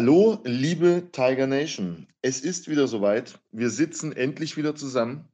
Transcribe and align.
Hallo, 0.00 0.38
liebe 0.44 1.08
Tiger 1.10 1.48
Nation. 1.48 2.06
Es 2.22 2.40
ist 2.40 2.68
wieder 2.68 2.86
soweit. 2.86 3.40
Wir 3.50 3.68
sitzen 3.68 4.12
endlich 4.12 4.56
wieder 4.56 4.76
zusammen 4.76 5.28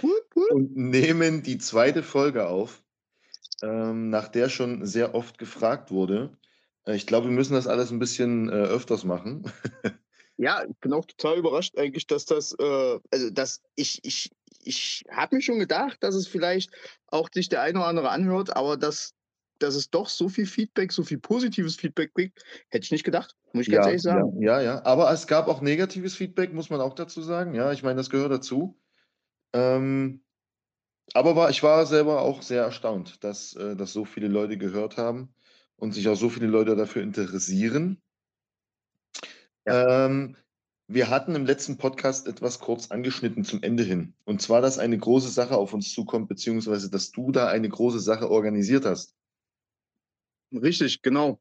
und 0.00 0.74
nehmen 0.74 1.42
die 1.42 1.58
zweite 1.58 2.02
Folge 2.02 2.48
auf, 2.48 2.82
ähm, 3.60 4.08
nach 4.08 4.28
der 4.28 4.48
schon 4.48 4.86
sehr 4.86 5.14
oft 5.14 5.36
gefragt 5.36 5.90
wurde. 5.90 6.34
Äh, 6.86 6.96
ich 6.96 7.06
glaube, 7.06 7.26
wir 7.26 7.34
müssen 7.34 7.52
das 7.52 7.66
alles 7.66 7.90
ein 7.90 7.98
bisschen 7.98 8.48
äh, 8.48 8.52
öfters 8.52 9.04
machen. 9.04 9.44
Ja, 10.40 10.62
ich 10.64 10.76
bin 10.76 10.92
auch 10.92 11.04
total 11.04 11.36
überrascht 11.36 11.76
eigentlich, 11.76 12.06
dass 12.06 12.24
das, 12.24 12.52
äh, 12.60 13.00
also 13.10 13.30
dass 13.30 13.60
ich, 13.74 13.98
ich, 14.04 14.30
ich 14.62 15.04
habe 15.10 15.34
mir 15.34 15.42
schon 15.42 15.58
gedacht, 15.58 15.98
dass 16.00 16.14
es 16.14 16.28
vielleicht 16.28 16.70
auch 17.08 17.28
sich 17.34 17.48
der 17.48 17.62
eine 17.62 17.80
oder 17.80 17.88
andere 17.88 18.10
anhört, 18.10 18.56
aber 18.56 18.76
dass, 18.76 19.14
dass 19.58 19.74
es 19.74 19.90
doch 19.90 20.08
so 20.08 20.28
viel 20.28 20.46
Feedback, 20.46 20.92
so 20.92 21.02
viel 21.02 21.18
positives 21.18 21.76
Feedback 21.76 22.14
gibt, 22.14 22.42
hätte 22.68 22.84
ich 22.84 22.90
nicht 22.92 23.04
gedacht, 23.04 23.36
muss 23.52 23.66
ich 23.66 23.72
ganz 23.72 23.86
Ja, 23.86 23.90
ehrlich 23.90 24.04
ja, 24.04 24.12
sagen. 24.12 24.42
ja, 24.42 24.60
ja. 24.60 24.84
Aber 24.84 25.10
es 25.12 25.26
gab 25.26 25.48
auch 25.48 25.60
negatives 25.60 26.14
Feedback, 26.14 26.52
muss 26.52 26.70
man 26.70 26.80
auch 26.80 26.94
dazu 26.94 27.22
sagen. 27.22 27.54
Ja, 27.54 27.72
ich 27.72 27.82
meine, 27.82 27.96
das 27.96 28.10
gehört 28.10 28.32
dazu. 28.32 28.78
Ähm, 29.52 30.22
aber 31.14 31.36
war, 31.36 31.50
ich 31.50 31.62
war 31.62 31.86
selber 31.86 32.20
auch 32.20 32.42
sehr 32.42 32.62
erstaunt, 32.62 33.24
dass, 33.24 33.54
äh, 33.54 33.76
dass 33.76 33.92
so 33.92 34.04
viele 34.04 34.28
Leute 34.28 34.58
gehört 34.58 34.96
haben 34.96 35.32
und 35.76 35.92
sich 35.92 36.08
auch 36.08 36.16
so 36.16 36.28
viele 36.28 36.46
Leute 36.46 36.76
dafür 36.76 37.02
interessieren. 37.02 38.00
Ja. 39.66 40.06
Ähm, 40.06 40.36
wir 40.90 41.10
hatten 41.10 41.34
im 41.34 41.44
letzten 41.44 41.76
Podcast 41.76 42.26
etwas 42.26 42.60
kurz 42.60 42.90
angeschnitten 42.90 43.44
zum 43.44 43.62
Ende 43.62 43.82
hin. 43.82 44.14
Und 44.24 44.40
zwar, 44.40 44.62
dass 44.62 44.78
eine 44.78 44.96
große 44.96 45.28
Sache 45.28 45.56
auf 45.56 45.74
uns 45.74 45.92
zukommt, 45.92 46.28
beziehungsweise 46.28 46.90
dass 46.90 47.10
du 47.10 47.30
da 47.30 47.48
eine 47.48 47.68
große 47.68 48.00
Sache 48.00 48.30
organisiert 48.30 48.86
hast. 48.86 49.14
Richtig, 50.52 51.02
genau. 51.02 51.40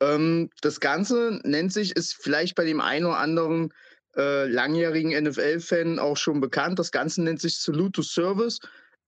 Ähm, 0.00 0.50
das 0.62 0.80
Ganze 0.80 1.40
nennt 1.44 1.72
sich, 1.72 1.94
ist 1.94 2.14
vielleicht 2.14 2.54
bei 2.54 2.64
dem 2.64 2.80
einen 2.80 3.06
oder 3.06 3.18
anderen 3.18 3.72
äh, 4.16 4.46
langjährigen 4.46 5.12
NFL-Fan 5.24 5.98
auch 5.98 6.16
schon 6.16 6.40
bekannt. 6.40 6.78
Das 6.78 6.90
Ganze 6.90 7.22
nennt 7.22 7.40
sich 7.40 7.58
Salute 7.58 7.92
to 7.92 8.02
Service. 8.02 8.58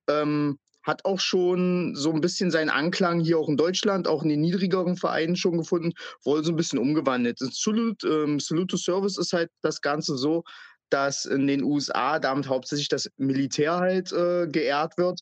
Ähm, 0.08 0.58
hat 0.82 1.04
auch 1.04 1.20
schon 1.20 1.94
so 1.94 2.12
ein 2.12 2.20
bisschen 2.20 2.50
seinen 2.50 2.70
Anklang 2.70 3.20
hier 3.20 3.38
auch 3.38 3.48
in 3.48 3.56
Deutschland, 3.56 4.08
auch 4.08 4.24
in 4.24 4.30
den 4.30 4.40
niedrigeren 4.40 4.96
Vereinen 4.96 5.36
schon 5.36 5.58
gefunden, 5.58 5.92
wurde 6.24 6.44
so 6.44 6.52
ein 6.52 6.56
bisschen 6.56 6.78
umgewandelt. 6.80 7.38
Salute, 7.38 8.06
ähm, 8.06 8.40
Salute 8.40 8.66
to 8.68 8.76
Service 8.76 9.16
ist 9.16 9.32
halt 9.32 9.50
das 9.62 9.80
Ganze 9.80 10.16
so, 10.16 10.42
dass 10.90 11.24
in 11.24 11.46
den 11.46 11.62
USA 11.62 12.18
damit 12.18 12.48
hauptsächlich 12.48 12.88
das 12.88 13.08
Militär 13.16 13.76
halt 13.76 14.12
äh, 14.12 14.46
geehrt 14.48 14.98
wird 14.98 15.20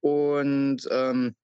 und 0.00 0.88
ähm, 0.90 1.34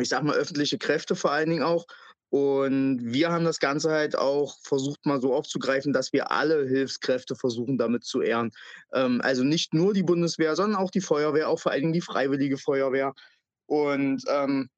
ich 0.00 0.08
sage 0.08 0.24
mal 0.24 0.36
öffentliche 0.36 0.78
Kräfte 0.78 1.16
vor 1.16 1.32
allen 1.32 1.50
Dingen 1.50 1.62
auch. 1.62 1.86
Und 2.30 3.00
wir 3.12 3.30
haben 3.30 3.44
das 3.44 3.60
Ganze 3.60 3.90
halt 3.90 4.16
auch 4.16 4.56
versucht, 4.62 5.04
mal 5.04 5.20
so 5.20 5.34
aufzugreifen, 5.34 5.92
dass 5.92 6.14
wir 6.14 6.30
alle 6.30 6.66
Hilfskräfte 6.66 7.36
versuchen, 7.36 7.76
damit 7.76 8.04
zu 8.04 8.22
ehren. 8.22 8.52
Ähm, 8.94 9.20
also 9.22 9.44
nicht 9.44 9.74
nur 9.74 9.92
die 9.92 10.02
Bundeswehr, 10.02 10.56
sondern 10.56 10.80
auch 10.80 10.90
die 10.90 11.02
Feuerwehr, 11.02 11.50
auch 11.50 11.60
vor 11.60 11.72
allen 11.72 11.82
Dingen 11.82 11.92
die 11.92 12.00
Freiwillige 12.00 12.56
Feuerwehr. 12.56 13.12
Und 13.66 14.24
ähm, 14.28 14.70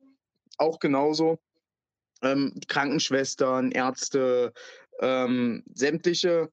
auch 0.58 0.80
genauso 0.80 1.38
ähm, 2.22 2.58
Krankenschwestern, 2.66 3.70
Ärzte, 3.70 4.52
ähm, 5.00 5.62
sämtliche 5.74 6.48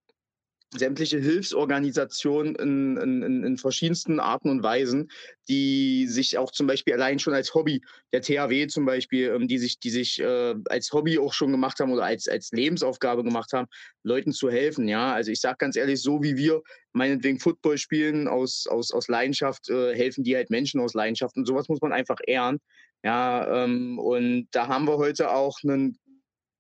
sämtliche 0.73 1.19
Hilfsorganisationen 1.19 2.55
in, 2.55 2.97
in, 2.97 3.43
in, 3.43 3.57
verschiedensten 3.57 4.21
Arten 4.21 4.49
und 4.49 4.63
Weisen, 4.63 5.11
die 5.49 6.07
sich 6.07 6.37
auch 6.37 6.51
zum 6.51 6.65
Beispiel 6.65 6.93
allein 6.93 7.19
schon 7.19 7.33
als 7.33 7.53
Hobby, 7.53 7.81
der 8.13 8.21
THW 8.21 8.67
zum 8.67 8.85
Beispiel, 8.85 9.31
ähm, 9.35 9.49
die 9.49 9.57
sich, 9.57 9.79
die 9.79 9.89
sich 9.89 10.19
äh, 10.21 10.55
als 10.69 10.93
Hobby 10.93 11.19
auch 11.19 11.33
schon 11.33 11.51
gemacht 11.51 11.79
haben 11.79 11.91
oder 11.91 12.05
als, 12.05 12.29
als 12.29 12.51
Lebensaufgabe 12.51 13.23
gemacht 13.23 13.51
haben, 13.51 13.67
Leuten 14.03 14.31
zu 14.31 14.49
helfen. 14.49 14.87
Ja, 14.87 15.13
also 15.13 15.31
ich 15.31 15.41
sage 15.41 15.57
ganz 15.59 15.75
ehrlich, 15.75 16.01
so 16.01 16.23
wie 16.23 16.37
wir 16.37 16.61
meinetwegen 16.93 17.39
Football 17.39 17.77
spielen 17.77 18.29
aus, 18.29 18.65
aus, 18.67 18.91
aus 18.91 19.09
Leidenschaft, 19.09 19.69
äh, 19.69 19.93
helfen 19.93 20.23
die 20.23 20.35
halt 20.35 20.49
Menschen 20.49 20.79
aus 20.79 20.93
Leidenschaft 20.93 21.35
und 21.35 21.45
sowas 21.45 21.67
muss 21.67 21.81
man 21.81 21.91
einfach 21.91 22.19
ehren. 22.25 22.59
Ja, 23.03 23.63
ähm, 23.63 23.99
und 23.99 24.47
da 24.51 24.67
haben 24.67 24.87
wir 24.87 24.97
heute 24.97 25.31
auch 25.31 25.57
einen 25.63 25.97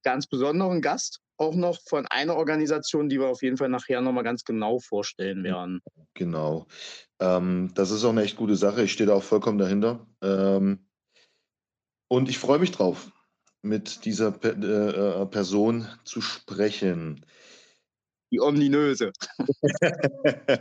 ganz 0.03 0.27
besonderen 0.27 0.81
Gast 0.81 1.21
auch 1.41 1.55
noch 1.55 1.79
von 1.81 2.05
einer 2.05 2.35
Organisation, 2.35 3.09
die 3.09 3.19
wir 3.19 3.27
auf 3.27 3.41
jeden 3.41 3.57
Fall 3.57 3.69
nachher 3.69 3.99
nochmal 4.01 4.23
ganz 4.23 4.45
genau 4.45 4.79
vorstellen 4.79 5.43
werden. 5.43 5.81
Genau. 6.13 6.67
Ähm, 7.19 7.71
das 7.73 7.89
ist 7.89 8.05
auch 8.05 8.11
eine 8.11 8.21
echt 8.21 8.37
gute 8.37 8.55
Sache. 8.55 8.83
Ich 8.83 8.93
stehe 8.93 9.07
da 9.07 9.15
auch 9.15 9.23
vollkommen 9.23 9.57
dahinter. 9.57 10.05
Ähm, 10.21 10.85
und 12.09 12.29
ich 12.29 12.37
freue 12.37 12.59
mich 12.59 12.71
drauf, 12.71 13.11
mit 13.63 14.05
dieser 14.05 14.31
Pe 14.31 14.49
äh, 14.49 15.21
äh, 15.21 15.25
Person 15.25 15.87
zu 16.03 16.21
sprechen. 16.21 17.25
Die 18.31 18.39
ominöse. 18.39 19.11
äh, 19.81 20.59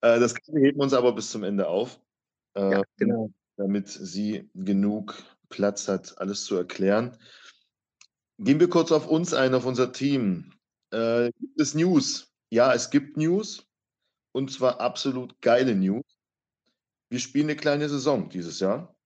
das 0.00 0.34
heben 0.46 0.78
wir 0.78 0.82
uns 0.82 0.94
aber 0.94 1.12
bis 1.12 1.30
zum 1.30 1.42
Ende 1.42 1.66
auf, 1.66 2.00
Ja, 2.56 2.78
ähm, 2.78 2.84
genau. 2.96 3.30
damit 3.56 3.88
sie 3.88 4.48
genug 4.54 5.22
Platz 5.48 5.88
hat, 5.88 6.16
alles 6.18 6.44
zu 6.44 6.56
erklären. 6.56 7.18
Gehen 8.42 8.58
wir 8.58 8.70
kurz 8.70 8.90
auf 8.90 9.06
uns 9.06 9.34
ein, 9.34 9.54
auf 9.54 9.66
unser 9.66 9.92
Team. 9.92 10.52
Äh, 10.92 11.30
gibt 11.38 11.60
es 11.60 11.74
News? 11.74 12.32
Ja, 12.48 12.72
es 12.72 12.88
gibt 12.88 13.18
News 13.18 13.66
und 14.32 14.50
zwar 14.50 14.80
absolut 14.80 15.38
geile 15.42 15.74
News. 15.74 16.04
Wir 17.10 17.18
spielen 17.18 17.46
eine 17.50 17.56
kleine 17.56 17.88
Saison 17.88 18.30
dieses 18.30 18.60
Jahr. 18.60 18.96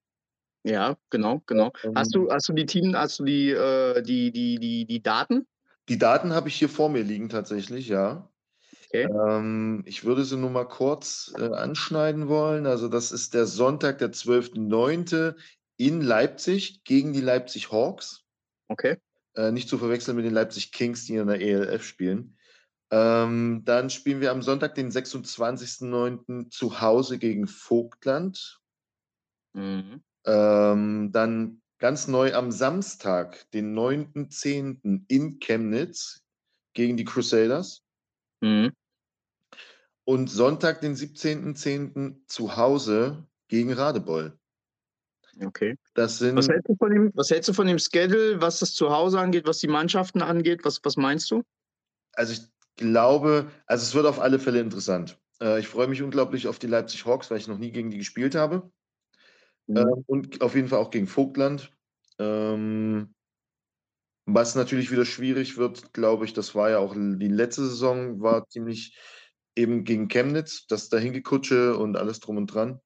Ja, 0.63 0.97
genau, 1.09 1.41
genau. 1.47 1.73
Hast 1.95 2.15
Ähm, 2.15 2.23
du, 2.23 2.31
hast 2.31 2.47
du 2.47 2.53
die 2.53 2.65
Team, 2.65 2.95
hast 2.95 3.19
du 3.19 3.25
die, 3.25 3.49
äh, 3.49 4.01
die, 4.01 4.31
die, 4.31 4.57
die, 4.57 4.85
die 4.85 5.03
Daten? 5.03 5.45
die 5.89 5.97
Daten 5.97 6.33
habe 6.33 6.47
ich 6.47 6.55
hier 6.55 6.69
vor 6.69 6.89
mir 6.89 7.03
liegen 7.03 7.29
tatsächlich, 7.29 7.89
ja. 7.89 8.31
Okay. 8.87 9.03
Ähm, 9.03 9.83
ich 9.85 10.05
würde 10.05 10.23
sie 10.23 10.37
nur 10.37 10.49
mal 10.49 10.67
kurz 10.67 11.33
äh, 11.37 11.49
anschneiden 11.53 12.29
wollen. 12.29 12.65
Also 12.65 12.87
das 12.87 13.11
ist 13.11 13.33
der 13.33 13.45
Sonntag, 13.45 13.97
der 13.97 14.13
12.09. 14.13 15.35
in 15.77 16.01
Leipzig 16.01 16.83
gegen 16.85 17.11
die 17.11 17.21
Leipzig 17.21 17.71
Hawks. 17.71 18.23
Okay. 18.69 18.97
Äh, 19.35 19.51
nicht 19.51 19.69
zu 19.69 19.77
verwechseln 19.77 20.15
mit 20.15 20.25
den 20.25 20.33
Leipzig 20.33 20.71
Kings, 20.71 21.05
die 21.05 21.15
in 21.15 21.27
der 21.27 21.41
ELF 21.41 21.83
spielen. 21.83 22.37
Ähm, 22.91 23.63
dann 23.65 23.89
spielen 23.89 24.21
wir 24.21 24.31
am 24.31 24.41
Sonntag, 24.41 24.75
den 24.75 24.91
26.09. 24.91 26.49
zu 26.49 26.81
Hause 26.81 27.17
gegen 27.17 27.47
Vogtland. 27.47 28.61
Mhm. 29.53 30.03
Ähm, 30.25 31.11
dann 31.11 31.61
ganz 31.79 32.07
neu 32.07 32.33
am 32.33 32.51
Samstag, 32.51 33.49
den 33.51 33.77
9.10. 33.77 35.05
in 35.07 35.39
Chemnitz 35.39 36.23
gegen 36.73 36.95
die 36.95 37.05
Crusaders. 37.05 37.83
Mhm. 38.41 38.71
Und 40.05 40.29
Sonntag, 40.29 40.81
den 40.81 40.95
17.10. 40.95 42.27
zu 42.27 42.55
Hause 42.55 43.27
gegen 43.47 43.73
Radebeul. 43.73 44.37
Okay. 45.43 45.75
Das 45.95 46.21
Was 46.21 46.45
sind, 46.45 46.51
hältst 46.51 46.69
du 46.69 46.75
von 46.75 46.91
dem, 46.91 47.11
was 47.15 47.29
hältst 47.31 47.49
du 47.49 47.53
von 47.53 47.67
dem 47.67 47.79
Schedule, 47.79 48.39
was 48.41 48.59
das 48.59 48.73
Zuhause 48.73 49.19
angeht, 49.19 49.47
was 49.47 49.57
die 49.59 49.67
Mannschaften 49.67 50.21
angeht? 50.21 50.63
Was, 50.63 50.79
was 50.83 50.97
meinst 50.97 51.31
du? 51.31 51.41
also 52.15 52.33
ich 52.33 52.41
glaube, 52.75 53.51
also 53.67 53.83
es 53.83 53.93
wird 53.93 54.05
auf 54.05 54.19
alle 54.19 54.39
Fälle 54.39 54.59
interessant. 54.59 55.19
Äh, 55.41 55.59
ich 55.59 55.67
freue 55.67 55.87
mich 55.87 56.01
unglaublich 56.01 56.47
auf 56.47 56.59
die 56.59 56.67
Leipzig 56.67 57.05
Hawks, 57.05 57.29
weil 57.29 57.37
ich 57.37 57.47
noch 57.47 57.57
nie 57.57 57.71
gegen 57.71 57.91
die 57.91 57.97
gespielt 57.97 58.35
habe. 58.35 58.69
Mhm. 59.67 59.77
Ähm, 59.77 60.03
und 60.07 60.41
auf 60.41 60.55
jeden 60.55 60.67
Fall 60.67 60.79
auch 60.79 60.91
gegen 60.91 61.07
Vogtland. 61.07 61.71
Ähm, 62.19 63.13
was 64.25 64.55
natürlich 64.55 64.91
wieder 64.91 65.05
schwierig 65.05 65.57
wird, 65.57 65.93
glaube 65.93 66.25
ich, 66.25 66.33
das 66.33 66.55
war 66.55 66.69
ja 66.71 66.79
auch 66.79 66.95
die 66.95 67.27
letzte 67.27 67.65
Saison, 67.65 68.21
war 68.21 68.47
ziemlich 68.47 68.97
eben 69.55 69.83
gegen 69.83 70.07
Chemnitz, 70.07 70.65
das 70.67 70.89
Dahingekutsche 70.89 71.77
und 71.77 71.95
alles 71.95 72.19
drum 72.21 72.37
und 72.37 72.47
dran. 72.47 72.81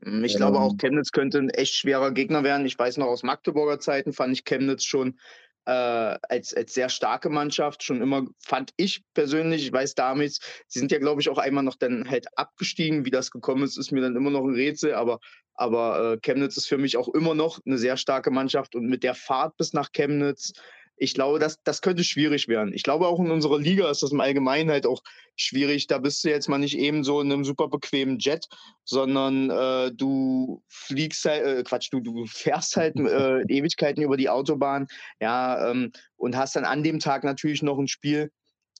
Ich 0.00 0.36
glaube 0.36 0.58
auch, 0.58 0.72
Ähm, 0.72 0.78
Chemnitz 0.78 1.12
könnte 1.12 1.38
ein 1.38 1.50
echt 1.50 1.74
schwerer 1.74 2.12
Gegner 2.12 2.44
werden. 2.44 2.66
Ich 2.66 2.78
weiß 2.78 2.98
noch 2.98 3.06
aus 3.06 3.22
Magdeburger 3.22 3.80
Zeiten 3.80 4.12
fand 4.12 4.32
ich 4.32 4.44
Chemnitz 4.44 4.84
schon 4.84 5.18
äh, 5.66 6.18
als, 6.28 6.54
als 6.54 6.74
sehr 6.74 6.88
starke 6.88 7.30
Mannschaft 7.30 7.82
schon 7.82 8.02
immer, 8.02 8.26
fand 8.38 8.72
ich 8.76 9.02
persönlich, 9.14 9.64
ich 9.64 9.72
weiß 9.72 9.94
damals, 9.94 10.40
sie 10.68 10.78
sind 10.78 10.92
ja, 10.92 10.98
glaube 10.98 11.22
ich, 11.22 11.30
auch 11.30 11.38
einmal 11.38 11.64
noch 11.64 11.76
dann 11.76 12.08
halt 12.10 12.26
abgestiegen. 12.36 13.04
Wie 13.04 13.10
das 13.10 13.30
gekommen 13.30 13.62
ist, 13.62 13.78
ist 13.78 13.92
mir 13.92 14.02
dann 14.02 14.16
immer 14.16 14.30
noch 14.30 14.44
ein 14.44 14.54
Rätsel, 14.54 14.94
aber, 14.94 15.20
aber 15.54 16.12
äh, 16.12 16.18
Chemnitz 16.20 16.56
ist 16.56 16.68
für 16.68 16.78
mich 16.78 16.96
auch 16.96 17.08
immer 17.08 17.34
noch 17.34 17.60
eine 17.64 17.78
sehr 17.78 17.96
starke 17.96 18.30
Mannschaft 18.30 18.74
und 18.74 18.86
mit 18.86 19.02
der 19.02 19.14
Fahrt 19.14 19.56
bis 19.56 19.72
nach 19.72 19.90
Chemnitz, 19.92 20.52
ich 20.96 21.14
glaube, 21.14 21.38
das, 21.38 21.60
das 21.64 21.82
könnte 21.82 22.04
schwierig 22.04 22.48
werden. 22.48 22.72
Ich 22.72 22.82
glaube, 22.82 23.08
auch 23.08 23.18
in 23.18 23.30
unserer 23.30 23.58
Liga 23.58 23.90
ist 23.90 24.02
das 24.02 24.12
im 24.12 24.20
Allgemeinen 24.20 24.70
halt 24.70 24.86
auch 24.86 25.02
schwierig. 25.36 25.86
Da 25.88 25.98
bist 25.98 26.22
du 26.24 26.28
jetzt 26.28 26.48
mal 26.48 26.58
nicht 26.58 26.78
eben 26.78 27.02
so 27.02 27.20
in 27.20 27.32
einem 27.32 27.44
super 27.44 27.68
bequemen 27.68 28.18
Jet, 28.18 28.46
sondern 28.84 29.50
äh, 29.50 29.90
du 29.92 30.62
fliegst 30.68 31.24
halt, 31.24 31.44
äh, 31.44 31.62
Quatsch, 31.64 31.88
du, 31.90 32.00
du 32.00 32.26
fährst 32.26 32.76
halt 32.76 32.96
äh, 32.98 33.40
Ewigkeiten 33.48 34.02
über 34.02 34.16
die 34.16 34.28
Autobahn, 34.28 34.86
ja, 35.20 35.70
ähm, 35.70 35.92
und 36.16 36.36
hast 36.36 36.56
dann 36.56 36.64
an 36.64 36.82
dem 36.82 37.00
Tag 37.00 37.24
natürlich 37.24 37.62
noch 37.62 37.78
ein 37.78 37.88
Spiel. 37.88 38.30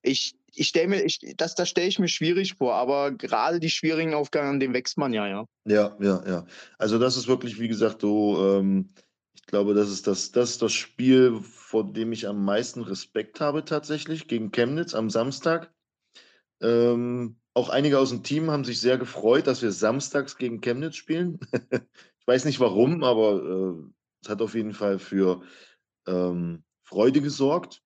Ich, 0.02 0.34
ich 0.54 0.68
stelle 0.68 0.88
mir, 0.88 1.02
ich, 1.02 1.18
das, 1.36 1.54
das 1.54 1.68
stelle 1.68 1.88
ich 1.88 1.98
mir 1.98 2.08
schwierig 2.08 2.54
vor, 2.54 2.74
aber 2.74 3.10
gerade 3.10 3.58
die 3.58 3.70
schwierigen 3.70 4.14
Aufgaben, 4.14 4.48
an 4.48 4.60
denen 4.60 4.74
wächst 4.74 4.98
man 4.98 5.12
ja, 5.12 5.26
ja. 5.26 5.46
ja, 5.64 5.96
ja, 6.00 6.22
ja. 6.26 6.46
Also 6.78 6.98
das 6.98 7.16
ist 7.16 7.26
wirklich, 7.26 7.58
wie 7.58 7.68
gesagt, 7.68 8.02
so, 8.02 8.58
ähm, 8.58 8.90
glaube, 9.54 9.74
das 9.74 9.88
ist 9.88 10.08
das 10.08 10.32
das 10.32 10.50
ist 10.50 10.62
das 10.62 10.72
Spiel, 10.72 11.38
vor 11.40 11.84
dem 11.84 12.10
ich 12.10 12.26
am 12.26 12.44
meisten 12.44 12.82
Respekt 12.82 13.40
habe 13.40 13.64
tatsächlich, 13.64 14.26
gegen 14.26 14.50
Chemnitz 14.50 14.94
am 14.96 15.10
Samstag. 15.10 15.72
Ähm, 16.60 17.36
auch 17.54 17.68
einige 17.68 18.00
aus 18.00 18.10
dem 18.10 18.24
Team 18.24 18.50
haben 18.50 18.64
sich 18.64 18.80
sehr 18.80 18.98
gefreut, 18.98 19.46
dass 19.46 19.62
wir 19.62 19.70
samstags 19.70 20.38
gegen 20.38 20.60
Chemnitz 20.60 20.96
spielen. 20.96 21.38
Ich 22.18 22.26
weiß 22.26 22.46
nicht 22.46 22.58
warum, 22.58 23.04
aber, 23.04 23.42
äh, 23.42 23.90
es 24.22 24.30
hat 24.30 24.40
auf 24.40 24.54
jeden 24.54 24.72
Fall 24.72 24.98
für, 24.98 25.42
ähm, 26.06 26.64
Freude 26.82 27.20
gesorgt. 27.20 27.82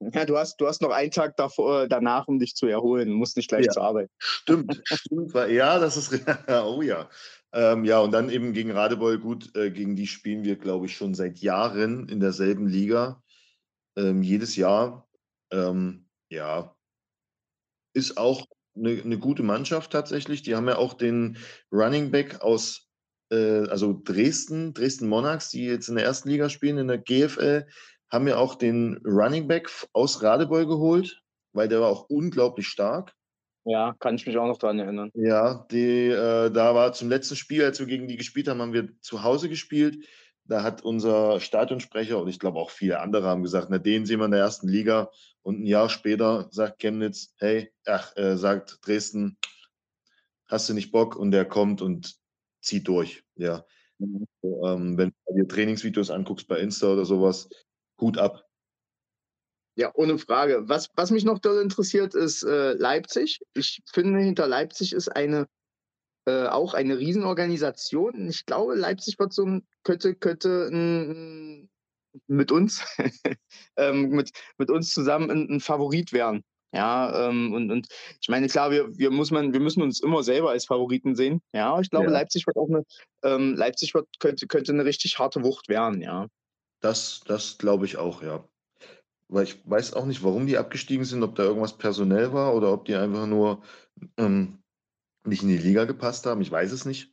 Ja, 0.00 0.24
du 0.24 0.38
hast 0.38 0.56
du 0.56 0.66
hast 0.66 0.80
noch 0.80 0.90
einen 0.90 1.10
Tag 1.10 1.36
davor 1.36 1.86
danach, 1.86 2.26
um 2.26 2.38
dich 2.38 2.54
zu 2.54 2.66
erholen. 2.66 3.12
Musst 3.12 3.36
nicht 3.36 3.50
gleich 3.50 3.66
Ja, 3.66 3.72
zur 3.72 3.84
Arbeit. 3.84 4.10
stimmt, 4.18 4.82
stimmt, 4.86 5.34
ja, 5.34 5.78
das 5.78 5.98
ist 5.98 6.10
oh 6.48 6.80
ja. 6.80 7.10
Ähm, 7.54 7.84
ja, 7.84 8.00
und 8.00 8.10
dann 8.10 8.30
eben 8.30 8.52
gegen 8.52 8.72
Radebeul, 8.72 9.18
gut, 9.20 9.54
äh, 9.56 9.70
gegen 9.70 9.94
die 9.94 10.08
spielen 10.08 10.42
wir, 10.42 10.56
glaube 10.56 10.86
ich, 10.86 10.96
schon 10.96 11.14
seit 11.14 11.38
Jahren 11.38 12.08
in 12.08 12.18
derselben 12.18 12.66
Liga, 12.66 13.22
ähm, 13.96 14.22
jedes 14.22 14.56
Jahr. 14.56 15.08
Ähm, 15.52 16.08
ja. 16.30 16.74
Ist 17.96 18.18
auch 18.18 18.46
'ne 18.74 19.00
'ne 19.04 19.18
gute 19.18 19.44
Mannschaft 19.44 19.92
tatsächlich. 19.92 20.42
Die 20.42 20.56
haben 20.56 20.66
ja 20.68 20.76
auch 20.78 20.94
den 20.94 21.38
Running 21.72 22.10
Back 22.10 22.40
aus, 22.42 22.88
äh, 23.30 23.68
also 23.68 24.00
Dresden 24.04 24.74
Dresden 24.74 25.08
Monarchs, 25.08 25.50
die 25.50 25.64
jetzt 25.64 25.88
in 25.88 25.94
der 25.94 26.04
1. 26.04 26.28
Liga 26.28 26.48
spielen, 26.48 26.78
in 26.78 26.88
der 26.88 26.98
GFL, 26.98 27.66
haben 28.10 28.26
ja 28.26 28.36
auch 28.36 28.56
den 28.56 29.00
Running 29.04 29.46
Back 29.46 29.70
aus 29.92 30.22
Radebeul 30.24 30.66
geholt, 30.66 31.22
weil 31.52 31.68
der 31.68 31.80
war 31.80 31.88
auch 31.88 32.08
unglaublich 32.10 32.66
stark. 32.66 33.14
Ja, 33.66 33.94
kann 33.98 34.14
ich 34.16 34.26
mich 34.26 34.36
auch 34.36 34.46
noch 34.46 34.58
dran 34.58 34.78
erinnern. 34.78 35.10
Ja, 35.16 35.66
die 35.70 36.08
äh, 36.08 36.50
da 36.50 36.74
war 36.74 36.92
zum 36.92 37.08
letzten 37.08 37.36
Spiel, 37.36 37.64
als 37.64 37.78
wir 37.78 37.86
gegen 37.86 38.08
die 38.08 38.16
gespielt 38.16 38.48
haben, 38.48 38.60
haben 38.60 38.72
wir 38.72 38.88
zu 39.00 39.22
Hause 39.22 39.48
gespielt. 39.48 40.06
Da 40.44 40.62
hat 40.64 40.82
unser 40.82 41.38
Stadionsprecher 41.40 42.20
und 42.20 42.28
ich 42.28 42.38
glaube 42.40 42.58
auch 42.58 42.70
viele 42.70 43.00
andere 43.00 43.26
haben 43.28 43.42
gesagt: 43.44 43.68
„Na, 43.70 43.78
den 43.78 44.06
sehen 44.06 44.18
wir 44.18 44.26
in 44.26 44.32
der 44.32 44.40
1. 44.40 44.68
Liga.“ 44.68 45.10
Und 45.42 45.60
'n 45.60 45.66
Jahr 45.66 45.88
später 45.88 46.48
sagt 46.50 46.80
Chemnitz: 46.80 47.32
„Hey“ 47.38 47.70
ach, 47.86 48.14
äh, 48.16 48.36
sagt 48.36 48.78
Dresden: 48.84 49.38
„Hast 50.50 50.68
du 50.68 50.74
nicht 50.74 50.92
Bock?“ 50.92 51.16
Und 51.16 51.30
der 51.30 51.44
kommt 51.46 51.80
und 51.82 52.16
zieht 52.60 52.86
durch, 52.88 53.24
ja. 53.36 53.64
Mhm. 53.98 54.26
So, 54.42 54.62
ähm, 54.66 54.98
wenn 54.98 55.12
du 55.26 55.34
dir 55.34 55.48
Trainingsvideos 55.48 56.10
anguckst 56.10 56.48
bei 56.48 56.58
Insta 56.60 56.88
oder 56.92 57.04
so 57.04 57.22
was, 57.22 57.48
Hut 58.00 58.18
ab. 58.18 58.43
Ja, 59.78 59.90
ohne 59.94 60.18
Frage. 60.18 60.62
Was 60.68 60.88
was 60.94 61.10
mich 61.10 61.24
noch 61.24 61.40
doll 61.40 61.60
interessiert, 61.60 62.14
ist, 62.14 62.44
äh, 62.44 62.74
Leipzig. 62.74 63.40
Ich 63.54 63.80
finde, 63.92 64.20
hinter 64.20 64.46
Leipzig 64.46 64.92
ist 64.92 65.08
eine 65.08 65.46
äh, 66.26 66.46
auch 66.48 66.74
eine 66.74 66.98
Riesenorganisation. 66.98 68.28
Ich 68.28 68.46
glaube, 68.46 68.74
Leipzig 68.76 69.18
wird 69.18 69.32
so 69.34 69.44
'n 69.44 69.66
könnte 69.84 70.14
könnte 70.16 70.68
'n 70.72 71.68
'n 71.68 71.70
mit 72.28 72.52
uns 72.52 72.84
ähm, 73.78 74.10
mit 74.10 74.30
mit 74.58 74.70
uns 74.70 74.92
zusammen 74.94 75.30
'n 75.30 75.48
'n 75.50 75.60
Favorit 75.60 76.12
werden. 76.12 76.42
Ja, 76.74 77.28
ähm, 77.30 77.52
und 77.54 77.70
und 77.72 77.88
ich 78.22 78.28
meine, 78.28 78.48
klar, 78.48 78.70
wir 78.72 78.88
wir 78.98 79.10
muss 79.10 79.30
man 79.32 79.52
wir 79.54 79.60
müssen 79.60 79.82
uns 79.82 80.00
immer 80.02 80.22
selber 80.24 80.50
als 80.50 80.66
Favoriten 80.66 81.16
sehen. 81.16 81.40
Ja, 81.54 81.80
ich 81.80 81.90
glaube, 81.90 82.10
Ja. 82.10 82.12
Leipzig 82.12 82.46
wird 82.46 82.56
auch 82.58 82.68
'ne 82.68 82.84
ähm, 83.24 83.54
Leipzig 83.56 83.94
wird 83.94 84.08
könnte 84.20 84.46
könnte 84.48 84.72
'ne 84.74 84.84
richtig 84.86 85.18
harte 85.18 85.44
Wucht 85.44 85.68
werden, 85.68 86.02
ja. 86.02 86.28
Das 86.82 87.20
das 87.26 87.58
glaube 87.58 87.86
ich 87.86 87.96
auch, 87.96 88.22
ja. 88.22 88.44
Weil 89.34 89.44
ich 89.44 89.68
weiß 89.68 89.94
auch 89.94 90.06
nicht, 90.06 90.22
warum 90.22 90.46
die 90.46 90.56
abgestiegen 90.58 91.04
sind, 91.04 91.24
ob 91.24 91.34
da 91.34 91.42
irgendwas 91.42 91.76
personell 91.76 92.32
war 92.32 92.54
oder 92.54 92.72
ob 92.72 92.84
die 92.84 92.94
einfach 92.94 93.26
nur, 93.26 93.62
ähm, 94.16 94.60
nicht 95.26 95.42
in 95.42 95.48
die 95.50 95.58
Liga 95.58 95.84
gepasst 95.86 96.26
haben. 96.26 96.42
Ich 96.42 96.50
weiß 96.52 96.72
es 96.72 96.84
nicht. 96.86 97.12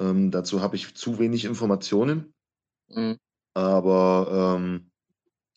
Ähm, 0.00 0.30
dazu 0.32 0.62
habe 0.62 0.76
ich 0.76 0.94
zu 0.96 1.18
wenig 1.20 1.44
Informationen. 1.46 2.34
Mhm. 2.90 3.18
Aber, 3.56 4.56
ähm, 4.58 4.90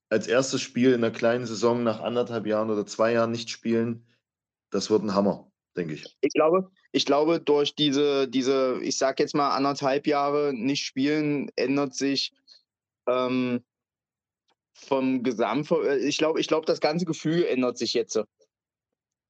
als 0.10 0.28
1. 0.28 0.60
Spiel 0.60 0.94
in 0.94 1.02
'ner 1.02 1.12
kleinen 1.12 1.46
Saison 1.48 1.84
nach 1.84 2.00
1 2.02 2.26
1/2 2.26 2.48
Jahren 2.48 2.70
oder 2.72 2.86
2 2.88 3.14
Jahren 3.14 3.32
nicht 3.32 3.50
spielen, 3.52 4.06
das 4.72 4.90
wird 4.92 5.04
'n 5.04 5.16
Hammer, 5.16 5.52
denke 5.78 5.94
ich. 5.96 6.16
Ich 6.24 6.34
glaube 6.34 6.70
ich 6.92 7.06
glaube, 7.06 7.40
durch 7.40 7.74
diese 7.76 8.28
diese, 8.28 8.80
ich 8.84 8.98
sage 8.98 9.24
jetzt 9.24 9.34
mal 9.34 9.56
1 9.56 9.76
1/2 9.76 10.06
Jahre 10.08 10.54
nicht 10.54 10.86
spielen, 10.86 11.50
ändert 11.56 11.96
sich, 11.96 12.32
ähm 13.08 13.64
vom 14.88 15.24
Gesamtver 15.24 15.84
äh, 15.86 15.98
ich 16.00 16.18
glaube 16.18 16.40
ich 16.42 16.48
glaube, 16.48 16.66
das 16.66 16.80
ganze 16.82 17.06
Gefühl 17.06 17.46
ändert 17.46 17.78
sich 17.78 17.94
jetzt. 17.94 18.20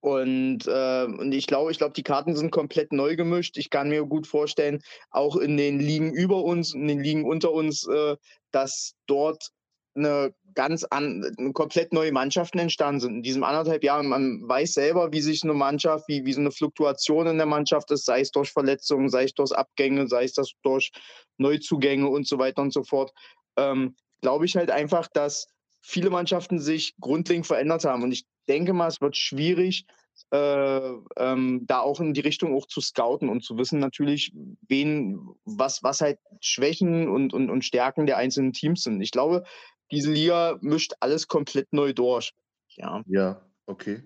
Und, 0.04 0.66
äh 0.68 1.06
und 1.06 1.32
ich 1.32 1.46
glaube 1.46 1.72
ich 1.72 1.78
glaube, 1.78 1.94
die 1.94 2.02
Karten 2.04 2.36
sind 2.36 2.52
komplett 2.52 2.92
neu 2.92 3.16
gemischt. 3.16 3.58
Ich 3.58 3.70
kann 3.70 3.90
mir 3.90 4.04
gut 4.06 4.26
vorstellen, 4.26 4.82
auch 5.12 5.36
in 5.38 5.58
den 5.58 5.80
Ligen 5.80 6.12
über 6.12 6.44
uns, 6.44 6.74
in 6.74 6.88
den 6.88 7.00
Ligen 7.04 7.24
unter 7.24 7.52
uns, 7.52 7.88
äh, 7.88 8.16
dass 8.52 8.94
dort 9.06 9.50
'ne 9.94 10.34
ganz 10.56 10.84
an 10.86 11.20
'ne 11.38 11.54
komplett 11.54 11.94
neue 11.94 12.12
Mannschaften 12.12 12.58
entstanden 12.58 13.00
sind 13.02 13.16
in 13.18 13.24
1 13.24 13.44
1/2 13.44 13.84
Jahren. 13.84 14.08
Man 14.08 14.42
weiß 14.48 14.74
selber, 14.74 15.12
wie 15.14 15.22
sich 15.22 15.44
'ne 15.44 15.54
Mannschaft 15.54 16.06
wie 16.08 16.26
wie 16.26 16.34
so 16.34 16.42
'ne 16.42 16.52
Fluktuation 16.52 17.28
in 17.28 17.38
der 17.38 17.46
Mannschaft 17.46 17.92
ist, 17.92 18.06
sei 18.06 18.22
es 18.22 18.32
durch 18.32 18.50
Verletzungen, 18.52 19.10
sei 19.10 19.26
es 19.26 19.34
durch 19.36 19.52
Abgänge, 19.52 20.08
sei 20.08 20.24
es 20.24 20.34
durch 20.64 20.90
Neuzugänge 21.38 22.08
und 22.10 22.28
so 22.28 22.40
weiter 22.40 22.64
und 22.64 22.74
so 22.74 22.84
fort. 22.84 23.12
Ähm, 23.58 23.96
glaube 24.22 24.46
ich 24.46 24.56
halt 24.56 24.72
einfach, 24.72 25.08
dass 25.08 25.48
viele 25.82 26.10
Mannschaften 26.10 26.60
sich 26.60 26.96
grundlegend 27.00 27.48
verändert 27.48 27.86
haben. 27.86 28.04
Und 28.04 28.12
ich 28.12 28.26
denke 28.48 28.74
mal, 28.74 28.88
es 28.88 29.02
wird 29.02 29.18
schwierig, 29.18 29.86
äh, 30.32 30.92
ähm, 31.18 31.66
da 31.66 31.80
auch 31.80 32.00
in 32.00 32.14
die 32.14 32.22
Richtung 32.22 32.56
auch 32.56 32.68
zu 32.68 32.82
scouten 32.82 33.30
und 33.30 33.44
zu 33.44 33.58
wissen 33.58 33.80
natürlich, 33.80 34.32
wen 34.68 35.20
was 35.46 35.84
was 35.84 36.02
halt 36.02 36.20
Schwächen 36.42 37.10
und 37.10 37.34
und 37.34 37.50
und 37.50 37.66
Stärken 37.66 38.06
der 38.06 38.18
einzelnen 38.18 38.54
Teams 38.54 38.84
sind. 38.84 39.02
Ich 39.02 39.12
glaube, 39.12 39.44
diese 39.92 40.12
Liga 40.12 40.58
mischt 40.62 40.94
alles 41.00 41.28
komplett 41.28 41.74
neu 41.74 41.94
durch, 41.94 42.34
ja. 42.76 43.04
Ja, 43.08 43.50
okay. 43.66 44.04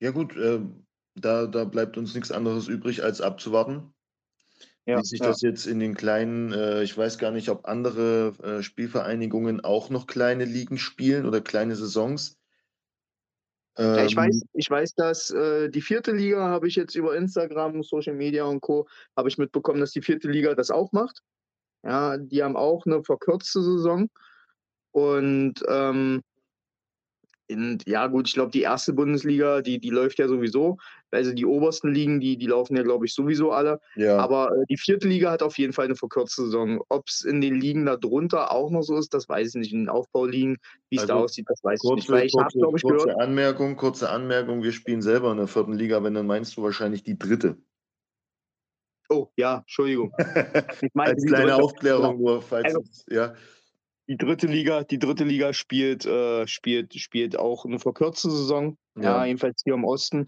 Ja 0.00 0.10
gut, 0.10 0.36
ähm, 0.36 0.86
da 1.14 1.46
da 1.46 1.64
bleibt 1.64 1.96
uns 1.96 2.14
nix 2.14 2.30
anderes 2.30 2.68
übrig, 2.68 3.02
als 3.02 3.20
abzuwarten, 3.20 3.94
Ja, 4.88 5.02
wie 5.02 5.04
sich 5.04 5.20
ja. 5.20 5.22
das 5.22 5.40
jetzt 5.42 5.66
in 5.66 5.78
den 5.80 5.94
kleinen 5.94 6.52
äh, 6.52 6.82
ich 6.82 6.96
weiß 6.96 7.18
gar 7.18 7.30
nicht, 7.32 7.48
ob 7.50 7.66
andere, 7.68 8.34
äh, 8.42 8.62
Spielvereinigungen 8.62 9.60
auch 9.64 9.90
noch 9.90 10.06
kleine 10.06 10.44
Ligen 10.44 10.78
spielen 10.78 11.26
oder 11.26 11.40
kleine 11.40 11.76
Saisons. 11.76 12.36
Ja, 13.94 14.04
ich 14.04 14.16
weiß 14.16 14.40
Ähm 14.40 14.46
ich 14.52 14.68
weiß, 14.68 14.94
dass, 14.94 15.30
äh, 15.30 15.68
die 15.70 15.80
4. 15.80 16.12
Liga 16.12 16.48
habe 16.48 16.68
ich 16.68 16.76
jetzt 16.76 16.94
über 16.96 17.16
Instagram, 17.16 17.82
Social 17.82 18.14
Media 18.14 18.44
und 18.44 18.60
Co. 18.60 18.86
habe 19.16 19.28
ich 19.28 19.38
mitbekommen, 19.38 19.80
dass 19.80 19.92
die 19.92 20.02
4. 20.02 20.28
Liga 20.28 20.54
das 20.54 20.70
auch 20.70 20.92
macht. 20.92 21.22
Ja, 21.84 22.18
die 22.18 22.42
haben 22.42 22.56
auch 22.56 22.86
'ne 22.86 23.04
verkürzte 23.04 23.62
Saison 23.62 24.08
und, 24.92 25.54
ähm 25.68 26.22
und 27.50 27.82
ja 27.88 28.06
gut, 28.08 28.28
ich 28.28 28.34
glaube, 28.34 28.50
die 28.52 28.62
1. 28.62 28.92
Bundesliga, 28.94 29.62
die 29.62 29.78
die 29.80 29.90
läuft 29.90 30.18
ja 30.18 30.28
sowieso. 30.28 30.76
Also, 31.10 31.32
die 31.32 31.46
obersten 31.46 31.92
Ligen, 31.94 32.20
die 32.20 32.36
die 32.38 32.46
laufen 32.46 32.76
ja, 32.76 32.82
glaube 32.82 33.06
ich, 33.06 33.14
sowieso 33.14 33.52
alle. 33.52 33.80
Ja. 33.96 34.28
Aber, 34.28 34.48
äh, 34.52 34.64
die 34.70 34.76
4. 34.78 35.06
Liga 35.08 35.30
hat 35.30 35.42
auf 35.42 35.58
jeden 35.58 35.72
Fall 35.72 35.88
'ne 35.88 35.96
verkürzte 35.96 36.44
Saison. 36.44 36.80
Ob's 36.88 37.22
in 37.24 37.40
den 37.40 37.60
Ligen 37.60 37.86
da 37.86 37.96
drunter 37.96 38.52
auch 38.52 38.70
noch 38.70 38.82
so 38.82 38.96
ist, 38.98 39.14
das 39.14 39.28
weiß 39.28 39.48
ich 39.50 39.54
nicht. 39.56 39.72
In 39.72 39.80
den 39.84 39.88
Aufbauligen, 39.90 40.56
wie's 40.90 41.04
da 41.06 41.14
Also, 41.14 41.16
aussieht, 41.16 41.46
das 41.48 41.60
weiß 41.62 41.84
ich 41.84 41.94
nicht. 41.94 42.10
kurze 42.10 42.12
Weil 42.12 42.26
ich 42.26 42.36
kurze 42.36 42.56
glaube 42.58 42.78
ich, 42.78 42.84
gehört 42.86 43.10
kurze 43.10 43.18
Anmerkung 43.20 43.76
kurze 43.76 44.08
Anmerkung, 44.10 44.62
wir 44.62 44.72
spielen 44.72 45.02
selber 45.02 45.30
in 45.32 45.36
der 45.38 45.46
4. 45.48 45.74
Liga. 45.74 46.02
Wenn, 46.02 46.14
dann 46.14 46.26
meinst 46.26 46.56
du 46.56 46.62
wahrscheinlich 46.62 47.02
die 47.04 47.18
3. 47.18 47.56
Oh, 49.10 49.30
ja, 49.36 49.58
Entschuldigung. 49.58 50.12
Als 51.04 51.24
kleine 51.26 51.56
3.. 51.56 51.56
Aufklärung 51.56 52.18
nur, 52.18 52.42
falls 52.42 52.74
Also 52.74 52.84
es 52.90 53.04
ja. 53.08 53.34
Die 54.08 54.16
3. 54.16 54.46
Liga 54.48 54.84
die 54.84 54.98
3. 54.98 55.24
Liga 55.24 55.52
spielt 55.52 56.06
äh, 56.06 56.46
spielt 56.46 56.94
spielt 56.94 57.38
auch 57.38 57.64
'ne 57.66 57.78
verkürzte 57.78 58.30
Saison, 58.30 58.78
ja, 58.96 59.24
Ja. 59.24 59.26
jedenfalls 59.26 59.62
hier 59.64 59.74
im 59.74 59.84
Osten. 59.84 60.26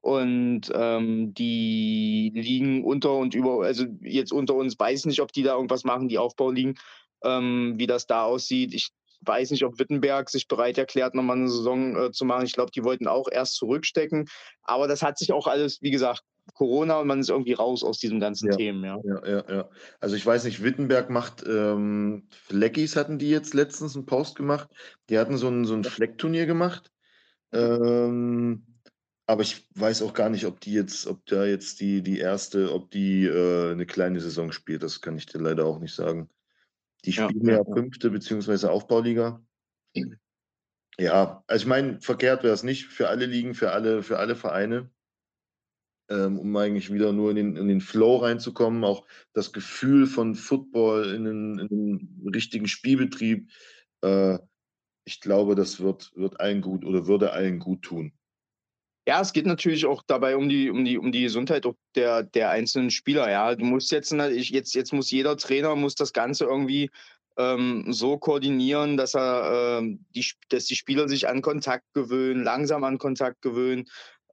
Und, 0.00 0.70
ähm, 0.74 1.34
die 1.34 2.30
Ligen 2.34 2.84
unter 2.84 3.12
und 3.14 3.34
über 3.34 3.64
also, 3.66 3.84
jetzt 4.02 4.32
unter 4.32 4.54
uns 4.54 4.78
weiß 4.78 5.00
ich 5.00 5.06
nicht, 5.06 5.20
ob 5.22 5.32
die 5.32 5.42
da 5.42 5.54
irgendwas 5.56 5.84
machen, 5.84 6.08
die 6.08 6.18
Aufbauligen, 6.18 6.76
ähm, 7.24 7.74
wie 7.78 7.86
das 7.88 8.06
da 8.06 8.22
aussieht. 8.24 8.72
Ich 8.74 8.90
weiß 9.22 9.50
nicht, 9.50 9.64
ob 9.64 9.78
Wittenberg 9.80 10.30
sich 10.30 10.46
bereit 10.48 10.78
erklärt, 10.78 11.14
noch 11.14 11.22
mal 11.24 11.36
'ne 11.36 11.48
Saison, 11.48 11.96
äh, 11.96 12.12
zu 12.12 12.24
machen. 12.24 12.46
Ich 12.46 12.52
glaube, 12.54 12.70
die 12.70 12.84
wollten 12.84 13.08
auch 13.08 13.28
erst 13.30 13.56
zurückstecken. 13.56 14.26
Aber 14.62 14.86
das 14.88 15.02
hat 15.02 15.18
sich 15.18 15.32
auch 15.32 15.46
alles 15.48 15.78
wie 15.82 15.90
gesagt, 15.90 16.22
Corona 16.54 17.00
und 17.00 17.06
man 17.08 17.20
ist 17.20 17.30
irgendwie 17.30 17.52
raus 17.54 17.84
aus 17.84 17.98
diesen 17.98 18.20
ganzen 18.20 18.50
Ja, 18.50 18.50
Themen, 18.50 18.84
ja. 18.84 18.98
ja, 19.02 19.26
ja, 19.26 19.44
ja. 19.50 19.70
Also, 20.00 20.14
ich 20.16 20.24
weiß 20.24 20.44
nicht, 20.44 20.62
Wittenberg 20.62 21.10
macht, 21.10 21.44
ähm 21.46 22.28
Fleckis 22.30 22.94
hatten 22.96 23.18
die 23.18 23.30
jetzt 23.30 23.54
letztens 23.54 23.96
'n 23.96 24.06
Post 24.06 24.36
gemacht. 24.36 24.68
Die 25.08 25.18
hatten 25.18 25.36
so 25.36 25.48
'n 25.48 25.64
so 25.64 25.74
'n 25.74 25.84
Fleckturnier 25.84 26.46
gemacht. 26.46 26.92
Mhm. 27.52 27.78
Ähm, 27.82 28.66
aber 29.26 29.42
ich 29.42 29.68
weiß 29.76 30.02
auch 30.02 30.14
gar 30.14 30.30
nicht, 30.30 30.46
ob 30.46 30.60
die 30.60 30.72
jetzt 30.74 31.06
ob 31.06 31.26
da 31.26 31.46
jetzt 31.46 31.80
die 31.80 32.02
die 32.02 32.20
1. 32.20 32.72
ob 32.74 32.90
die, 32.90 33.26
äh, 33.26 33.74
'ne 33.76 33.86
kleine 33.86 34.20
Saison 34.20 34.52
spielt. 34.52 34.82
Das 34.84 35.00
kann 35.02 35.16
ich 35.18 35.26
dir 35.26 35.40
leider 35.40 35.66
auch 35.66 35.80
nicht 35.80 35.94
sagen. 35.94 36.30
Die 37.04 37.12
spielen 37.14 37.42
ja, 37.46 37.62
ja. 37.66 37.74
5. 37.74 38.10
beziehungsweise 38.10 38.70
Aufbauliga. 38.72 39.42
Ja, 41.00 41.44
also, 41.46 41.62
ich 41.62 41.68
meine, 41.68 42.00
verkehrt 42.00 42.42
wäre 42.42 42.52
es 42.54 42.64
nicht 42.64 42.86
für 42.86 43.08
alle 43.08 43.26
Ligen, 43.26 43.54
für 43.54 43.70
alle 43.72 44.02
für 44.02 44.18
alle 44.18 44.34
Vereine. 44.34 44.90
Ähm, 46.10 46.38
um 46.38 46.56
eigentlich 46.56 46.92
wieder 46.92 47.12
nur 47.12 47.30
in 47.30 47.36
den, 47.36 47.56
in 47.56 47.68
den 47.68 47.80
Flow 47.80 48.16
reinzukommen, 48.16 48.84
auch 48.84 49.04
das 49.32 49.52
Gefühl 49.52 50.06
von 50.06 50.34
Football 50.34 51.14
in 51.14 51.24
den, 51.24 51.58
in 51.58 51.68
den 51.68 52.30
richtigen 52.34 52.68
Spielbetrieb. 52.68 53.50
Äh, 54.02 54.38
ich 55.04 55.20
glaube, 55.20 55.54
das 55.54 55.80
wird, 55.80 56.10
wird 56.14 56.40
allen 56.40 56.60
gut 56.60 56.84
oder 56.84 57.06
würde 57.06 57.32
allen 57.32 57.58
gut 57.58 57.82
tun. 57.82 58.12
Ja, 59.06 59.22
es 59.22 59.32
geht 59.32 59.46
natürlich 59.46 59.86
auch 59.86 60.02
dabei 60.06 60.36
um 60.36 60.50
die, 60.50 60.68
um 60.68 60.84
die, 60.84 60.98
um 60.98 61.12
die 61.12 61.22
Gesundheit 61.22 61.66
der, 61.94 62.24
der 62.24 62.50
einzelnen 62.50 62.90
Spieler. 62.90 63.30
Ja, 63.30 63.54
du 63.54 63.64
musst 63.64 63.90
jetzt, 63.90 64.12
jetzt, 64.12 64.74
jetzt 64.74 64.92
muss 64.92 65.10
jeder 65.10 65.38
Trainer 65.38 65.74
muss 65.76 65.94
das 65.94 66.12
Ganze 66.12 66.44
irgendwie 66.44 66.90
ähm, 67.38 67.86
so 67.88 68.18
koordinieren, 68.18 68.98
dass 68.98 69.14
er, 69.14 69.78
ähm, 69.78 70.04
die, 70.14 70.26
dass 70.50 70.66
die 70.66 70.76
Spieler 70.76 71.08
sich 71.08 71.26
an 71.26 71.40
Kontakt 71.40 71.86
gewöhnen, 71.94 72.44
langsam 72.44 72.84
an 72.84 72.98
Kontakt 72.98 73.40
gewöhnen 73.40 73.86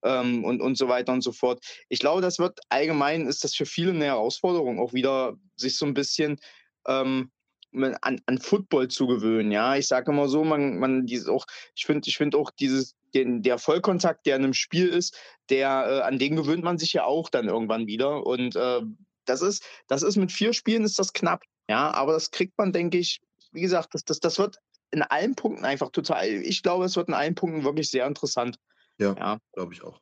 ähm, 0.06 0.46
und, 0.46 0.62
und 0.62 0.78
so 0.78 0.88
weiter 0.88 1.12
und 1.12 1.22
so 1.22 1.32
fort. 1.32 1.64
Ich 1.90 2.00
glaube, 2.00 2.22
das 2.22 2.40
wird 2.40 2.60
allgemein, 2.70 3.28
ist 3.28 3.44
das 3.44 3.56
für 3.56 3.66
viele 3.66 3.92
eine 3.92 4.06
Herausforderung, 4.06 4.80
auch 4.80 4.94
wieder 4.94 5.36
sich 5.58 5.78
so 5.78 5.86
ein 5.86 5.94
bisschen 5.94 6.40
ähm, 6.88 7.32
an, 7.74 8.22
an 8.26 8.38
Football 8.38 8.88
zu 8.88 9.08
gewöhnen. 9.08 9.52
Ja, 9.52 9.76
ich 9.76 9.88
sage 9.88 10.12
immer 10.12 10.30
so, 10.30 10.44
man, 10.44 10.78
man 10.78 11.06
dieses 11.06 11.28
auch, 11.28 11.46
ich 11.76 11.86
finde, 11.86 12.08
ich 12.08 12.18
finde 12.18 12.38
auch 12.38 12.52
dieses, 12.52 12.96
den, 13.14 13.42
der 13.42 13.58
Vollkontakt, 13.58 14.26
der 14.26 14.36
in 14.38 14.44
einem 14.44 14.54
Spiel 14.54 14.88
ist, 14.88 15.18
der, 15.50 15.86
äh, 15.88 16.02
an 16.02 16.20
den 16.20 16.36
gewöhnt 16.36 16.64
man 16.64 16.78
sich 16.78 16.94
ja 16.94 17.06
auch 17.06 17.30
dann 17.30 17.48
irgendwann 17.48 17.88
wieder. 17.88 18.26
Und 18.26 18.56
äh, 18.56 18.82
das 19.26 19.42
ist, 19.42 19.64
das 19.88 20.04
ist 20.04 20.16
mit 20.16 20.32
vier 20.32 20.54
Spielen 20.54 20.84
ist 20.84 21.00
das 21.00 21.14
knapp. 21.14 21.44
Ja, 21.68 21.92
aber 21.92 22.14
das 22.14 22.32
kriegt 22.32 22.58
man, 22.58 22.72
denke 22.72 22.98
ich, 22.98 23.22
wie 23.52 23.62
gesagt, 23.62 23.94
das, 23.94 24.04
das, 24.04 24.20
das 24.20 24.38
wird 24.38 24.60
in 24.92 25.02
allen 25.02 25.36
Punkten 25.36 25.66
einfach 25.66 25.90
total, 25.90 26.28
ich 26.28 26.62
glaube, 26.62 26.86
es 26.86 26.96
wird 26.96 27.08
in 27.08 27.14
allen 27.14 27.36
Punkten 27.36 27.64
wirklich 27.64 27.90
sehr 27.90 28.06
interessant. 28.06 28.60
Ja, 29.00 29.14
ja. 29.14 29.40
glaube 29.54 29.74
ich 29.74 29.84
auch. 29.84 30.00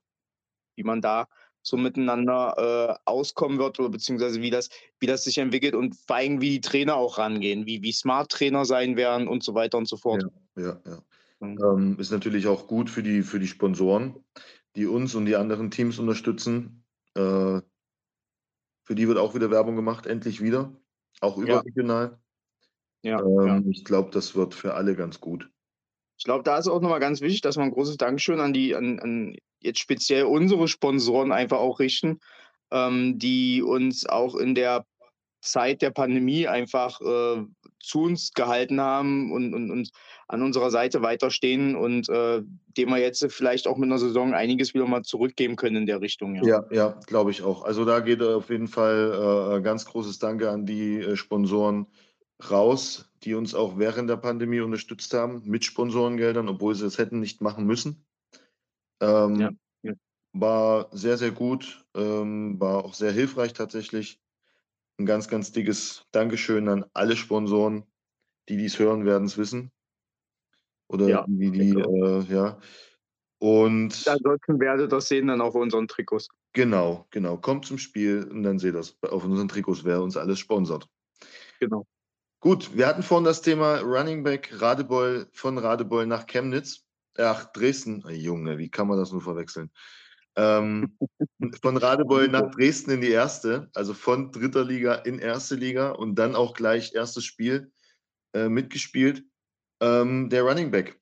Wie 0.76 0.84
man 0.84 1.02
da 1.02 1.28
so 1.64 1.78
miteinander 1.78 3.00
äh, 3.00 3.10
auskommen 3.10 3.58
wird 3.58 3.80
oder 3.80 3.90
beziehungsweise 3.90 4.42
wie 4.42 4.50
das, 4.50 4.70
wie 5.00 5.08
das 5.08 5.24
sich 5.24 5.38
entwickelt 5.38 5.76
und 5.76 5.96
vor 5.96 6.18
allem 6.18 6.42
wie 6.42 6.50
die 6.50 6.62
Trainer 6.62 6.96
auch 6.96 7.18
rangehen, 7.18 7.66
wie, 7.66 7.82
wie 7.82 7.94
smart 7.94 8.32
Trainer 8.32 8.66
sein 8.66 8.98
werden 8.98 9.28
und 9.28 9.44
so 9.44 9.56
weiter 9.56 9.78
und 9.78 9.88
so 9.88 9.96
fort. 9.96 10.26
Ja, 10.56 10.64
ja, 10.64 10.82
ja. 10.86 11.04
Mhm. 11.40 11.58
Ähm, 11.64 12.00
ist 12.00 12.12
natürlich 12.12 12.48
auch 12.48 12.68
gut 12.68 12.90
für 12.90 13.02
die, 13.02 13.22
für 13.24 13.40
die 13.40 13.48
Sponsoren, 13.48 14.16
die 14.76 14.86
uns 14.86 15.16
und 15.16 15.26
die 15.26 15.38
anderen 15.38 15.72
Teams 15.72 16.00
unterstützen. 16.00 16.84
Äh, 17.16 17.62
für 18.84 18.96
die 18.96 19.08
wird 19.08 19.18
auch 19.18 19.34
wieder 19.34 19.50
Werbung 19.50 19.78
gemacht, 19.78 20.06
endlich 20.06 20.42
wieder, 20.42 20.74
auch 21.22 21.38
überregional. 21.38 22.20
Ja. 23.04 23.20
Ähm, 23.22 23.48
ja. 23.48 23.62
Ich 23.70 23.86
glaube, 23.86 24.12
das 24.12 24.36
wird 24.36 24.54
für 24.54 24.74
alle 24.74 24.96
ganz 24.96 25.22
gut. 25.22 25.50
Ich 26.24 26.26
glaube, 26.26 26.46
da 26.46 26.58
ist 26.58 26.70
auch 26.70 26.80
nochmal 26.80 27.02
ganz 27.02 27.20
wichtig, 27.20 27.42
dass 27.42 27.58
wir 27.58 27.64
ein 27.64 27.72
großes 27.72 27.98
Dankeschön 27.98 28.40
an 28.40 28.54
die, 28.54 28.74
an, 28.76 28.98
an 29.00 29.36
jetzt 29.60 29.80
speziell 29.80 30.24
unsere 30.24 30.70
Sponsoren 30.70 31.34
einfach 31.34 31.58
auch 31.58 31.82
richten, 31.82 32.22
ähm, 32.72 33.20
die 33.20 33.62
uns 33.62 34.06
auch 34.06 34.36
in 34.36 34.56
der 34.56 34.86
Zeit 35.42 35.82
der 35.82 35.90
Pandemie 35.90 36.48
einfach 36.48 37.02
äh, 37.02 37.44
zu 37.82 38.04
uns 38.04 38.32
gehalten 38.32 38.80
haben 38.80 39.34
und, 39.34 39.54
und, 39.54 39.70
und 39.70 39.92
an 40.30 40.42
unserer 40.42 40.72
Seite 40.72 41.02
weiterstehen 41.02 41.76
und 41.76 42.08
äh, 42.08 42.42
dem 42.78 42.90
wir 42.90 43.00
jetzt 43.00 43.30
vielleicht 43.30 43.68
auch 43.68 43.76
mit 43.76 43.90
einer 43.90 44.00
Saison 44.00 44.34
einiges 44.34 44.74
wieder 44.74 44.88
mal 44.88 45.04
zurückgeben 45.04 45.58
können 45.58 45.76
in 45.76 45.86
der 45.88 46.00
Richtung. 46.00 46.36
Ja, 46.36 46.44
ja, 46.46 46.66
ja 46.72 47.00
glaube 47.06 47.32
ich 47.32 47.44
auch. 47.44 47.66
Also 47.66 47.84
da 47.84 48.00
geht 48.00 48.22
auf 48.22 48.50
jeden 48.50 48.70
Fall 48.70 49.58
äh, 49.58 49.62
ganz 49.62 49.84
großes 49.84 50.20
Danke 50.20 50.50
an 50.50 50.66
die 50.66 51.02
äh, 51.02 51.18
Sponsoren 51.18 51.88
raus, 52.50 53.10
die 53.24 53.36
uns 53.36 53.56
auch 53.56 53.78
während 53.78 54.10
der 54.10 54.18
Pandemie 54.18 54.60
unterstützt 54.60 55.14
haben 55.14 55.42
mit 55.46 55.66
Sponsorengeldern, 55.66 56.50
obwohl 56.50 56.76
sie 56.76 56.86
es 56.86 56.98
hätten 56.98 57.20
nicht 57.20 57.42
machen 57.42 57.66
müssen. 57.66 58.06
Ähm, 59.00 59.40
ja, 59.40 59.50
ja. 59.82 59.94
War 60.34 60.90
sehr, 60.92 61.18
sehr 61.18 61.32
gut, 61.32 61.86
ähm, 61.96 62.60
war 62.60 62.86
auch 62.86 62.94
sehr 62.94 63.12
hilfreich 63.12 63.54
tatsächlich. 63.54 64.20
Ein 64.98 65.06
ganz, 65.06 65.28
ganz 65.28 65.52
dickes 65.52 66.06
Dankeschön 66.12 66.68
an 66.70 66.86
alle 66.94 67.16
Sponsoren, 67.16 67.84
die 68.50 68.58
dies 68.58 68.78
hören, 68.80 69.06
werden 69.06 69.26
es 69.26 69.38
wissen. 69.38 69.72
Oder 70.88 71.08
ja, 71.08 71.26
wie 71.28 71.52
die, 71.52 71.70
äh, 71.70 72.22
ja. 72.32 72.60
Und 73.40 74.08
ansonsten 74.08 74.60
werdet 74.60 74.86
ihr 74.86 74.88
das 74.88 75.08
sehen 75.08 75.28
dann 75.28 75.42
auf 75.42 75.56
unseren 75.56 75.88
Trikots. 75.88 76.30
Genau, 76.54 77.08
genau. 77.10 77.38
Kommt 77.38 77.66
zum 77.66 77.78
Spiel 77.78 78.24
und 78.30 78.44
dann 78.44 78.60
seht 78.60 78.74
ihr 78.74 78.78
das 78.78 78.96
auf 79.02 79.26
unseren 79.26 79.48
Trikots, 79.48 79.84
wer 79.84 80.02
uns 80.02 80.16
alles 80.16 80.40
sponsert. 80.40 80.88
Genau. 81.60 81.86
Gut, 82.44 82.76
wir 82.76 82.88
hatten 82.88 83.04
vorhin 83.04 83.24
das 83.24 83.42
Thema 83.42 83.80
Running 83.80 84.22
Back 84.22 84.50
Radebeul 84.62 85.30
von 85.32 85.58
Radebeul 85.58 86.06
nach 86.06 86.28
Chemnitz. 86.28 86.84
Ach, 87.18 87.46
Dresden. 87.54 88.04
Junge, 88.10 88.58
wie 88.58 88.70
kann 88.70 88.90
man 88.90 88.98
das 88.98 89.14
nur 89.14 89.22
verwechseln? 89.22 89.72
Ähm, 90.36 90.98
von 91.62 91.78
Radebeul 91.78 92.28
nach 92.28 92.52
Dresden 92.52 92.92
in 92.92 93.00
die 93.00 93.12
erste, 93.12 93.70
also 93.74 93.94
von 93.94 94.34
dritter 94.34 94.66
Liga 94.66 94.94
in 94.94 95.20
erste 95.20 95.56
Liga 95.56 95.92
und 95.92 96.16
dann 96.16 96.36
auch 96.36 96.54
gleich 96.54 96.94
erstes 96.94 97.24
Spiel 97.24 97.72
äh, 98.34 98.50
mitgespielt. 98.50 99.24
Ähm, 99.80 100.30
der 100.30 100.44
Running 100.44 100.70
Back. 100.70 101.00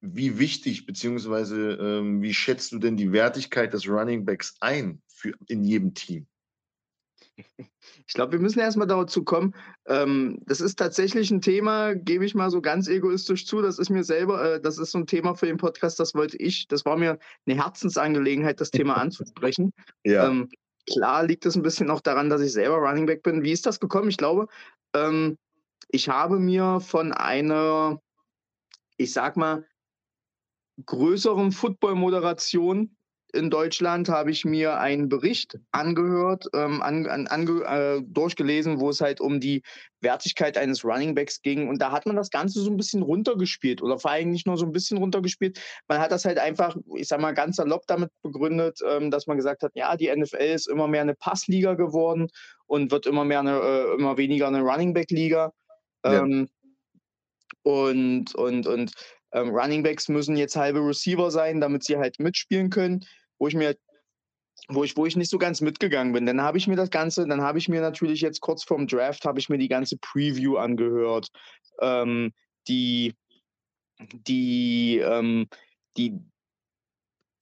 Wie 0.00 0.38
wichtig, 0.38 0.86
beziehungsweise 0.86 1.72
ähm, 1.72 2.22
wie 2.22 2.32
schätzt 2.32 2.72
du 2.72 2.78
denn 2.78 2.96
die 2.96 3.12
Wertigkeit 3.12 3.74
des 3.74 3.86
Running 3.86 4.24
Backs 4.24 4.56
ein 4.60 5.02
für, 5.06 5.34
in 5.48 5.64
jedem 5.64 5.92
Team? 5.92 6.26
Ich 8.06 8.14
glaube, 8.14 8.32
wir 8.32 8.40
müssen 8.40 8.60
erstmal 8.60 8.86
dazu 8.86 9.24
kommen. 9.24 9.54
Ähm, 9.86 10.38
das 10.46 10.60
ist 10.60 10.78
tatsächlich 10.78 11.30
ein 11.30 11.40
Thema, 11.40 11.94
gebe 11.94 12.24
ich 12.24 12.34
mal 12.34 12.50
so 12.50 12.60
ganz 12.60 12.88
egoistisch 12.88 13.46
zu. 13.46 13.62
Das 13.62 13.78
ist 13.78 13.90
mir 13.90 14.04
selber, 14.04 14.54
äh, 14.54 14.60
das 14.60 14.78
ist 14.78 14.92
so 14.92 14.98
ein 14.98 15.06
Thema 15.06 15.34
für 15.34 15.46
den 15.46 15.56
Podcast, 15.56 15.98
das 16.00 16.14
wollte 16.14 16.36
ich, 16.36 16.68
das 16.68 16.84
war 16.84 16.96
mir 16.96 17.18
eine 17.46 17.62
Herzensangelegenheit, 17.62 18.60
das 18.60 18.70
Thema 18.70 18.94
anzusprechen. 18.98 19.72
Ja. 20.04 20.28
Ähm, 20.28 20.48
klar 20.90 21.24
liegt 21.24 21.46
es 21.46 21.56
ein 21.56 21.62
bisschen 21.62 21.90
auch 21.90 22.00
daran, 22.00 22.30
dass 22.30 22.40
ich 22.40 22.52
selber 22.52 22.76
Running 22.76 23.06
Back 23.06 23.22
bin. 23.22 23.42
Wie 23.42 23.52
ist 23.52 23.66
das 23.66 23.80
gekommen? 23.80 24.08
Ich 24.08 24.16
glaube, 24.16 24.48
ähm, 24.94 25.38
ich 25.88 26.08
habe 26.08 26.38
mir 26.38 26.80
von 26.80 27.12
einer, 27.12 28.00
ich 28.96 29.12
sag 29.12 29.36
mal, 29.36 29.66
größeren 30.84 31.52
Football-Moderation 31.52 32.96
in 33.34 33.50
Deutschland 33.50 34.08
habe 34.08 34.30
ich 34.30 34.44
mir 34.44 34.78
einen 34.78 35.08
Bericht 35.08 35.58
angehört, 35.72 36.46
ähm, 36.54 36.80
an, 36.82 37.06
an, 37.06 37.62
äh, 37.64 38.00
durchgelesen, 38.02 38.80
wo 38.80 38.90
es 38.90 39.00
halt 39.00 39.20
um 39.20 39.40
die 39.40 39.62
Wertigkeit 40.00 40.56
eines 40.56 40.84
Runningbacks 40.84 41.42
ging. 41.42 41.68
Und 41.68 41.82
da 41.82 41.90
hat 41.90 42.06
man 42.06 42.16
das 42.16 42.30
Ganze 42.30 42.60
so 42.60 42.70
ein 42.70 42.76
bisschen 42.76 43.02
runtergespielt 43.02 43.82
oder 43.82 43.98
vor 43.98 44.12
allem 44.12 44.30
nicht 44.30 44.46
nur 44.46 44.56
so 44.56 44.64
ein 44.64 44.72
bisschen 44.72 44.98
runtergespielt. 44.98 45.60
Man 45.88 45.98
hat 45.98 46.12
das 46.12 46.24
halt 46.24 46.38
einfach, 46.38 46.76
ich 46.96 47.08
sag 47.08 47.20
mal, 47.20 47.34
ganz 47.34 47.56
salopp 47.56 47.86
damit 47.86 48.10
begründet, 48.22 48.78
ähm, 48.88 49.10
dass 49.10 49.26
man 49.26 49.36
gesagt 49.36 49.62
hat, 49.62 49.72
ja, 49.74 49.96
die 49.96 50.14
NFL 50.14 50.36
ist 50.36 50.68
immer 50.68 50.86
mehr 50.86 51.02
eine 51.02 51.14
Passliga 51.14 51.74
geworden 51.74 52.28
und 52.66 52.92
wird 52.92 53.06
immer 53.06 53.24
mehr 53.24 53.40
eine, 53.40 53.58
äh, 53.58 53.94
immer 53.94 54.16
weniger 54.16 54.46
eine 54.46 54.60
Runningback-Liga. 54.60 55.52
Ähm, 56.04 56.48
ja. 56.48 57.72
Und, 57.72 58.34
und, 58.34 58.66
und 58.66 58.92
ähm, 59.32 59.50
Runningbacks 59.50 60.08
müssen 60.08 60.36
jetzt 60.36 60.54
halbe 60.54 60.80
Receiver 60.80 61.30
sein, 61.30 61.60
damit 61.60 61.82
sie 61.82 61.96
halt 61.96 62.20
mitspielen 62.20 62.70
können 62.70 63.04
wo 63.44 63.48
ich 63.48 63.54
mir 63.54 63.76
wo 64.68 64.84
ich, 64.84 64.96
wo 64.96 65.04
ich 65.04 65.16
nicht 65.16 65.30
so 65.30 65.36
ganz 65.36 65.60
mitgegangen 65.60 66.14
bin. 66.14 66.24
Dann 66.24 66.40
habe 66.40 66.56
ich 66.56 66.66
mir 66.66 66.76
das 66.76 66.88
Ganze, 66.88 67.26
dann 67.26 67.42
habe 67.42 67.58
ich 67.58 67.68
mir 67.68 67.82
natürlich 67.82 68.22
jetzt 68.22 68.40
kurz 68.40 68.64
vorm 68.64 68.86
Draft, 68.86 69.26
habe 69.26 69.38
ich 69.38 69.50
mir 69.50 69.58
die 69.58 69.68
ganze 69.68 69.98
Preview 69.98 70.56
angehört, 70.56 71.28
ähm, 71.82 72.32
die, 72.66 73.12
die, 73.98 75.02
ähm, 75.04 75.48
die, 75.98 76.18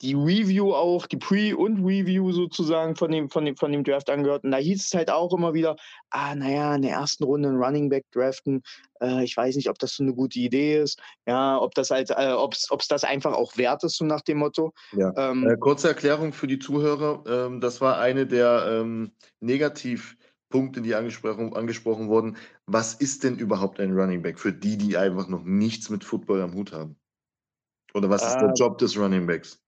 die 0.02 0.14
Review 0.14 0.74
auch, 0.74 1.06
die 1.06 1.16
Pre- 1.16 1.56
und 1.56 1.84
Review 1.84 2.32
sozusagen 2.32 2.96
von 2.96 3.12
dem, 3.12 3.30
von, 3.30 3.44
dem, 3.44 3.56
von 3.56 3.70
dem 3.70 3.84
Draft 3.84 4.10
angehört. 4.10 4.42
Und 4.42 4.50
da 4.50 4.56
hieß 4.56 4.84
es 4.84 4.94
halt 4.94 5.10
auch 5.10 5.32
immer 5.32 5.54
wieder, 5.54 5.76
ah, 6.10 6.34
naja, 6.34 6.74
in 6.74 6.82
der 6.82 6.92
ersten 6.92 7.22
Runde 7.22 7.48
einen 7.48 7.62
Running 7.62 7.88
Back 7.88 8.04
draften, 8.10 8.62
äh, 9.00 9.22
ich 9.22 9.36
weiß 9.36 9.54
nicht, 9.54 9.70
ob 9.70 9.78
das 9.78 9.94
so 9.94 10.02
eine 10.02 10.12
gute 10.12 10.40
Idee 10.40 10.82
ist, 10.82 11.00
ja, 11.26 11.56
ob 11.56 11.74
das 11.74 11.90
halt, 11.90 12.10
äh, 12.10 12.32
ob 12.32 12.54
es 12.54 12.88
das 12.88 13.04
einfach 13.04 13.32
auch 13.32 13.56
wert 13.56 13.84
ist, 13.84 13.96
so 13.96 14.04
nach 14.04 14.22
dem 14.22 14.38
Motto. 14.38 14.72
Ja. 14.92 15.12
Ähm, 15.16 15.46
äh, 15.48 15.56
kurze 15.56 15.88
Erklärung 15.88 16.32
für 16.32 16.48
die 16.48 16.58
Zuhörer, 16.58 17.22
ähm, 17.26 17.60
das 17.60 17.80
war 17.80 17.98
eine 17.98 18.26
der 18.26 18.66
ähm, 18.68 19.12
Negativpunkte, 19.40 20.82
die 20.82 20.96
angesprochen, 20.96 21.54
angesprochen 21.54 22.08
wurden. 22.08 22.36
Was 22.66 22.94
ist 22.94 23.22
denn 23.22 23.38
überhaupt 23.38 23.78
ein 23.78 23.92
Running 23.92 24.22
Back 24.22 24.40
für 24.40 24.52
die, 24.52 24.76
die 24.76 24.96
einfach 24.96 25.28
noch 25.28 25.44
nichts 25.44 25.90
mit 25.90 26.02
Football 26.02 26.42
am 26.42 26.54
Hut 26.54 26.72
haben? 26.72 26.96
Oder 27.94 28.08
was 28.10 28.26
ist 28.26 28.36
der 28.36 28.48
äh, 28.48 28.54
Job 28.54 28.78
des 28.78 28.98
Running 28.98 29.26
Backs? 29.26 29.61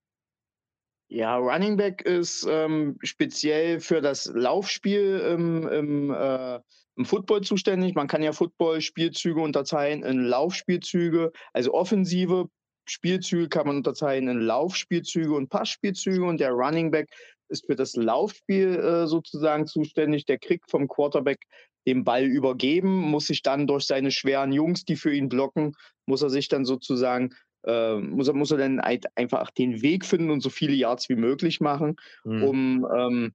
Ja, 1.14 1.36
Running 1.36 1.76
Back 1.76 2.02
ist 2.02 2.44
ähm, 2.50 2.98
speziell 3.04 3.78
für 3.78 4.00
das 4.00 4.26
Laufspiel 4.34 5.20
im, 5.20 5.68
im, 5.68 6.10
äh, 6.10 6.58
im 6.96 7.04
Football 7.04 7.42
zuständig. 7.42 7.94
Man 7.94 8.08
kann 8.08 8.24
ja 8.24 8.32
Football-Spielzüge 8.32 9.40
unterteilen 9.40 10.02
in 10.02 10.24
Laufspielzüge, 10.24 11.30
also 11.52 11.72
offensive 11.72 12.48
Spielzüge 12.86 13.48
kann 13.48 13.68
man 13.68 13.76
unterteilen 13.76 14.26
in 14.26 14.40
Laufspielzüge 14.40 15.32
und 15.32 15.50
Passspielzüge 15.50 16.24
und 16.24 16.40
der 16.40 16.50
Running 16.50 16.90
Back 16.90 17.08
ist 17.48 17.64
für 17.66 17.76
das 17.76 17.94
Laufspiel 17.94 18.74
äh, 18.74 19.06
sozusagen 19.06 19.68
zuständig. 19.68 20.24
Der 20.26 20.40
kriegt 20.40 20.68
vom 20.68 20.88
Quarterback 20.88 21.44
den 21.86 22.02
Ball 22.02 22.24
übergeben, 22.24 22.90
muss 22.90 23.28
sich 23.28 23.42
dann 23.42 23.68
durch 23.68 23.84
seine 23.84 24.10
schweren 24.10 24.50
Jungs, 24.50 24.84
die 24.84 24.96
für 24.96 25.14
ihn 25.14 25.28
blocken, 25.28 25.76
muss 26.06 26.22
er 26.22 26.30
sich 26.30 26.48
dann 26.48 26.64
sozusagen 26.64 27.36
äh, 27.66 27.96
muss, 27.96 28.28
er, 28.28 28.34
muss 28.34 28.50
er 28.50 28.58
dann 28.58 28.80
einfach 28.80 29.50
den 29.50 29.82
Weg 29.82 30.04
finden 30.04 30.30
und 30.30 30.40
so 30.40 30.50
viele 30.50 30.74
Yards 30.74 31.08
wie 31.08 31.16
möglich 31.16 31.60
machen, 31.60 31.96
mhm. 32.24 32.42
um, 32.44 32.86
ähm, 32.96 33.34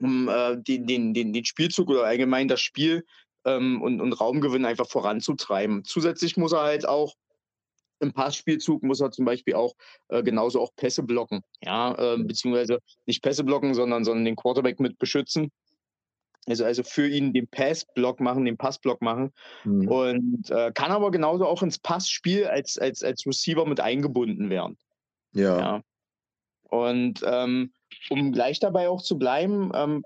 um 0.00 0.28
äh, 0.28 0.56
den, 0.56 0.86
den, 0.86 1.14
den, 1.14 1.32
den 1.32 1.44
Spielzug 1.44 1.90
oder 1.90 2.04
allgemein 2.04 2.48
das 2.48 2.60
Spiel 2.60 3.04
ähm, 3.44 3.82
und, 3.82 4.00
und 4.00 4.12
Raumgewinn 4.12 4.64
einfach 4.64 4.88
voranzutreiben. 4.88 5.84
Zusätzlich 5.84 6.36
muss 6.36 6.52
er 6.52 6.62
halt 6.62 6.88
auch 6.88 7.14
im 8.02 8.12
Passspielzug 8.12 8.82
muss 8.82 9.00
er 9.00 9.12
zum 9.12 9.24
Beispiel 9.24 9.54
auch 9.54 9.74
äh, 10.08 10.22
genauso 10.22 10.60
auch 10.60 10.74
Pässe 10.74 11.04
blocken, 11.04 11.42
ja, 11.62 12.14
äh, 12.14 12.18
beziehungsweise 12.18 12.80
nicht 13.06 13.22
Pässe 13.22 13.44
blocken, 13.44 13.74
sondern, 13.74 14.04
sondern 14.04 14.24
den 14.24 14.36
Quarterback 14.36 14.80
mit 14.80 14.98
beschützen. 14.98 15.50
Also, 16.46 16.64
also 16.64 16.82
für 16.82 17.06
ihn 17.06 17.32
den 17.32 17.46
Passblock 17.46 18.20
machen, 18.20 18.44
den 18.44 18.56
Passblock 18.56 19.00
machen. 19.00 19.32
Mhm. 19.64 19.88
Und 19.88 20.50
äh, 20.50 20.72
kann 20.74 20.90
aber 20.90 21.10
genauso 21.10 21.46
auch 21.46 21.62
ins 21.62 21.78
Passspiel 21.78 22.46
als, 22.46 22.78
als, 22.78 23.02
als 23.02 23.24
Receiver 23.26 23.64
mit 23.64 23.80
eingebunden 23.80 24.50
werden. 24.50 24.76
Ja. 25.32 25.58
ja. 25.58 25.82
Und 26.68 27.20
ähm, 27.24 27.72
um 28.10 28.32
gleich 28.32 28.58
dabei 28.58 28.88
auch 28.88 29.02
zu 29.02 29.18
bleiben, 29.18 29.70
ähm, 29.74 30.04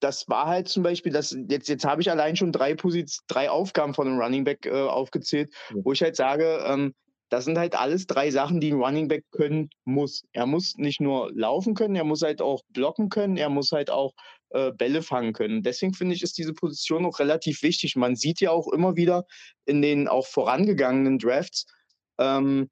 das 0.00 0.28
war 0.28 0.46
halt 0.46 0.68
zum 0.68 0.82
Beispiel, 0.82 1.12
das, 1.12 1.36
jetzt, 1.48 1.68
jetzt 1.68 1.84
habe 1.84 2.02
ich 2.02 2.10
allein 2.10 2.36
schon 2.36 2.52
drei, 2.52 2.74
Posiz 2.74 3.20
drei 3.28 3.50
Aufgaben 3.50 3.94
von 3.94 4.08
einem 4.08 4.18
Running 4.18 4.44
Back 4.44 4.66
äh, 4.66 4.70
aufgezählt, 4.70 5.52
ja. 5.70 5.76
wo 5.84 5.92
ich 5.92 6.02
halt 6.02 6.16
sage, 6.16 6.64
ähm, 6.66 6.94
das 7.28 7.44
sind 7.44 7.58
halt 7.58 7.74
alles 7.74 8.06
drei 8.06 8.30
Sachen, 8.30 8.60
die 8.60 8.72
ein 8.72 8.80
Running 8.80 9.08
Back 9.08 9.24
können 9.30 9.70
muss. 9.84 10.24
Er 10.32 10.46
muss 10.46 10.76
nicht 10.76 11.00
nur 11.00 11.32
laufen 11.32 11.74
können, 11.74 11.96
er 11.96 12.04
muss 12.04 12.22
halt 12.22 12.40
auch 12.40 12.62
blocken 12.70 13.08
können, 13.08 13.36
er 13.36 13.48
muss 13.48 13.72
halt 13.72 13.90
auch 13.90 14.12
äh, 14.50 14.72
Bälle 14.72 15.02
fangen 15.02 15.32
können. 15.32 15.62
Deswegen 15.62 15.94
finde 15.94 16.14
ich, 16.14 16.22
ist 16.22 16.38
diese 16.38 16.54
Position 16.54 17.04
auch 17.04 17.18
relativ 17.18 17.62
wichtig. 17.62 17.96
Man 17.96 18.16
sieht 18.16 18.40
ja 18.40 18.50
auch 18.50 18.68
immer 18.72 18.96
wieder 18.96 19.24
in 19.64 19.82
den 19.82 20.08
auch 20.08 20.26
vorangegangenen 20.26 21.18
Drafts, 21.18 21.66
ähm, 22.18 22.70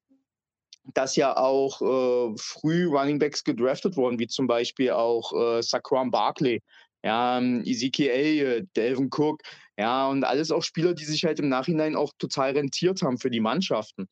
dass 0.93 1.17
ja 1.17 1.37
auch 1.37 1.81
äh, 1.81 2.35
früh 2.37 2.87
Running 2.87 3.19
Backs 3.19 3.43
gedraftet 3.43 3.97
wurden, 3.97 4.19
wie 4.19 4.27
zum 4.27 4.47
Beispiel 4.47 4.91
auch 4.91 5.33
äh, 5.33 5.63
Saquon 5.63 6.11
Barkley, 6.11 6.63
ja, 7.03 7.39
ähm, 7.39 7.63
Ezekiel 7.65 8.09
Elliott, 8.09 8.69
Delvin 8.77 9.11
Cook, 9.11 9.43
ja, 9.77 10.09
und 10.09 10.25
alles 10.25 10.51
auch 10.51 10.63
Spieler, 10.63 10.95
die 10.95 11.05
sich 11.05 11.25
halt 11.25 11.39
im 11.39 11.49
Nachhinein 11.49 11.97
auch 11.97 12.13
total 12.19 12.53
rentiert 12.53 13.03
haben 13.03 13.19
für 13.19 13.31
die 13.31 13.41
Mannschaften. 13.41 14.09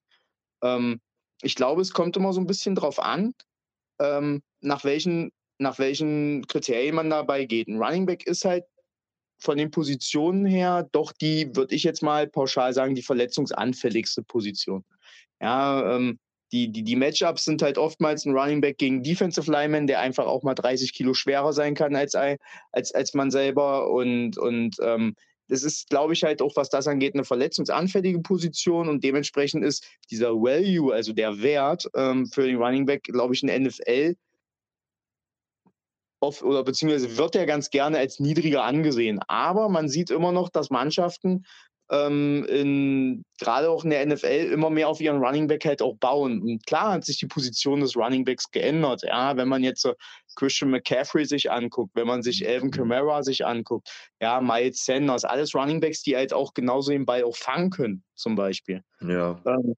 Ähm, 0.62 1.00
ich 1.42 1.54
glaube, 1.54 1.82
es 1.82 1.92
kommt 1.92 2.16
immer 2.16 2.32
so 2.32 2.40
ein 2.40 2.46
bisschen 2.46 2.74
drauf 2.74 2.98
an, 2.98 3.32
ähm, 4.00 4.42
nach, 4.60 4.84
welchen, 4.84 5.32
nach 5.62 5.78
welchen 5.78 6.46
Kriterien 6.46 6.94
man 6.94 7.10
dabei 7.10 7.44
geht. 7.44 7.68
Ein 7.68 7.82
Running 7.82 8.06
Back 8.06 8.26
ist 8.26 8.44
halt 8.44 8.64
von 9.38 9.58
den 9.58 9.70
Positionen 9.70 10.46
her 10.46 10.88
doch 10.92 11.12
die, 11.12 11.54
würde 11.54 11.74
ich 11.74 11.82
jetzt 11.82 12.02
mal 12.02 12.28
pauschal 12.28 12.72
sagen, 12.72 12.94
die 12.94 13.02
verletzungsanfälligste 13.02 14.22
Position. 14.22 14.84
Ja, 15.40 15.96
ähm, 15.96 16.18
die, 16.52 16.70
die, 16.70 16.84
die 16.84 16.96
Matchups 16.96 17.44
sind 17.44 17.62
halt 17.62 17.78
oftmals 17.78 18.26
ein 18.26 18.36
Running 18.36 18.60
Back 18.60 18.78
gegen 18.78 19.02
Defensive 19.02 19.50
Lineman, 19.50 19.86
der 19.86 20.00
einfach 20.00 20.26
auch 20.26 20.42
mal 20.42 20.54
30 20.54 20.92
Kilo 20.92 21.14
schwerer 21.14 21.52
sein 21.52 21.74
kann 21.74 21.96
als, 21.96 22.14
als, 22.14 22.92
als 22.94 23.14
man 23.14 23.30
selber. 23.30 23.90
Und, 23.90 24.36
und 24.38 24.76
ähm, 24.82 25.16
das 25.48 25.64
ist, 25.64 25.88
glaube 25.88 26.12
ich, 26.12 26.22
halt 26.22 26.40
auch, 26.42 26.54
was 26.56 26.68
das 26.68 26.86
angeht, 26.86 27.14
eine 27.14 27.24
verletzungsanfällige 27.24 28.20
Position 28.20 28.88
und 28.88 29.02
dementsprechend 29.02 29.64
ist 29.64 29.86
dieser 30.10 30.32
Value, 30.32 30.94
also 30.94 31.12
der 31.12 31.42
Wert 31.42 31.88
ähm, 31.96 32.26
für 32.26 32.46
den 32.46 32.56
Running 32.56 32.86
Back, 32.86 33.04
glaube 33.04 33.34
ich, 33.34 33.42
in 33.42 33.64
NFL 33.64 34.14
oft, 36.22 36.42
oder 36.42 36.62
beziehungsweise 36.64 37.16
wird 37.16 37.34
er 37.34 37.46
ganz 37.46 37.70
gerne 37.70 37.98
als 37.98 38.20
niedriger 38.20 38.64
angesehen. 38.64 39.20
Aber 39.28 39.68
man 39.68 39.88
sieht 39.88 40.10
immer 40.10 40.32
noch, 40.32 40.48
dass 40.48 40.70
Mannschaften 40.70 41.44
ähm, 41.90 42.46
in, 42.48 43.24
gerade 43.38 43.68
auch 43.68 43.84
in 43.84 43.90
der 43.90 44.06
NFL 44.06 44.50
immer 44.52 44.70
mehr 44.70 44.88
auf 44.88 45.00
ihren 45.00 45.22
Running 45.22 45.46
Back 45.46 45.64
halt 45.66 45.82
auch 45.82 45.96
bauen. 45.96 46.40
Und 46.40 46.66
klar 46.66 46.92
hat 46.92 47.04
sich 47.04 47.18
die 47.18 47.26
Position 47.26 47.80
des 47.80 47.96
Running 47.96 48.24
Backs 48.24 48.50
geändert. 48.50 49.02
Ja, 49.02 49.36
wenn 49.36 49.48
man 49.48 49.62
jetzt 49.62 49.82
so 49.82 49.92
Christian 50.36 50.70
McCaffrey 50.70 51.26
sich 51.26 51.50
anguckt, 51.50 51.92
wenn 51.94 52.06
man 52.06 52.22
sich 52.22 52.48
Alvin 52.48 52.70
Kamara 52.70 53.22
sich 53.22 53.44
anguckt, 53.44 53.90
ja, 54.20 54.40
Miles 54.40 54.84
Sanders, 54.84 55.24
alles 55.24 55.54
Running 55.54 55.80
Backs, 55.80 56.02
die 56.02 56.16
halt 56.16 56.32
auch 56.32 56.54
genauso 56.54 56.92
den 56.92 57.04
Ball 57.04 57.24
auch 57.24 57.36
fangen 57.36 57.70
können, 57.70 58.02
zum 58.14 58.36
Beispiel. 58.36 58.82
Ja. 59.00 59.38
Ähm, 59.44 59.74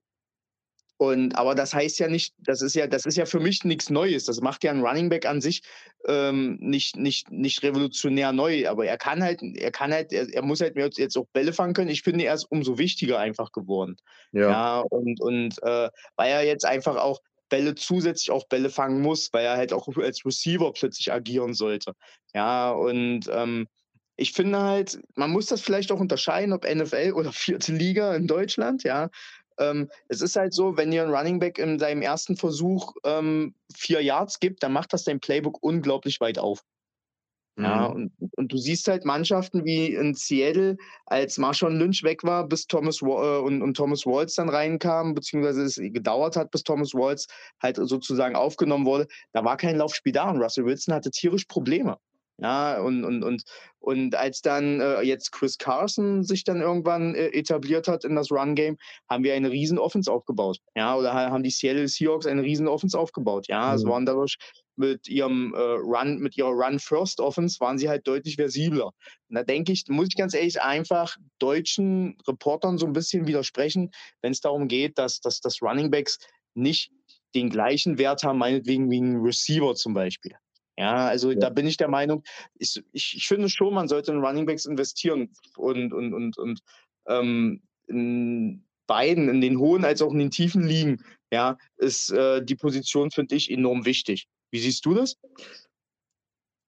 und 0.96 1.36
aber 1.36 1.54
das 1.54 1.74
heißt 1.74 1.98
ja 1.98 2.08
nicht, 2.08 2.34
das 2.38 2.62
ist 2.62 2.74
ja, 2.74 2.86
das 2.86 3.04
ist 3.04 3.16
ja 3.16 3.26
für 3.26 3.40
mich 3.40 3.64
nichts 3.64 3.90
Neues. 3.90 4.24
Das 4.24 4.40
macht 4.40 4.62
ja 4.62 4.70
ein 4.70 4.84
Running 4.84 5.08
Back 5.08 5.26
an 5.26 5.40
sich 5.40 5.62
ähm, 6.06 6.56
nicht, 6.60 6.96
nicht, 6.96 7.30
nicht 7.30 7.62
revolutionär 7.62 8.32
neu. 8.32 8.68
Aber 8.68 8.86
er 8.86 8.96
kann 8.96 9.22
halt, 9.22 9.42
er 9.42 9.72
kann 9.72 9.92
halt, 9.92 10.12
er, 10.12 10.32
er, 10.32 10.42
muss 10.42 10.60
halt 10.60 10.76
jetzt 10.96 11.16
auch 11.16 11.26
Bälle 11.32 11.52
fangen 11.52 11.74
können. 11.74 11.90
Ich 11.90 12.02
finde, 12.02 12.24
er 12.24 12.34
ist 12.34 12.44
umso 12.44 12.78
wichtiger 12.78 13.18
einfach 13.18 13.50
geworden. 13.50 13.96
Ja. 14.32 14.50
ja 14.50 14.80
und, 14.80 15.20
und 15.20 15.62
äh, 15.62 15.88
weil 16.16 16.30
er 16.30 16.44
jetzt 16.44 16.64
einfach 16.64 16.96
auch 16.96 17.20
Bälle 17.48 17.74
zusätzlich 17.74 18.30
auch 18.30 18.46
Bälle 18.48 18.70
fangen 18.70 19.00
muss, 19.00 19.32
weil 19.32 19.44
er 19.44 19.56
halt 19.56 19.72
auch 19.72 19.88
als 19.96 20.24
Receiver 20.24 20.72
plötzlich 20.72 21.12
agieren 21.12 21.54
sollte. 21.54 21.94
Ja, 22.34 22.70
und 22.70 23.28
ähm, 23.32 23.66
ich 24.16 24.32
finde 24.32 24.60
halt, 24.60 25.00
man 25.16 25.30
muss 25.30 25.46
das 25.46 25.60
vielleicht 25.60 25.90
auch 25.90 26.00
unterscheiden, 26.00 26.52
ob 26.52 26.64
NFL 26.64 27.12
oder 27.14 27.32
vierte 27.32 27.72
Liga 27.72 28.14
in 28.14 28.26
Deutschland, 28.26 28.84
ja. 28.84 29.10
Ähm, 29.58 29.90
es 30.08 30.20
ist 30.20 30.36
halt 30.36 30.52
so, 30.52 30.76
wenn 30.76 30.92
ihr 30.92 31.02
einen 31.02 31.14
Running 31.14 31.38
Back 31.38 31.58
in 31.58 31.78
seinem 31.78 32.02
ersten 32.02 32.36
Versuch 32.36 32.94
ähm, 33.04 33.54
vier 33.74 34.02
Yards 34.02 34.40
gibt, 34.40 34.62
dann 34.62 34.72
macht 34.72 34.92
das 34.92 35.04
dein 35.04 35.20
Playbook 35.20 35.62
unglaublich 35.62 36.20
weit 36.20 36.38
auf. 36.38 36.62
Mhm. 37.56 37.64
Ja, 37.64 37.86
und, 37.86 38.12
und 38.36 38.52
du 38.52 38.56
siehst 38.56 38.88
halt 38.88 39.04
Mannschaften 39.04 39.64
wie 39.64 39.94
in 39.94 40.14
Seattle, 40.14 40.76
als 41.06 41.38
Marshawn 41.38 41.78
Lynch 41.78 42.02
weg 42.02 42.24
war, 42.24 42.48
bis 42.48 42.66
Thomas 42.66 43.00
äh, 43.00 43.04
und, 43.04 43.62
und 43.62 43.76
Thomas 43.76 44.06
Waltz 44.06 44.34
dann 44.34 44.48
reinkam, 44.48 45.14
beziehungsweise 45.14 45.62
es 45.62 45.76
gedauert 45.76 46.36
hat, 46.36 46.50
bis 46.50 46.64
Thomas 46.64 46.94
Waltz 46.94 47.26
halt 47.62 47.76
sozusagen 47.76 48.34
aufgenommen 48.34 48.86
wurde, 48.86 49.06
da 49.32 49.44
war 49.44 49.56
kein 49.56 49.76
Laufspiel 49.76 50.12
da 50.12 50.30
und 50.30 50.42
Russell 50.42 50.64
Wilson 50.64 50.94
hatte 50.94 51.10
tierisch 51.10 51.44
Probleme. 51.44 51.98
Ja, 52.38 52.80
und, 52.80 53.04
und, 53.04 53.22
und, 53.22 53.44
und 53.78 54.14
als 54.16 54.40
dann 54.40 54.80
äh, 54.80 55.02
jetzt 55.02 55.30
Chris 55.30 55.56
Carson 55.56 56.24
sich 56.24 56.42
dann 56.42 56.60
irgendwann 56.60 57.14
äh, 57.14 57.28
etabliert 57.28 57.86
hat 57.86 58.04
in 58.04 58.16
das 58.16 58.32
Run-Game, 58.32 58.76
haben 59.08 59.22
wir 59.22 59.34
eine 59.34 59.50
riesen 59.50 59.78
Offense 59.78 60.10
aufgebaut. 60.10 60.58
Ja, 60.74 60.96
oder 60.96 61.14
haben 61.14 61.44
die 61.44 61.50
Seattle 61.50 61.86
Seahawks 61.86 62.26
eine 62.26 62.42
riesen 62.42 62.66
Offense 62.66 62.98
aufgebaut. 62.98 63.46
Ja, 63.46 63.68
mhm. 63.68 63.74
es 63.76 63.84
waren 63.84 64.06
dadurch 64.06 64.36
mit 64.76 65.06
ihrem 65.08 65.54
äh, 65.54 65.58
Run, 65.60 66.18
mit 66.18 66.36
ihrer 66.36 66.50
Run-First-Offense 66.50 67.60
waren 67.60 67.78
sie 67.78 67.88
halt 67.88 68.06
deutlich 68.08 68.34
versibler. 68.34 68.90
Und 69.28 69.36
da 69.36 69.44
denke 69.44 69.70
ich, 69.70 69.84
muss 69.88 70.08
ich 70.08 70.16
ganz 70.16 70.34
ehrlich 70.34 70.60
einfach 70.60 71.16
deutschen 71.38 72.16
Reportern 72.26 72.78
so 72.78 72.86
ein 72.86 72.92
bisschen 72.92 73.28
widersprechen, 73.28 73.92
wenn 74.22 74.32
es 74.32 74.40
darum 74.40 74.66
geht, 74.66 74.98
dass, 74.98 75.20
dass, 75.20 75.40
dass 75.40 75.62
Running 75.62 75.90
Backs 75.90 76.18
nicht 76.54 76.90
den 77.34 77.50
gleichen 77.50 77.98
Wert 77.98 78.22
haben, 78.22 78.38
meinetwegen 78.38 78.90
wie 78.90 79.00
ein 79.00 79.16
Receiver 79.16 79.74
zum 79.74 79.94
Beispiel. 79.94 80.32
Ja, 80.76 81.06
also 81.06 81.30
ja. 81.30 81.38
da 81.38 81.50
bin 81.50 81.66
ich 81.66 81.76
der 81.76 81.88
Meinung, 81.88 82.24
ich, 82.58 82.82
ich, 82.92 83.14
ich 83.16 83.28
finde 83.28 83.48
schon, 83.48 83.74
man 83.74 83.88
sollte 83.88 84.12
in 84.12 84.18
Running 84.18 84.46
Backs 84.46 84.66
investieren 84.66 85.30
und, 85.56 85.92
und, 85.92 86.12
und, 86.12 86.36
und 86.36 86.60
ähm, 87.06 87.62
in 87.86 88.64
beiden, 88.86 89.28
in 89.28 89.40
den 89.40 89.58
hohen 89.58 89.84
als 89.84 90.02
auch 90.02 90.12
in 90.12 90.18
den 90.18 90.30
tiefen 90.30 90.66
Ligen, 90.66 91.04
ja, 91.32 91.56
ist 91.76 92.10
äh, 92.10 92.44
die 92.44 92.56
Position, 92.56 93.10
finde 93.10 93.36
ich, 93.36 93.50
enorm 93.50 93.84
wichtig. 93.84 94.26
Wie 94.50 94.58
siehst 94.58 94.84
du 94.84 94.94
das? 94.94 95.16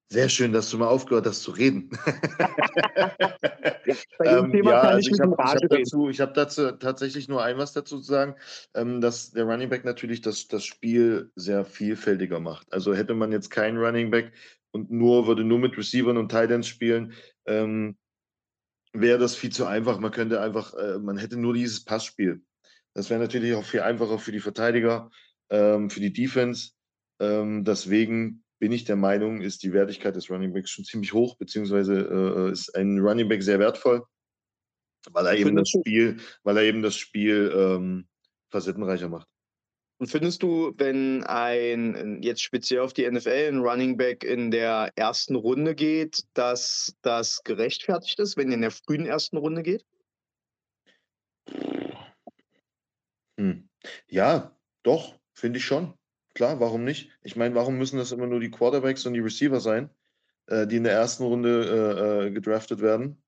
Sehr 0.08 0.28
schön, 0.28 0.52
dass 0.52 0.70
du 0.70 0.78
mal 0.78 0.86
aufgehört 0.86 1.26
hast 1.26 1.42
zu 1.42 1.50
reden. 1.50 1.90
ähm, 4.24 4.64
ja, 4.64 4.80
also 4.80 5.10
ich 5.10 5.20
habe 5.20 5.36
hab 5.36 5.68
dazu, 5.68 6.10
hab 6.10 6.34
dazu 6.34 6.70
tatsächlich 6.72 7.28
nur 7.28 7.42
ein 7.42 7.58
was 7.58 7.72
dazu 7.72 7.98
zu 7.98 8.04
sagen, 8.04 8.36
ähm, 8.74 9.00
dass 9.00 9.32
der 9.32 9.44
Running 9.44 9.68
Back 9.68 9.84
natürlich 9.84 10.20
das, 10.20 10.46
das 10.46 10.64
Spiel 10.64 11.32
sehr 11.34 11.64
vielfältiger 11.64 12.38
macht. 12.38 12.72
Also 12.72 12.94
hätte 12.94 13.14
man 13.14 13.32
jetzt 13.32 13.50
keinen 13.50 13.78
Running 13.78 14.12
Back 14.12 14.32
und 14.70 14.92
nur 14.92 15.26
würde 15.26 15.42
nur 15.42 15.58
mit 15.58 15.76
Receivern 15.76 16.18
und 16.18 16.28
Titans 16.28 16.68
spielen, 16.68 17.12
ähm, 17.46 17.96
wäre 18.92 19.18
das 19.18 19.34
viel 19.34 19.50
zu 19.50 19.66
einfach. 19.66 19.98
Man 19.98 20.12
könnte 20.12 20.40
einfach, 20.40 20.72
äh, 20.74 20.98
man 20.98 21.18
hätte 21.18 21.36
nur 21.36 21.54
dieses 21.54 21.84
Passspiel. 21.84 22.42
Das 22.94 23.10
wäre 23.10 23.20
natürlich 23.20 23.54
auch 23.54 23.64
viel 23.64 23.80
einfacher 23.80 24.20
für 24.20 24.32
die 24.32 24.40
Verteidiger, 24.40 25.10
ähm, 25.50 25.90
für 25.90 26.00
die 26.00 26.12
Defense. 26.12 26.70
Ähm, 27.18 27.64
deswegen 27.64 28.44
bin 28.58 28.72
ich 28.72 28.84
der 28.84 28.96
Meinung, 28.96 29.40
ist 29.40 29.62
die 29.62 29.72
Wertigkeit 29.72 30.16
des 30.16 30.30
Running 30.30 30.52
Backs 30.52 30.70
schon 30.70 30.84
ziemlich 30.84 31.12
hoch, 31.12 31.36
beziehungsweise 31.36 32.48
äh, 32.48 32.52
ist 32.52 32.74
ein 32.74 32.98
Running 32.98 33.28
Back 33.28 33.42
sehr 33.42 33.58
wertvoll, 33.58 34.04
weil 35.10 35.26
er 35.26 35.36
eben 35.36 35.56
das 35.56 35.68
Spiel, 35.68 36.18
weil 36.42 36.56
er 36.56 36.62
eben 36.62 36.82
das 36.82 36.96
Spiel 36.96 37.52
ähm, 37.54 38.08
facettenreicher 38.50 39.08
macht. 39.08 39.28
Und 39.98 40.08
findest 40.08 40.42
du, 40.42 40.74
wenn 40.76 41.24
ein, 41.24 42.22
jetzt 42.22 42.42
speziell 42.42 42.80
auf 42.80 42.92
die 42.92 43.10
NFL, 43.10 43.48
ein 43.48 43.60
Running 43.60 43.96
Back 43.96 44.24
in 44.24 44.50
der 44.50 44.92
ersten 44.94 45.36
Runde 45.36 45.74
geht, 45.74 46.24
dass 46.34 46.94
das 47.00 47.42
gerechtfertigt 47.44 48.18
ist, 48.20 48.36
wenn 48.36 48.48
er 48.48 48.54
in 48.54 48.60
der 48.60 48.70
frühen 48.70 49.06
ersten 49.06 49.38
Runde 49.38 49.62
geht? 49.62 49.86
Hm. 53.38 53.68
Ja, 54.08 54.54
doch, 54.82 55.18
finde 55.32 55.58
ich 55.58 55.64
schon. 55.64 55.94
Klar, 56.36 56.60
warum 56.60 56.84
nicht? 56.84 57.10
Ich 57.22 57.34
meine, 57.34 57.54
warum 57.54 57.78
müssen 57.78 57.96
das 57.96 58.12
immer 58.12 58.26
nur 58.26 58.40
die 58.40 58.50
Quarterbacks 58.50 59.06
und 59.06 59.14
die 59.14 59.20
Receiver 59.20 59.58
sein, 59.58 59.88
äh, 60.48 60.66
die 60.66 60.76
in 60.76 60.84
der 60.84 60.92
ersten 60.92 61.24
Runde 61.24 61.64
äh, 61.64 62.26
äh 62.26 62.30
gedraftet 62.30 62.82
werden? 62.82 63.22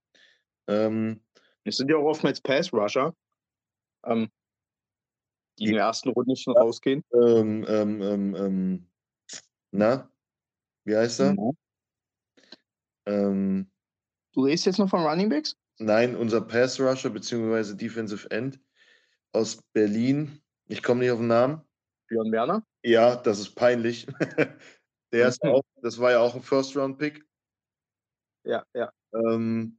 Ähm, 0.67 1.23
es 1.65 1.79
sind 1.79 1.91
ja 1.91 1.97
auch 1.97 2.05
oftmals 2.05 2.43
Pass-Rusher. 2.43 3.17
Ähm, 4.05 4.29
die 5.59 5.69
in 5.69 5.73
der 5.73 5.85
ersten 5.85 6.11
Runde 6.11 6.37
schon 6.37 6.55
rausgehen. 6.55 7.03
Ähm, 7.15 7.65
ähm, 7.67 8.03
ähm, 8.03 8.35
ähm, 8.37 8.87
na, 9.71 10.13
wie 10.85 10.95
heißt 10.95 11.21
er? 11.21 11.33
Mhm. 11.33 11.57
Ähm, 13.07 13.71
Du 14.35 14.43
redest 14.45 14.67
jetzt 14.67 14.79
noch 14.79 14.91
von 14.91 15.01
Running 15.01 15.31
Backs? 15.31 15.57
nein, 15.79 16.15
unser 16.15 16.43
Pass 16.43 16.79
Rusher 16.79 17.09
bzw. 17.09 17.75
Defensive 17.75 18.31
End 18.31 18.61
aus 19.33 19.63
Berlin. 19.73 20.43
Ich 20.67 20.83
komme 20.83 21.01
nicht 21.01 21.11
auf 21.11 21.21
den 21.21 21.29
Namen. 21.29 21.63
Björn 22.09 22.33
Werner? 22.33 22.63
Ja, 22.83 23.17
das 23.17 23.39
ist 23.39 23.55
peinlich. 23.55 24.07
Der 25.13 25.29
ist 25.29 25.43
Mhm. 25.43 25.51
auch, 25.51 25.63
das 25.83 25.99
war 25.99 26.11
ja 26.11 26.21
auch 26.21 26.35
ein 26.35 26.43
First-Round-Pick. 26.43 27.25
Ja, 28.45 28.65
ja. 28.75 28.93
Ähm, 29.15 29.79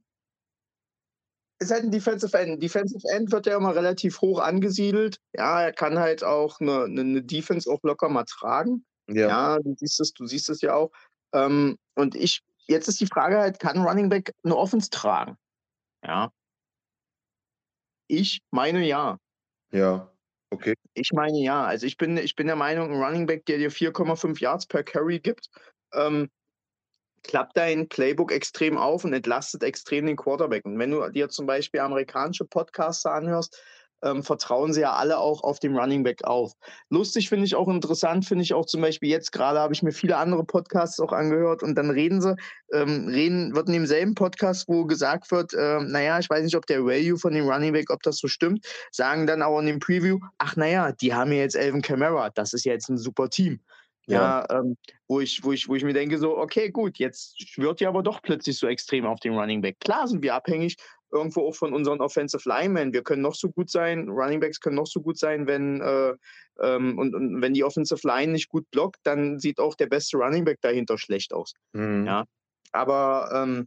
Ist 1.60 1.70
halt 1.70 1.84
ein 1.84 1.90
Defensive 1.90 2.36
End. 2.38 2.62
Defensive 2.62 3.06
End 3.12 3.30
wird 3.30 3.46
ja 3.46 3.56
immer 3.56 3.74
relativ 3.74 4.20
hoch 4.20 4.40
angesiedelt. 4.40 5.20
Ja, 5.34 5.60
er 5.62 5.72
kann 5.72 5.98
halt 5.98 6.24
auch 6.24 6.58
eine, 6.60 6.84
eine, 6.84 7.22
Defense 7.22 7.70
auch 7.70 7.82
locker 7.82 8.08
mal 8.08 8.24
tragen. 8.24 8.84
ja, 9.08 9.28
Ja, 9.28 9.58
du 9.58 9.74
siehst 9.76 10.00
es, 10.00 10.12
du 10.14 10.26
siehst 10.26 10.48
es 10.48 10.62
ja 10.62 10.74
auch. 10.74 10.90
Ähm, 11.32 11.76
und 11.96 12.14
ich, 12.14 12.42
jetzt 12.66 12.88
ist 12.88 13.00
die 13.00 13.06
Frage 13.06 13.38
halt, 13.38 13.58
kann 13.60 13.82
Running 13.82 14.08
Back 14.08 14.32
eine 14.42 14.56
Offense 14.56 14.88
tragen? 14.90 15.36
Ja. 16.04 16.32
Ich 18.08 18.40
meine 18.50 18.84
ja. 18.84 19.18
ja, 19.72 20.10
okay. 20.50 20.74
Ich 20.94 21.12
meine 21.12 21.38
ja. 21.38 21.64
Also 21.64 21.86
ich 21.86 21.96
bin, 21.96 22.16
ich 22.16 22.36
bin 22.36 22.46
der 22.46 22.56
Meinung, 22.56 22.92
ein 22.92 23.02
Running 23.02 23.26
Back, 23.26 23.46
der 23.46 23.58
dir 23.58 23.70
4,5 23.70 24.40
Yards 24.40 24.66
per 24.66 24.82
Carry 24.82 25.18
gibt, 25.18 25.48
ähm, 25.94 26.28
klappt 27.22 27.56
dein 27.56 27.88
Playbook 27.88 28.32
extrem 28.32 28.78
auf 28.78 29.04
und 29.04 29.12
entlastet 29.12 29.62
extrem 29.62 30.06
den 30.06 30.16
Quarterback. 30.16 30.64
Und 30.64 30.78
wenn 30.78 30.90
du 30.90 31.08
dir 31.10 31.28
zum 31.28 31.46
Beispiel 31.46 31.80
amerikanische 31.80 32.44
Podcaster 32.44 33.12
anhörst, 33.12 33.60
ähm, 34.02 34.22
vertrauen 34.22 34.72
sie 34.72 34.82
ja 34.82 34.92
alle 34.92 35.18
auch 35.18 35.42
auf 35.42 35.58
dem 35.58 35.76
Running 35.76 36.02
Back 36.02 36.24
auf. 36.24 36.52
Lustig 36.88 37.28
finde 37.28 37.46
ich 37.46 37.54
auch 37.54 37.68
interessant, 37.68 38.24
finde 38.24 38.42
ich 38.42 38.54
auch 38.54 38.66
zum 38.66 38.80
Beispiel 38.80 39.08
jetzt 39.08 39.32
gerade 39.32 39.58
habe 39.58 39.74
ich 39.74 39.82
mir 39.82 39.92
viele 39.92 40.16
andere 40.16 40.44
Podcasts 40.44 41.00
auch 41.00 41.12
angehört 41.12 41.62
und 41.62 41.74
dann 41.76 41.90
reden 41.90 42.20
sie, 42.20 42.36
ähm, 42.72 43.08
reden, 43.08 43.54
wird 43.54 43.68
in 43.68 43.74
demselben 43.74 44.14
Podcast, 44.14 44.68
wo 44.68 44.84
gesagt 44.84 45.30
wird, 45.30 45.52
ähm, 45.58 45.90
naja, 45.90 46.18
ich 46.18 46.30
weiß 46.30 46.44
nicht, 46.44 46.56
ob 46.56 46.66
der 46.66 46.84
Value 46.84 47.18
von 47.18 47.32
dem 47.32 47.48
Running 47.48 47.72
Back, 47.72 47.90
ob 47.90 48.02
das 48.02 48.18
so 48.18 48.28
stimmt, 48.28 48.66
sagen 48.90 49.26
dann 49.26 49.42
auch 49.42 49.58
in 49.60 49.66
dem 49.66 49.78
Preview, 49.78 50.18
ach 50.38 50.56
naja, 50.56 50.92
die 50.92 51.14
haben 51.14 51.32
ja 51.32 51.38
jetzt 51.38 51.56
Elvin 51.56 51.82
Kamara, 51.82 52.30
das 52.30 52.52
ist 52.52 52.64
ja 52.64 52.72
jetzt 52.72 52.88
ein 52.88 52.98
super 52.98 53.28
Team. 53.28 53.60
Ja, 54.06 54.46
Ja, 54.50 54.58
ähm, 54.58 54.76
wo, 55.06 55.20
ich, 55.20 55.44
wo, 55.44 55.52
ich, 55.52 55.68
wo 55.68 55.76
ich 55.76 55.84
mir 55.84 55.92
denke, 55.92 56.18
so, 56.18 56.36
okay, 56.36 56.70
gut, 56.70 56.98
jetzt 56.98 57.40
schwört 57.48 57.80
ihr 57.80 57.88
aber 57.88 58.02
doch 58.02 58.22
plötzlich 58.22 58.58
so 58.58 58.66
extrem 58.66 59.06
auf 59.06 59.20
den 59.20 59.36
Running 59.36 59.60
Back. 59.60 59.78
Klar 59.80 60.08
sind 60.08 60.22
wir 60.22 60.34
abhängig 60.34 60.76
irgendwo 61.12 61.48
auch 61.48 61.54
von 61.54 61.72
unseren 61.72 62.00
Offensive 62.00 62.48
Linemen. 62.48 62.92
Wir 62.92 63.02
können 63.02 63.22
noch 63.22 63.34
so 63.34 63.50
gut 63.50 63.70
sein, 63.70 64.08
Running 64.08 64.40
Backs 64.40 64.60
können 64.60 64.76
noch 64.76 64.86
so 64.86 65.00
gut 65.00 65.18
sein, 65.18 65.46
wenn, 65.46 65.80
äh, 65.80 66.14
ähm, 66.60 66.98
und, 66.98 67.14
und 67.14 67.42
wenn 67.42 67.54
die 67.54 67.64
Offensive 67.64 68.06
Line 68.06 68.32
nicht 68.32 68.48
gut 68.48 68.70
blockt, 68.70 69.00
dann 69.04 69.38
sieht 69.38 69.58
auch 69.58 69.74
der 69.74 69.86
beste 69.86 70.16
Running 70.16 70.44
Back 70.44 70.60
dahinter 70.60 70.98
schlecht 70.98 71.32
aus. 71.32 71.54
mhm. 71.72 72.06
Ja. 72.06 72.24
Aber 72.72 73.30
ähm, 73.34 73.66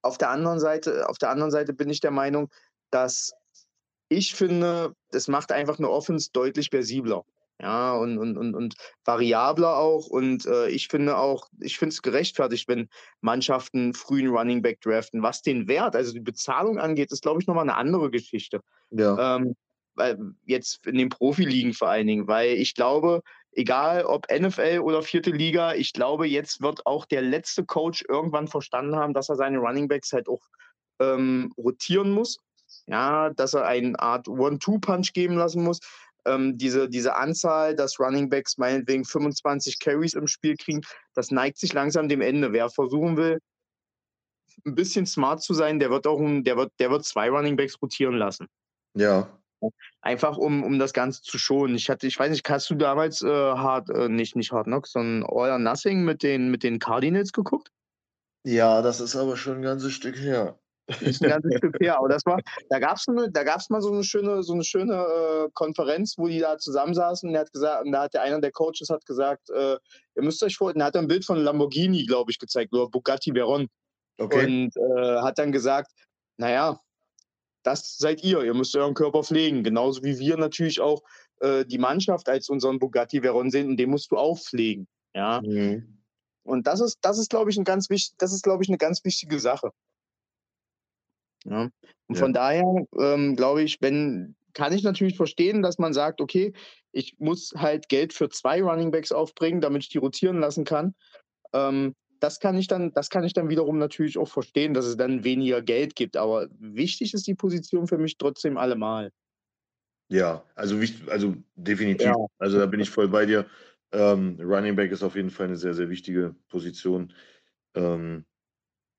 auf 0.00 0.16
der 0.16 0.30
anderen 0.30 0.58
Seite, 0.58 1.08
auf 1.08 1.18
der 1.18 1.30
anderen 1.30 1.50
Seite 1.50 1.74
bin 1.74 1.90
ich 1.90 2.00
der 2.00 2.10
Meinung, 2.10 2.50
dass 2.90 3.32
ich 4.08 4.34
finde, 4.34 4.94
das 5.10 5.28
macht 5.28 5.52
einfach 5.52 5.78
eine 5.78 5.90
Offense 5.90 6.30
deutlich 6.32 6.70
versibler. 6.70 7.24
Ja, 7.60 7.94
und, 7.94 8.18
und, 8.18 8.36
und, 8.36 8.54
und 8.54 8.74
variabler 9.04 9.76
auch. 9.76 10.06
Und 10.08 10.44
äh, 10.44 10.68
ich 10.68 10.88
finde 10.88 11.16
auch, 11.16 11.48
ich 11.60 11.78
finde 11.78 11.94
es 11.94 12.02
gerechtfertigt, 12.02 12.68
wenn 12.68 12.88
Mannschaften 13.22 13.94
frühen 13.94 14.28
Running 14.28 14.60
Back 14.60 14.80
draften. 14.82 15.22
Was 15.22 15.40
den 15.40 15.66
Wert, 15.66 15.96
also 15.96 16.12
die 16.12 16.20
Bezahlung 16.20 16.78
angeht, 16.78 17.12
ist, 17.12 17.22
glaube 17.22 17.40
ich, 17.40 17.46
nochmal 17.46 17.64
eine 17.64 17.76
andere 17.76 18.10
Geschichte. 18.10 18.60
ja, 18.90 19.36
Ähm, 19.36 19.56
weil 19.96 20.18
jetzt 20.44 20.86
in 20.86 20.98
den 20.98 21.08
Profiligen 21.08 21.72
vor 21.72 21.88
allen 21.88 22.06
Dingen, 22.06 22.28
weil 22.28 22.50
ich 22.50 22.74
glaube, 22.74 23.22
egal 23.52 24.04
ob 24.04 24.26
NFL 24.30 24.80
oder 24.82 25.02
vierte 25.02 25.30
Liga, 25.30 25.74
ich 25.74 25.92
glaube, 25.92 26.26
jetzt 26.26 26.60
wird 26.60 26.86
auch 26.86 27.06
der 27.06 27.22
letzte 27.22 27.64
Coach 27.64 28.04
irgendwann 28.08 28.46
verstanden 28.46 28.96
haben, 28.96 29.14
dass 29.14 29.30
er 29.30 29.36
seine 29.36 29.58
Running 29.58 29.88
Backs 29.88 30.12
halt 30.12 30.28
auch 30.28 30.42
ähm, 31.00 31.52
rotieren 31.56 32.10
muss. 32.10 32.38
Ja, 32.88 33.30
dass 33.30 33.54
er 33.54 33.66
eine 33.66 33.98
Art 33.98 34.28
One-Two-Punch 34.28 35.12
geben 35.12 35.36
lassen 35.36 35.62
muss. 35.62 35.80
Ähm, 36.26 36.58
diese, 36.58 36.88
diese 36.88 37.16
Anzahl, 37.16 37.74
dass 37.74 37.98
Running 37.98 38.28
Backs 38.28 38.58
meinetwegen 38.58 39.04
25 39.04 39.78
Carries 39.78 40.14
im 40.14 40.26
Spiel 40.26 40.56
kriegen, 40.56 40.82
das 41.14 41.30
neigt 41.30 41.58
sich 41.58 41.72
langsam 41.72 42.08
dem 42.08 42.20
Ende. 42.20 42.52
Wer 42.52 42.68
versuchen 42.68 43.16
will, 43.16 43.38
ein 44.64 44.74
bisschen 44.74 45.06
smart 45.06 45.42
zu 45.42 45.54
sein, 45.54 45.78
der 45.78 45.90
wird 45.90 46.06
auch 46.06 46.20
ein, 46.20 46.44
der 46.44 46.56
wird, 46.56 46.72
der 46.78 46.90
wird 46.90 47.04
zwei 47.04 47.30
Running 47.30 47.56
Backs 47.56 47.80
rotieren 47.80 48.16
lassen. 48.16 48.48
ja. 48.94 49.28
Einfach 50.02 50.36
um, 50.36 50.62
um 50.62 50.78
das 50.78 50.92
Ganze 50.92 51.22
zu 51.22 51.38
schonen. 51.38 51.76
Ich 51.76 51.88
hatte, 51.88 52.06
ich 52.06 52.18
weiß 52.18 52.30
nicht, 52.30 52.48
hast 52.48 52.68
du 52.68 52.74
damals 52.74 53.22
äh, 53.22 53.26
hart, 53.28 53.88
äh, 53.90 54.08
nicht, 54.08 54.36
nicht 54.36 54.52
Hard 54.52 54.66
Knocks, 54.66 54.92
sondern 54.92 55.28
All 55.28 55.50
or 55.50 55.58
Nothing 55.58 56.04
mit 56.04 56.22
den, 56.22 56.50
mit 56.50 56.62
den 56.62 56.78
Cardinals 56.78 57.32
geguckt? 57.32 57.72
Ja, 58.44 58.82
das 58.82 59.00
ist 59.00 59.16
aber 59.16 59.36
schon 59.36 59.56
ein 59.56 59.62
ganzes 59.62 59.92
Stück 59.92 60.16
her. 60.16 60.58
Ist 61.00 61.22
ein 61.22 61.30
ganzes 61.30 61.54
Stück 61.56 61.76
her. 61.80 61.98
Aber 61.98 62.08
das 62.08 62.24
war, 62.26 62.40
da 62.68 62.78
gab 62.78 62.96
es 62.96 63.06
da 63.32 63.42
gab's 63.42 63.70
mal 63.70 63.82
so 63.82 63.92
eine 63.92 64.04
schöne, 64.04 64.42
so 64.42 64.52
eine 64.52 64.64
schöne 64.64 64.94
äh, 64.94 65.48
Konferenz, 65.52 66.14
wo 66.16 66.28
die 66.28 66.38
da 66.38 66.58
zusammensaßen 66.58 67.28
und 67.28 67.34
er 67.34 67.42
hat 67.42 67.52
gesagt, 67.52 67.84
und 67.84 67.92
da 67.92 68.02
hat 68.02 68.14
der 68.14 68.22
einer 68.22 68.40
der 68.40 68.52
Coaches 68.52 68.88
hat 68.90 69.04
gesagt, 69.04 69.50
äh, 69.50 69.76
ihr 70.14 70.22
müsst 70.22 70.42
euch 70.42 70.56
vor, 70.56 70.68
und 70.68 70.80
er 70.80 70.86
hat 70.86 70.96
ein 70.96 71.08
Bild 71.08 71.24
von 71.24 71.38
Lamborghini, 71.38 72.04
glaube 72.06 72.30
ich, 72.30 72.38
gezeigt, 72.38 72.72
oder 72.72 72.88
Bugatti 72.88 73.34
Veyron. 73.34 73.68
Okay. 74.18 74.46
Und 74.46 74.76
äh, 74.76 75.20
hat 75.20 75.38
dann 75.38 75.52
gesagt, 75.52 75.90
naja, 76.38 76.80
das 77.62 77.96
seid 77.98 78.22
ihr, 78.22 78.42
ihr 78.42 78.54
müsst 78.54 78.76
euren 78.76 78.94
Körper 78.94 79.24
pflegen. 79.24 79.64
Genauso 79.64 80.04
wie 80.04 80.18
wir 80.18 80.36
natürlich 80.36 80.80
auch 80.80 81.02
äh, 81.40 81.64
die 81.64 81.78
Mannschaft 81.78 82.28
als 82.28 82.48
unseren 82.48 82.78
Bugatti 82.78 83.22
Veyron 83.22 83.50
sehen 83.50 83.68
und 83.68 83.76
den 83.76 83.90
musst 83.90 84.12
du 84.12 84.16
auch 84.16 84.38
pflegen. 84.38 84.86
Ja. 85.14 85.40
Mhm. 85.42 86.02
Und 86.44 86.66
das 86.68 86.80
ist, 86.80 86.98
das 87.02 87.18
ist, 87.18 87.28
glaube 87.28 87.50
ich, 87.50 87.56
ein 87.56 87.64
ganz 87.64 87.90
wichtig, 87.90 88.14
das 88.18 88.32
ist, 88.32 88.44
glaube 88.44 88.62
ich, 88.62 88.68
eine 88.68 88.78
ganz 88.78 89.04
wichtige 89.04 89.40
Sache. 89.40 89.72
Ja. 91.48 91.70
Und 92.08 92.14
Ja. 92.14 92.20
von 92.20 92.32
daher 92.32 92.86
ähm, 92.98 93.36
glaube 93.36 93.62
ich, 93.62 93.78
wenn, 93.80 94.36
kann 94.52 94.72
ich 94.72 94.82
natürlich 94.82 95.16
verstehen, 95.16 95.62
dass 95.62 95.78
man 95.78 95.92
sagt, 95.92 96.20
okay, 96.20 96.52
ich 96.92 97.16
muss 97.18 97.52
halt 97.56 97.88
Geld 97.88 98.12
für 98.12 98.28
zwei 98.28 98.62
Running 98.62 98.90
Backs 98.90 99.12
aufbringen, 99.12 99.60
damit 99.60 99.82
ich 99.82 99.88
die 99.88 99.98
rotieren 99.98 100.40
lassen 100.40 100.64
kann. 100.64 100.94
Ähm, 101.52 101.94
das 102.20 102.40
kann 102.40 102.56
ich 102.56 102.66
dann, 102.66 102.92
das 102.94 103.10
kann 103.10 103.24
ich 103.24 103.34
dann 103.34 103.50
wiederum 103.50 103.78
natürlich 103.78 104.16
auch 104.16 104.28
verstehen, 104.28 104.72
dass 104.72 104.86
es 104.86 104.96
dann 104.96 105.24
weniger 105.24 105.60
Geld 105.60 105.94
gibt. 105.94 106.16
Aber 106.16 106.48
wichtig 106.58 107.12
ist 107.12 107.26
die 107.26 107.34
Position 107.34 107.86
für 107.86 107.98
mich 107.98 108.16
trotzdem 108.16 108.56
allemal. 108.56 109.10
Ja, 110.08 110.44
also, 110.54 110.80
wichtig, 110.80 111.10
also 111.10 111.34
definitiv. 111.56 112.06
Ja. 112.06 112.14
Also 112.38 112.58
da 112.58 112.66
bin 112.66 112.80
ich 112.80 112.90
voll 112.90 113.08
bei 113.08 113.26
dir. 113.26 113.46
Ähm, 113.92 114.38
Running 114.40 114.76
Back 114.76 114.92
ist 114.92 115.02
auf 115.02 115.16
jeden 115.16 115.30
Fall 115.30 115.46
eine 115.46 115.56
sehr, 115.56 115.74
sehr 115.74 115.90
wichtige 115.90 116.34
Position. 116.48 117.12
Ähm, 117.74 118.24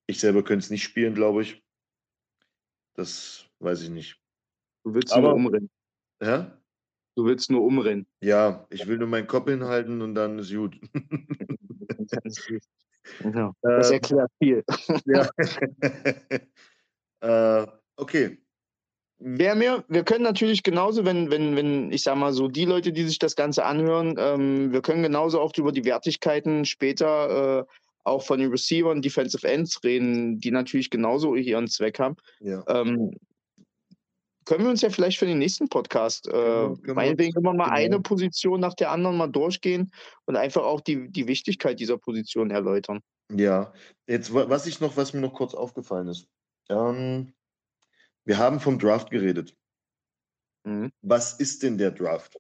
ich 0.06 0.20
selber 0.20 0.44
könnte 0.44 0.64
es 0.64 0.70
nicht 0.70 0.84
spielen, 0.84 1.14
glaube 1.14 1.42
ich. 1.42 1.64
Das 2.98 3.46
weiß 3.60 3.84
ich 3.84 3.90
nicht. 3.90 4.20
Du 4.84 4.94
willst 4.94 5.14
Aber- 5.14 5.30
nur 5.30 5.36
umrennen. 5.36 5.70
Ja? 6.22 6.52
Du 7.16 7.26
willst 7.26 7.50
nur 7.50 7.62
umrennen. 7.64 8.06
Ja, 8.22 8.68
ich 8.70 8.86
will 8.88 8.98
nur 8.98 9.08
meinen 9.08 9.28
Kopf 9.28 9.48
hinhalten 9.50 10.02
und 10.02 10.14
dann 10.14 10.38
ist 10.40 10.54
gut. 10.54 10.80
Ja, 13.24 13.54
das 13.62 13.90
Ähm, 13.90 13.94
erklärt 13.94 14.32
viel. 14.42 14.64
ja. 15.06 15.30
äh, 17.64 17.68
okay. 17.96 18.38
Wer 19.20 19.56
mir, 19.56 19.84
wir 19.88 20.04
können 20.04 20.24
natürlich 20.24 20.62
genauso, 20.62 21.04
wenn, 21.06 21.32
wenn, 21.32 21.56
wenn, 21.56 21.92
ich 21.92 22.04
sag 22.04 22.18
mal 22.18 22.34
so, 22.34 22.48
die 22.48 22.66
Leute, 22.66 22.92
die 22.94 23.04
sich 23.04 23.18
das 23.18 23.36
Ganze 23.36 23.66
anhören, 23.66 24.16
ähm, 24.20 24.72
wir 24.72 24.84
können 24.84 25.02
genauso 25.02 25.40
auch 25.42 25.56
über 25.58 25.72
die 25.72 25.86
Wertigkeiten 25.86 26.66
später 26.66 27.62
äh, 27.62 27.66
auch 28.08 28.24
von 28.24 28.40
den 28.40 28.50
Receivern, 28.50 29.02
Defensive 29.02 29.48
Ends 29.48 29.84
reden, 29.84 30.40
die 30.40 30.52
natürlich 30.52 30.90
genauso 30.90 31.36
ihren 31.36 31.68
Zweck 31.68 32.00
haben. 32.00 32.16
Ja. 32.40 32.64
Ähm, 32.68 33.12
können 34.46 34.64
wir 34.64 34.70
uns 34.70 34.82
ja 34.82 34.90
vielleicht 34.90 35.20
für 35.20 35.26
den 35.26 35.40
nächsten 35.40 35.68
Podcast, 35.68 36.28
äh, 36.28 36.34
wir 36.34 36.94
meinetwegen 36.94 37.34
wir 37.36 37.42
mal 37.42 37.66
genau. 37.66 37.76
eine 37.76 38.00
Position 38.00 38.62
nach 38.62 38.74
der 38.76 38.92
anderen 38.92 39.18
mal 39.18 39.28
durchgehen 39.28 39.92
und 40.26 40.38
einfach 40.38 40.64
auch 40.64 40.80
die, 40.80 41.12
die 41.12 41.28
Wichtigkeit 41.28 41.80
dieser 41.80 41.98
Position 41.98 42.50
erläutern. 42.50 43.02
Ja, 43.30 43.74
jetzt 44.08 44.34
wa- 44.34 44.48
was 44.48 44.66
ich 44.66 44.80
noch, 44.80 44.96
was 44.96 45.14
mir 45.14 45.20
noch 45.20 45.34
kurz 45.34 45.54
aufgefallen 45.54 46.08
ist. 46.08 46.28
Ähm, 46.70 47.34
wir 48.24 48.38
haben 48.38 48.62
vom 48.62 48.80
Draft 48.80 49.12
geredet. 49.12 49.54
Mhm. 50.64 50.92
Was 51.02 51.34
ist 51.34 51.64
denn 51.64 51.78
der 51.78 51.92
Draft? 51.92 52.38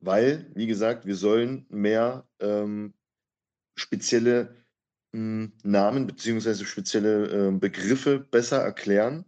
Weil, 0.00 0.50
wie 0.54 0.66
gesagt, 0.66 1.06
wir 1.06 1.16
sollen 1.16 1.64
mehr 1.70 2.28
ähm, 2.40 2.92
spezielle 3.74 4.64
mh, 5.12 5.50
Namen 5.62 6.06
beziehungsweise 6.06 6.64
spezielle 6.64 7.26
ähm, 7.28 7.60
Begriffe 7.60 8.18
besser 8.18 8.58
erklären. 8.58 9.24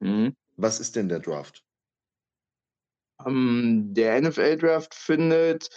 Mhm. 0.00 0.34
Was 0.56 0.80
ist 0.80 0.96
denn 0.96 1.08
der 1.08 1.20
Draft? 1.20 1.64
Ähm, 3.26 3.94
der 3.94 4.20
NFL-Draft 4.20 4.94
findet 4.94 5.68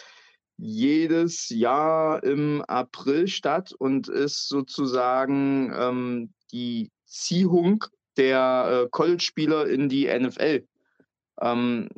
jedes 0.58 1.50
Jahr 1.50 2.24
im 2.24 2.62
April 2.68 3.28
statt 3.28 3.74
und 3.78 4.08
ist 4.08 4.48
sozusagen 4.48 5.74
ähm, 5.76 6.34
die 6.52 6.92
Ziehung 7.06 7.84
der 8.18 8.86
äh, 8.86 8.90
College-Spieler 8.90 9.68
in 9.68 9.90
die 9.90 10.08
NFL. 10.08 10.66
Ähm, 11.42 11.90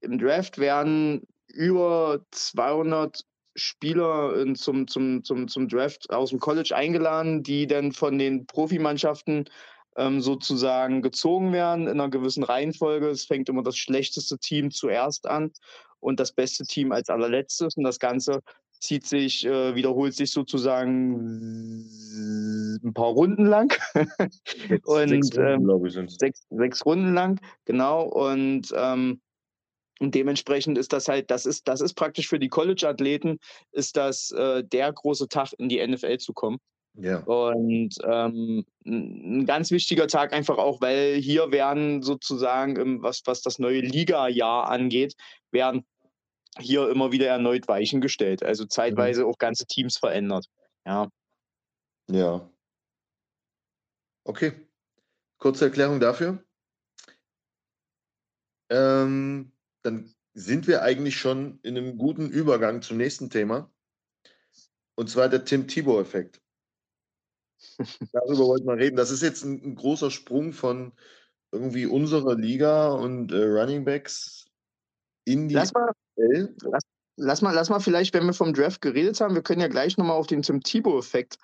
im 0.00 0.18
Draft 0.18 0.58
werden 0.58 1.26
über 1.48 2.24
200 2.30 3.24
Spieler 3.58 4.54
zum, 4.54 4.86
zum, 4.86 5.24
zum, 5.24 5.48
zum 5.48 5.68
Draft 5.68 6.10
aus 6.10 6.30
dem 6.30 6.38
College 6.38 6.74
eingeladen, 6.74 7.42
die 7.42 7.66
dann 7.66 7.92
von 7.92 8.18
den 8.18 8.46
Profimannschaften 8.46 9.44
ähm, 9.96 10.20
sozusagen 10.20 11.02
gezogen 11.02 11.52
werden 11.52 11.88
in 11.88 12.00
einer 12.00 12.08
gewissen 12.08 12.44
Reihenfolge. 12.44 13.08
Es 13.08 13.24
fängt 13.24 13.48
immer 13.48 13.62
das 13.62 13.76
schlechteste 13.76 14.38
Team 14.38 14.70
zuerst 14.70 15.26
an 15.26 15.50
und 16.00 16.20
das 16.20 16.32
beste 16.32 16.64
Team 16.64 16.92
als 16.92 17.10
allerletztes. 17.10 17.76
Und 17.76 17.84
das 17.84 17.98
Ganze 17.98 18.40
zieht 18.80 19.06
sich, 19.06 19.44
äh, 19.44 19.74
wiederholt 19.74 20.14
sich 20.14 20.30
sozusagen 20.30 21.16
ein 22.84 22.94
paar 22.94 23.10
Runden 23.10 23.46
lang. 23.46 23.74
Sechs, 24.68 24.86
und 24.86 25.08
sechs 25.08 25.36
Runden, 25.36 25.70
ähm, 25.70 25.84
ich, 26.06 26.18
sechs, 26.18 26.46
sechs, 26.48 26.86
Runden 26.86 27.12
lang, 27.12 27.40
genau. 27.64 28.04
Und, 28.04 28.72
ähm, 28.76 29.20
und 29.98 30.14
dementsprechend 30.14 30.78
ist 30.78 30.92
das 30.92 31.08
halt, 31.08 31.30
das 31.30 31.46
ist, 31.46 31.66
das 31.68 31.80
ist 31.80 31.94
praktisch 31.94 32.28
für 32.28 32.38
die 32.38 32.48
College-Athleten, 32.48 33.38
ist 33.72 33.96
das 33.96 34.30
äh, 34.30 34.62
der 34.64 34.92
große 34.92 35.28
Tag, 35.28 35.52
in 35.58 35.68
die 35.68 35.84
NFL 35.84 36.18
zu 36.18 36.32
kommen. 36.32 36.58
Ja. 36.94 37.18
Und 37.18 37.94
ähm, 38.04 38.64
ein 38.84 39.46
ganz 39.46 39.70
wichtiger 39.70 40.08
Tag 40.08 40.32
einfach 40.32 40.58
auch, 40.58 40.80
weil 40.80 41.14
hier 41.14 41.52
werden 41.52 42.02
sozusagen, 42.02 43.02
was, 43.02 43.22
was 43.24 43.42
das 43.42 43.58
neue 43.58 43.80
Liga-Jahr 43.80 44.68
angeht, 44.68 45.14
werden 45.52 45.84
hier 46.58 46.88
immer 46.88 47.12
wieder 47.12 47.28
erneut 47.28 47.68
Weichen 47.68 48.00
gestellt. 48.00 48.42
Also 48.42 48.64
mhm. 48.64 48.70
zeitweise 48.70 49.22
mhm. 49.22 49.30
auch 49.30 49.38
ganze 49.38 49.66
Teams 49.66 49.96
verändert. 49.96 50.46
Ja. 50.86 51.08
Ja. 52.10 52.50
Okay. 54.24 54.52
Kurze 55.38 55.66
Erklärung 55.66 56.00
dafür. 56.00 56.42
Ähm, 58.70 59.52
dann 59.88 60.14
sind 60.34 60.66
wir 60.66 60.82
eigentlich 60.82 61.16
schon 61.16 61.58
in 61.62 61.76
einem 61.76 61.98
guten 61.98 62.28
Übergang 62.30 62.82
zum 62.82 62.96
nächsten 62.96 63.30
Thema. 63.30 63.70
Und 64.94 65.08
zwar 65.08 65.28
der 65.28 65.44
Tim 65.44 65.66
Thibault-Effekt. 65.66 66.40
Darüber 68.12 68.46
wollten 68.46 68.66
wir 68.66 68.76
reden. 68.76 68.96
Das 68.96 69.10
ist 69.10 69.22
jetzt 69.22 69.44
ein, 69.44 69.62
ein, 69.62 69.74
großer 69.74 70.10
Sprung 70.10 70.52
von 70.52 70.92
irgendwie 71.50 71.86
unserer 71.86 72.34
Liga 72.34 72.88
und 72.88 73.32
äh, 73.32 73.42
Running 73.42 73.84
Backs 73.84 74.46
in 75.24 75.48
die 75.48 75.54
lass 75.54 75.72
mal, 75.72 75.90
lass, 76.16 76.82
lass, 77.16 77.42
mal, 77.42 77.54
lass 77.54 77.70
mal 77.70 77.80
vielleicht, 77.80 78.14
wenn 78.14 78.26
wir 78.26 78.32
vom 78.32 78.54
Draft 78.54 78.80
geredet 78.80 79.20
haben, 79.20 79.34
wir 79.34 79.42
können 79.42 79.60
ja 79.60 79.68
gleich 79.68 79.96
nochmal 79.96 80.16
auf 80.16 80.26
den 80.26 80.42
Tim 80.42 80.60
Thibault-Effekt 80.60 81.38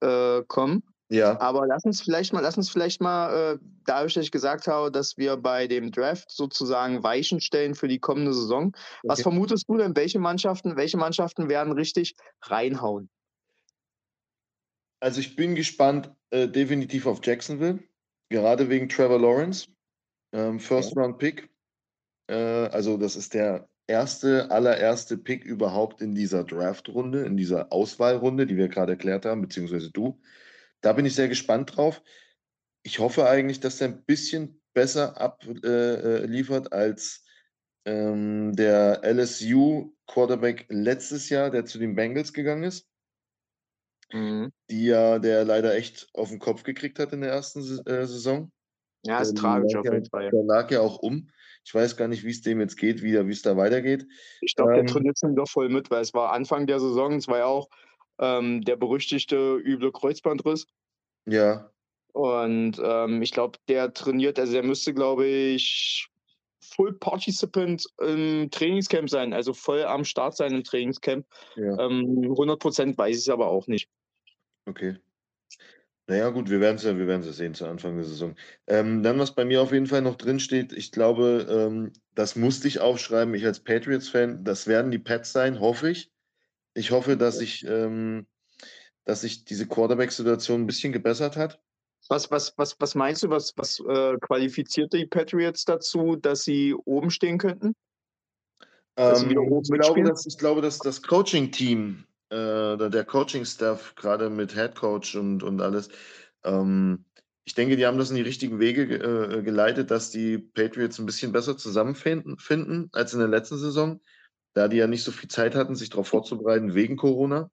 äh, 0.00 0.42
kommen. 0.46 0.82
Ja. 1.10 1.40
Aber 1.40 1.66
lass 1.66 1.84
uns 1.84 2.02
vielleicht 2.02 2.32
mal, 2.32 2.40
lass 2.40 2.56
uns 2.56 2.68
vielleicht 2.68 3.00
mal, 3.00 3.54
äh, 3.54 3.58
dadurch, 3.86 4.14
dass 4.14 4.24
ich 4.24 4.30
gesagt 4.30 4.66
habe, 4.66 4.92
dass 4.92 5.16
wir 5.16 5.36
bei 5.36 5.66
dem 5.66 5.90
Draft 5.90 6.30
sozusagen 6.30 7.02
Weichen 7.02 7.40
stellen 7.40 7.74
für 7.74 7.88
die 7.88 7.98
kommende 7.98 8.34
Saison. 8.34 8.68
Okay. 8.68 8.76
Was 9.04 9.22
vermutest 9.22 9.68
du 9.68 9.78
denn, 9.78 9.96
welche 9.96 10.18
Mannschaften, 10.18 10.76
welche 10.76 10.98
Mannschaften 10.98 11.48
werden 11.48 11.72
richtig 11.72 12.14
reinhauen? 12.42 13.08
Also 15.00 15.20
ich 15.20 15.36
bin 15.36 15.54
gespannt 15.54 16.10
äh, 16.30 16.48
definitiv 16.48 17.06
auf 17.06 17.20
Jacksonville, 17.24 17.78
gerade 18.28 18.68
wegen 18.68 18.88
Trevor 18.88 19.20
Lawrence, 19.20 19.68
ähm, 20.32 20.60
First 20.60 20.92
okay. 20.92 21.00
Round 21.00 21.18
Pick. 21.18 21.48
Äh, 22.26 22.34
also 22.34 22.98
das 22.98 23.16
ist 23.16 23.32
der 23.32 23.68
erste, 23.86 24.50
allererste 24.50 25.16
Pick 25.16 25.44
überhaupt 25.44 26.02
in 26.02 26.14
dieser 26.14 26.44
Draft-Runde, 26.44 27.24
in 27.24 27.36
dieser 27.36 27.72
Auswahlrunde, 27.72 28.46
die 28.46 28.56
wir 28.56 28.68
gerade 28.68 28.92
erklärt 28.92 29.24
haben, 29.24 29.40
beziehungsweise 29.40 29.90
du. 29.90 30.20
Da 30.80 30.92
bin 30.92 31.04
ich 31.04 31.14
sehr 31.14 31.28
gespannt 31.28 31.76
drauf. 31.76 32.02
Ich 32.82 32.98
hoffe 32.98 33.28
eigentlich, 33.28 33.60
dass 33.60 33.80
er 33.80 33.88
ein 33.88 34.04
bisschen 34.04 34.60
besser 34.72 35.20
abliefert 35.20 36.66
äh, 36.66 36.76
äh 36.76 36.76
als 36.76 37.24
ähm, 37.84 38.54
der 38.54 39.00
LSU-Quarterback 39.02 40.66
letztes 40.68 41.28
Jahr, 41.30 41.50
der 41.50 41.64
zu 41.64 41.78
den 41.78 41.94
Bengals 41.94 42.32
gegangen 42.32 42.64
ist. 42.64 42.86
Mhm. 44.12 44.52
Die 44.70 44.86
ja 44.86 45.18
der 45.18 45.44
leider 45.44 45.74
echt 45.74 46.08
auf 46.14 46.30
den 46.30 46.38
Kopf 46.38 46.62
gekriegt 46.62 46.98
hat 46.98 47.12
in 47.12 47.20
der 47.20 47.30
ersten 47.30 47.60
äh, 47.60 48.06
Saison. 48.06 48.50
Ja, 49.04 49.20
ist 49.20 49.30
ähm, 49.30 49.36
tragisch 49.36 49.74
auf 49.76 49.84
jeden 49.84 50.04
Fall. 50.06 50.30
Der 50.30 50.44
lag 50.44 50.70
ja 50.70 50.80
auch 50.80 50.98
um. 50.98 51.30
Ich 51.64 51.74
weiß 51.74 51.96
gar 51.96 52.08
nicht, 52.08 52.24
wie 52.24 52.30
es 52.30 52.40
dem 52.40 52.60
jetzt 52.60 52.76
geht, 52.76 53.02
wie 53.02 53.14
es 53.14 53.42
da 53.42 53.56
weitergeht. 53.56 54.06
Ich 54.40 54.54
glaube, 54.54 54.72
ähm, 54.72 54.86
der 54.86 54.94
trainiert 54.94 55.18
schon 55.18 55.32
wieder 55.32 55.46
voll 55.46 55.68
mit, 55.68 55.90
weil 55.90 56.00
es 56.00 56.14
war 56.14 56.32
Anfang 56.32 56.66
der 56.66 56.80
Saison, 56.80 57.14
es 57.14 57.28
war 57.28 57.38
ja 57.38 57.46
auch 57.46 57.68
ähm, 58.18 58.62
der 58.62 58.76
berüchtigte 58.76 59.56
üble 59.56 59.92
Kreuzbandriss. 59.92 60.66
Ja. 61.26 61.70
Und 62.12 62.80
ähm, 62.82 63.22
ich 63.22 63.32
glaube, 63.32 63.58
der 63.68 63.92
trainiert, 63.92 64.38
also 64.38 64.52
der 64.52 64.62
müsste, 64.62 64.94
glaube 64.94 65.26
ich, 65.26 66.08
Full 66.60 66.94
Participant 66.94 67.86
im 68.00 68.50
Trainingscamp 68.50 69.08
sein, 69.08 69.32
also 69.32 69.52
voll 69.52 69.84
am 69.84 70.04
Start 70.04 70.36
sein 70.36 70.54
im 70.54 70.64
Trainingscamp. 70.64 71.26
Ja. 71.56 71.86
Ähm, 71.86 72.24
100 72.24 72.58
Prozent 72.58 72.98
weiß 72.98 73.16
ich 73.16 73.22
es 73.22 73.28
aber 73.28 73.48
auch 73.48 73.66
nicht. 73.66 73.88
Okay. 74.66 74.96
Naja, 76.08 76.30
gut, 76.30 76.48
wir 76.48 76.60
werden 76.60 76.76
es 76.76 76.84
ja, 76.84 76.96
wir 76.96 77.06
werden 77.06 77.22
es 77.22 77.36
sehen 77.36 77.54
zu 77.54 77.66
Anfang 77.66 77.96
der 77.96 78.04
Saison. 78.04 78.34
Ähm, 78.66 79.02
dann, 79.02 79.18
was 79.18 79.34
bei 79.34 79.44
mir 79.44 79.60
auf 79.60 79.72
jeden 79.72 79.86
Fall 79.86 80.00
noch 80.00 80.16
drin 80.16 80.40
steht, 80.40 80.72
ich 80.72 80.90
glaube, 80.90 81.46
ähm, 81.50 81.92
das 82.14 82.34
musste 82.34 82.66
ich 82.66 82.80
aufschreiben, 82.80 83.34
ich 83.34 83.44
als 83.44 83.60
Patriots-Fan, 83.60 84.42
das 84.42 84.66
werden 84.66 84.90
die 84.90 84.98
Pets 84.98 85.32
sein, 85.32 85.60
hoffe 85.60 85.90
ich. 85.90 86.10
Ich 86.78 86.92
hoffe, 86.92 87.16
dass 87.16 87.40
ähm, 87.64 88.26
dass 89.04 89.22
sich 89.22 89.44
diese 89.44 89.66
Quarterback-Situation 89.66 90.62
ein 90.62 90.66
bisschen 90.66 90.92
gebessert 90.92 91.36
hat. 91.36 91.60
Was, 92.08 92.30
was, 92.30 92.56
was, 92.56 92.76
was 92.78 92.94
meinst 92.94 93.22
du, 93.22 93.30
was, 93.30 93.52
was 93.56 93.80
äh, 93.80 94.16
qualifiziert 94.20 94.92
die 94.92 95.06
Patriots 95.06 95.64
dazu, 95.64 96.16
dass 96.16 96.42
sie 96.42 96.74
oben 96.74 97.10
stehen 97.10 97.38
könnten? 97.38 97.74
Ähm, 98.96 99.30
ich, 99.30 99.70
glaube, 99.70 100.02
dass, 100.04 100.26
ich 100.26 100.38
glaube, 100.38 100.60
dass 100.60 100.78
das 100.78 101.02
Coaching-Team 101.02 102.04
äh, 102.30 102.36
der 102.76 103.04
Coaching-Staff, 103.04 103.94
gerade 103.96 104.30
mit 104.30 104.54
Head 104.54 104.74
Coach 104.74 105.16
und, 105.16 105.42
und 105.42 105.60
alles, 105.60 105.88
ähm, 106.44 107.04
ich 107.44 107.54
denke, 107.54 107.76
die 107.76 107.86
haben 107.86 107.98
das 107.98 108.10
in 108.10 108.16
die 108.16 108.22
richtigen 108.22 108.60
Wege 108.60 108.82
äh, 108.82 109.42
geleitet, 109.42 109.90
dass 109.90 110.10
die 110.10 110.38
Patriots 110.38 110.98
ein 110.98 111.06
bisschen 111.06 111.32
besser 111.32 111.56
zusammenfinden 111.56 112.38
finden 112.38 112.90
als 112.92 113.14
in 113.14 113.20
der 113.20 113.28
letzten 113.28 113.56
Saison, 113.56 114.00
da 114.58 114.66
die 114.66 114.78
ja 114.78 114.88
nicht 114.88 115.04
so 115.04 115.12
viel 115.12 115.28
Zeit 115.28 115.54
hatten, 115.54 115.76
sich 115.76 115.88
darauf 115.88 116.08
vorzubereiten 116.08 116.74
wegen 116.74 116.96
Corona. 116.96 117.48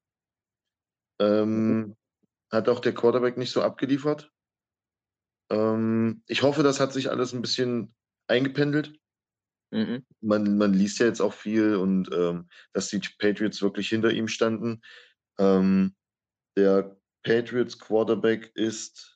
Ähm, 1.22 1.96
hat 2.52 2.68
auch 2.68 2.80
der 2.80 2.96
Quarterback 2.96 3.38
nicht 3.38 3.52
so 3.52 3.62
abgeliefert. 3.62 4.32
Ähm, 5.52 6.24
ich 6.26 6.42
hoffe, 6.42 6.64
das 6.64 6.80
hat 6.80 6.94
sich 6.94 7.12
alles 7.12 7.32
ein 7.32 7.44
bisschen 7.44 7.94
eingependelt. 8.28 9.00
Mhm. 9.72 10.04
Man, 10.22 10.58
man 10.58 10.74
liest 10.74 10.98
ja 10.98 11.06
jetzt 11.06 11.22
auch 11.22 11.34
viel 11.34 11.76
und 11.76 12.12
ähm, 12.12 12.50
dass 12.74 12.90
die 12.90 13.00
Patriots 13.20 13.62
wirklich 13.62 13.90
hinter 13.90 14.10
ihm 14.12 14.28
standen. 14.28 14.82
Ähm, 15.38 15.96
der 16.58 17.00
Patriots 17.22 17.78
Quarterback 17.78 18.52
ist. 18.56 19.15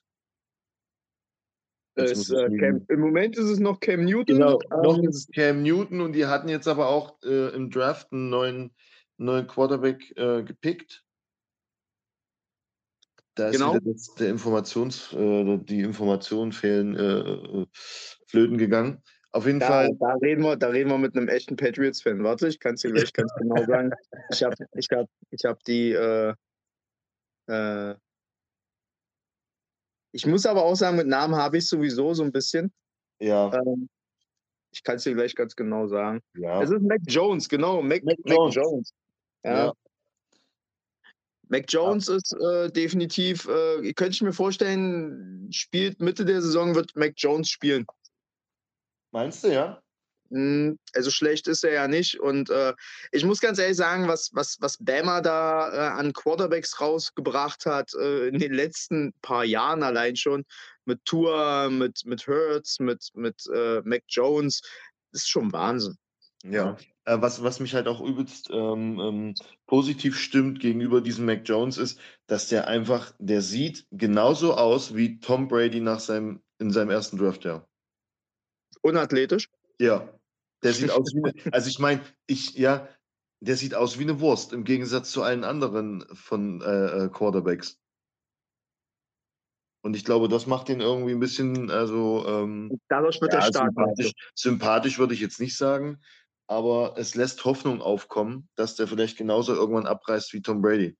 Ist 2.04 2.30
äh, 2.30 2.56
Cam, 2.58 2.84
Im 2.88 3.00
Moment 3.00 3.36
ist 3.36 3.48
es 3.48 3.60
noch 3.60 3.80
Cam 3.80 4.04
Newton. 4.04 4.38
Genau, 4.38 4.60
noch 4.70 5.02
ist 5.02 5.16
es 5.16 5.28
Cam 5.34 5.62
Newton 5.62 6.00
und 6.00 6.12
die 6.12 6.26
hatten 6.26 6.48
jetzt 6.48 6.68
aber 6.68 6.88
auch 6.88 7.22
äh, 7.22 7.54
im 7.54 7.70
Draft 7.70 8.12
einen 8.12 8.30
neuen, 8.30 8.74
neuen 9.18 9.46
Quarterback 9.46 10.16
äh, 10.16 10.42
gepickt. 10.42 11.04
Da 13.34 13.48
ist 13.48 13.58
genau. 13.58 13.78
das, 13.78 14.14
der 14.14 14.28
Informations, 14.28 15.12
äh, 15.12 15.58
die 15.58 15.80
Informationen 15.80 16.52
fehlen, 16.52 16.96
äh, 16.96 17.66
flöten 18.26 18.58
gegangen. 18.58 19.02
Auf 19.32 19.46
jeden 19.46 19.60
da, 19.60 19.66
Fall. 19.66 19.90
Da 20.00 20.14
reden, 20.14 20.42
wir, 20.42 20.56
da 20.56 20.68
reden 20.68 20.90
wir 20.90 20.98
mit 20.98 21.16
einem 21.16 21.28
echten 21.28 21.56
Patriots-Fan. 21.56 22.22
Warte, 22.24 22.48
ich 22.48 22.58
kann 22.58 22.74
es 22.74 22.82
dir 22.82 22.92
gleich 22.92 23.12
ganz 23.12 23.32
genau 23.38 23.64
sagen. 23.64 23.92
Ich 24.30 24.42
habe 24.42 24.56
ich 24.74 24.88
hab, 24.90 25.08
ich 25.30 25.44
hab 25.44 25.62
die. 25.64 25.92
Äh, 25.92 26.34
äh, 27.46 27.94
ich 30.12 30.26
muss 30.26 30.46
aber 30.46 30.64
auch 30.64 30.74
sagen, 30.74 30.96
mit 30.96 31.06
Namen 31.06 31.36
habe 31.36 31.58
ich 31.58 31.68
sowieso 31.68 32.14
so 32.14 32.22
ein 32.22 32.32
bisschen. 32.32 32.72
Ja. 33.20 33.52
Ähm, 33.52 33.88
ich 34.72 34.82
kann 34.82 34.96
es 34.96 35.04
dir 35.04 35.14
gleich 35.14 35.34
ganz 35.34 35.56
genau 35.56 35.86
sagen. 35.86 36.20
Ja. 36.34 36.62
Es 36.62 36.70
ist 36.70 36.82
Mac 36.82 37.00
Jones, 37.06 37.48
genau. 37.48 37.82
Mac, 37.82 38.04
Mac, 38.04 38.18
Mac 38.24 38.36
Jones. 38.36 38.54
Jones. 38.54 38.94
Ja. 39.44 39.66
ja. 39.66 39.72
Mac 41.48 41.64
Jones 41.68 42.06
ja. 42.06 42.16
ist 42.16 42.32
äh, 42.32 42.70
definitiv, 42.70 43.48
äh, 43.48 43.92
könnte 43.94 44.12
ich 44.12 44.22
mir 44.22 44.32
vorstellen, 44.32 45.48
spielt 45.52 46.00
Mitte 46.00 46.24
der 46.24 46.40
Saison, 46.42 46.74
wird 46.74 46.94
Mac 46.94 47.14
Jones 47.16 47.50
spielen. 47.50 47.86
Meinst 49.10 49.42
du, 49.42 49.52
ja? 49.52 49.82
Hm, 50.30 50.78
also 50.94 51.10
schlecht 51.10 51.48
ist 51.48 51.64
er 51.64 51.72
ja 51.72 51.88
nicht. 51.88 52.20
Und 52.20 52.50
äh, 52.50 52.74
ich 53.12 53.24
muss 53.24 53.40
ganz 53.40 53.58
ehrlich 53.58 53.76
sagen, 53.76 54.08
was, 54.08 54.30
was, 54.32 54.56
was 54.60 54.76
Bama 54.78 55.20
da 55.20 55.72
äh, 55.72 55.98
an 55.98 56.12
Quarterbacks 56.12 56.80
rausgebracht 56.80 57.66
hat 57.66 57.92
äh, 57.94 58.28
in 58.28 58.38
den 58.38 58.52
letzten 58.52 59.12
paar 59.22 59.44
Jahren 59.44 59.82
allein 59.82 60.16
schon, 60.16 60.44
mit 60.84 61.04
Tour, 61.04 61.68
mit, 61.70 62.04
mit 62.04 62.26
Hurts, 62.26 62.80
mit, 62.80 63.10
mit 63.14 63.44
äh, 63.52 63.80
Mac 63.84 64.02
Jones, 64.08 64.62
ist 65.12 65.28
schon 65.28 65.52
Wahnsinn. 65.52 65.96
Ja. 66.44 66.76
Äh, 67.04 67.20
was, 67.20 67.42
was 67.42 67.60
mich 67.60 67.74
halt 67.74 67.88
auch 67.88 68.00
übelst 68.00 68.50
ähm, 68.50 68.98
ähm, 69.00 69.34
positiv 69.66 70.18
stimmt 70.18 70.60
gegenüber 70.60 71.00
diesem 71.00 71.26
Mac 71.26 71.42
Jones 71.44 71.76
ist, 71.76 71.98
dass 72.26 72.48
der 72.48 72.68
einfach, 72.68 73.12
der 73.18 73.42
sieht 73.42 73.86
genauso 73.90 74.54
aus 74.54 74.94
wie 74.94 75.18
Tom 75.18 75.48
Brady 75.48 75.80
nach 75.80 76.00
seinem, 76.00 76.40
in 76.58 76.70
seinem 76.70 76.90
ersten 76.90 77.18
Draftjahr 77.18 77.66
unathletisch. 78.82 79.48
Ja. 79.78 80.08
Der 80.62 80.74
sieht 80.74 80.90
aus 80.90 81.12
wie 81.14 81.20
'ne 81.20 81.32
also 81.50 81.68
ich 81.68 81.78
meine, 81.78 82.02
ich 82.26 82.54
ja, 82.54 82.88
der 83.40 83.56
sieht 83.56 83.74
aus 83.74 83.98
wie 83.98 84.04
'ne 84.04 84.20
Wurst 84.20 84.52
im 84.52 84.64
Gegensatz 84.64 85.10
zu 85.10 85.22
allen 85.22 85.44
anderen 85.44 86.04
von, 86.14 86.60
äh, 86.60 87.04
äh, 87.06 87.08
Quarterbacks. 87.08 87.76
Und 89.84 89.96
ich 89.96 90.04
glaube, 90.04 90.28
das 90.28 90.46
macht 90.46 90.68
ihn 90.68 90.80
irgendwie 90.80 91.12
'n 91.12 91.20
bisschen 91.20 91.70
also, 91.70 92.24
ähm, 92.26 92.76
Dadurch 92.90 93.20
wird 93.20 93.32
er 93.34 93.40
ja, 93.40 93.42
stark, 93.42 93.72
meinst 93.76 94.02
du? 94.04 94.10
sympathisch 94.10 94.12
sympathisch 94.34 94.98
würde 94.98 95.14
ich 95.14 95.20
jetzt 95.20 95.40
nicht 95.40 95.56
sagen, 95.56 96.00
aber 96.46 96.94
es 96.98 97.14
lässt 97.14 97.44
Hoffnung 97.44 97.80
aufkommen, 97.80 98.48
dass 98.56 98.76
der 98.76 98.88
vielleicht 98.88 99.16
genauso 99.18 99.54
irgendwann 99.54 99.86
abreißt 99.86 100.32
wie 100.32 100.42
Tom 100.42 100.60
Brady. 100.62 100.96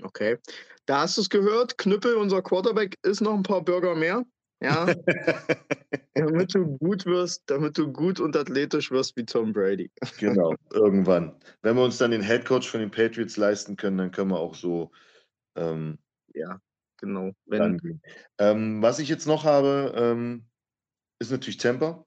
Okay. 0.00 0.38
Da 0.86 1.00
hast 1.02 1.16
du's 1.18 1.28
gehört, 1.30 1.78
Knüppel, 1.78 2.16
unser 2.16 2.42
Quarterback, 2.42 2.96
isst 3.02 3.20
noch 3.20 3.34
'n 3.34 3.42
paar 3.42 3.62
Burger 3.62 3.94
mehr, 3.94 4.24
ja? 4.60 4.92
Damit 6.14 6.54
du 6.54 6.76
gut 6.78 7.06
wirst 7.06 7.42
damit 7.46 7.78
du 7.78 7.90
gut 7.90 8.20
und 8.20 8.36
athletisch 8.36 8.90
wirst 8.90 9.16
wie 9.16 9.24
Tom 9.24 9.52
Brady. 9.52 9.90
Genau, 10.18 10.54
irgendwann. 10.72 11.36
Wenn 11.62 11.76
wir 11.76 11.82
uns 11.84 11.98
dann 11.98 12.10
den 12.10 12.22
Head 12.22 12.44
Coach 12.44 12.68
von 12.68 12.80
den 12.80 12.90
Patriots 12.90 13.36
leisten 13.36 13.76
können, 13.76 13.98
dann 13.98 14.10
können 14.10 14.30
wir 14.30 14.38
auch 14.40 14.54
so, 14.54 14.90
ähm 15.56 15.98
Ja, 16.34 16.58
genau. 16.98 17.32
Wenn. 17.46 17.78
Ähm, 18.38 18.82
was 18.82 18.98
ich 18.98 19.08
jetzt 19.08 19.26
noch 19.26 19.44
habe, 19.44 19.92
ähm, 19.96 20.46
ist 21.20 21.30
natürlich 21.32 21.58
Tampa. 21.58 22.06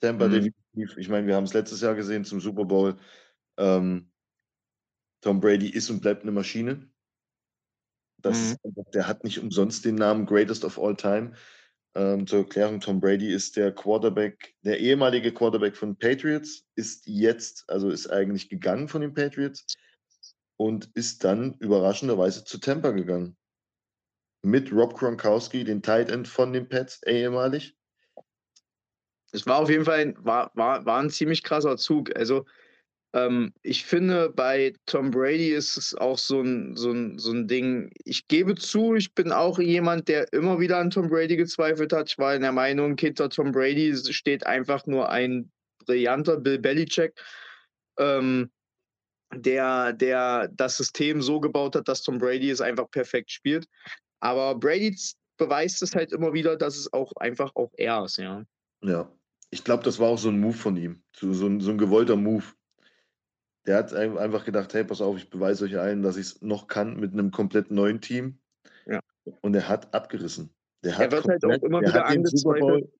Tampa 0.00 0.28
Mhm. 0.28 0.28
definitiv. 0.28 0.96
Ich 0.98 1.08
meine, 1.08 1.26
wir 1.26 1.36
haben's 1.36 1.54
letztes 1.54 1.80
Jahr 1.82 1.94
gesehen 1.94 2.24
zum 2.24 2.40
Super 2.40 2.64
Bowl. 2.64 2.96
Ähm, 3.58 4.12
Tom 5.22 5.40
Brady 5.40 5.68
ist 5.70 5.88
und 5.90 6.00
bleibt 6.02 6.24
'ne 6.24 6.30
Maschine. 6.32 6.90
Das 8.18 8.54
Mhm. 8.54 8.56
der 8.94 9.06
hat 9.08 9.24
nicht 9.24 9.38
umsonst 9.38 9.84
den 9.84 9.94
Namen 9.94 10.26
Greatest 10.26 10.64
of 10.64 10.78
All 10.78 10.94
Time. 10.96 11.32
Ähm, 11.96 12.26
zur 12.26 12.40
Erklärung, 12.40 12.78
Tom 12.80 13.00
Brady 13.00 13.32
ist 13.32 13.56
der 13.56 13.72
Quarterback 13.74 14.54
der 14.62 14.78
ehemalige 14.78 15.32
Quarterback 15.34 15.76
von 15.76 15.96
Patriots, 15.98 16.64
ist 16.76 17.04
jetzt 17.06 17.64
also 17.68 17.90
ist 17.90 18.08
eigentlich 18.08 18.48
gegangen 18.48 18.86
von 18.86 19.00
den 19.00 19.12
Patriots 19.12 19.66
und 20.56 20.90
ist 20.94 21.24
dann 21.24 21.54
überraschenderweise 21.60 22.44
zu 22.44 22.58
Tampa 22.58 22.90
gegangen. 22.92 23.36
Mit 24.44 24.72
Rob 24.72 24.94
Gronkowski, 24.96 25.64
den 25.64 25.82
Tight 25.82 26.10
End 26.10 26.26
von 26.26 26.54
den 26.54 26.66
Pats, 26.66 27.02
ehemalig. 27.06 27.74
Es 29.32 29.46
war 29.46 29.58
auf 29.58 29.70
jeden 29.70 29.84
Fall 29.84 30.00
'n 30.00 30.16
war 30.24 30.50
war 30.54 30.84
war 30.86 31.00
'n 31.00 31.10
ziemlich 31.10 31.42
krasser 31.42 31.76
Zug. 31.76 32.14
Also, 32.16 32.46
ähm, 33.14 33.52
ich 33.62 33.84
finde, 33.86 34.30
bei 34.30 34.72
Tom 34.86 35.10
Brady 35.10 35.50
ist 35.50 35.76
es 35.76 35.94
auch 35.94 36.18
so 36.18 36.40
'n 36.42 36.76
so 36.76 36.90
'n 36.92 37.18
so 37.18 37.32
'n 37.32 37.48
Ding 37.48 37.90
ich 38.04 38.28
gebe 38.28 38.54
zu, 38.56 38.94
ich 38.94 39.14
bin 39.14 39.32
auch 39.32 39.58
jemand, 39.58 40.08
der 40.08 40.32
immer 40.32 40.60
wieder 40.60 40.78
an 40.78 40.90
Tom 40.90 41.08
Brady 41.08 41.36
gezweifelt 41.36 41.92
hat. 41.92 42.10
Ich 42.10 42.18
war 42.18 42.34
in 42.34 42.42
der 42.42 42.52
Meinung, 42.52 42.96
hinter 42.98 43.28
Tom 43.30 43.52
Brady 43.52 43.94
steht 44.12 44.46
einfach 44.46 44.86
nur 44.86 45.10
ein 45.10 45.50
brillanter 45.86 46.38
Bill 46.38 46.58
Belichick, 46.60 47.20
ähm, 47.98 48.50
der 49.34 49.92
der 49.94 50.48
das 50.54 50.76
System 50.78 51.22
so 51.22 51.40
gebaut 51.40 51.76
hat, 51.76 51.88
dass 51.88 52.02
Tom 52.04 52.18
Brady 52.18 52.50
es 52.50 52.60
einfach 52.62 52.90
perfekt 52.90 53.30
spielt. 53.32 53.66
Aber 54.20 54.56
Brady 54.56 54.96
beweist 55.38 55.82
es 55.82 55.94
halt 55.96 56.12
immer 56.12 56.32
wieder, 56.34 56.56
dass 56.56 56.76
es 56.78 56.92
auch 56.92 57.12
einfach 57.18 57.52
auch 57.56 57.72
er 57.78 58.04
ist, 58.06 58.18
ja. 58.18 58.44
Ja. 58.82 59.12
Ich 59.50 59.64
glaube, 59.64 59.82
das 59.82 59.98
war 59.98 60.08
auch 60.08 60.18
so 60.18 60.28
'n 60.28 60.40
Move 60.40 60.54
von 60.56 60.76
ihm, 60.76 61.02
so 61.14 61.32
so 61.32 61.46
'n 61.46 61.60
so 61.60 61.70
'n 61.72 61.78
gewollter 61.78 62.16
Move. 62.16 62.44
Der 63.66 63.76
hat 63.76 63.92
ei 63.92 64.18
einfach 64.18 64.44
gedacht: 64.44 64.72
„Hey, 64.74 64.84
pass 64.84 65.00
auf, 65.02 65.16
ich 65.18 65.28
beweise 65.30 65.64
euch 65.66 65.78
allen, 65.78 66.02
dass 66.02 66.16
ich's 66.16 66.40
noch 66.42 66.66
kann 66.66 66.98
mit 66.98 67.14
'nem 67.14 67.30
komplett 67.30 67.70
neuen 67.70 68.00
Team.“ 68.00 68.40
Ja. 68.86 69.00
Und 69.44 69.54
er 69.54 69.68
hat 69.68 69.94
abgerissen. 69.94 70.54
Der 70.84 70.98
Er 70.98 71.10
hat 71.10 71.12
wird 71.12 71.26
halt 71.28 71.44
auch 71.44 71.50
komplett 71.50 71.62
immer 71.62 71.80
der 71.80 71.86
wieder 71.86 72.04
hat 72.04 72.08
den 72.08 72.24
Super 72.26 72.54
angezweifelt. 72.54 72.54
Bowl 72.54 72.90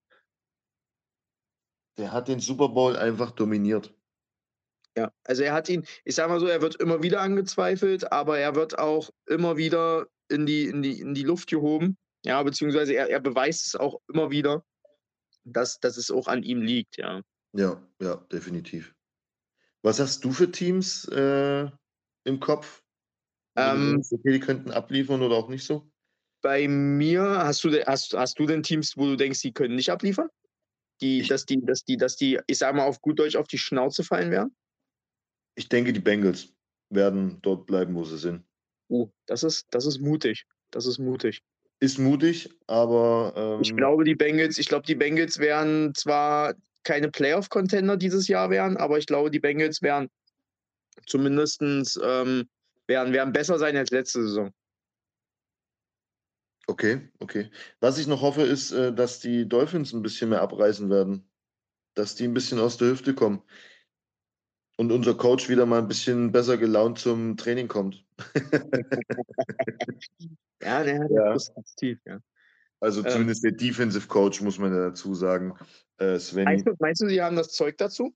der 1.99 2.13
hat 2.13 2.27
den 2.29 2.41
Super 2.41 2.69
Bowl 2.69 2.97
einfach 2.97 3.31
dominiert. 3.31 3.95
Ja, 4.97 5.13
also 5.25 5.43
er 5.45 5.53
hat 5.53 5.69
ihn 5.69 5.85
ich 6.05 6.15
sage 6.17 6.29
mal 6.33 6.41
so, 6.41 6.47
er 6.47 6.63
wird 6.63 6.77
immer 6.81 7.03
wieder 7.03 7.21
angezweifelt, 7.21 8.11
aber 8.13 8.39
er 8.39 8.55
wird 8.57 8.79
auch 8.79 9.11
immer 9.27 9.57
wieder 9.57 10.07
in 10.29 10.47
die 10.47 10.65
in 10.67 10.83
die 10.83 11.01
in 11.01 11.15
die 11.15 11.23
Luft 11.23 11.49
gehoben, 11.49 11.97
ja, 12.25 12.43
beziehungsweise 12.43 12.95
er 12.95 13.09
er 13.09 13.21
beweist 13.21 13.67
es 13.67 13.77
auch 13.77 14.01
immer 14.13 14.31
wieder, 14.31 14.65
dass 15.45 15.81
dass 15.81 15.97
es 15.99 16.11
auch 16.11 16.29
an 16.29 16.43
ihm 16.45 16.63
liegt, 16.63 16.99
ja. 16.99 17.23
Ja, 17.55 17.83
ja, 18.01 18.17
definitiv. 18.31 18.95
Was 19.85 19.99
hast 19.99 20.25
du 20.25 20.33
für 20.33 20.51
Teams, 20.51 21.07
äh, 21.09 21.71
im 22.25 22.41
Kopf, 22.41 22.83
Ähm 23.57 24.03
„Okay, 24.11 24.33
die 24.33 24.41
könnten 24.41 24.71
abliefern“ 24.73 25.23
oder 25.23 25.37
auch 25.37 25.49
nicht 25.49 25.65
so? 25.65 25.91
Bei 26.43 26.67
mir 26.69 27.23
hast 27.23 27.65
du 27.65 27.71
hast 27.87 28.15
hast 28.15 28.39
du 28.39 28.47
denn 28.47 28.63
Teams, 28.63 28.97
wo 28.97 29.05
du 29.07 29.17
denkst, 29.17 29.41
die 29.43 29.53
können 29.53 29.75
nicht 29.77 29.91
abliefern? 29.91 30.29
Die 31.03 31.23
Ich 31.23 31.29
dass 31.29 31.47
die 31.47 31.61
dass 31.65 31.85
die 31.85 31.97
dass 31.99 32.17
die, 32.17 32.41
ich 32.47 32.59
sage 32.59 32.77
mal 32.77 32.85
auf 32.87 33.01
gut 33.03 33.19
Deutsch, 33.21 33.37
auf 33.37 33.49
die 33.49 33.59
Schnauze 33.59 34.05
fallen 34.05 34.31
werden? 34.31 34.55
Ich 35.57 35.69
denke, 35.69 35.93
die 35.93 36.01
Bengals 36.01 36.55
werden 36.93 37.39
dort 37.43 37.67
bleiben, 37.67 37.95
wo 37.95 38.05
sie 38.05 38.19
sind. 38.19 38.45
Oh, 38.91 39.11
das 39.27 39.43
ist 39.45 39.67
das 39.71 39.87
ist 39.87 40.01
mutig. 40.01 40.45
Das 40.73 40.85
ist 40.87 40.99
mutig. 40.99 41.43
Ist 41.83 41.99
mutig, 41.99 42.51
aber, 42.67 43.33
Ich 43.59 43.75
ähm 43.75 43.77
glaube, 43.77 44.05
die 44.05 44.15
Bengals 44.15 44.59
ich 44.59 44.69
glaube, 44.69 44.87
die 44.87 44.95
Bengals 44.95 45.39
werden 45.39 45.95
zwar 45.95 46.55
keine 46.85 47.11
Playoff-Contender 47.11 47.97
dieses 47.97 48.29
Jahr 48.29 48.51
werden, 48.51 48.77
aber 48.77 48.99
ich 48.99 49.07
glaube, 49.07 49.31
die 49.31 49.41
Bengals 49.41 49.83
werden 49.83 50.09
zumindestens, 51.07 51.99
ähm 52.05 52.49
werden 52.89 53.13
werden 53.15 53.33
besser 53.33 53.59
sein 53.59 53.77
als 53.77 53.91
letzte 53.93 54.23
Saison. 54.23 54.53
Okay, 56.69 57.09
okay. 57.21 57.51
Was 57.81 57.99
ich 57.99 58.07
noch 58.07 58.21
hoffe, 58.21 58.43
ist, 58.43 58.71
äh, 58.73 58.93
dass 58.95 59.21
die 59.21 59.49
Dolphins 59.49 59.93
'n 59.93 60.03
bisschen 60.03 60.31
mehr 60.31 60.43
abreißen 60.43 60.91
werden, 60.91 61.29
dass 61.95 62.17
die 62.17 62.27
'n 62.27 62.35
bisschen 62.35 62.61
aus 62.61 62.79
der 62.79 62.91
Hüfte 62.91 63.15
kommen 63.15 63.45
und 64.79 64.93
unser 64.93 65.15
Coach 65.15 65.49
wieder 65.49 65.67
mal 65.67 65.81
'n 65.81 65.89
bisschen 65.89 66.33
besser 66.33 66.57
gelaunt 66.57 66.99
zum 66.99 67.37
Training 67.37 67.69
kommt. 67.69 68.05
Ja, 70.63 70.83
der 70.85 70.99
der 71.09 71.11
Ja. 71.11 71.37
Tief, 71.77 71.99
ja. 72.07 72.21
Also, 72.83 73.03
Ähm 73.05 73.05
zumindest 73.05 73.45
der 73.45 73.53
Defensive 73.53 74.09
Coach, 74.09 74.41
muss 74.41 74.59
man 74.59 74.73
ja 74.73 74.89
dazu 74.89 75.15
sagen, 75.15 75.55
äh, 76.01 76.13
Meinst 76.13 76.29
Svenny. 76.31 76.63
du 76.65 76.75
meinst 76.79 77.03
du, 77.03 77.09
sie 77.09 77.23
haben 77.23 77.37
das 77.37 77.53
Zeug 77.53 77.79
dazu, 77.79 78.15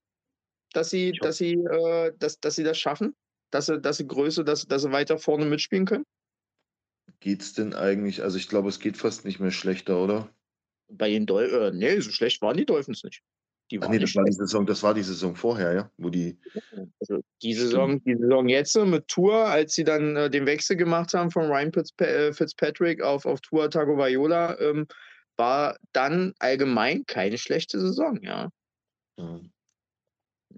dass 0.73 0.91
sie 0.91 1.11
Ich 1.11 1.21
dass 1.21 1.37
sie, 1.37 1.55
äh 1.55 2.13
dass 2.19 2.41
dass 2.41 2.57
sie 2.57 2.65
das 2.65 2.79
schaffen? 2.79 3.15
Dass 3.51 3.67
sie 3.67 3.81
dass 3.81 3.99
sie 3.99 4.07
Größe 4.07 4.45
dass 4.45 4.67
dass 4.67 4.83
sie 4.83 4.93
weiter 4.93 5.19
vorne 5.19 5.45
mitspielen 5.47 5.87
können? 5.87 6.05
Geht's 7.21 7.53
denn 7.53 7.75
eigentlich 7.75 8.23
also, 8.23 8.37
ich 8.37 8.49
glaube, 8.49 8.69
es 8.69 8.81
geht 8.81 8.97
fast 8.97 9.25
nicht 9.25 9.41
mehr 9.41 9.51
schlechter, 9.51 10.03
oder? 10.03 10.29
Bei 10.89 11.09
den 11.09 11.27
Dol 11.27 11.45
äh, 11.45 11.71
ne, 11.73 12.01
so 12.01 12.11
schlecht 12.11 12.43
waren 12.43 12.57
die 12.57 12.67
Dolphins 12.67 13.05
nicht. 13.05 13.23
Die 13.71 13.79
Ach 13.79 13.83
waren 13.83 13.93
ne, 13.93 13.99
nicht 14.01 14.15
das 14.15 14.17
war 14.17 14.25
die. 14.25 14.33
Saison 14.33 14.67
das 14.67 14.83
war 14.83 14.95
die 14.95 15.03
Saison 15.03 15.37
vorher, 15.37 15.73
ja, 15.73 15.91
wo 15.97 16.11
die 16.11 16.39
Also, 17.01 17.23
die. 17.43 17.55
Saison 17.55 18.03
die 18.05 18.17
Saison 18.17 18.49
jetzt 18.49 18.77
mit 18.77 19.09
Tua, 19.09 19.45
als 19.45 19.75
sie 19.75 19.85
dann, 19.85 20.17
äh, 20.17 20.31
den 20.31 20.47
Wechsel 20.47 20.77
gemacht 20.77 21.15
haben 21.15 21.31
von 21.31 21.47
Ryan 21.47 21.73
äh, 21.99 22.33
Fitzpatrick 22.33 23.03
auf 23.03 23.25
auf 23.25 23.41
Tua 23.41 23.69
Tagovailoa, 23.69 24.59
ähm, 24.61 24.87
war 25.39 25.77
dann 25.93 26.35
allgemein 26.39 27.05
keine 27.07 27.39
schlechte 27.39 27.81
Saison, 27.81 28.21
ja. 28.23 28.51
Mhm. 29.19 29.51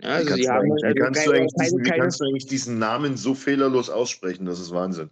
Ja, 0.02 0.10
Wie 0.14 0.24
also, 0.24 0.24
kannst 0.24 0.48
haben 0.48 0.70
wie 0.86 0.94
also 0.94 0.94
kannst 0.94 1.26
du 1.26 1.30
keine 1.30 1.32
eigentlich 1.32 1.54
diesen 1.54 1.82
keine 1.82 1.84
wie 1.84 1.92
keine 1.92 1.92
kannst 1.92 2.20
du 2.20 2.24
eigentlich 2.24 2.46
diesen 2.46 2.78
Namen 2.78 3.16
so 3.16 3.34
fehlerlos 3.34 3.90
aussprechen? 3.90 4.46
Das 4.46 4.60
ist 4.60 4.70
Wahnsinn. 4.72 5.10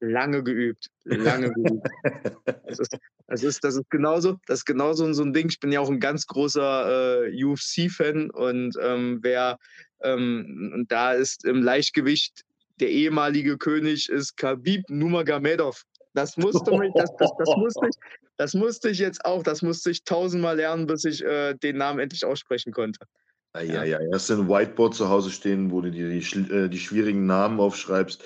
Lange 0.00 0.42
geübt, 0.42 0.88
lange 1.04 1.52
geübt. 1.52 1.86
Das 2.66 2.78
ist 2.80 2.96
das 3.28 3.42
ist 3.44 3.64
das 3.64 3.76
ist 3.76 3.90
genauso 3.90 4.38
das 4.46 4.60
ist 4.60 4.64
genauso 4.66 5.12
so 5.12 5.22
'n 5.24 5.32
Ding. 5.34 5.48
Ich 5.50 5.60
bin 5.60 5.72
ja 5.72 5.80
auch 5.80 5.90
'n 5.90 6.00
ganz 6.00 6.26
großer, 6.26 7.26
äh, 7.28 7.44
UFC-Fan 7.44 8.30
und, 8.30 8.76
ähm, 8.82 9.20
wer 9.22 9.58
ähm, 10.02 10.72
und 10.74 10.92
da 10.92 11.12
ist 11.14 11.44
im 11.46 11.62
Leichtgewicht 11.62 12.42
der 12.80 12.90
ehemalige 12.90 13.58
König 13.58 14.08
ist 14.10 14.36
Khabib 14.36 14.84
Nurmagomedov. 14.90 15.82
Das 16.14 16.36
musste 16.36 16.76
mich 16.78 16.92
das 16.94 17.10
das 17.16 17.30
das 17.38 17.48
musste 17.56 17.86
ich 17.88 17.94
das 18.36 18.54
musste 18.54 18.90
ich 18.90 18.98
jetzt 18.98 19.24
auch 19.24 19.42
das 19.42 19.62
musste 19.62 19.90
ich 19.90 20.04
tausendmal 20.04 20.56
lernen, 20.56 20.86
bis 20.86 21.04
ich, 21.04 21.24
äh, 21.24 21.54
den 21.54 21.76
Namen 21.76 22.00
endlich 22.00 22.24
aussprechen 22.24 22.72
konnte. 22.72 23.06
Ja. 23.54 23.80
ei, 23.82 23.96
ei. 23.96 24.08
Hast 24.12 24.30
du 24.30 24.34
'n 24.34 24.48
Whiteboard 24.48 24.94
zu 24.94 25.08
Hause 25.08 25.30
stehen, 25.30 25.70
wo 25.70 25.80
du 25.80 25.90
dir 25.90 26.08
die 26.08 26.22
schl 26.22 26.50
äh, 26.50 26.68
die 26.68 26.78
schwierigen 26.78 27.26
Namen 27.26 27.60
aufschreibst, 27.60 28.22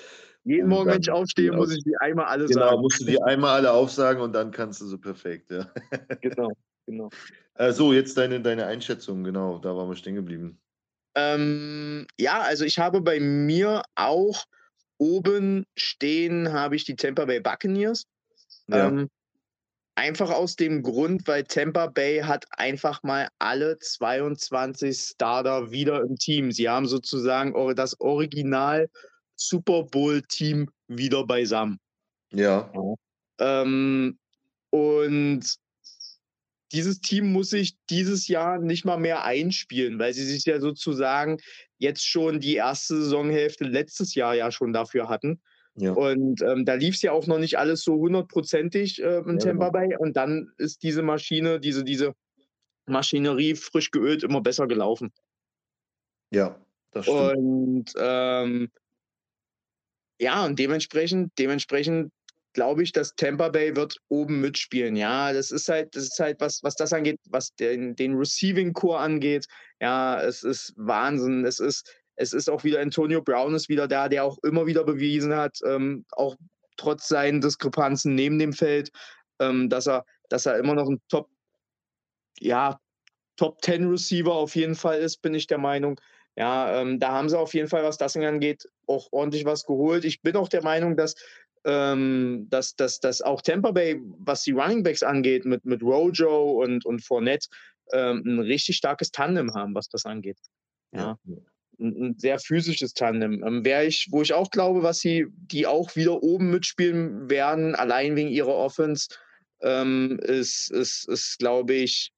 Jeden 0.47 0.69
Morgen, 0.69 0.89
wenn 0.89 1.01
ich 1.01 1.11
aufstehe, 1.11 1.51
die 1.51 1.57
muss 1.57 1.75
ich 1.75 1.83
die 1.83 1.97
einmal 1.97 2.25
alle 2.27 2.45
genau, 2.45 2.69
sagen. 2.69 2.81
musst 2.81 3.01
du 3.01 3.05
die 3.05 3.21
einmal 3.21 3.55
alle 3.57 3.73
aufsagen 3.73 4.21
und 4.21 4.31
dann 4.31 4.51
kannst 4.51 4.79
du 4.79 4.85
sie 4.85 4.97
perfekt, 4.97 5.51
ja. 5.51 5.69
Genau, 6.21 6.53
genau. 6.85 7.09
Äh, 7.55 7.73
so, 7.73 7.91
jetzt 7.91 8.17
deine 8.17 8.39
deine 8.39 8.65
Einschätzung, 8.65 9.25
genau, 9.25 9.59
da 9.59 9.75
waren 9.75 9.89
wir 9.89 9.95
stehen 9.97 10.15
geblieben. 10.15 10.57
Ähm, 11.15 12.07
ja, 12.17 12.39
also, 12.39 12.63
ich 12.63 12.79
habe 12.79 13.01
bei 13.01 13.19
mir 13.19 13.83
auch 13.95 14.45
oben 14.97 15.65
stehen 15.75 16.53
habe 16.53 16.75
ich 16.75 16.85
die 16.85 16.95
Tampa 16.95 17.25
Bay 17.25 17.39
Buccaneers. 17.39 18.05
Ja. 18.67 18.87
Ähm, 18.87 19.09
einfach 19.95 20.29
aus 20.29 20.55
dem 20.55 20.83
Grund, 20.83 21.27
weil 21.27 21.43
Tampa 21.43 21.87
Bay 21.87 22.19
hat 22.19 22.45
einfach 22.51 23.01
mal 23.03 23.29
alle 23.39 23.79
22 23.79 24.97
Starter 24.97 25.71
wieder 25.71 26.01
im 26.01 26.15
Team. 26.17 26.51
Sie 26.51 26.69
haben 26.69 26.85
sozusagen 26.85 27.53
das 27.75 27.99
Original 27.99 28.89
Super 29.35 29.83
Bowl-Team 29.83 30.69
wieder 30.87 31.25
beisammen. 31.25 31.79
Ja. 32.31 32.71
Ja. 32.73 32.95
Ähm, 33.39 34.17
und 34.69 35.57
dieses 36.71 36.99
Team 36.99 37.31
muss 37.31 37.49
sich 37.51 37.75
dieses 37.89 38.27
Jahr 38.27 38.59
nicht 38.59 38.85
mal 38.85 38.97
mehr 38.97 39.23
einspielen, 39.23 39.99
weil 39.99 40.13
sie 40.13 40.25
sich 40.25 40.45
ja 40.45 40.59
sozusagen 40.59 41.37
jetzt 41.77 42.05
schon 42.05 42.39
die 42.39 42.55
erste 42.55 42.95
Saisonhälfte 43.01 43.65
letztes 43.65 44.15
Jahr 44.15 44.35
ja 44.35 44.51
schon 44.51 44.73
dafür 44.73 45.09
hatten. 45.09 45.41
Ja. 45.75 45.91
Und 45.91 46.41
ähm, 46.41 46.65
da 46.65 46.73
lief 46.73 46.95
es 46.95 47.03
ja 47.03 47.11
auch 47.11 47.27
noch 47.27 47.37
nicht 47.37 47.59
alles 47.59 47.83
so 47.83 47.95
hundertprozentig 47.95 49.01
äh, 49.01 49.19
in 49.19 49.37
ja, 49.37 49.45
Tampa 49.45 49.69
genau. 49.69 49.71
Bay. 49.71 49.95
Und 49.97 50.17
dann 50.17 50.51
ist 50.57 50.81
diese 50.81 51.03
Maschine, 51.03 51.59
diese, 51.59 51.83
diese 51.83 52.15
Maschinerie 52.87 53.55
frisch 53.55 53.91
geölt 53.91 54.23
immer 54.23 54.41
besser 54.41 54.67
gelaufen. 54.67 55.13
Ja, 56.31 56.59
das 56.91 57.05
stimmt. 57.05 57.37
Und 57.37 57.93
ähm, 57.99 58.71
ja, 60.19 60.45
und 60.45 60.57
dementsprechend, 60.57 61.37
dementsprechend 61.37 62.11
glaube 62.57 62.81
ich, 62.81 62.91
dass 62.91 63.13
Tampa 63.13 63.49
Bay 63.49 63.75
wird 63.75 63.99
oben 64.09 64.41
mitspielen. 64.41 64.95
Ja, 64.95 65.31
das 65.31 65.51
ist 65.51 65.69
halt, 65.69 65.95
das 65.95 66.05
ist 66.05 66.19
halt 66.19 66.41
was, 66.41 66.63
was 66.63 66.73
das 66.73 66.91
angeht, 66.91 67.19
was 67.29 67.53
den, 67.53 67.95
den 67.95 68.15
Receiving 68.15 68.73
Core 68.73 68.97
angeht. 68.97 69.45
Ja, 69.79 70.19
es 70.19 70.41
ist 70.41 70.73
Wahnsinn. 70.75 71.45
Es 71.45 71.59
ist, 71.59 71.87
es 72.15 72.33
ist 72.33 72.49
auch 72.49 72.63
wieder 72.63 72.79
Antonio 72.81 73.21
Brown 73.21 73.53
ist 73.53 73.69
wieder 73.69 73.87
da, 73.87 74.09
der 74.09 74.23
auch 74.23 74.39
immer 74.41 74.65
wieder 74.65 74.83
bewiesen 74.83 75.35
hat, 75.35 75.59
ähm, 75.67 76.03
auch 76.13 76.35
trotz 76.77 77.07
seinen 77.07 77.41
Diskrepanzen 77.41 78.15
neben 78.15 78.39
dem 78.39 78.53
Feld, 78.53 78.89
ähm, 79.39 79.69
dass 79.69 79.87
er, 79.87 80.03
dass 80.29 80.47
er 80.47 80.57
immer 80.57 80.73
noch 80.73 80.89
ein 80.89 80.99
Top, 81.09 81.29
ja, 82.39 82.79
Top 83.35 83.61
10 83.61 83.87
Receiver 83.87 84.33
auf 84.33 84.55
jeden 84.55 84.73
Fall 84.73 84.97
ist, 84.97 85.21
bin 85.21 85.35
ich 85.35 85.45
der 85.45 85.59
Meinung. 85.59 86.01
Ja, 86.35 86.81
ähm, 86.81 86.99
da 86.99 87.11
haben 87.11 87.29
sie 87.29 87.37
auf 87.37 87.53
jeden 87.53 87.67
Fall, 87.67 87.83
was 87.83 87.99
das 87.99 88.17
angeht, 88.17 88.67
auch 88.87 89.09
ordentlich 89.11 89.45
was 89.45 89.63
geholt. 89.63 90.05
Ich 90.05 90.21
bin 90.23 90.35
auch 90.35 90.49
der 90.49 90.63
Meinung, 90.63 90.97
dass, 90.97 91.13
ähm, 91.67 92.47
dass, 92.49 92.75
dass, 92.77 93.01
dass 93.01 93.21
auch 93.21 93.41
Tampa 93.41 93.71
Bay, 93.71 94.01
was 94.19 94.43
die 94.43 94.53
Running 94.53 94.83
Backs 94.83 95.03
angeht, 95.03 95.43
mit, 95.43 95.65
mit 95.65 95.83
Rojo 95.83 96.63
und, 96.63 96.85
und 96.85 97.03
Fournette, 97.03 97.49
ähm, 97.91 98.23
ein 98.25 98.39
richtig 98.39 98.77
starkes 98.77 99.11
Tandem 99.11 99.53
haben, 99.53 99.75
was 99.75 99.89
das 99.89 100.05
angeht. 100.05 100.37
Ja. 100.93 101.19
ja. 101.25 101.35
Ein, 101.79 102.03
ein, 102.03 102.15
sehr 102.17 102.39
physisches 102.39 102.93
Tandem. 102.93 103.43
Ähm, 103.45 103.65
ich, 103.85 104.07
wo 104.11 104.21
ich 104.21 104.33
auch 104.33 104.49
glaube, 104.49 104.81
was 104.81 104.99
sie, 104.99 105.27
die 105.29 105.67
auch 105.67 105.95
wieder 105.97 106.23
oben 106.23 106.51
mitspielen 106.51 107.29
werden, 107.29 107.75
allein 107.75 108.15
wegen 108.15 108.29
ihrer 108.29 108.55
Offense, 108.55 109.09
ähm, 109.61 110.19
ist, 110.23 110.71
ist, 110.71 111.09
ist 111.09 111.37
glaube 111.37 111.73
ich, 111.73 112.13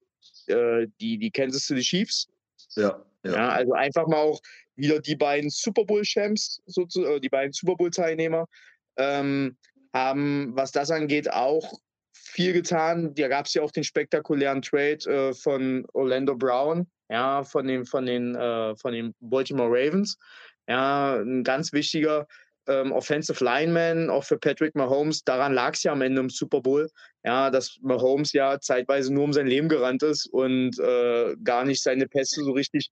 äh, 0.45 0.86
die, 1.02 1.18
die 1.18 1.32
Kansas 1.32 1.66
City 1.66 1.82
Chiefs. 1.82 2.28
Ja. 2.76 3.04
Ja. 3.24 3.32
ja. 3.32 3.50
also 3.50 3.74
einfach 3.74 4.08
mal 4.08 4.18
auch 4.18 4.39
wieder 4.76 5.00
die 5.00 5.16
beiden 5.16 5.50
Super 5.50 5.86
Bowl-Champs, 5.86 6.62
äh, 6.68 7.20
die 7.20 7.30
beiden 7.30 7.52
Super 7.52 7.76
Bowl-Teilnehmer, 7.76 8.47
ähm, 9.00 9.58
haben, 9.93 10.56
was 10.56 10.72
das 10.72 10.91
angeht, 10.91 11.32
auch 11.32 11.80
viel 12.14 12.54
getan. 12.54 13.16
Da 13.16 13.28
gab 13.28 13.47
es 13.47 13.54
ja 13.54 13.64
auch 13.64 13.72
den 13.72 13.84
spektakulären 13.84 14.62
Trade 14.62 15.06
äh, 15.06 15.34
von 15.34 15.86
Orlando 15.93 16.36
Brown, 16.36 16.88
ja, 17.10 17.43
von, 17.43 17.66
dem, 17.66 17.86
von, 17.86 18.06
den, 18.06 18.36
äh, 18.36 18.76
von 18.76 18.93
den 18.93 19.16
Baltimore 19.20 19.70
Ravens. 19.70 20.18
Ja, 20.68 21.16
ein 21.16 21.43
ganz 21.43 21.74
wichtiger 21.74 22.28
ähm, 22.68 22.91
Offensive 22.91 23.43
Lineman, 23.43 24.10
auch 24.12 24.24
für 24.24 24.38
Patrick 24.38 24.76
Mahomes. 24.76 25.24
Daran 25.24 25.54
lag 25.54 25.74
es 25.74 25.84
ja 25.84 25.91
am 25.91 26.04
Ende 26.04 26.22
im 26.22 26.30
Super 26.30 26.62
Bowl, 26.62 26.89
ja, 27.24 27.50
dass 27.50 27.78
Mahomes 27.82 28.32
ja 28.34 28.60
zeitweise 28.60 29.12
nur 29.12 29.24
um 29.24 29.34
sein 29.34 29.47
Leben 29.47 29.70
gerannt 29.70 30.04
ist 30.04 30.28
und 30.28 30.78
äh, 30.80 31.36
gar 31.43 31.66
nicht 31.66 31.82
seine 31.82 32.08
Pässe 32.08 32.43
so 32.43 32.52
richtig 32.52 32.91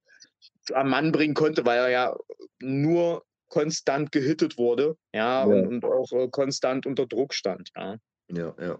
am 0.74 0.89
Mann 0.89 1.12
bringen 1.12 1.36
konnte, 1.36 1.66
weil 1.66 1.78
er 1.78 1.89
ja 1.89 2.16
nur 2.60 3.24
konstant 3.48 4.12
gehittet 4.12 4.58
wurde, 4.58 4.98
ja, 5.14 5.41
ja. 5.41 5.45
Und, 5.45 5.68
und, 5.68 5.86
auch 5.86 6.12
äh, 6.12 6.28
konstant 6.30 6.86
unter 6.86 7.08
Druck 7.08 7.34
stand, 7.34 7.70
ja. 7.76 7.98
Ja, 8.30 8.54
ja. 8.60 8.80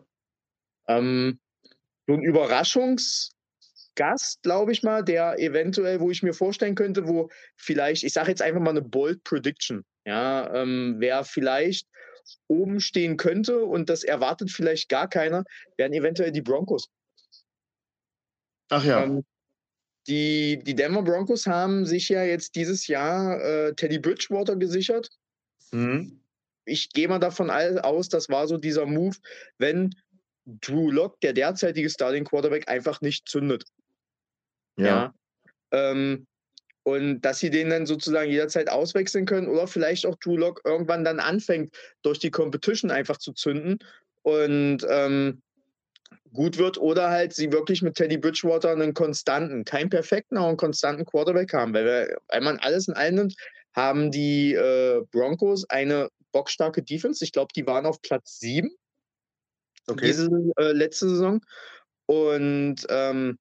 Ähm, 0.88 1.40
so 2.08 2.14
ein 2.14 2.22
Überraschungsgast, 2.22 4.42
glaube 4.42 4.72
ich 4.72 4.84
mal, 4.84 5.04
der 5.04 5.40
eventuell, 5.40 6.00
wo 6.00 6.12
ich 6.12 6.24
mir 6.24 6.34
vorstellen 6.34 6.76
könnte, 6.76 7.08
wo 7.08 7.30
vielleicht, 7.56 8.04
ich 8.04 8.14
sage 8.14 8.30
jetzt 8.30 8.42
einfach 8.42 8.62
mal 8.62 8.72
eine 8.72 8.82
Bold 8.82 9.24
Prediction, 9.24 9.84
ja, 10.06 10.54
ähm, 10.54 10.96
wer 11.00 11.24
vielleicht 11.24 11.88
oben 12.48 12.80
stehen 12.80 13.18
könnte 13.18 13.64
und 13.64 13.90
das 13.90 14.04
erwartet 14.04 14.52
vielleicht 14.52 14.90
gar 14.90 15.10
keiner, 15.10 15.44
wären 15.78 15.94
eventuell 15.94 16.32
die 16.32 16.42
Broncos. 16.42 16.90
Ach 18.70 18.84
ja. 18.84 19.04
Ähm, 19.04 19.24
die, 20.08 20.60
die 20.64 20.76
Denver 20.76 21.04
Broncos 21.04 21.46
haben 21.46 21.86
sich 21.86 22.10
ja 22.10 22.24
jetzt 22.24 22.56
dieses 22.56 22.88
Jahr 22.88 23.42
äh, 23.42 23.74
Teddy 23.74 24.00
Bridgewater 24.00 24.56
gesichert. 24.56 25.10
Mhm. 25.72 26.22
Ich 26.66 26.90
gehe 26.90 27.08
mal 27.08 27.20
davon 27.20 27.50
aus, 27.50 28.10
das 28.10 28.30
war 28.30 28.48
so 28.48 28.58
dieser 28.58 28.86
Move, 28.86 29.16
wenn 29.58 29.96
Drew 30.46 30.92
Lock, 30.92 31.20
der 31.22 31.34
derzeitige 31.34 31.90
Starting 31.90 32.24
Quarterback, 32.24 32.70
einfach 32.70 33.02
nicht 33.02 33.28
zündet. 33.28 33.66
Ja. 34.78 34.86
ja. 34.86 35.14
Ähm, 35.72 36.28
und 36.84 37.22
dass 37.22 37.40
sie 37.40 37.50
den 37.50 37.70
dann 37.70 37.86
sozusagen 37.86 38.32
jederzeit 38.32 38.70
auswechseln 38.70 39.26
können 39.26 39.50
oder 39.50 39.68
vielleicht 39.68 40.06
auch 40.06 40.16
Drew 40.16 40.38
Lock 40.38 40.62
irgendwann 40.64 41.04
dann 41.04 41.20
anfängt, 41.20 41.76
durch 42.02 42.20
die 42.20 42.32
Competition 42.32 42.92
einfach 42.92 43.18
zu 43.18 43.34
zünden. 43.34 43.80
Und 44.22 44.86
ähm, 44.90 45.42
gut 46.34 46.58
wird 46.58 46.78
oder 46.78 47.10
halt 47.10 47.34
sie 47.34 47.52
wirklich 47.52 47.82
mit 47.82 47.96
Teddy 47.96 48.18
Bridgewater 48.18 48.72
einen 48.72 48.94
konstanten, 48.94 49.66
keinen 49.66 49.90
perfekten, 49.90 50.38
aber 50.38 50.48
einen 50.48 50.58
konstanten 50.58 51.06
Quarterback 51.06 51.54
haben. 51.54 51.74
Weil 51.74 51.86
wir, 51.86 52.18
wenn 52.30 52.44
man 52.44 52.60
alles 52.60 52.88
in 52.88 52.94
allem 52.94 53.16
nimmt, 53.16 53.36
haben 53.76 54.12
die 54.12 54.54
äh, 54.54 55.02
Broncos 55.12 55.70
eine 55.70 56.10
bockstarke 56.32 56.84
Defense. 56.84 57.24
Ich 57.24 57.32
glaube, 57.32 57.52
die 57.56 57.66
waren 57.66 57.86
auf 57.86 58.02
Platz 58.02 58.40
7 58.40 58.70
okay. 59.88 60.08
diese 60.08 60.30
äh, 60.58 60.72
letzte 60.72 61.10
Saison. 61.10 61.42
Und 62.06 62.86
ähm, 62.90 63.38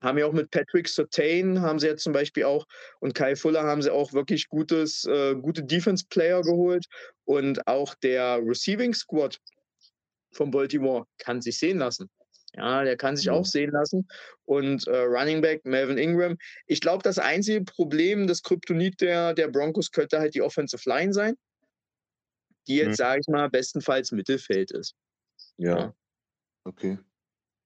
haben 0.00 0.18
ja 0.18 0.26
auch 0.26 0.32
mit 0.32 0.50
Patrick 0.50 0.88
Sertain, 0.88 1.60
haben 1.60 1.78
sie 1.78 1.88
jetzt 1.88 2.04
zum 2.04 2.12
Beispiel 2.12 2.44
auch, 2.44 2.66
und 3.00 3.14
Kai 3.14 3.34
Fuller 3.34 3.64
haben 3.64 3.82
sie 3.82 3.92
auch 3.92 4.12
wirklich 4.12 4.48
gutes, 4.48 5.04
äh, 5.06 5.34
gute 5.34 5.64
Defense-Player 5.64 6.42
geholt. 6.42 6.86
Und 7.24 7.66
auch 7.66 7.94
der 7.96 8.40
Receiving 8.44 8.94
Squad 8.94 9.38
von 10.32 10.50
Baltimore 10.50 11.06
kann 11.18 11.40
sich 11.40 11.58
sehen 11.58 11.78
lassen. 11.78 12.10
Ja, 12.54 12.82
der 12.82 12.96
kann 12.96 13.16
sich 13.16 13.26
ja. 13.26 13.32
auch 13.32 13.44
sehen 13.44 13.70
lassen. 13.70 14.08
Und 14.44 14.86
äh, 14.86 15.00
Running 15.00 15.40
Back 15.40 15.64
Melvin 15.64 15.98
Ingram. 15.98 16.36
Ich 16.66 16.80
glaube, 16.80 17.02
das 17.02 17.18
einzige 17.18 17.62
Problem, 17.64 18.26
das 18.26 18.42
Kryptonit 18.42 19.00
der, 19.00 19.34
der 19.34 19.48
Broncos 19.48 19.90
könnte 19.90 20.18
halt 20.18 20.34
die 20.34 20.42
Offensive 20.42 20.88
Line 20.88 21.12
sein, 21.12 21.36
die 22.66 22.76
jetzt, 22.76 22.88
mhm. 22.88 22.94
sage 22.94 23.20
ich 23.20 23.28
mal, 23.28 23.50
bestenfalls 23.50 24.12
Mittelfeld 24.12 24.70
ist. 24.70 24.94
Ja. 25.56 25.78
ja. 25.78 25.94
Okay. 26.64 26.98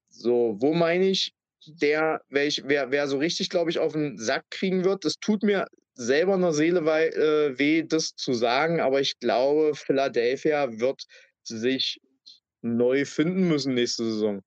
So, 0.09 0.57
wo 0.59 0.73
meine 0.73 1.07
ich, 1.07 1.33
der, 1.65 2.21
wer, 2.29 2.45
ich, 2.45 2.63
wer, 2.65 2.91
wer 2.91 3.07
so 3.07 3.17
richtig, 3.17 3.49
glaube 3.49 3.71
ich, 3.71 3.79
auf 3.79 3.93
den 3.93 4.17
Sack 4.17 4.45
kriegen 4.49 4.83
wird, 4.83 5.05
das 5.05 5.15
tut 5.15 5.43
mir 5.43 5.65
selber 5.95 6.35
in 6.35 6.41
der 6.41 6.53
Seele 6.53 6.85
weh, 6.85 7.07
äh, 7.07 7.57
weh, 7.57 7.83
das 7.83 8.15
zu 8.15 8.33
sagen, 8.33 8.81
aber 8.81 8.99
ich 8.99 9.19
glaube, 9.19 9.75
Philadelphia 9.75 10.79
wird 10.79 11.03
sich 11.43 12.01
neu 12.63 13.05
finden 13.05 13.47
müssen 13.47 13.73
nächste 13.73 14.03
Saison. 14.05 14.41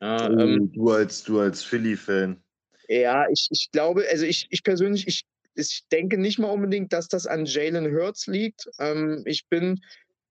Ja, 0.00 0.30
oh, 0.30 0.38
ähm, 0.38 0.72
du 0.72 0.90
als, 0.90 1.22
du 1.24 1.40
als 1.40 1.62
Philly-Fan. 1.62 2.42
Ja, 2.88 3.26
ich, 3.30 3.48
ich 3.50 3.70
glaube, 3.70 4.04
also 4.10 4.24
ich, 4.24 4.46
ich 4.50 4.62
persönlich, 4.62 5.06
ich, 5.06 5.24
ich 5.54 5.84
denke 5.92 6.18
nicht 6.18 6.38
mal 6.38 6.50
unbedingt, 6.50 6.92
dass 6.92 7.08
das 7.08 7.26
an 7.26 7.46
Jalen 7.46 7.92
Hurts 7.94 8.26
liegt. 8.26 8.68
Ähm, 8.78 9.22
ich 9.26 9.46
bin 9.48 9.80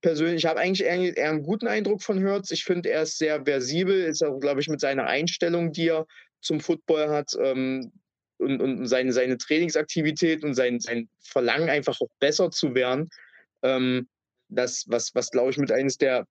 persönlich, 0.02 0.44
ich 0.44 0.46
habe 0.46 0.60
eigentlich 0.60 0.86
eher, 0.86 1.18
eher, 1.18 1.30
einen 1.30 1.44
guten 1.44 1.68
Eindruck 1.68 2.02
von 2.02 2.24
Hurts. 2.24 2.52
Ich 2.52 2.64
finde, 2.64 2.90
er 2.90 3.04
ist 3.04 3.18
sehr 3.18 3.46
versibel, 3.46 4.04
ist 4.04 4.24
auch, 4.24 4.40
glaube 4.40 4.62
ich, 4.62 4.68
mit 4.68 4.82
seiner 4.82 5.06
Einstellung, 5.06 5.72
die 5.72 5.90
er 5.90 6.06
zum 6.42 6.60
Football 6.60 7.10
hat 7.10 7.32
ähm, 7.42 7.92
und, 8.38 8.62
und 8.62 8.88
seine, 8.88 9.12
seine 9.14 9.38
Trainingsaktivität 9.38 10.44
und 10.44 10.54
sein, 10.54 10.80
sein 10.80 11.10
Verlangen, 11.22 11.70
einfach 11.70 12.00
auch 12.02 12.10
besser 12.20 12.50
zu 12.52 12.74
werden. 12.76 13.10
Ähm, 13.62 14.08
das, 14.48 14.86
was, 14.88 15.14
was 15.14 15.30
glaube 15.30 15.52
ich, 15.52 15.58
mit 15.58 15.72
eines 15.72 15.98
der 15.98 16.26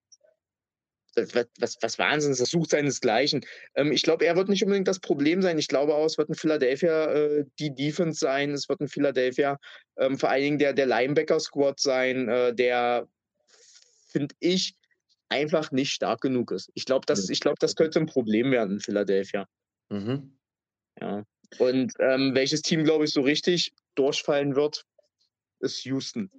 was, 1.59 1.77
was 1.81 1.99
Wahnsinn 1.99 2.35
das 2.37 2.49
sucht 2.49 2.71
seinesgleichen. 2.71 3.45
Ähm, 3.75 3.91
ich 3.91 4.03
glaube, 4.03 4.25
er 4.25 4.35
wird 4.35 4.49
nicht 4.49 4.63
unbedingt 4.63 4.87
das 4.87 4.99
Problem 4.99 5.41
sein. 5.41 5.57
Ich 5.57 5.67
glaube 5.67 5.95
auch, 5.95 6.05
es 6.05 6.17
wird 6.17 6.29
in 6.29 6.35
Philadelphia 6.35 7.11
äh, 7.11 7.45
die 7.59 7.73
Defense 7.73 8.19
sein. 8.19 8.51
Es 8.51 8.69
wird 8.69 8.81
in 8.81 8.87
Philadelphia 8.87 9.57
ähm, 9.97 10.17
vor 10.17 10.29
allen 10.29 10.43
Dingen 10.43 10.59
der, 10.59 10.73
der 10.73 10.85
Linebacker-Squad 10.85 11.79
sein, 11.79 12.27
äh, 12.29 12.53
der, 12.53 13.07
finde 14.11 14.35
ich, 14.39 14.75
einfach 15.29 15.71
nicht 15.71 15.91
stark 15.91 16.21
genug 16.21 16.51
ist. 16.51 16.71
Ich 16.73 16.85
glaube, 16.85 17.05
das, 17.05 17.27
glaub, 17.39 17.59
das 17.59 17.75
könnte 17.75 17.99
ein 17.99 18.07
Problem 18.07 18.51
werden 18.51 18.73
in 18.73 18.79
Philadelphia. 18.79 19.47
Mhm. 19.89 20.37
Ja. 20.99 21.23
Und 21.57 21.93
ähm, 21.99 22.35
welches 22.35 22.61
Team, 22.61 22.83
glaube 22.83 23.05
ich, 23.05 23.11
so 23.11 23.21
richtig 23.21 23.73
durchfallen 23.95 24.55
wird, 24.55 24.85
ist 25.59 25.83
Houston. 25.85 26.31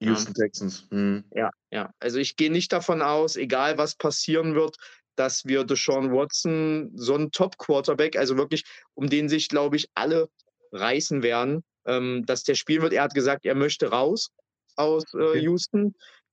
Houston 0.00 0.34
ja. 0.36 0.44
Texans. 0.44 0.86
Mhm. 0.90 1.24
Ja, 1.34 1.50
ja. 1.70 1.92
Also 2.00 2.18
ich 2.18 2.36
gehe 2.36 2.50
nicht 2.50 2.72
davon 2.72 3.02
aus, 3.02 3.36
egal 3.36 3.78
was 3.78 3.94
passieren 3.94 4.54
wird, 4.54 4.76
dass 5.16 5.44
wir 5.44 5.64
Deshaun 5.64 6.12
Watson, 6.12 6.90
so 6.94 7.14
ein 7.14 7.30
Top-Quarterback, 7.30 8.16
also 8.16 8.36
wirklich, 8.36 8.64
um 8.94 9.10
den 9.10 9.28
sich, 9.28 9.48
glaube 9.48 9.76
ich, 9.76 9.88
alle 9.94 10.28
reißen 10.72 11.22
werden, 11.22 11.62
ähm, 11.84 12.24
dass 12.26 12.42
der 12.44 12.54
spielen 12.54 12.82
wird. 12.82 12.92
Er 12.92 13.02
hat 13.02 13.14
gesagt, 13.14 13.44
er 13.44 13.54
möchte 13.54 13.88
raus 13.88 14.30
aus 14.76 15.04
äh, 15.14 15.18
okay. 15.18 15.90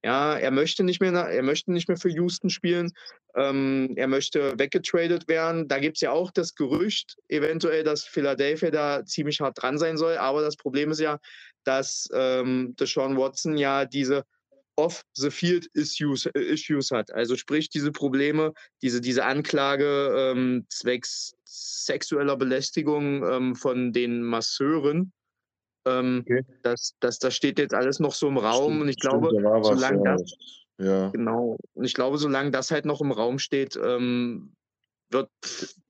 Ja, 0.08 0.38
er 0.38 0.51
möchte 0.51 0.86
nicht 0.86 1.01
mehr, 1.01 1.12
er 1.12 1.43
möchte 1.43 1.74
nicht 1.74 1.89
mehr 1.89 1.97
für 1.97 2.08
Houston 2.08 2.49
spielen. 2.49 2.93
Ähm, 3.36 3.91
er 3.97 4.08
möchte 4.08 4.58
weggetradet 4.58 5.28
werden. 5.28 5.68
Da 5.68 5.80
gibt 5.80 5.97
es 5.97 6.01
ja 6.01 6.12
auch 6.12 6.32
das 6.32 6.55
Gerücht, 6.55 7.18
eventuell, 7.28 7.84
dass 7.84 8.05
Philadelphia 8.05 8.72
da 8.72 9.05
ziemlich 9.05 9.41
hart 9.41 9.62
dran 9.62 9.78
sein 9.78 9.97
soll. 9.97 10.16
Aber 10.16 10.41
das 10.41 10.55
Problem 10.55 10.91
ist 10.91 11.01
ja, 11.01 11.20
dass 11.66 12.08
ähm, 12.14 12.74
Deshaun 12.80 13.18
Watson 13.18 13.58
ja 13.58 13.84
diese 13.84 14.24
Off-the-Field-Issues 14.78 16.28
Issues 16.28 16.91
hat. 16.91 17.12
Also 17.12 17.36
sprich, 17.36 17.70
diese 17.70 17.91
Probleme, 17.91 18.53
diese, 18.82 19.01
diese 19.01 19.26
Anklage 19.26 20.16
ähm, 20.18 20.68
zwecks 20.70 21.36
sexueller 21.43 22.38
Belästigung 22.38 23.30
ähm, 23.30 23.55
von 23.58 23.91
den 23.91 24.24
Masseuren, 24.24 25.12
ähm, 25.88 26.23
okay. 26.25 26.43
das, 26.63 26.95
das, 26.99 27.19
das 27.19 27.35
steht 27.35 27.59
jetzt 27.59 27.73
alles 27.73 27.99
noch 27.99 28.13
so 28.13 28.27
im 28.27 28.38
Raum 28.38 28.73
stimmt, 28.73 28.81
und 28.81 28.89
ich 28.89 28.99
glaube, 28.99 29.27
stimmt, 29.29 29.63
solange 29.63 29.99
was, 30.01 30.21
das, 30.21 30.85
ja. 30.85 31.09
genau, 31.09 31.57
und 31.73 31.85
ich 31.85 31.93
glaube, 31.93 32.17
solange 32.17 32.51
das 32.51 32.71
halt 32.71 32.85
noch 32.85 33.01
im 33.01 33.11
Raum 33.11 33.39
steht, 33.39 33.79
ähm, 33.81 34.53
wird 35.09 35.29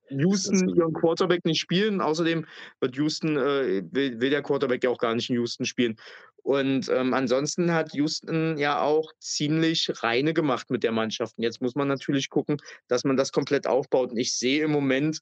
Houston 0.09 0.69
ihren 0.69 0.93
Quarterback 0.93 1.45
nicht 1.45 1.59
spielen. 1.59 2.01
Außerdem 2.01 2.45
wird 2.79 2.95
Houston, 2.95 3.37
äh, 3.37 3.83
will, 3.91 4.19
will, 4.19 4.29
der 4.29 4.41
Quarterback 4.41 4.83
ja 4.83 4.89
auch 4.89 4.99
gar 4.99 5.15
nicht 5.15 5.29
in 5.29 5.35
Houston 5.35 5.65
spielen. 5.65 5.97
Und 6.43 6.89
ähm, 6.89 7.13
ansonsten 7.13 7.73
hat 7.73 7.93
Houston 7.93 8.57
ja 8.57 8.81
auch 8.81 9.11
ziemlich 9.19 9.91
reine 10.01 10.33
gemacht 10.33 10.69
mit 10.69 10.83
der 10.83 10.93
Mannschaft. 10.93 11.37
Und 11.37 11.43
jetzt 11.43 11.61
muss 11.61 11.75
man 11.75 11.87
natürlich 11.87 12.29
gucken, 12.29 12.57
dass 12.87 13.03
man 13.03 13.17
das 13.17 13.31
komplett 13.31 13.67
aufbaut. 13.67 14.11
Und 14.11 14.17
ich 14.17 14.33
sehe 14.33 14.63
im 14.63 14.71
Moment 14.71 15.19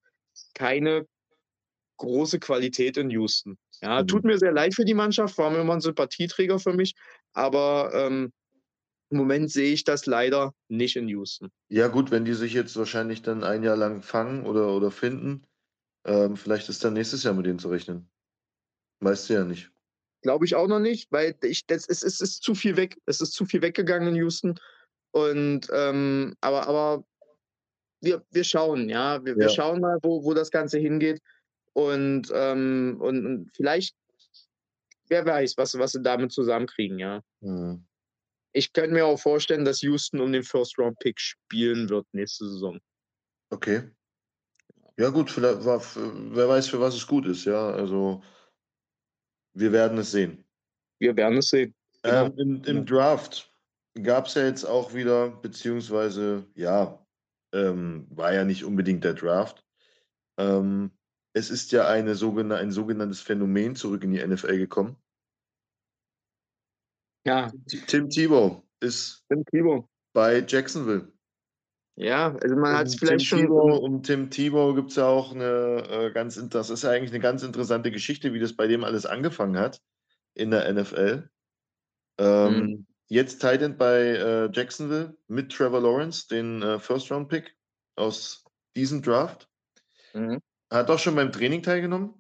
keine 0.54 1.08
große 1.98 2.40
Qualität 2.40 2.98
in 2.98 3.10
Houston. 3.10 3.58
Ja, 3.82 4.04
tut 4.04 4.24
mir 4.24 4.38
sehr 4.38 4.52
leid 4.52 4.74
für 4.74 4.86
die 4.86 4.94
Mannschaft, 4.94 5.38
war 5.38 5.50
mir 5.50 5.62
immer 5.62 5.74
ein 5.74 5.82
Sympathieträger 5.82 6.60
für 6.60 6.74
mich, 6.74 6.96
aber 7.34 7.92
ähm, 7.94 8.32
im 9.10 9.18
Moment 9.18 9.52
sehe 9.52 9.74
ich 9.74 9.84
das 9.84 10.06
leider 10.06 10.54
nicht 10.68 10.96
in 10.96 11.08
Houston. 11.08 11.52
Ja, 11.70 11.88
gut, 11.88 12.12
wenn 12.12 12.26
die 12.26 12.34
sich 12.34 12.54
jetzt 12.54 12.76
wahrscheinlich 12.78 13.22
dann 13.22 13.44
ein 13.44 13.64
Jahr 13.64 13.78
lang 13.78 14.02
fangen 14.02 14.46
oder, 14.46 14.70
oder 14.70 14.92
finden, 14.92 15.46
ähm, 16.06 16.38
vielleicht 16.38 16.70
ist 16.70 16.84
dann 16.84 16.94
nächstes 16.94 17.24
Jahr 17.24 17.34
mit 17.34 17.46
denen 17.46 17.60
zu 17.60 17.70
rechnen. 17.70 18.10
Weißt 19.02 19.30
du 19.30 19.34
ja 19.34 19.44
nicht. 19.44 19.72
Glaube 20.22 20.46
ich 20.46 20.56
auch 20.56 20.68
noch 20.68 20.80
nicht, 20.80 21.12
weil 21.12 21.36
ich, 21.44 21.66
das 21.68 21.86
ist, 21.86 22.04
es 22.04 22.22
ist 22.22 22.42
zu 22.42 22.56
viel 22.56 22.78
weg. 22.78 22.98
Es 23.06 23.22
ist 23.22 23.34
zu 23.34 23.46
viel 23.46 23.62
weggegangen 23.62 24.10
in 24.10 24.16
Houston. 24.16 24.60
Und 25.12 25.68
ähm, 25.72 26.36
aber, 26.42 26.68
aber 26.68 27.06
wir, 28.02 28.26
wir 28.32 28.44
schauen, 28.44 28.90
ja. 28.90 29.24
Wir, 29.24 29.34
ja. 29.34 29.40
wir 29.40 29.50
schauen 29.50 29.82
mal, 29.82 30.00
wo, 30.02 30.24
wo 30.24 30.34
das 30.34 30.52
Ganze 30.52 30.80
hingeht. 30.80 31.22
Und, 31.76 32.32
ähm, 32.34 32.96
und, 33.02 33.26
und 33.26 33.52
vielleicht, 33.54 33.98
wer 35.10 35.26
weiß, 35.26 35.58
was, 35.58 35.78
was 35.78 35.92
sie 35.92 36.02
damit 36.02 36.32
zusammenkriegen, 36.32 37.00
ja. 37.00 37.22
Mhm. 37.42 37.86
Ich 38.54 38.72
könnte 38.72 38.94
mir 38.94 39.06
auch 39.06 39.20
vorstellen, 39.20 39.66
dass 39.66 39.82
Houston 39.82 40.22
um 40.22 40.32
den 40.32 40.44
First-Round-Pick 40.44 41.20
spielen 41.20 41.90
wird 41.90 42.08
nächste 42.14 42.50
Saison. 42.50 42.80
Okay. 43.50 43.90
Ja, 44.98 45.10
gut, 45.10 45.30
vielleicht, 45.30 45.66
wer 45.66 46.48
weiß, 46.48 46.70
für 46.70 46.80
was 46.80 46.96
es 46.96 47.06
gut 47.06 47.26
ist, 47.26 47.44
ja. 47.44 47.72
Also, 47.72 48.24
wir 49.54 49.74
werden 49.74 49.98
es 49.98 50.12
sehen. 50.12 50.46
Wir 51.00 51.18
werden 51.18 51.40
es 51.40 51.50
sehen. 51.50 51.76
Ähm, 52.04 52.34
genau. 52.38 52.42
im, 52.42 52.64
Im 52.64 52.86
Draft 52.86 53.54
gab 54.02 54.28
es 54.28 54.36
ja 54.36 54.46
jetzt 54.46 54.64
auch 54.64 54.94
wieder, 54.94 55.30
beziehungsweise, 55.30 56.48
ja, 56.56 57.06
ähm, 57.52 58.08
war 58.12 58.34
ja 58.34 58.46
nicht 58.46 58.64
unbedingt 58.64 59.04
der 59.04 59.16
Draft. 59.16 59.66
Ähm, 60.38 60.95
es 61.36 61.50
ist 61.50 61.74
ja 61.74 61.88
eine 61.88 62.16
sogenannte, 62.16 62.64
ein 62.64 62.72
sogenanntes 62.72 63.20
Phänomen 63.20 63.76
zurück 63.76 64.04
in 64.04 64.12
die 64.12 64.26
NFL 64.26 64.58
gekommen. 64.58 64.96
Ja. 67.28 67.52
Tim 67.88 68.10
Tebow 68.10 68.64
ist 68.80 69.26
Tim 69.30 69.44
Tebow. 69.46 69.90
bei 70.14 70.46
Jacksonville. 70.48 71.12
Ja, 71.98 72.36
also 72.36 72.56
man 72.56 72.78
hat 72.78 72.88
es 72.88 72.96
vielleicht 72.96 73.28
Tim 73.28 73.40
schon. 73.40 73.40
Tebow, 73.42 73.76
um 73.78 74.02
Tim 74.02 74.30
Tebow 74.30 74.74
gibt 74.76 74.92
es 74.92 74.96
ja 74.96 75.08
auch 75.08 75.34
eine 75.34 75.88
äh, 75.90 76.12
ganz, 76.12 76.42
das 76.50 76.70
ist 76.70 76.84
ja 76.84 76.92
eigentlich 76.92 77.12
eine 77.12 77.22
ganz 77.22 77.44
interessante 77.44 77.92
Geschichte, 77.92 78.34
wie 78.34 78.40
das 78.40 78.54
bei 78.54 78.68
dem 78.68 78.86
alles 78.86 79.06
angefangen 79.06 79.58
hat 79.58 79.82
in 80.36 80.52
der 80.52 80.72
NFL. 80.72 81.30
Ähm, 82.18 82.60
mhm. 82.60 82.88
Jetzt 83.08 83.42
Titan 83.42 83.78
bei 83.78 84.00
äh, 84.00 84.50
Jacksonville 84.54 85.18
mit 85.28 85.52
Trevor 85.52 85.82
Lawrence, 85.82 86.28
den 86.30 86.62
äh, 86.62 86.80
First-Round-Pick 86.80 87.56
aus 87.98 88.46
diesem 88.76 89.02
Draft. 89.02 89.50
Mhm. 90.14 90.42
Hat 90.70 90.90
auch 90.90 91.00
schon 91.00 91.16
beim 91.16 91.32
Training 91.32 91.64
teilgenommen. 91.64 92.14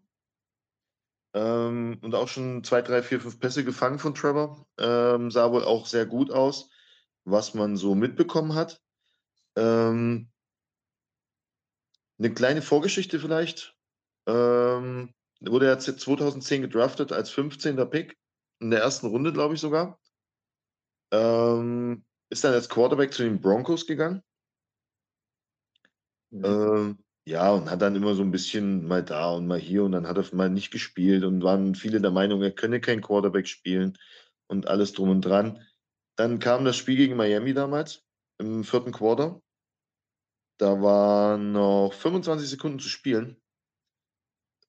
Ähm, 1.33 1.99
und 2.01 2.15
auch 2.15 2.27
schon 2.27 2.63
zwei, 2.63 2.81
drei, 2.81 3.03
vier, 3.03 3.19
fünf 3.19 3.39
Pässe 3.39 3.65
gefangen 3.65 3.99
von 3.99 4.15
Trevor. 4.15 4.65
Ähm, 4.77 5.31
sah 5.31 5.51
wohl 5.51 5.65
auch 5.65 5.85
sehr 5.85 6.05
gut 6.05 6.31
aus, 6.31 6.69
was 7.25 7.53
man 7.53 7.75
so 7.75 7.93
mitbekommen 7.93 8.55
hat. 8.55 8.81
Ähm, 9.57 10.31
eine 12.17 12.33
kleine 12.33 12.61
Vorgeschichte 12.61 13.19
vielleicht. 13.19 13.75
Ähm, 14.27 15.13
wurde 15.41 15.67
er 15.67 15.79
2010 15.79 16.61
gedraftet 16.61 17.11
als 17.11 17.29
15. 17.29 17.89
Pick, 17.89 18.17
in 18.59 18.71
der 18.71 18.79
ersten 18.79 19.07
Runde, 19.07 19.33
glaube 19.33 19.55
ich 19.55 19.59
sogar. 19.59 19.99
Ähm, 21.11 22.05
ist 22.29 22.43
dann 22.43 22.53
als 22.53 22.69
Quarterback 22.69 23.13
zu 23.13 23.23
den 23.23 23.41
Broncos 23.41 23.85
gegangen. 23.85 24.23
Mhm. 26.31 26.97
Ja, 27.27 27.51
und 27.51 27.71
hat 27.71 27.81
dann 27.81 27.95
immer 27.95 28.13
so 28.13 28.21
ein 28.21 28.29
bisschen 28.31 28.87
mal 28.87 29.03
da 29.03 29.31
und 29.31 29.47
mal 29.47 29.59
hier 29.59 29.83
und 29.83 29.93
dann 29.93 30.07
hat 30.07 30.17
er 30.17 30.35
mal 30.35 30.49
nicht 30.49 30.69
gespielt 30.69 31.23
und 31.23 31.41
waren 31.43 31.73
viele 31.73 31.99
der 31.99 32.11
Meinung, 32.11 32.43
er 32.43 32.51
könne 32.51 32.79
kein 32.79 33.01
Quarterback 33.01 33.47
spielen 33.47 33.97
und 34.47 34.67
alles 34.67 34.93
drum 34.93 35.09
und 35.09 35.21
dran. 35.21 35.65
Dann 36.17 36.37
kam 36.37 36.65
das 36.65 36.77
Spiel 36.77 36.97
gegen 36.97 37.15
Miami 37.15 37.53
damals 37.55 38.03
im 38.37 38.63
vierten 38.63 38.91
Quarter. 38.91 39.41
Da 40.59 40.81
waren 40.81 41.51
noch 41.51 41.91
25 41.93 42.47
Sekunden 42.47 42.79
zu 42.79 42.89
spielen. 42.89 43.41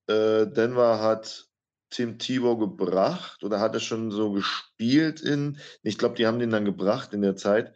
Äh, 0.07 0.47
Denver 0.47 0.99
hat 0.99 1.47
Tim 1.91 2.17
Tebow 2.17 2.57
gebracht 2.57 3.43
oder 3.43 3.59
hat 3.59 3.75
er 3.75 3.79
schon 3.79 4.09
so 4.09 4.31
gespielt 4.31 5.21
in, 5.21 5.59
ich 5.83 5.97
glaube, 5.97 6.15
die 6.15 6.25
haben 6.25 6.39
den 6.39 6.49
dann 6.49 6.65
gebracht 6.65 7.13
in 7.13 7.21
der 7.21 7.35
Zeit 7.35 7.73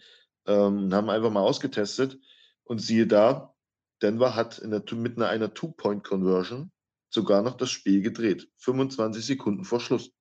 ähm, 0.48 0.86
und 0.86 0.94
haben 0.94 1.10
einfach 1.12 1.30
mal 1.30 1.42
ausgetestet. 1.42 2.20
Und 2.64 2.80
siehe 2.80 3.06
da, 3.06 3.51
Denver 4.02 4.36
hat 4.36 4.60
in 4.60 4.72
der, 4.72 4.84
mit 4.95 5.20
einer 5.22 5.54
Two-Point-Conversion 5.54 6.72
sogar 7.10 7.41
noch 7.41 7.58
das 7.58 7.70
Spiel 7.70 8.02
gedreht. 8.02 8.49
25 8.58 9.26
Sekunden 9.26 9.64
vor 9.64 9.80
Schluss. 9.80 10.12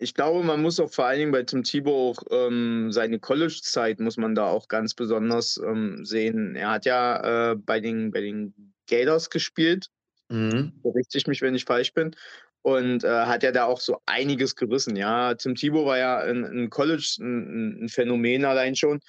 Ich 0.00 0.14
glaube, 0.14 0.44
man 0.44 0.62
muss 0.62 0.78
auch 0.78 0.92
vor 0.92 1.06
allen 1.06 1.18
Dingen 1.18 1.32
bei 1.32 1.42
Tim 1.42 1.64
Tebow 1.64 2.10
auch 2.10 2.22
ähm, 2.30 2.92
seine 2.92 3.18
College-Zeit 3.18 3.98
muss 3.98 4.16
man 4.16 4.36
da 4.36 4.46
auch 4.46 4.68
ganz 4.68 4.94
besonders 4.94 5.56
ähm, 5.56 6.04
sehen. 6.04 6.54
Er 6.54 6.70
hat 6.70 6.86
ja 6.86 7.52
äh, 7.52 7.56
bei, 7.56 7.80
den, 7.80 8.12
bei 8.12 8.20
den 8.20 8.72
Gators 8.88 9.28
gespielt. 9.28 9.88
Mhm. 10.28 10.72
Berichte 10.82 11.18
ich 11.18 11.26
mich, 11.26 11.42
wenn 11.42 11.56
ich 11.56 11.64
falsch 11.64 11.94
bin. 11.94 12.14
Und 12.62 13.02
äh, 13.02 13.08
hat 13.08 13.42
ja 13.42 13.50
da 13.50 13.64
auch 13.64 13.80
so 13.80 13.98
einiges 14.06 14.54
gerissen. 14.54 14.94
Ja, 14.94 15.34
Tim 15.34 15.54
Tebow 15.54 15.86
war 15.86 15.98
ja 15.98 16.20
in, 16.22 16.44
in 16.44 16.70
College 16.70 17.16
ein, 17.20 17.84
ein 17.84 17.88
Phänomen 17.88 18.44
allein 18.44 18.76
schon. 18.76 19.00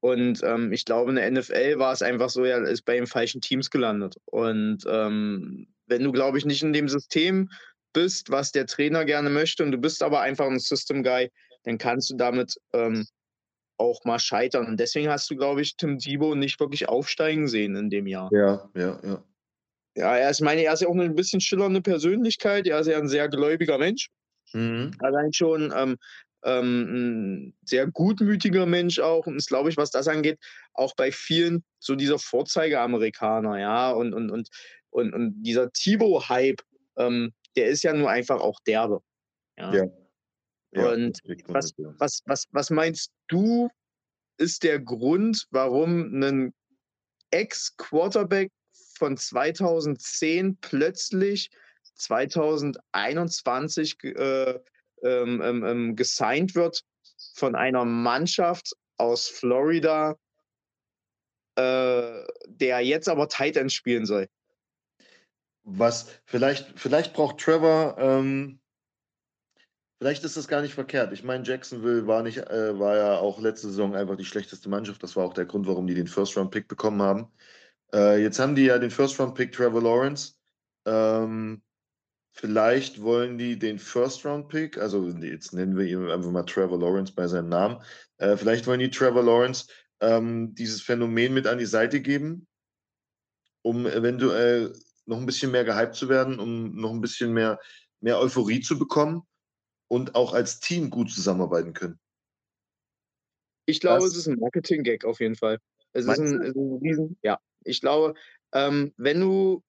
Und 0.00 0.42
ähm, 0.44 0.72
ich 0.72 0.84
glaube, 0.84 1.10
in 1.10 1.16
der 1.16 1.30
NFL 1.30 1.78
war 1.78 1.92
es 1.92 2.02
einfach 2.02 2.30
so, 2.30 2.44
er 2.44 2.62
ist 2.62 2.84
bei 2.84 2.94
den 2.94 3.06
falschen 3.06 3.40
Teams 3.40 3.70
gelandet. 3.70 4.16
Und 4.26 4.84
ähm, 4.88 5.66
wenn 5.86 6.04
du, 6.04 6.12
glaube 6.12 6.38
ich, 6.38 6.44
nicht 6.44 6.62
in 6.62 6.72
dem 6.72 6.88
System 6.88 7.50
bist, 7.92 8.30
was 8.30 8.52
der 8.52 8.66
Trainer 8.66 9.04
gerne 9.04 9.30
möchte, 9.30 9.64
und 9.64 9.72
du 9.72 9.78
bist 9.78 10.02
aber 10.02 10.20
einfach 10.20 10.46
ein 10.46 10.58
System 10.58 11.02
Guy, 11.02 11.30
dann 11.64 11.78
kannst 11.78 12.10
du 12.10 12.16
damit 12.16 12.54
ähm, 12.72 13.06
auch 13.76 14.04
mal 14.04 14.18
scheitern. 14.18 14.66
Und 14.66 14.78
deswegen 14.78 15.08
hast 15.08 15.30
du, 15.30 15.36
glaube 15.36 15.62
ich, 15.62 15.76
Tim 15.76 15.98
Tebow 15.98 16.34
nicht 16.34 16.60
wirklich 16.60 16.88
aufsteigen 16.88 17.48
sehen 17.48 17.74
in 17.76 17.90
dem 17.90 18.06
Jahr. 18.06 18.30
Ja, 18.32 18.68
ja, 18.74 19.00
ja. 19.02 19.24
Ja, 19.96 20.16
er 20.16 20.30
ist, 20.30 20.40
meine, 20.40 20.62
er 20.62 20.74
ist 20.74 20.82
ja 20.82 20.88
auch 20.88 20.94
eine 20.94 21.04
ein 21.04 21.16
bisschen 21.16 21.40
schillernde 21.40 21.80
Persönlichkeit. 21.80 22.68
Er 22.68 22.78
ist 22.78 22.86
ja 22.86 22.98
ein 22.98 23.08
sehr 23.08 23.28
gläubiger 23.28 23.78
Mensch. 23.78 24.10
Mhm. 24.52 24.92
Allein 25.00 25.32
schon, 25.32 25.72
ähm, 25.76 25.96
ähm, 26.44 26.82
ein 26.82 27.54
sehr 27.64 27.86
gutmütiger 27.86 28.66
Mensch 28.66 28.98
auch 29.00 29.26
und 29.26 29.36
ist, 29.36 29.48
glaube 29.48 29.70
ich, 29.70 29.76
was 29.76 29.90
das 29.90 30.08
angeht, 30.08 30.38
auch 30.72 30.94
bei 30.94 31.12
vielen 31.12 31.64
so 31.78 31.94
dieser 31.94 32.18
Vorzeigeamerikaner, 32.18 33.58
ja, 33.58 33.90
und, 33.90 34.14
und, 34.14 34.30
und, 34.30 34.48
und, 34.90 35.14
und 35.14 35.42
dieser 35.42 35.70
Thibaut-Hype, 35.72 36.62
ähm, 36.96 37.32
der 37.56 37.66
ist 37.66 37.82
ja 37.82 37.92
nur 37.92 38.10
einfach 38.10 38.40
auch 38.40 38.60
derbe. 38.60 39.00
Ja. 39.56 39.74
ja. 39.74 39.84
ja 40.72 40.92
und 40.92 41.18
was, 41.46 41.72
was, 41.76 42.22
was, 42.26 42.46
was 42.52 42.70
meinst 42.70 43.12
du, 43.28 43.68
ist 44.38 44.62
der 44.62 44.78
Grund, 44.78 45.46
warum 45.50 46.22
ein 46.22 46.54
Ex-Quarterback 47.30 48.50
von 48.96 49.16
2010 49.16 50.58
plötzlich 50.60 51.50
2021 51.94 54.04
äh, 54.04 54.60
ähm, 55.02 55.40
ähm, 55.42 55.64
ähm, 55.64 55.96
gesigned 55.96 56.54
wird 56.54 56.82
von 57.34 57.54
einer 57.54 57.84
Mannschaft 57.84 58.74
aus 58.96 59.28
Florida, 59.28 60.16
äh, 61.56 62.24
der 62.46 62.80
jetzt 62.80 63.08
aber 63.08 63.28
Tight 63.28 63.56
End 63.56 63.72
spielen 63.72 64.06
soll. 64.06 64.28
Was 65.64 66.08
vielleicht, 66.24 66.78
vielleicht 66.78 67.12
braucht 67.12 67.38
Trevor, 67.38 67.96
ähm, 67.98 68.58
vielleicht 70.00 70.24
ist 70.24 70.36
das 70.36 70.48
gar 70.48 70.62
nicht 70.62 70.74
verkehrt. 70.74 71.12
Ich 71.12 71.24
meine, 71.24 71.44
Jacksonville 71.44 72.06
war 72.06 72.22
nicht, 72.22 72.38
äh, 72.38 72.78
war 72.78 72.96
ja 72.96 73.18
auch 73.18 73.40
letzte 73.40 73.68
Saison 73.68 73.94
einfach 73.94 74.16
die 74.16 74.24
schlechteste 74.24 74.68
Mannschaft. 74.68 75.02
Das 75.02 75.14
war 75.14 75.24
auch 75.24 75.34
der 75.34 75.46
Grund, 75.46 75.66
warum 75.66 75.86
die 75.86 75.94
den 75.94 76.06
First-Round-Pick 76.06 76.68
bekommen 76.68 77.02
haben. 77.02 77.30
Äh, 77.92 78.22
jetzt 78.22 78.38
haben 78.38 78.54
die 78.54 78.64
ja 78.64 78.78
den 78.78 78.90
First-Round-Pick 78.90 79.52
Trevor 79.52 79.82
Lawrence. 79.82 80.34
Ähm, 80.86 81.62
vielleicht 82.38 83.02
wollen 83.02 83.36
die 83.36 83.58
den 83.58 83.80
First-Round-Pick, 83.80 84.78
also 84.78 85.08
jetzt 85.08 85.52
nennen 85.52 85.76
wir 85.76 85.86
ihn 85.86 86.08
einfach 86.08 86.30
mal 86.30 86.44
Trevor 86.44 86.78
Lawrence 86.78 87.12
bei 87.12 87.26
seinem 87.26 87.48
Namen. 87.48 87.82
Äh, 88.18 88.36
vielleicht 88.36 88.66
wollen 88.68 88.78
die 88.78 88.90
Trevor 88.90 89.24
Lawrence 89.24 89.66
ähm, 90.00 90.54
dieses 90.54 90.80
Phänomen 90.80 91.34
mit 91.34 91.48
an 91.48 91.58
die 91.58 91.66
Seite 91.66 92.00
geben, 92.00 92.46
um 93.62 93.86
eventuell 93.86 94.72
noch 95.06 95.18
ein 95.18 95.26
bisschen 95.26 95.50
mehr 95.50 95.64
gehypt 95.64 95.96
zu 95.96 96.08
werden, 96.08 96.38
um 96.38 96.76
noch 96.76 96.92
ein 96.92 97.00
bisschen 97.00 97.32
mehr, 97.32 97.58
mehr 98.00 98.20
Euphorie 98.20 98.60
zu 98.60 98.78
bekommen 98.78 99.22
und 99.88 100.14
auch 100.14 100.32
als 100.32 100.60
Team 100.60 100.90
gut 100.90 101.10
zusammenarbeiten 101.10 101.72
können. 101.72 101.98
Ich 103.66 103.80
glaube, 103.80 104.04
das, 104.04 104.12
es 104.12 104.18
ist 104.18 104.28
ein 104.28 104.38
Marketing-Gag 104.38 105.04
auf 105.04 105.18
jeden 105.18 105.34
Fall. 105.34 105.58
Es 105.92 106.04
ist 106.04 106.20
ein, 106.20 106.40
es 106.40 106.50
ist 106.50 106.56
ein 106.56 106.78
Riesen, 106.80 107.18
ja. 107.22 107.40
Ich 107.64 107.80
glaube, 107.80 108.14
ähm, 108.52 108.94
wenn 108.96 109.20
du 109.20 109.64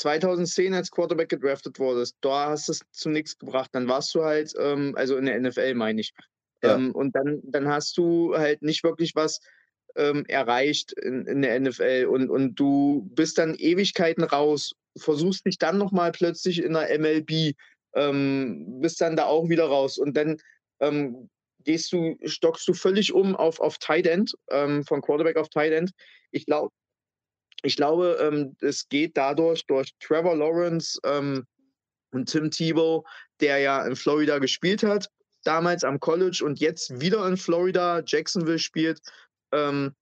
2010 0.00 0.72
als 0.72 0.90
Quarterback 0.90 1.28
gedraftet 1.28 1.78
wurdest, 1.78 2.16
da 2.22 2.50
hast 2.50 2.68
du 2.68 2.72
es 2.72 2.80
zu 2.90 3.10
nichts 3.10 3.38
gebracht, 3.38 3.70
dann 3.72 3.86
warst 3.86 4.14
du 4.14 4.24
halt, 4.24 4.54
ähm, 4.58 4.94
also 4.96 5.16
in 5.16 5.26
der 5.26 5.38
NFL 5.38 5.74
meine 5.74 6.00
ich. 6.00 6.12
Ja. 6.62 6.74
Ähm, 6.74 6.94
und 6.94 7.14
dann, 7.14 7.40
dann 7.44 7.68
hast 7.68 7.96
du 7.98 8.34
halt 8.36 8.62
nicht 8.62 8.82
wirklich 8.82 9.14
was 9.14 9.40
ähm, 9.96 10.24
erreicht 10.26 10.92
in, 10.92 11.26
in 11.26 11.42
der 11.42 11.60
NFL 11.60 12.06
und, 12.08 12.30
und 12.30 12.54
du 12.54 13.08
bist 13.14 13.38
dann 13.38 13.54
Ewigkeiten 13.54 14.24
raus, 14.24 14.72
versuchst 14.96 15.44
dich 15.44 15.58
dann 15.58 15.78
nochmal 15.78 16.12
plötzlich 16.12 16.62
in 16.62 16.72
der 16.72 16.98
MLB, 16.98 17.54
ähm, 17.94 18.80
bist 18.80 19.00
dann 19.00 19.16
da 19.16 19.26
auch 19.26 19.48
wieder 19.48 19.66
raus 19.66 19.98
und 19.98 20.16
dann 20.16 20.38
ähm, 20.80 21.28
gehst 21.64 21.92
du, 21.92 22.16
stockst 22.24 22.66
du 22.68 22.72
völlig 22.72 23.12
um 23.12 23.36
auf, 23.36 23.60
auf 23.60 23.76
Tight 23.76 24.06
End, 24.06 24.34
ähm, 24.50 24.82
von 24.84 25.02
Quarterback 25.02 25.36
auf 25.36 25.50
Tight 25.50 25.72
End. 25.72 25.90
Ich 26.30 26.46
glaube, 26.46 26.70
ich 27.62 27.76
glaube, 27.76 28.18
ähm, 28.20 28.56
es 28.60 28.88
geht 28.88 29.16
dadurch 29.16 29.66
durch 29.66 29.92
Trevor 30.00 30.36
Lawrence 30.36 30.98
ähm, 31.04 31.46
und 32.12 32.30
Tim 32.30 32.50
Tebow, 32.50 33.04
der 33.40 33.58
ja 33.58 33.84
in 33.86 33.96
Florida 33.96 34.38
gespielt 34.38 34.82
hat, 34.82 35.08
damals 35.44 35.84
am 35.84 36.00
College 36.00 36.42
und 36.44 36.60
jetzt 36.60 37.00
wieder 37.00 37.26
in 37.26 37.36
Florida, 37.36 38.02
Jacksonville 38.06 38.58
spielt. 38.58 39.00
Ähm, 39.52 39.94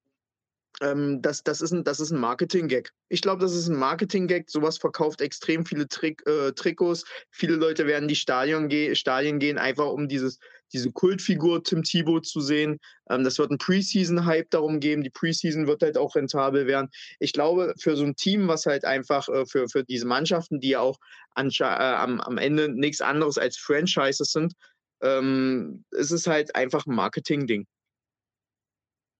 ähm, 0.80 1.20
das, 1.22 1.42
das, 1.42 1.60
ist 1.60 1.72
ein, 1.72 1.84
ein 1.84 2.20
Marketing-Gag. 2.20 2.92
Ich 3.08 3.22
glaube, 3.22 3.40
das 3.40 3.54
ist 3.54 3.68
ein 3.68 3.76
Marketing-Gag. 3.76 4.48
Sowas 4.48 4.78
verkauft 4.78 5.20
extrem 5.20 5.66
viele 5.66 5.88
Trick, 5.88 6.22
äh, 6.26 6.52
Trikots. 6.52 7.04
Viele 7.30 7.56
Leute 7.56 7.86
werden 7.86 8.08
die 8.08 8.16
Stadion, 8.16 8.68
ge 8.68 8.94
Stadien 8.94 9.38
gehen, 9.38 9.58
einfach 9.58 9.86
um 9.86 10.08
dieses, 10.08 10.38
diese 10.72 10.90
Kultfigur 10.92 11.62
Tim 11.62 11.82
Thibault 11.82 12.26
zu 12.26 12.40
sehen. 12.40 12.78
Ähm, 13.10 13.24
das 13.24 13.38
wird 13.38 13.50
ein 13.50 13.58
Preseason-Hype 13.58 14.50
darum 14.50 14.80
geben. 14.80 15.02
Die 15.02 15.10
Preseason 15.10 15.66
wird 15.66 15.82
halt 15.82 15.96
auch 15.96 16.14
rentabel 16.14 16.66
werden. 16.66 16.88
Ich 17.20 17.32
glaube, 17.32 17.74
für 17.78 17.96
so 17.96 18.04
ein 18.04 18.16
Team, 18.16 18.48
was 18.48 18.66
halt 18.66 18.84
einfach 18.84 19.28
äh, 19.28 19.46
für, 19.46 19.68
für 19.68 19.84
diese 19.84 20.06
Mannschaften, 20.06 20.60
die 20.60 20.70
ja 20.70 20.80
auch 20.80 20.98
äh, 21.36 21.64
am, 21.64 22.20
am 22.20 22.38
Ende 22.38 22.68
nichts 22.68 23.00
anderes 23.00 23.38
als 23.38 23.56
Franchises 23.56 24.32
sind, 24.32 24.54
ähm, 25.02 25.84
ist 25.92 26.10
es 26.10 26.26
halt 26.26 26.54
einfach 26.54 26.86
ein 26.86 26.94
Marketing-Ding 26.94 27.66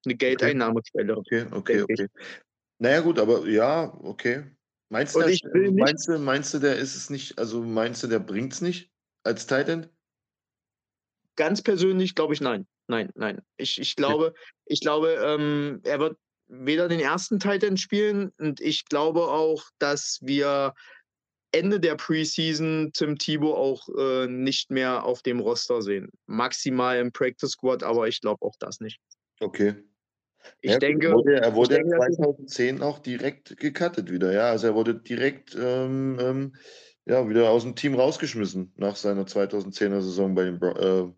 eine 0.05 0.17
Geldeinnahmequelle. 0.17 1.17
Okay, 1.17 1.47
okay, 1.51 1.83
okay. 1.83 2.09
Naja, 2.79 3.01
gut, 3.01 3.19
aber 3.19 3.47
ja, 3.47 3.93
okay. 4.03 4.45
Meinst 4.91 5.15
du, 5.15 5.21
meinst 5.73 6.09
du, 6.09 6.19
meinst 6.19 6.55
du, 6.55 6.59
der 6.59 6.77
ist 6.77 6.95
es 6.97 7.11
nicht, 7.11 7.39
also 7.39 7.63
meinst 7.63 8.03
du, 8.03 8.07
der 8.07 8.21
bringt 8.21 8.55
es 8.55 8.61
nicht 8.63 8.91
als 9.23 9.47
Titan? 9.47 9.89
Ganz 11.39 11.63
persönlich 11.63 12.17
glaube 12.17 12.35
ich 12.35 12.41
nein. 12.41 12.67
Nein, 12.89 13.11
nein. 13.15 13.43
Ich, 13.59 13.79
ich 13.79 13.95
glaube, 13.95 14.35
ich 14.67 14.81
glaube, 14.81 15.21
ähm, 15.23 15.81
er 15.85 16.01
wird 16.01 16.19
weder 16.49 16.89
den 16.89 16.99
ersten 16.99 17.39
Titan 17.39 17.77
spielen 17.77 18.33
und 18.39 18.61
ich 18.61 18.87
glaube 18.87 19.21
auch, 19.29 19.65
dass 19.79 20.19
wir 20.21 20.75
Ende 21.53 21.79
der 21.79 21.95
Preseason 21.95 22.91
Tim 22.93 23.17
Thibault 23.19 23.57
auch 23.57 23.89
äh, 23.97 24.27
nicht 24.27 24.73
mehr 24.73 25.05
auf 25.05 25.23
dem 25.23 25.39
Roster 25.39 25.81
sehen. 25.81 26.11
Maximal 26.27 26.99
im 26.99 27.13
Practice 27.13 27.53
Squad, 27.53 27.85
aber 27.85 28.09
ich 28.09 28.21
glaube 28.21 28.45
auch 28.45 28.57
das 28.59 28.81
nicht. 28.81 28.99
Okay. 29.39 29.77
Ich 30.61 30.73
ja, 30.73 30.79
denke, 30.79 31.13
wurde, 31.13 31.41
er 31.41 31.55
wurde 31.55 31.77
denke, 31.77 31.97
2010 31.97 32.83
auch 32.83 32.99
direkt 32.99 33.57
gecuttet 33.59 34.11
wieder, 34.11 34.33
ja. 34.33 34.51
Also 34.51 34.67
er 34.67 34.75
wurde 34.75 34.97
direkt 34.97 35.55
ähm, 35.55 36.19
ähm, 36.21 36.57
ja, 37.07 37.29
wieder 37.29 37.51
aus 37.51 37.63
dem 37.63 37.77
Team 37.77 37.95
rausgeschmissen 37.95 38.73
nach 38.77 38.97
seiner 38.97 39.25
2010er 39.25 40.01
Saison 40.01 40.35
bei 40.35 40.45
den 40.45 40.61
äh, 40.61 41.13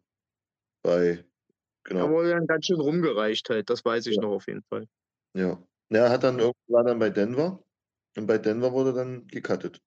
bei 0.83 1.24
genau. 1.85 2.07
Er 2.07 2.11
wurde 2.11 2.31
dann 2.31 2.47
ganz 2.47 2.66
schön 2.66 2.81
rumgereicht 2.81 3.49
halt, 3.51 3.70
das 3.70 3.85
weiß 3.85 4.07
ich 4.07 4.16
ja. 4.16 4.22
noch 4.22 4.33
auf 4.33 4.47
jeden 4.47 4.62
Fall. 4.64 4.87
Ja. 5.35 5.62
Ja, 5.93 6.05
er 6.05 6.11
hat 6.11 6.22
dann 6.22 6.39
irgendwann 6.39 6.87
dann 6.87 6.99
bei 6.99 7.11
Denver 7.11 7.62
und 8.16 8.26
bei 8.26 8.39
Denver 8.39 8.72
wurde 8.72 8.93
dann 8.93 9.26
gecuttet. 9.26 9.81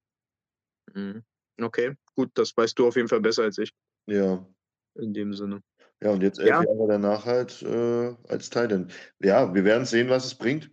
Mhm. 0.93 1.23
Okay, 1.61 1.95
gut, 2.15 2.31
das 2.33 2.55
weißt 2.55 2.77
du 2.77 2.87
auf 2.87 2.95
jeden 2.95 3.07
Fall 3.07 3.21
besser 3.21 3.43
als 3.43 3.57
ich. 3.57 3.71
Ja. 4.07 4.45
In 4.95 5.13
dem 5.13 5.33
Sinne. 5.33 5.61
Ja, 6.01 6.11
und 6.11 6.21
jetzt 6.21 6.39
elf 6.39 6.49
Ja. 6.49 6.63
Jahre 6.63 6.87
danach 6.87 7.25
halt 7.25 7.61
äh, 7.61 8.15
als 8.27 8.49
Titan. 8.49 8.91
Ja, 9.19 9.53
wir 9.53 9.63
werden 9.63 9.85
sehen, 9.85 10.09
was 10.09 10.25
es 10.25 10.35
bringt. 10.35 10.69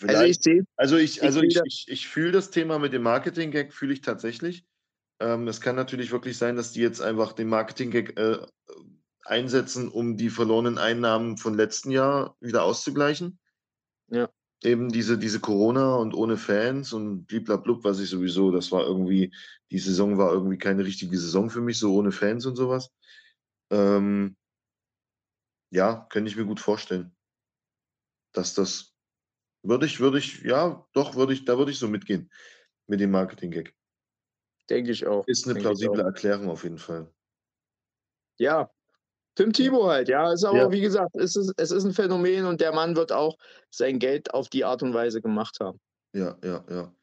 Also 0.00 0.22
ich 0.24 0.38
sehe, 0.40 0.64
also 0.76 0.96
ich, 0.96 1.22
also 1.22 1.42
ich, 1.42 1.60
ich, 1.64 1.86
ich 1.88 2.08
fühle 2.08 2.32
das 2.32 2.50
Thema 2.50 2.78
mit 2.78 2.92
dem 2.92 3.02
Marketing-Gag, 3.02 3.72
fühle 3.72 3.92
ich 3.92 4.00
tatsächlich. 4.00 4.64
Ähm, 5.20 5.48
es 5.48 5.60
kann 5.60 5.76
natürlich 5.76 6.12
wirklich 6.12 6.38
sein, 6.38 6.56
dass 6.56 6.72
die 6.72 6.80
jetzt 6.80 7.00
einfach 7.00 7.32
den 7.32 7.48
Marketing-Gag 7.48 8.18
äh, 8.18 8.38
einsetzen, 9.24 9.88
um 9.88 10.16
die 10.16 10.30
verlorenen 10.30 10.78
Einnahmen 10.78 11.36
von 11.36 11.54
letzten 11.54 11.90
Jahr 11.90 12.36
wieder 12.40 12.64
auszugleichen. 12.64 13.38
Ja. 14.08 14.28
Eben 14.62 14.90
diese, 14.90 15.18
diese 15.18 15.40
Corona 15.40 15.96
und 15.96 16.14
ohne 16.14 16.36
Fans 16.36 16.92
und 16.92 17.26
bliblablub, 17.26 17.82
was 17.84 17.98
ich 17.98 18.10
sowieso, 18.10 18.50
das 18.52 18.70
war 18.70 18.84
irgendwie, 18.84 19.34
die 19.70 19.78
Saison 19.78 20.18
war 20.18 20.32
irgendwie 20.32 20.58
keine 20.58 20.84
richtige 20.84 21.18
Saison 21.18 21.50
für 21.50 21.60
mich, 21.60 21.78
so 21.78 21.94
ohne 21.94 22.12
Fans 22.12 22.46
und 22.46 22.56
sowas. 22.56 22.92
Ähm, 23.70 24.36
ja, 25.70 26.06
könnte 26.10 26.30
ich 26.30 26.36
mir 26.36 26.44
gut 26.44 26.60
vorstellen, 26.60 27.16
dass 28.32 28.54
das 28.54 28.94
würde 29.62 29.86
ich, 29.86 30.00
würde 30.00 30.18
ich, 30.18 30.42
ja, 30.42 30.86
doch, 30.92 31.16
würde 31.16 31.32
ich, 31.32 31.44
da 31.44 31.58
würde 31.58 31.72
ich 31.72 31.78
so 31.78 31.88
mitgehen 31.88 32.30
mit 32.86 33.00
dem 33.00 33.10
Marketing-Gag. 33.10 33.74
Denke 34.68 34.92
ich 34.92 35.06
auch. 35.06 35.26
Ist 35.26 35.48
eine 35.48 35.58
plausible 35.58 36.02
Erklärung 36.02 36.48
auf 36.48 36.62
jeden 36.64 36.78
Fall. 36.78 37.12
Ja, 38.38 38.70
Tim 39.34 39.52
Thibault 39.52 39.90
halt, 39.90 40.08
ja. 40.08 40.32
Ist 40.32 40.44
aber, 40.44 40.58
ja. 40.58 40.70
wie 40.70 40.80
gesagt, 40.80 41.14
es 41.16 41.36
ist, 41.36 41.52
es 41.56 41.70
ist 41.70 41.84
ein 41.84 41.94
Phänomen 41.94 42.44
und 42.44 42.60
der 42.60 42.72
Mann 42.72 42.96
wird 42.96 43.12
auch 43.12 43.36
sein 43.70 43.98
Geld 43.98 44.34
auf 44.34 44.48
die 44.48 44.64
Art 44.64 44.82
und 44.82 44.94
Weise 44.94 45.20
gemacht 45.20 45.58
haben. 45.60 45.80
Ja, 46.14 46.36
ja, 46.44 46.64
ja. 46.68 46.94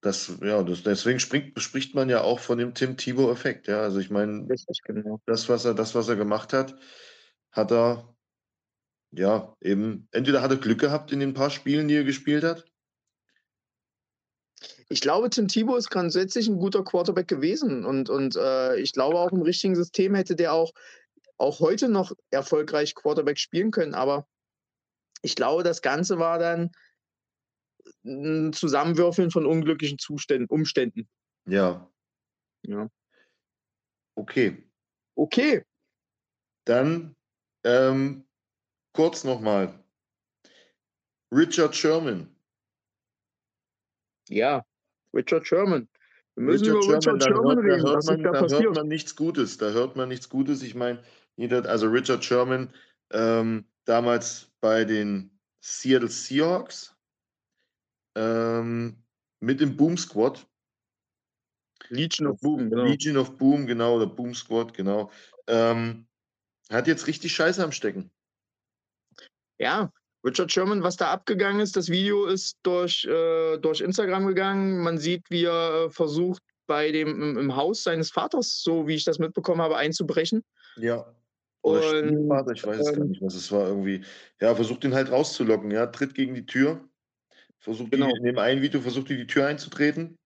Das, 0.00 0.32
ja, 0.40 0.62
das, 0.62 0.84
deswegen 0.84 1.18
springt, 1.18 1.60
spricht 1.60 1.94
man 1.94 2.08
ja 2.08 2.20
auch 2.20 2.38
von 2.38 2.58
dem 2.58 2.74
Tim 2.74 2.96
Thibault-Effekt. 2.96 3.66
Ja, 3.66 3.80
also 3.80 3.98
ich 3.98 4.10
meine, 4.10 4.46
genau. 4.84 5.20
das, 5.26 5.48
was 5.48 5.64
er, 5.64 5.74
das, 5.74 5.96
was 5.96 6.08
er 6.08 6.14
gemacht 6.14 6.52
hat, 6.52 6.76
hat 7.50 7.72
er 7.72 8.14
ja 9.10 9.56
eben, 9.60 10.06
entweder 10.12 10.42
hat 10.42 10.52
er 10.52 10.58
Glück 10.58 10.78
gehabt 10.78 11.10
in 11.10 11.20
den 11.20 11.34
paar 11.34 11.50
Spielen, 11.50 11.88
die 11.88 11.96
er 11.96 12.04
gespielt 12.04 12.44
hat. 12.44 12.64
Ich 14.88 15.00
glaube, 15.00 15.30
Tim 15.30 15.48
Thibault 15.48 15.78
ist 15.78 15.90
grundsätzlich 15.90 16.46
ein 16.46 16.58
guter 16.58 16.84
Quarterback 16.84 17.26
gewesen 17.26 17.84
und, 17.84 18.08
und 18.08 18.36
äh, 18.36 18.76
ich 18.76 18.92
glaube, 18.92 19.18
auch 19.18 19.32
im 19.32 19.42
richtigen 19.42 19.74
System 19.74 20.14
hätte 20.14 20.36
der 20.36 20.52
auch, 20.52 20.72
auch 21.38 21.60
heute 21.60 21.88
noch 21.88 22.12
erfolgreich 22.30 22.94
Quarterback 22.94 23.38
spielen 23.38 23.70
können. 23.70 23.94
Aber 23.94 24.26
ich 25.22 25.36
glaube, 25.36 25.62
das 25.62 25.82
Ganze 25.82 26.18
war 26.18 26.38
dann 26.38 26.70
ein 28.04 28.52
Zusammenwürfeln 28.52 29.30
von 29.30 29.46
unglücklichen 29.46 29.98
Zuständen, 29.98 30.48
Umständen. 30.48 31.08
Ja. 31.46 31.90
Ja. 32.62 32.88
Okay. 34.14 34.64
Okay. 35.14 35.64
Dann 36.64 37.14
ähm, 37.64 38.26
kurz 38.92 39.24
nochmal. 39.24 39.78
Richard 41.32 41.74
Sherman. 41.74 42.34
Ja, 44.28 44.64
Richard 45.12 45.46
Sherman. 45.46 45.88
Wir 46.34 46.44
müssen 46.44 46.66
Richard 46.66 46.84
über 46.84 46.96
Richard 46.96 47.22
Sherman, 47.22 47.22
Sherman 47.22 47.58
reden. 47.58 47.84
Da 47.84 47.92
hört, 47.92 48.06
man, 48.06 48.22
da, 48.22 48.32
da 48.32 48.58
hört 48.58 48.74
man 48.76 48.88
nichts 48.88 49.16
Gutes. 49.16 49.58
Da 49.58 49.70
hört 49.70 49.96
man 49.96 50.08
nichts 50.08 50.28
Gutes. 50.28 50.62
Ich 50.62 50.74
meine, 50.74 51.02
also 51.38 51.88
Richard 51.88 52.24
Sherman 52.24 52.72
ähm, 53.10 53.66
damals 53.84 54.50
bei 54.60 54.84
den 54.84 55.30
Seattle 55.60 56.08
Seahawks 56.08 56.96
ähm, 58.16 59.02
mit 59.40 59.60
dem 59.60 59.76
Boom 59.76 59.96
Squad. 59.96 60.46
Legion 61.88 62.26
of 62.28 62.40
Boom, 62.40 62.70
genau. 62.70 62.84
Legion 62.84 63.16
of 63.16 63.36
Boom, 63.36 63.66
genau, 63.66 63.98
der 63.98 64.06
Boom 64.06 64.34
Squad, 64.34 64.74
genau. 64.74 65.10
Ähm, 65.46 66.06
hat 66.70 66.86
jetzt 66.86 67.06
richtig 67.06 67.32
Scheiße 67.34 67.62
am 67.62 67.72
Stecken. 67.72 68.10
Ja, 69.58 69.92
Richard 70.24 70.50
Sherman, 70.50 70.82
was 70.82 70.96
da 70.96 71.12
abgegangen 71.12 71.60
ist, 71.60 71.76
das 71.76 71.88
Video 71.88 72.26
ist 72.26 72.58
durch, 72.62 73.04
äh, 73.04 73.58
durch 73.58 73.80
Instagram 73.80 74.26
gegangen. 74.26 74.82
Man 74.82 74.98
sieht, 74.98 75.30
wie 75.30 75.44
er 75.44 75.86
äh, 75.86 75.90
versucht, 75.90 76.42
bei 76.66 76.90
dem 76.90 77.22
im, 77.22 77.38
im 77.38 77.56
Haus 77.56 77.84
seines 77.84 78.10
Vaters, 78.10 78.60
so 78.60 78.88
wie 78.88 78.96
ich 78.96 79.04
das 79.04 79.20
mitbekommen 79.20 79.62
habe, 79.62 79.76
einzubrechen. 79.76 80.42
Ja. 80.76 81.06
Oder 81.66 81.82
Stiefvater, 81.82 82.52
ich 82.52 82.64
weiß 82.64 82.78
es 82.78 82.92
gar 82.92 83.02
ähm, 83.02 83.08
nicht 83.08 83.22
was. 83.22 83.34
Es 83.34 83.50
war 83.50 83.66
irgendwie, 83.66 84.04
ja, 84.40 84.54
versucht 84.54 84.84
ihn 84.84 84.94
halt 84.94 85.10
rauszulocken, 85.10 85.72
ja, 85.72 85.86
tritt 85.86 86.14
gegen 86.14 86.34
die 86.34 86.46
Tür, 86.46 86.88
versucht 87.58 87.90
genau, 87.90 88.14
in 88.14 88.22
dem 88.22 88.38
einen 88.38 88.62
Video 88.62 88.80
versucht 88.80 89.08
die 89.08 89.16
die 89.16 89.26
Tür 89.26 89.48
einzutreten. 89.48 90.16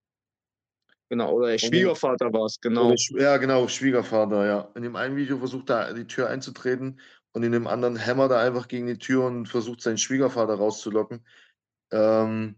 genau. 1.09 1.33
Oder 1.33 1.59
Schwiegervater 1.59 2.31
war 2.31 2.45
es, 2.45 2.61
genau. 2.61 2.95
Ja, 3.17 3.39
genau, 3.39 3.69
Schwiegervater, 3.69 4.45
ja. 4.45 4.71
In 4.75 4.83
dem 4.83 4.97
einen 4.97 5.17
Video 5.17 5.39
versucht 5.39 5.71
er 5.71 5.95
die 5.95 6.07
Tür 6.07 6.29
einzutreten 6.29 7.01
und 7.33 7.43
in 7.43 7.53
dem 7.53 7.67
anderen 7.67 7.97
hämmert 7.97 8.33
er 8.33 8.41
einfach 8.41 8.69
gegen 8.69 8.87
die 8.87 8.99
Tür 8.99 9.25
und 9.25 9.47
versucht 9.47 9.81
seinen 9.81 9.97
Schwiegervater 9.97 10.57
rauszulocken. 10.57 11.25
Ähm, 11.91 12.57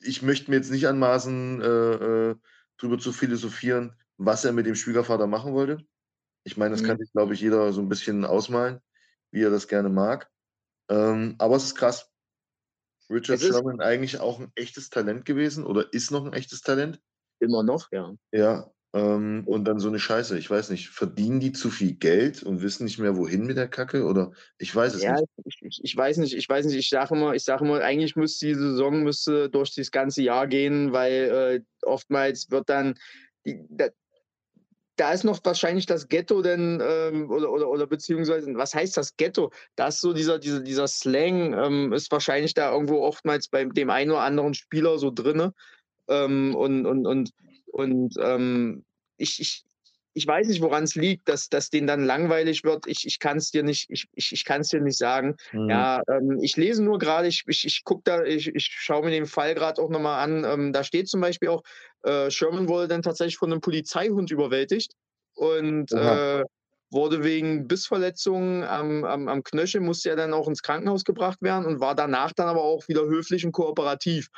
ich 0.00 0.22
möchte 0.22 0.50
mir 0.50 0.56
jetzt 0.56 0.70
nicht 0.70 0.88
anmaßen, 0.88 1.60
äh, 1.60 2.30
äh, 2.30 2.34
drüber 2.78 2.98
zu 2.98 3.12
philosophieren, 3.12 3.94
was 4.16 4.46
er 4.46 4.52
mit 4.52 4.64
dem 4.64 4.74
Schwiegervater 4.74 5.26
machen 5.26 5.52
wollte. 5.52 5.84
Ich 6.46 6.56
meine, 6.56 6.70
das 6.70 6.84
kann 6.84 6.96
Mhm. 6.96 7.00
sich, 7.02 7.12
glaube 7.12 7.34
ich, 7.34 7.40
jeder 7.40 7.72
so 7.72 7.80
ein 7.80 7.88
bisschen 7.88 8.24
ausmalen, 8.24 8.78
wie 9.32 9.42
er 9.42 9.50
das 9.50 9.66
gerne 9.66 9.88
mag. 9.88 10.30
Ähm, 10.88 11.34
aber 11.38 11.56
es 11.56 11.64
ist 11.64 11.74
krass. 11.74 12.08
Richard 13.10 13.38
Es 13.38 13.42
ist 13.42 13.48
Sherman 13.54 13.80
eigentlich 13.80 14.20
auch 14.20 14.38
ein 14.38 14.52
echtes 14.54 14.88
Talent 14.88 15.24
gewesen 15.24 15.64
oder 15.64 15.92
ist 15.92 16.12
noch 16.12 16.24
ein 16.24 16.32
echtes 16.32 16.60
Talent. 16.60 17.00
immer 17.40 17.64
noch, 17.64 17.90
ja. 17.90 18.14
Ja, 18.30 18.70
ähm, 18.94 19.42
und 19.46 19.64
dann 19.64 19.80
so 19.80 19.88
eine 19.88 19.98
Scheiße. 19.98 20.38
Ich 20.38 20.48
weiß 20.48 20.70
nicht, 20.70 20.88
verdienen 20.88 21.40
die 21.40 21.52
zu 21.52 21.68
viel 21.68 21.94
Geld 21.94 22.44
und 22.44 22.62
wissen 22.62 22.84
nicht 22.84 22.98
mehr, 22.98 23.16
wohin 23.16 23.44
mit 23.46 23.56
der 23.56 23.68
Kacke? 23.68 24.04
Oder 24.04 24.30
ich 24.58 24.74
weiß 24.74 24.94
es 24.94 25.02
Ja, 25.02 25.16
nicht. 25.16 25.24
ich, 25.44 25.58
ich, 25.62 25.80
ich 25.82 25.96
weiß 25.96 26.18
nicht, 26.18 26.34
ich 26.34 26.48
weiß 26.48 26.66
nicht, 26.66 26.76
ich 26.76 26.88
sage 26.88 27.14
immer, 27.14 27.34
ich 27.34 27.42
sage 27.42 27.64
immer, 27.64 27.80
eigentlich 27.80 28.14
müsste 28.14 28.46
die 28.46 28.54
Saison 28.54 29.02
müsste 29.02 29.50
durch 29.50 29.74
das 29.74 29.90
ganze 29.90 30.22
Jahr 30.22 30.46
gehen, 30.46 30.92
weil 30.92 31.12
äh, 31.12 31.86
oftmals 31.86 32.50
wird 32.50 32.68
dann 32.68 32.94
die, 33.44 33.60
da, 34.96 35.12
ist 35.12 35.24
noch 35.24 35.40
wahrscheinlich 35.44 35.86
das 35.86 36.08
Ghetto 36.08 36.42
denn 36.42 36.82
ähm, 36.82 37.30
oder, 37.30 37.52
oder, 37.52 37.68
oder 37.68 37.86
beziehungsweise 37.86 38.52
was 38.54 38.74
heißt 38.74 38.96
das 38.96 39.16
Ghetto? 39.16 39.52
Da 39.76 39.88
ist 39.88 40.00
so 40.00 40.12
dieser, 40.12 40.38
dieser, 40.38 40.60
dieser 40.60 40.88
Slang 40.88 41.52
ähm, 41.52 41.92
ist 41.92 42.10
wahrscheinlich 42.10 42.54
da 42.54 42.72
irgendwo 42.72 43.02
oftmals 43.02 43.48
bei 43.48 43.64
dem 43.64 43.90
einen 43.90 44.10
oder 44.10 44.20
anderen 44.20 44.54
Spieler 44.54 44.98
so 44.98 45.10
drinne. 45.10 45.52
Ähm, 46.08 46.54
und 46.54 46.86
und, 46.86 47.06
und, 47.06 47.32
und 47.66 48.14
ähm, 48.20 48.84
ich, 49.18 49.40
ich, 49.40 49.65
ich 50.16 50.26
weiß 50.26 50.48
nicht, 50.48 50.62
woran 50.62 50.84
es 50.84 50.94
liegt, 50.94 51.28
dass, 51.28 51.50
dass 51.50 51.68
denen 51.68 51.86
dann 51.86 52.02
langweilig 52.02 52.64
wird. 52.64 52.86
Ich, 52.86 53.06
ich 53.06 53.18
kann 53.18 53.36
es 53.36 53.50
dir 53.50 53.62
nicht, 53.62 53.90
ich, 53.90 54.06
ich, 54.14 54.32
ich 54.32 54.44
kann 54.46 54.62
es 54.62 54.68
dir 54.68 54.80
nicht 54.80 54.96
sagen. 54.96 55.36
Mhm. 55.52 55.68
Ja, 55.68 56.00
ähm, 56.08 56.38
ich 56.40 56.56
lese 56.56 56.82
nur 56.82 56.98
gerade, 56.98 57.28
ich, 57.28 57.44
ich, 57.46 57.66
ich 57.66 57.84
gucke 57.84 58.00
da, 58.04 58.24
ich, 58.24 58.48
ich 58.48 58.64
schaue 58.64 59.04
mir 59.04 59.10
den 59.10 59.26
Fall 59.26 59.54
gerade 59.54 59.80
auch 59.80 59.90
nochmal 59.90 60.24
an. 60.24 60.44
Ähm, 60.44 60.72
da 60.72 60.84
steht 60.84 61.08
zum 61.08 61.20
Beispiel 61.20 61.50
auch, 61.50 61.62
äh, 62.02 62.30
Sherman 62.30 62.66
wurde 62.66 62.88
dann 62.88 63.02
tatsächlich 63.02 63.36
von 63.36 63.52
einem 63.52 63.60
Polizeihund 63.60 64.30
überwältigt 64.30 64.92
und 65.34 65.92
äh, 65.92 66.44
wurde 66.90 67.22
wegen 67.22 67.68
Bissverletzungen 67.68 68.64
am, 68.64 69.04
am, 69.04 69.28
am 69.28 69.42
Knöchel, 69.42 69.82
musste 69.82 70.08
er 70.08 70.16
dann 70.16 70.32
auch 70.32 70.48
ins 70.48 70.62
Krankenhaus 70.62 71.04
gebracht 71.04 71.42
werden 71.42 71.66
und 71.66 71.80
war 71.80 71.94
danach 71.94 72.32
dann 72.32 72.48
aber 72.48 72.62
auch 72.62 72.88
wieder 72.88 73.02
höflich 73.02 73.44
und 73.44 73.52
kooperativ. 73.52 74.28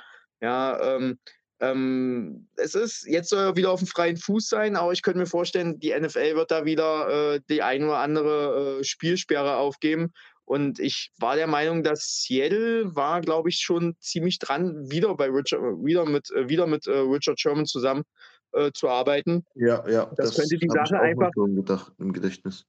Ja, 0.40 0.96
ähm, 0.96 1.20
ähm, 1.60 2.48
es 2.56 2.74
ist, 2.74 3.06
jetzt 3.06 3.30
soll 3.30 3.40
er 3.40 3.56
wieder 3.56 3.70
auf 3.72 3.80
dem 3.80 3.88
freien 3.88 4.16
Fuß 4.16 4.48
sein, 4.48 4.76
aber 4.76 4.92
ich 4.92 5.02
könnte 5.02 5.18
mir 5.18 5.26
vorstellen, 5.26 5.78
die 5.80 5.98
NFL 5.98 6.36
wird 6.36 6.50
da 6.50 6.64
wieder 6.64 7.34
äh, 7.34 7.40
die 7.50 7.62
ein 7.62 7.84
oder 7.84 7.98
andere 7.98 8.78
äh, 8.80 8.84
Spielsperre 8.84 9.56
aufgeben. 9.56 10.12
Und 10.44 10.78
ich 10.78 11.10
war 11.18 11.36
der 11.36 11.46
Meinung, 11.46 11.82
dass 11.82 12.22
Seattle 12.22 12.94
war, 12.94 13.20
glaube 13.20 13.50
ich, 13.50 13.56
schon 13.58 13.96
ziemlich 14.00 14.38
dran, 14.38 14.90
wieder 14.90 15.14
bei 15.14 15.26
Richard, 15.26 15.60
wieder 15.84 16.06
mit, 16.06 16.30
äh, 16.30 16.48
wieder 16.48 16.66
mit 16.66 16.86
äh, 16.86 16.98
Richard 16.98 17.38
Sherman 17.38 17.66
zusammen 17.66 18.04
äh, 18.52 18.70
zu 18.72 18.88
arbeiten. 18.88 19.44
Ja, 19.54 19.86
ja, 19.88 20.06
Das 20.16 20.30
das 20.30 20.36
könnte 20.36 20.56
die 20.56 20.70
Sache 20.70 20.98
einfach, 21.00 21.30
so 21.34 21.44
im, 21.44 21.56
Gedach 21.56 21.90
im 21.98 22.12
Gedächtnis. 22.12 22.64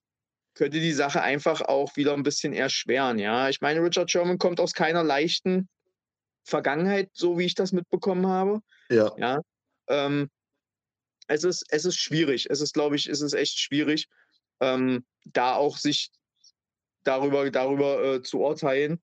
könnte 0.55 0.79
die 0.79 0.91
Sache 0.91 1.21
einfach 1.21 1.61
auch 1.61 1.95
wieder 1.95 2.13
ein 2.15 2.23
bisschen 2.23 2.53
erschweren. 2.53 3.17
Ja, 3.17 3.47
ich 3.47 3.61
meine, 3.61 3.81
Richard 3.81 4.11
Sherman 4.11 4.39
kommt 4.39 4.59
aus 4.59 4.73
keiner 4.73 5.03
leichten 5.03 5.69
Vergangenheit, 6.43 7.09
so 7.13 7.37
wie 7.37 7.45
ich 7.45 7.55
das 7.55 7.71
mitbekommen 7.71 8.27
habe. 8.27 8.61
Ja, 8.89 9.13
Ja, 9.17 9.41
ähm, 9.87 10.29
es 11.27 11.43
ist, 11.43 11.65
es 11.69 11.85
ist 11.85 11.97
schwierig. 11.97 12.47
Es 12.49 12.61
ist, 12.61 12.73
glaube 12.73 12.95
ich, 12.95 13.07
es 13.07 13.21
ist 13.21 13.33
echt 13.33 13.59
schwierig, 13.59 14.07
ähm, 14.59 15.05
da 15.25 15.55
auch 15.55 15.77
sich 15.77 16.11
darüber, 17.03 17.49
darüber 17.51 18.03
äh, 18.03 18.21
zu 18.21 18.39
urteilen, 18.39 19.01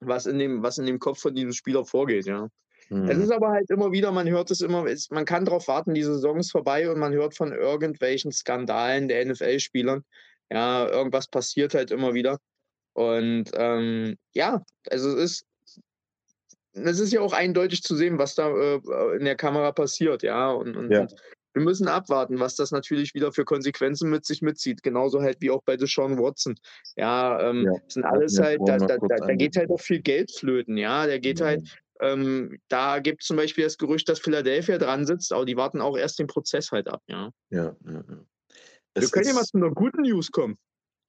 was 0.00 0.26
in, 0.26 0.38
dem, 0.38 0.62
was 0.62 0.78
in 0.78 0.86
dem 0.86 0.98
Kopf 0.98 1.20
von 1.20 1.34
diesem 1.34 1.52
Spieler 1.52 1.84
vorgeht, 1.84 2.26
ja. 2.26 2.48
Es 2.88 2.92
mhm. 2.94 3.08
ist 3.08 3.32
aber 3.32 3.48
halt 3.48 3.68
immer 3.70 3.90
wieder, 3.90 4.12
man 4.12 4.28
hört 4.28 4.50
es 4.52 4.60
immer, 4.60 4.86
es, 4.86 5.10
man 5.10 5.24
kann 5.24 5.44
darauf 5.44 5.66
warten, 5.66 5.94
die 5.94 6.04
Saison 6.04 6.38
ist 6.38 6.52
vorbei 6.52 6.88
und 6.88 7.00
man 7.00 7.12
hört 7.12 7.34
von 7.34 7.52
irgendwelchen 7.52 8.30
Skandalen 8.30 9.08
der 9.08 9.26
NFL-Spielern. 9.26 10.04
Ja, 10.52 10.86
irgendwas 10.88 11.26
passiert 11.26 11.74
halt 11.74 11.90
immer 11.90 12.14
wieder. 12.14 12.38
Und 12.92 13.50
ähm, 13.54 14.16
ja, 14.34 14.62
also 14.88 15.16
es 15.16 15.32
ist, 15.32 15.46
es 16.84 17.00
ist 17.00 17.12
ja 17.12 17.20
auch 17.20 17.32
eindeutig 17.32 17.82
zu 17.82 17.96
sehen, 17.96 18.18
was 18.18 18.34
da 18.34 18.50
äh, 18.50 18.80
in 19.16 19.24
der 19.24 19.36
Kamera 19.36 19.72
passiert, 19.72 20.22
ja. 20.22 20.50
Und, 20.50 20.76
und, 20.76 20.90
ja, 20.90 21.02
und 21.02 21.14
wir 21.54 21.62
müssen 21.62 21.88
abwarten, 21.88 22.38
was 22.38 22.54
das 22.54 22.70
natürlich 22.70 23.14
wieder 23.14 23.32
für 23.32 23.46
Konsequenzen 23.46 24.10
mit 24.10 24.26
sich 24.26 24.42
mitzieht. 24.42 24.82
Genauso 24.82 25.22
halt 25.22 25.40
wie 25.40 25.50
auch 25.50 25.62
bei 25.64 25.78
Deshaun 25.78 26.18
Watson. 26.18 26.54
Ja, 26.96 27.48
ähm, 27.48 27.64
ja. 27.64 27.72
sind 27.88 28.04
alles 28.04 28.36
ja 28.36 28.44
halt, 28.44 28.60
da, 28.66 28.76
da, 28.76 28.98
da, 28.98 29.16
da 29.16 29.34
geht 29.34 29.56
halt 29.56 29.70
auch 29.70 29.80
viel 29.80 30.02
Geld 30.02 30.30
flöten, 30.30 30.76
ja. 30.76 31.06
Der 31.06 31.18
geht 31.18 31.40
halt, 31.40 31.66
ähm, 32.00 32.58
da 32.68 32.98
gibt 32.98 33.22
es 33.22 33.28
zum 33.28 33.38
Beispiel 33.38 33.64
das 33.64 33.78
Gerücht, 33.78 34.06
dass 34.08 34.20
Philadelphia 34.20 34.76
dran 34.76 35.06
sitzt, 35.06 35.32
aber 35.32 35.46
die 35.46 35.56
warten 35.56 35.80
auch 35.80 35.96
erst 35.96 36.18
den 36.18 36.26
Prozess 36.26 36.72
halt 36.72 36.88
ab, 36.88 37.02
ja. 37.06 37.30
Ja, 37.48 37.74
ja, 37.86 38.04
ja. 38.06 38.26
Wir 38.94 39.08
können 39.08 39.28
ja 39.28 39.34
mal 39.34 39.44
zu 39.44 39.56
einer 39.56 39.70
guten 39.70 40.02
News 40.02 40.30
kommen. 40.30 40.58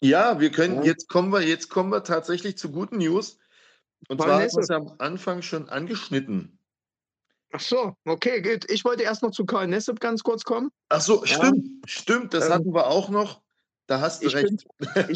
ja, 0.02 0.40
wir 0.40 0.52
können, 0.52 0.84
jetzt 0.84 1.10
kommen 1.10 1.32
wir, 1.32 1.42
jetzt 1.42 1.70
kommen 1.70 1.90
wir 1.90 2.04
tatsächlich 2.04 2.58
zu 2.58 2.72
guten 2.72 3.00
News. 3.00 3.38
Und 4.10 4.22
zwar 4.22 4.40
wir 4.40 4.46
es 4.46 4.70
am 4.70 4.94
Anfang 5.00 5.42
schon 5.42 5.70
angeschnitten. 5.70 6.60
Ach 7.52 7.60
so, 7.62 7.96
okay, 8.06 8.42
gut. 8.42 8.70
Ich 8.70 8.84
wollte 8.84 9.04
erst 9.04 9.24
noch 9.24 9.32
zu 9.32 9.46
Karl 9.46 9.68
Nessep 9.68 10.00
ganz 10.00 10.22
kurz 10.24 10.44
kommen. 10.44 10.70
Ach 10.90 11.02
so, 11.02 11.24
Ja, 11.26 11.36
stimmt, 11.38 11.90
stimmt, 11.90 12.34
das 12.34 12.46
ähm, 12.48 12.54
hatten 12.54 12.74
wir 12.74 12.88
auch 12.88 13.10
noch. 13.10 13.42
Da 13.88 14.02
hast 14.02 14.22
du 14.22 14.28
ich 14.28 14.36
recht. 14.36 14.66
finde 14.94 15.08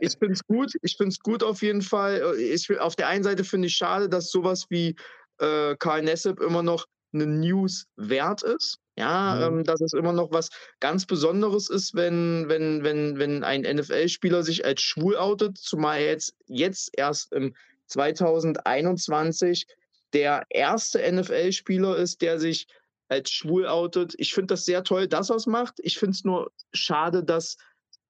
ich 0.00 0.16
finde 0.18 0.32
es 0.32 0.42
gut. 0.46 0.72
Ich 0.80 0.96
finde 0.96 1.10
es 1.10 1.20
gut 1.20 1.42
auf 1.42 1.60
jeden 1.60 1.82
Fall. 1.82 2.34
Äh, 2.38 2.54
Ich, 2.54 2.80
auf 2.80 2.96
der 2.96 3.08
einen 3.08 3.24
Seite 3.24 3.44
finde 3.44 3.68
ich 3.68 3.76
schade, 3.76 4.08
dass 4.08 4.30
sowas 4.30 4.64
wie 4.70 4.96
äh, 5.38 5.76
Karl 5.76 6.02
Nessep 6.02 6.40
immer 6.40 6.62
noch 6.62 6.86
eine 7.12 7.26
News 7.26 7.86
wert 7.96 8.42
ist. 8.42 8.78
Ja, 8.98 9.34
Mhm. 9.50 9.58
ähm, 9.58 9.64
dass 9.64 9.82
es 9.82 9.92
immer 9.92 10.14
noch 10.14 10.32
was 10.32 10.48
ganz 10.80 11.04
Besonderes 11.04 11.68
ist, 11.68 11.94
wenn, 11.94 12.48
wenn, 12.48 12.82
wenn, 12.82 13.18
wenn 13.18 13.44
ein 13.44 13.60
NFL-Spieler 13.62 14.42
sich 14.42 14.64
als 14.64 14.80
schwul 14.80 15.16
outet, 15.18 15.58
zumal 15.58 15.98
er 16.00 16.06
jetzt, 16.12 16.34
jetzt 16.46 16.90
erst 16.96 17.30
im 17.34 17.54
2021 17.86 19.66
der 20.12 20.44
erste 20.50 21.00
NFL-Spieler 21.12 21.96
ist, 21.96 22.22
der 22.22 22.38
sich 22.38 22.66
als 23.08 23.30
schwul 23.30 23.66
outet. 23.66 24.14
Ich 24.18 24.34
finde 24.34 24.54
das 24.54 24.64
sehr 24.64 24.82
toll, 24.82 25.08
dass 25.08 25.30
er 25.30 25.36
es 25.36 25.46
macht. 25.46 25.74
Ich 25.78 25.98
finde 25.98 26.12
es 26.12 26.24
nur 26.24 26.50
schade, 26.72 27.22
dass, 27.22 27.56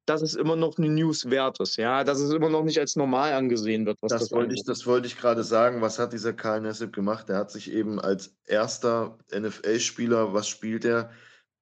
dass 0.07 0.23
es 0.23 0.35
immer 0.35 0.57
noch 0.57 0.79
eine 0.79 0.89
News 0.89 1.29
wert 1.31 1.61
ist. 1.61 1.77
Ja, 1.77 2.05
dass 2.05 2.21
es 2.21 2.33
immer 2.33 2.49
noch 2.49 2.65
nicht 2.65 2.79
als 2.79 2.97
normal 2.97 3.33
angesehen 3.33 3.87
wird, 3.87 3.99
Das 4.03 4.31
wollte 4.33 4.55
ich, 4.55 4.65
das 4.65 4.87
wollte 4.87 5.07
ich 5.07 5.19
gerade 5.19 5.45
sagen. 5.45 5.81
Was 5.83 5.99
hat 5.99 6.13
dieser 6.13 6.33
Karl 6.33 6.61
Nassib 6.61 6.93
gemacht? 6.93 7.29
Er 7.29 7.39
hat 7.39 7.51
sich 7.51 7.71
eben 7.73 8.01
als 8.01 8.37
erster 8.45 9.19
NFL-Spieler, 9.35 10.33
was 10.33 10.49
spielt 10.49 10.85
er? 10.85 11.11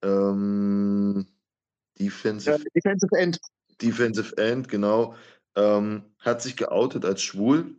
Ähm, 0.03 1.27
Äh, 1.99 2.03
Defensive, 2.05 2.65
Defensive 2.75 3.17
End. 3.17 3.39
Defensive 3.81 4.37
End, 4.37 4.69
genau. 4.69 5.15
Ähm, 5.57 6.05
hat 6.19 6.43
sich 6.43 6.57
geoutet 6.57 7.05
als 7.05 7.23
schwul, 7.23 7.77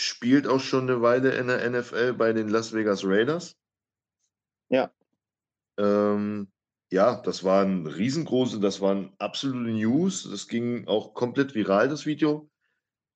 spielt 0.00 0.46
auch 0.46 0.60
schon 0.60 0.88
eine 0.88 1.02
Weile 1.02 1.32
in 1.34 1.48
der 1.48 1.68
NFL 1.68 2.14
bei 2.14 2.32
den 2.32 2.48
Las 2.48 2.72
Vegas 2.72 3.04
Raiders. 3.04 3.56
Ja. 4.70 4.90
Ähm, 5.78 6.48
ja, 6.92 7.20
das 7.22 7.44
waren 7.44 7.86
riesengroße, 7.86 8.60
das 8.60 8.80
waren 8.80 9.12
absolute 9.18 9.70
News. 9.70 10.28
Das 10.30 10.48
ging 10.48 10.86
auch 10.88 11.14
komplett 11.14 11.54
viral, 11.54 11.88
das 11.88 12.06
Video. 12.06 12.50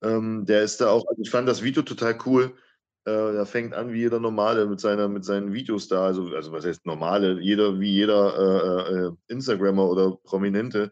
Ähm, 0.03 0.45
der 0.45 0.63
ist 0.63 0.81
da 0.81 0.89
auch, 0.89 1.05
also 1.07 1.21
ich 1.21 1.29
fand 1.29 1.47
das 1.47 1.63
Video 1.63 1.81
total 1.81 2.17
cool. 2.25 2.55
Äh, 3.05 3.33
der 3.33 3.45
fängt 3.45 3.73
an 3.73 3.91
wie 3.91 3.99
jeder 3.99 4.19
Normale 4.19 4.65
mit, 4.65 4.79
seiner, 4.79 5.07
mit 5.07 5.25
seinen 5.25 5.53
Videos 5.53 5.87
da. 5.87 6.05
Also, 6.05 6.27
also 6.35 6.51
was 6.51 6.65
heißt 6.65 6.85
Normale? 6.85 7.39
Jeder, 7.41 7.79
wie 7.79 7.91
jeder 7.91 8.37
äh, 8.37 9.07
äh, 9.07 9.11
Instagrammer 9.27 9.89
oder 9.89 10.17
Prominente. 10.23 10.91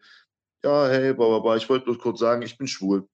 Ja, 0.63 0.87
hey, 0.87 1.13
bla, 1.13 1.27
bla, 1.27 1.39
bla, 1.39 1.55
ich 1.57 1.69
wollte 1.69 1.85
bloß 1.85 1.99
kurz 1.99 2.19
sagen, 2.19 2.41
ich 2.41 2.57
bin 2.57 2.67
schwul. 2.67 3.07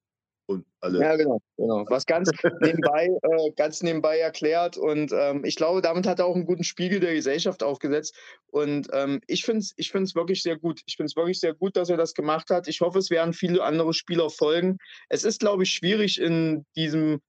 Und 0.49 0.65
alle. 0.79 0.99
Ja, 0.99 1.15
genau, 1.15 1.39
genau. 1.57 1.85
Was 1.89 2.07
ganz 2.07 2.31
nebenbei, 2.59 3.07
äh, 3.21 3.51
ganz 3.55 3.83
nebenbei 3.83 4.17
erklärt. 4.17 4.77
Und 4.77 5.11
ähm, 5.11 5.45
ich 5.45 5.55
glaube, 5.55 5.83
damit 5.83 6.07
hat 6.07 6.17
er 6.17 6.25
auch 6.25 6.33
einen 6.33 6.47
guten 6.47 6.63
Spiegel 6.63 6.99
der 6.99 7.13
Gesellschaft 7.13 7.61
aufgesetzt. 7.61 8.17
Und 8.47 8.87
ähm, 8.91 9.21
ich 9.27 9.45
finde 9.45 9.59
es 9.59 9.73
ich 9.77 9.91
find's 9.91 10.15
wirklich 10.15 10.41
sehr 10.41 10.57
gut. 10.57 10.81
Ich 10.87 10.95
finde 10.95 11.05
es 11.05 11.15
wirklich 11.15 11.39
sehr 11.39 11.53
gut, 11.53 11.77
dass 11.77 11.91
er 11.91 11.97
das 11.97 12.15
gemacht 12.15 12.49
hat. 12.49 12.67
Ich 12.67 12.81
hoffe, 12.81 12.97
es 12.97 13.11
werden 13.11 13.33
viele 13.33 13.63
andere 13.63 13.93
Spieler 13.93 14.31
folgen. 14.31 14.79
Es 15.07 15.23
ist, 15.23 15.39
glaube 15.39 15.61
ich, 15.63 15.71
schwierig 15.71 16.19
in 16.19 16.65
diesem, 16.75 17.21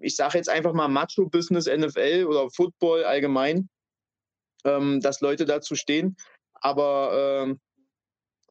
ich 0.00 0.14
sage 0.14 0.36
jetzt 0.36 0.50
einfach 0.50 0.74
mal 0.74 0.88
Macho-Business 0.88 1.64
NFL 1.64 2.26
oder 2.28 2.50
Football 2.50 3.04
allgemein, 3.04 3.70
ähm, 4.66 5.00
dass 5.00 5.22
Leute 5.22 5.46
dazu 5.46 5.74
stehen. 5.74 6.18
Aber 6.52 7.44
ähm, 7.46 7.60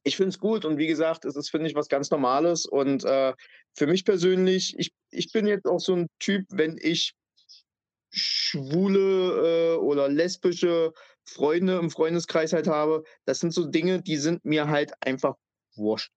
ich 0.06 0.16
finde 0.16 0.28
es 0.28 0.38
gut 0.38 0.64
und 0.64 0.78
wie 0.78 0.86
gesagt, 0.86 1.24
es 1.24 1.34
ist, 1.34 1.50
finde 1.50 1.68
ich, 1.68 1.74
was 1.74 1.88
ganz 1.88 2.12
Normales. 2.12 2.64
Und 2.64 3.04
äh, 3.04 3.34
für 3.74 3.88
mich 3.88 4.04
persönlich, 4.04 4.78
ich, 4.78 4.92
ich 5.10 5.32
bin 5.32 5.48
jetzt 5.48 5.66
auch 5.66 5.80
so 5.80 5.96
ein 5.96 6.06
Typ, 6.20 6.46
wenn 6.50 6.78
ich 6.80 7.12
schwule 8.12 9.74
äh, 9.74 9.76
oder 9.78 10.08
lesbische 10.08 10.92
Freunde 11.24 11.78
im 11.78 11.90
Freundeskreis 11.90 12.52
halt 12.52 12.68
habe, 12.68 13.02
das 13.24 13.40
sind 13.40 13.52
so 13.52 13.66
Dinge, 13.66 14.00
die 14.00 14.16
sind 14.16 14.44
mir 14.44 14.68
halt 14.68 14.92
einfach 15.00 15.34
wurscht. 15.74 16.12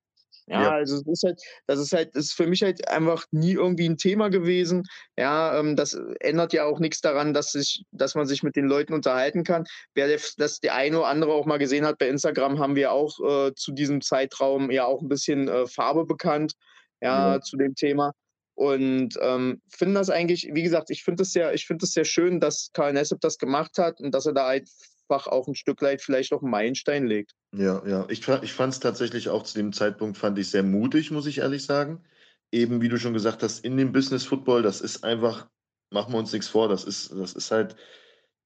Ja, 0.49 0.63
ja, 0.63 0.71
also 0.71 0.95
es 0.95 1.05
ist 1.05 1.23
halt, 1.23 1.41
das 1.67 1.79
ist 1.79 1.93
halt, 1.93 2.15
das 2.15 2.25
ist 2.25 2.33
für 2.33 2.47
mich 2.47 2.63
halt 2.63 2.87
einfach 2.87 3.25
nie 3.31 3.53
irgendwie 3.53 3.87
ein 3.87 3.97
Thema 3.97 4.29
gewesen. 4.29 4.83
Ja, 5.15 5.59
ähm, 5.59 5.75
das 5.75 5.93
ändert 6.21 6.53
ja 6.53 6.65
auch 6.65 6.79
nichts 6.79 7.01
daran, 7.01 7.35
dass 7.35 7.51
sich, 7.51 7.83
dass 7.91 8.15
man 8.15 8.25
sich 8.25 8.41
mit 8.41 8.55
den 8.55 8.65
Leuten 8.65 8.93
unterhalten 8.93 9.43
kann. 9.43 9.65
Wer 9.93 10.17
das 10.37 10.59
der 10.59 10.73
eine 10.73 10.97
oder 10.97 11.07
andere 11.07 11.33
auch 11.33 11.45
mal 11.45 11.59
gesehen 11.59 11.85
hat 11.85 11.99
bei 11.99 12.07
Instagram, 12.07 12.57
haben 12.57 12.75
wir 12.75 12.91
auch 12.91 13.19
äh, 13.19 13.53
zu 13.53 13.71
diesem 13.71 14.01
Zeitraum 14.01 14.71
ja 14.71 14.85
auch 14.85 15.01
ein 15.01 15.07
bisschen 15.07 15.47
äh, 15.47 15.67
Farbe 15.67 16.05
bekannt, 16.05 16.53
ja, 16.99 17.35
ja, 17.35 17.41
zu 17.41 17.55
dem 17.55 17.75
Thema. 17.75 18.13
Und 18.59 19.17
ähm, 19.21 19.61
finde 19.69 19.93
das 20.01 20.09
eigentlich, 20.09 20.49
wie 20.51 20.63
gesagt, 20.63 20.89
ich 20.89 21.05
finde 21.05 21.23
es 21.23 21.31
sehr, 21.31 21.53
ich 21.53 21.65
finde 21.65 21.85
es 21.85 21.93
sehr 21.93 22.03
schön, 22.03 22.41
dass 22.41 22.71
Karl 22.73 22.91
Nessep 22.91 23.21
das 23.21 23.37
gemacht 23.37 23.77
hat 23.77 24.01
und 24.01 24.13
dass 24.13 24.25
er 24.25 24.33
da 24.33 24.49
einfach 24.49 25.27
auch 25.27 25.47
ein 25.47 25.55
Stück 25.55 25.81
weit 25.81 26.01
vielleicht 26.01 26.33
auch 26.33 26.41
einen 26.41 26.51
Meilenstein 26.51 27.07
legt. 27.07 27.31
Ja, 27.55 27.81
ja. 27.87 28.05
Ich, 28.09 28.27
ich 28.27 28.51
fand 28.51 28.73
es 28.73 28.81
tatsächlich 28.81 29.29
auch 29.29 29.43
zu 29.43 29.57
dem 29.57 29.71
Zeitpunkt, 29.71 30.17
fand 30.17 30.37
ich 30.39 30.49
sehr 30.49 30.63
mutig, 30.63 31.09
muss 31.09 31.25
ich 31.25 31.37
ehrlich 31.37 31.63
sagen. 31.63 32.03
Eben, 32.51 32.81
wie 32.81 32.89
du 32.89 32.97
schon 32.97 33.13
gesagt 33.13 33.43
hast, 33.43 33.63
in 33.63 33.77
dem 33.77 33.93
Business 33.93 34.25
Football, 34.25 34.61
das 34.61 34.81
ist 34.81 35.05
einfach, 35.05 35.47
machen 35.89 36.11
wir 36.11 36.19
uns 36.19 36.33
nichts 36.33 36.49
vor, 36.49 36.67
das 36.67 36.83
ist, 36.83 37.13
das 37.13 37.35
ist 37.35 37.51
halt, 37.51 37.77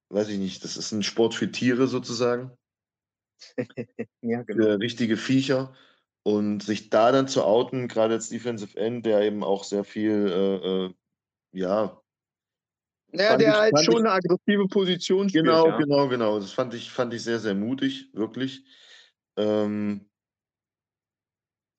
weiß 0.09 0.29
ich 0.29 0.37
nicht, 0.37 0.63
das 0.63 0.77
ist 0.77 0.91
ein 0.91 1.01
Sport 1.01 1.33
für 1.33 1.51
Tiere 1.51 1.87
sozusagen. 1.87 2.51
ja, 4.21 4.43
genau. 4.43 4.63
Für 4.63 4.79
richtige 4.79 5.17
Viecher. 5.17 5.73
Und 6.25 6.63
sich 6.63 6.89
da 6.89 7.11
dann 7.11 7.27
zu 7.27 7.43
outen, 7.43 7.89
gerade 7.89 8.13
als 8.13 8.29
Defensive 8.29 8.77
End, 8.77 9.05
der 9.05 9.21
eben 9.21 9.43
auch 9.43 9.65
sehr 9.65 9.83
viel, 9.83 10.27
äh, 10.27 10.85
äh, 10.85 10.93
ja. 11.51 12.01
Naja, 13.11 13.37
der 13.37 13.49
ich, 13.49 13.55
halt 13.55 13.79
schon 13.83 13.93
ich, 13.95 13.99
eine 13.99 14.11
aggressive 14.11 14.67
Position 14.67 15.29
spielt. 15.29 15.45
Genau, 15.45 15.67
ja. 15.67 15.77
genau, 15.77 16.07
genau. 16.07 16.39
Das 16.39 16.53
fand 16.53 16.73
ich, 16.73 16.89
fand 16.89 17.13
ich 17.13 17.23
sehr, 17.23 17.39
sehr 17.39 17.55
mutig, 17.55 18.09
wirklich. 18.13 18.63
Ähm, 19.37 20.09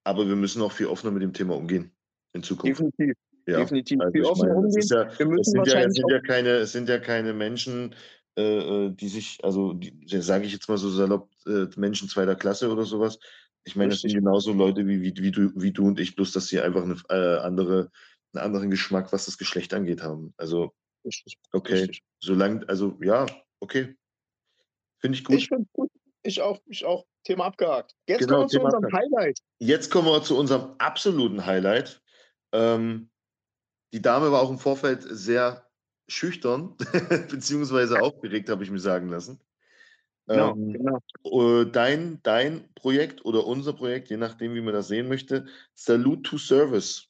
aber 0.05 0.29
wir 0.29 0.37
müssen 0.37 0.61
auch 0.61 0.73
viel 0.73 0.87
offener 0.87 1.13
mit 1.13 1.23
dem 1.23 1.33
Thema 1.33 1.57
umgehen 1.57 1.91
in 2.35 2.43
Zukunft. 2.43 2.81
Definitiv. 2.81 3.17
Ja, 3.47 3.59
Definitiv. 3.59 4.01
Also 4.01 4.13
viel 4.13 4.25
offener 4.25 4.57
umgehen. 4.57 4.87
Ja, 4.91 5.19
wir 5.19 5.27
müssen 5.27 5.41
es 5.41 5.47
sind, 5.51 5.67
ja, 5.67 5.81
es, 5.87 5.95
sind 5.95 6.11
ja 6.11 6.21
keine, 6.21 6.51
es 6.51 6.73
sind 6.73 6.89
ja 6.89 6.99
keine 6.99 7.33
Menschen, 7.33 7.95
äh, 8.37 8.87
äh 8.87 8.91
die 8.91 9.09
sich, 9.09 9.39
also 9.43 9.79
sage 10.07 10.45
ich 10.45 10.53
jetzt 10.53 10.69
mal 10.69 10.79
so 10.79 10.91
salopp, 10.91 11.31
äh, 11.47 11.67
Menschen 11.77 12.09
zweiter 12.09 12.37
Klasse 12.37 12.71
oder 12.71 12.85
sowas, 12.85 13.19
ich 13.65 13.77
meine, 13.77 13.91
das 13.91 14.01
sind 14.01 14.15
genauso 14.15 14.53
Leute 14.53 14.87
wie, 14.87 15.01
wie, 15.03 15.15
wie, 15.17 15.31
du, 15.31 15.51
wie 15.55 15.73
du 15.73 15.87
und 15.87 15.99
ich, 15.99 16.15
bloß 16.15 16.33
dass 16.33 16.49
sie 16.49 16.61
einfach 16.61 16.83
eine, 16.83 16.97
äh, 17.09 17.39
andere, 17.39 17.91
einen 18.33 18.45
anderen 18.45 18.71
Geschmack, 18.71 19.13
was 19.13 19.25
das 19.27 19.39
Geschlecht 19.39 19.73
angeht, 19.73 20.03
haben. 20.03 20.35
Also, 20.37 20.75
okay, 21.53 21.75
Richtig. 21.75 22.03
solange, 22.21 22.69
also 22.69 22.99
ja, 23.03 23.27
okay. 23.61 23.97
Finde 24.99 25.19
ich 25.19 25.25
gut. 25.25 25.37
Ich 25.37 25.49
finde 25.49 25.67
gut. 25.73 25.91
Ich 26.23 26.41
auch, 26.41 26.61
ich 26.67 26.85
auch. 26.85 27.05
Thema 27.25 27.47
abgehakt. 27.47 27.95
Jetzt 28.07 28.21
genau, 28.21 28.35
kommen 28.35 28.45
wir 28.45 28.49
zu 28.49 28.57
Thema 28.57 28.65
unserem 28.67 28.85
abgehakt. 28.85 29.07
Highlight. 29.13 29.39
Jetzt 29.59 29.91
kommen 29.91 30.09
wir 30.09 30.23
zu 30.23 30.39
unserem 30.39 30.75
absoluten 30.79 31.47
Highlight. 31.47 32.03
Ähm, 32.53 33.11
die 33.95 34.03
Dame 34.03 34.31
war 34.31 34.43
auch 34.43 34.51
im 34.51 34.59
Vorfeld 34.59 35.03
sehr 35.03 35.67
schüchtern, 36.09 36.77
beziehungsweise 37.31 38.01
aufgeregt, 38.01 38.51
habe 38.51 38.63
ich 38.63 38.71
mir 38.71 38.79
sagen 38.79 39.09
lassen. 39.09 39.41
Genau, 40.27 40.53
ähm, 40.53 40.73
genau. 40.73 41.61
Äh, 41.61 41.67
dein, 41.67 42.21
dein 42.23 42.69
Projekt 42.75 43.25
oder 43.25 43.47
unser 43.47 43.73
Projekt, 43.73 44.09
je 44.09 44.17
nachdem, 44.17 44.55
wie 44.55 44.61
man 44.61 44.75
das 44.75 44.89
sehen 44.89 45.09
möchte, 45.09 45.47
Salute 45.75 46.23
to 46.23 46.39
Service. 46.39 47.07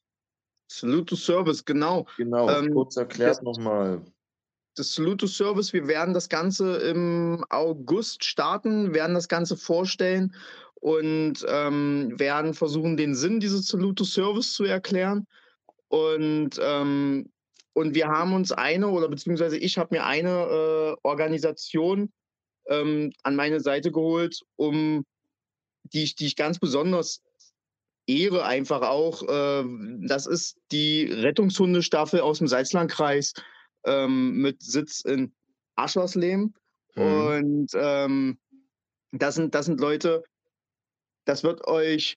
Salute 0.69 1.05
to 1.07 1.17
Service, 1.17 1.65
genau. 1.65 2.07
Genau, 2.17 2.49
ähm, 2.51 2.73
kurz 2.73 2.97
erklärt 2.97 3.43
nochmal. 3.43 4.03
Das 4.77 4.93
Salute 4.93 5.19
to 5.19 5.27
Service, 5.29 5.73
wir 5.73 5.87
werden 5.87 6.15
das 6.15 6.29
Ganze 6.29 6.79
im 6.79 7.45
August 7.51 8.25
starten, 8.25 8.93
werden 8.93 9.15
das 9.15 9.29
Ganze 9.29 9.57
vorstellen 9.57 10.35
und 10.75 11.47
ähm, 11.49 12.19
werden 12.19 12.55
versuchen, 12.55 12.97
den 12.97 13.15
Sinn 13.15 13.39
dieses 13.39 13.69
Salute 13.69 13.95
to 13.95 14.05
Service 14.05 14.53
zu 14.55 14.65
erklären. 14.65 15.29
Und, 15.89 16.59
ähm, 16.61 17.31
und 17.75 17.95
wir 17.95 18.09
haben 18.09 18.35
uns 18.35 18.51
eine, 18.51 18.89
oder 18.89 19.09
beziehungsweise 19.09 19.57
ich 19.57 19.79
habe 19.79 19.95
mir 19.95 20.05
eine 20.05 20.29
äh, 20.29 20.97
Organisation 21.05 22.13
ähm, 22.69 23.13
an 23.23 23.37
meine 23.37 23.61
Seite 23.61 23.93
geholt, 23.93 24.41
um 24.57 25.05
die 25.93 26.03
ich, 26.05 26.17
die 26.17 26.27
ich 26.27 26.37
ganz 26.37 26.59
besonders 26.59 27.23
ehre 28.07 28.45
einfach 28.45 28.83
auch. 28.83 29.23
Äh, 29.23 29.65
das 30.07 30.27
ist 30.27 30.57
die 30.73 31.05
Rettungshundestaffel 31.05 32.21
aus 32.21 32.39
dem 32.39 32.49
Salzlandkreis 32.49 33.35
ähm, 33.85 34.37
mit 34.37 34.63
Sitz 34.63 35.01
in 35.01 35.33
Aschersleben. 35.77 36.55
Mhm. 36.95 37.03
Und 37.03 37.71
ähm, 37.75 38.39
das, 39.13 39.37
sind, 39.37 39.55
das 39.55 39.67
sind 39.67 39.81
Leute, 39.81 40.23
das 41.25 41.43
wird 41.43 41.67
euch, 41.67 42.17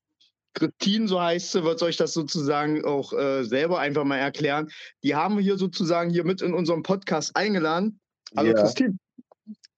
Christine, 0.53 1.07
so 1.07 1.21
heißt 1.21 1.51
sie, 1.51 1.63
wird 1.63 1.83
euch 1.83 1.97
das 1.97 2.13
sozusagen 2.13 2.83
auch 2.83 3.13
äh, 3.13 3.43
selber 3.43 3.79
einfach 3.79 4.03
mal 4.03 4.17
erklären. 4.17 4.69
Die 5.03 5.13
haben 5.13 5.37
wir 5.37 5.43
hier 5.43 5.57
sozusagen 5.57 6.09
hier 6.09 6.23
mit 6.23 6.41
in 6.41 6.53
unserem 6.53 6.81
Podcast 6.81 7.35
eingeladen. 7.35 7.99
Hallo 8.35 8.49
ja. 8.49 8.55
Christine. 8.55 8.97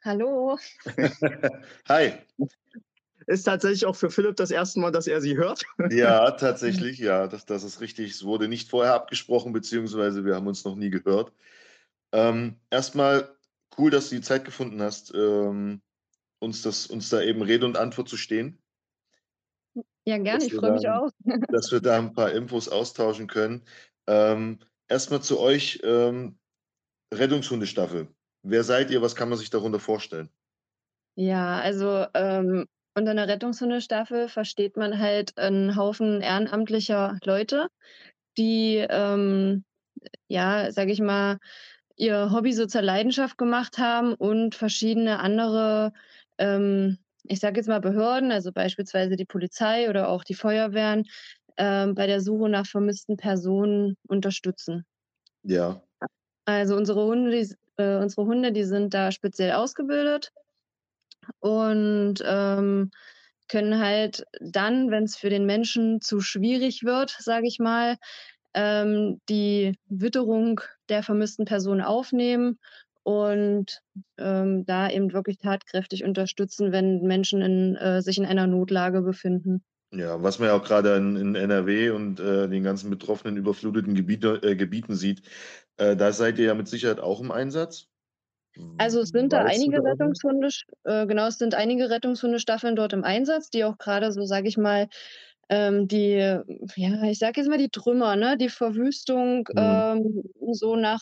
Hallo. 0.04 0.58
Hi. 1.90 2.14
Ist 3.28 3.44
tatsächlich 3.44 3.86
auch 3.86 3.96
für 3.96 4.10
Philipp 4.10 4.38
das 4.38 4.50
erste 4.50 4.80
Mal, 4.80 4.92
dass 4.92 5.08
er 5.08 5.22
sie 5.22 5.36
hört. 5.36 5.64
ja, 5.92 6.32
tatsächlich, 6.32 7.00
ja, 7.00 7.28
das, 7.28 7.46
das 7.46 7.64
ist 7.64 7.82
richtig. 7.82 8.12
Es 8.12 8.24
wurde 8.24 8.48
nicht 8.48 8.70
vorher 8.70 8.94
abgesprochen, 8.94 9.52
beziehungsweise 9.52 10.24
wir 10.26 10.36
haben 10.36 10.48
uns 10.48 10.64
noch 10.64 10.76
nie 10.76 10.90
gehört. 10.90 11.34
Ähm, 12.12 12.56
erstmal 12.70 13.36
cool, 13.78 13.92
dass 13.92 14.10
du 14.10 14.16
die 14.16 14.22
Zeit 14.22 14.46
gefunden 14.46 14.82
hast, 14.82 15.14
ähm, 15.14 15.82
uns, 16.40 16.62
das, 16.62 16.88
uns 16.88 17.10
da 17.10 17.22
eben 17.22 17.42
Rede 17.42 17.66
und 17.66 17.78
Antwort 17.78 18.10
zu 18.10 18.18
stehen. 18.18 18.58
Ja, 20.06 20.18
gerne, 20.18 20.46
ich 20.46 20.54
freue 20.54 20.72
mich 20.72 20.88
auch. 20.88 21.12
dass 21.52 21.72
wir 21.72 21.82
da 21.82 21.98
ein 21.98 22.14
paar 22.14 22.32
Infos 22.32 22.70
austauschen 22.70 23.28
können. 23.28 23.64
Ähm, 24.08 24.60
erstmal 24.88 25.22
zu 25.22 25.40
euch, 25.40 25.82
ähm, 25.84 26.40
Rettungshundestaffel. 27.14 28.08
Wer 28.50 28.64
seid 28.64 28.90
ihr? 28.90 29.02
Was 29.02 29.16
kann 29.16 29.30
man 29.30 29.38
sich 29.38 29.50
darunter 29.50 29.80
vorstellen? 29.80 30.30
Ja, 31.16 31.60
also 31.60 32.06
ähm, 32.14 32.66
unter 32.96 33.12
einer 33.12 33.28
Rettungshundestaffel 33.28 34.28
versteht 34.28 34.76
man 34.76 34.98
halt 34.98 35.38
einen 35.38 35.76
Haufen 35.76 36.22
ehrenamtlicher 36.22 37.18
Leute, 37.24 37.68
die, 38.38 38.78
ähm, 38.90 39.64
ja, 40.28 40.72
sage 40.72 40.92
ich 40.92 41.00
mal, 41.00 41.38
ihr 41.96 42.32
Hobby 42.32 42.54
so 42.54 42.66
zur 42.66 42.82
Leidenschaft 42.82 43.38
gemacht 43.38 43.78
haben 43.78 44.14
und 44.16 44.56
verschiedene 44.56 45.20
andere, 45.20 45.92
ähm, 46.38 46.98
ich 47.24 47.40
sage 47.40 47.58
jetzt 47.58 47.68
mal 47.68 47.82
Behörden, 47.82 48.32
also 48.32 48.52
beispielsweise 48.52 49.16
die 49.16 49.26
Polizei 49.26 49.90
oder 49.90 50.10
auch 50.10 50.24
die 50.24 50.34
Feuerwehren, 50.34 51.04
ähm, 51.58 51.94
bei 51.94 52.08
der 52.08 52.22
Suche 52.22 52.50
nach 52.50 52.66
vermissten 52.66 53.18
Personen 53.18 53.96
unterstützen. 54.08 54.86
Ja. 55.44 55.84
Also 56.46 56.76
unsere 56.76 57.04
Hunde, 57.06 57.32
die 57.32 57.54
äh, 57.80 57.98
unsere 57.98 58.26
Hunde, 58.26 58.52
die 58.52 58.64
sind 58.64 58.94
da 58.94 59.12
speziell 59.12 59.54
ausgebildet 59.54 60.32
und 61.40 62.16
ähm, 62.24 62.92
können 63.48 63.80
halt 63.80 64.26
dann, 64.42 64.92
wenn 64.92 65.04
es 65.04 65.18
für 65.18 65.30
den 65.30 65.46
Menschen 65.46 66.02
zu 66.02 66.22
schwierig 66.22 66.84
wird, 66.84 67.16
sage 67.20 67.48
ich 67.48 67.60
mal, 67.60 67.98
ähm, 68.54 69.20
die 69.30 69.78
Witterung 69.88 70.62
der 70.90 71.04
vermissten 71.04 71.46
Person 71.46 71.82
aufnehmen 71.82 72.60
und 73.04 73.82
ähm, 74.18 74.66
da 74.66 74.90
eben 74.90 75.14
wirklich 75.14 75.38
tatkräftig 75.40 76.04
unterstützen, 76.04 76.72
wenn 76.72 77.02
Menschen 77.02 77.42
in, 77.42 77.76
äh, 77.76 78.02
sich 78.02 78.18
in 78.18 78.26
einer 78.26 78.48
Notlage 78.48 79.02
befinden. 79.02 79.64
Ja, 79.92 80.22
was 80.22 80.38
man 80.38 80.50
ja 80.50 80.56
auch 80.56 80.64
gerade 80.64 80.96
in, 80.98 81.16
in 81.16 81.36
NRW 81.36 81.90
und 81.90 82.20
äh, 82.20 82.48
den 82.48 82.64
ganzen 82.64 82.92
betroffenen, 82.92 83.38
überfluteten 83.38 83.96
Gebiete, 83.96 84.40
äh, 84.44 84.56
Gebieten 84.56 84.96
sieht, 84.96 85.24
äh, 85.78 85.96
da 85.96 86.12
seid 86.12 86.38
ihr 86.38 86.46
ja 86.46 86.54
mit 86.54 86.68
Sicherheit 86.68 87.00
auch 87.00 87.22
im 87.22 87.32
Einsatz. 87.32 87.88
Also 88.78 89.00
es 89.02 89.10
sind 89.10 89.34
da 89.34 89.44
einige 89.44 89.84
Rettungshunde, 89.84 90.50
äh, 90.84 91.08
genau, 91.08 91.28
es 91.28 91.38
sind 91.38 91.56
einige 91.56 91.90
Rettungshundestaffeln 91.90 92.76
dort 92.76 92.94
im 92.94 93.04
Einsatz, 93.04 93.50
die 93.50 93.64
auch 93.64 93.78
gerade 93.78 94.12
so, 94.12 94.26
sage 94.26 94.48
ich 94.48 94.58
mal, 94.58 94.90
ähm, 95.50 95.88
die, 95.88 96.18
ja, 96.76 97.04
ich 97.04 97.20
sage 97.20 97.42
jetzt 97.42 97.50
mal 97.50 97.58
die 97.58 97.70
Trümmer, 97.70 98.16
ne, 98.16 98.38
die 98.38 98.50
Verwüstung 98.50 99.48
mhm. 99.52 99.58
ähm, 99.58 100.24
so 100.52 100.76
nach 100.76 101.02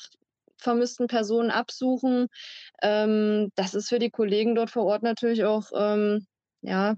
vermissten 0.58 1.08
Personen 1.08 1.52
absuchen. 1.52 2.28
Ähm, 2.82 3.52
das 3.56 3.74
ist 3.76 3.90
für 3.90 4.00
die 4.00 4.10
Kollegen 4.10 4.56
dort 4.56 4.70
vor 4.70 4.86
Ort 4.86 5.04
natürlich 5.04 5.44
auch, 5.44 5.72
ähm, 5.76 6.26
ja, 6.62 6.96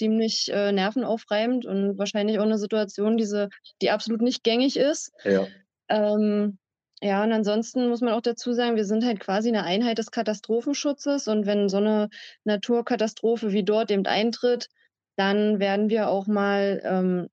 ziemlich 0.00 0.50
äh, 0.52 0.72
nervenaufreibend 0.72 1.66
und 1.66 1.98
wahrscheinlich 1.98 2.38
auch 2.40 2.44
eine 2.44 2.58
Situation, 2.58 3.16
diese, 3.18 3.48
die 3.82 3.90
absolut 3.92 4.22
nicht 4.22 4.44
gängig 4.44 4.76
ist. 4.78 5.12
Ja. 5.24 5.50
Ähm, 5.88 6.58
Ja, 7.02 7.24
und 7.24 7.32
ansonsten 7.32 7.88
muss 7.88 8.02
man 8.02 8.12
auch 8.14 8.20
dazu 8.22 8.52
sagen, 8.52 8.76
wir 8.76 8.84
sind 8.84 9.04
halt 9.06 9.20
quasi 9.20 9.50
'ne 9.52 9.64
Einheit 9.64 9.96
des 9.98 10.10
Katastrophenschutzes 10.10 11.28
und 11.28 11.46
wenn 11.46 11.68
so 11.70 11.80
'ne 11.80 12.10
Naturkatastrophe 12.44 13.52
wie 13.52 13.64
dort 13.64 13.90
eben 13.90 14.04
eintritt, 14.06 14.68
dann 15.16 15.60
werden 15.60 15.88
wir 15.90 16.08
auch 16.10 16.26
mal, 16.26 16.80
ähm, 16.84 17.28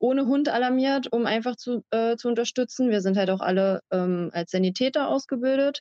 ohne 0.00 0.26
Hund 0.26 0.48
alarmiert, 0.48 1.12
um 1.12 1.26
einfach 1.26 1.56
zu 1.56 1.84
äh, 1.92 2.16
zu 2.16 2.28
unterstützen. 2.28 2.90
Wir 2.90 3.00
sind 3.02 3.16
halt 3.18 3.30
auch 3.30 3.40
alle, 3.40 3.80
ähm, 3.92 4.30
als 4.32 4.52
Sanitäter 4.52 5.08
ausgebildet 5.08 5.80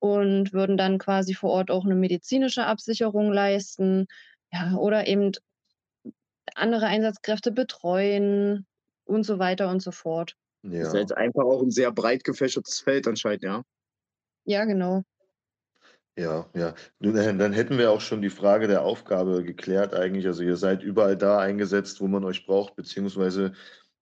und 0.00 0.52
würden 0.52 0.76
dann 0.78 0.98
quasi 0.98 1.34
vor 1.34 1.50
Ort 1.52 1.70
auch 1.70 1.84
'ne 1.86 1.94
medizinische 1.96 2.66
Absicherung 2.66 3.32
leisten, 3.32 4.06
ja, 4.54 4.76
oder 4.78 5.08
eben 5.08 5.32
andere 6.54 6.86
Einsatzkräfte 6.86 7.52
betreuen 7.52 8.66
und 9.04 9.24
so 9.24 9.38
weiter 9.38 9.70
und 9.70 9.80
so 9.82 9.90
fort. 9.92 10.34
Ist 10.80 10.94
Ja. 10.94 10.94
halt 10.94 11.16
einfach 11.16 11.44
auch 11.44 11.62
'n 11.62 11.70
sehr 11.70 11.92
breit 11.92 12.24
gefächertes 12.24 12.80
Feld 12.80 13.06
anscheinend, 13.08 13.44
ja? 13.44 13.62
Ja, 14.46 14.64
genau. 14.66 15.02
Ja, 16.18 16.48
ja. 16.54 16.74
Nun, 17.00 17.16
äh, 17.16 17.36
dann 17.36 17.52
hätten 17.52 17.76
wir 17.76 17.90
auch 17.90 18.00
schon 18.00 18.22
die 18.22 18.30
Frage 18.30 18.68
der 18.68 18.82
Aufgabe 18.82 19.42
geklärt 19.42 19.94
eigentlich. 19.94 20.26
Also, 20.26 20.44
ihr 20.44 20.56
seid 20.56 20.82
überall 20.84 21.16
da 21.16 21.40
eingesetzt, 21.40 22.00
wo 22.00 22.06
man 22.06 22.24
euch 22.24 22.46
braucht, 22.46 22.76
beziehungsweise 22.76 23.52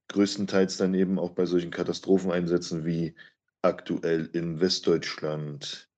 größtenteils 0.09 0.77
dann 0.77 0.93
eben 0.95 1.19
auch 1.19 1.31
bei 1.31 1.47
solchen 1.47 1.71
Katastropheneinsätzen 1.71 2.85
wie 2.85 3.15
aktuell 3.63 4.29
in 4.35 4.61
Westdeutschland. 4.61 5.89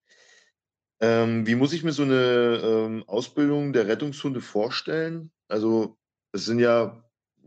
Ähm, 1.00 1.46
wie 1.46 1.54
muss 1.56 1.72
ich 1.72 1.82
mir 1.82 1.92
so 1.92 2.04
'ne, 2.04 2.60
ähm, 2.62 3.04
Ausbildung 3.08 3.72
der 3.72 3.88
Rettungshunde 3.88 4.40
vorstellen? 4.40 5.32
Also, 5.48 5.98
es 6.32 6.44
sind 6.44 6.58
ja 6.60 7.00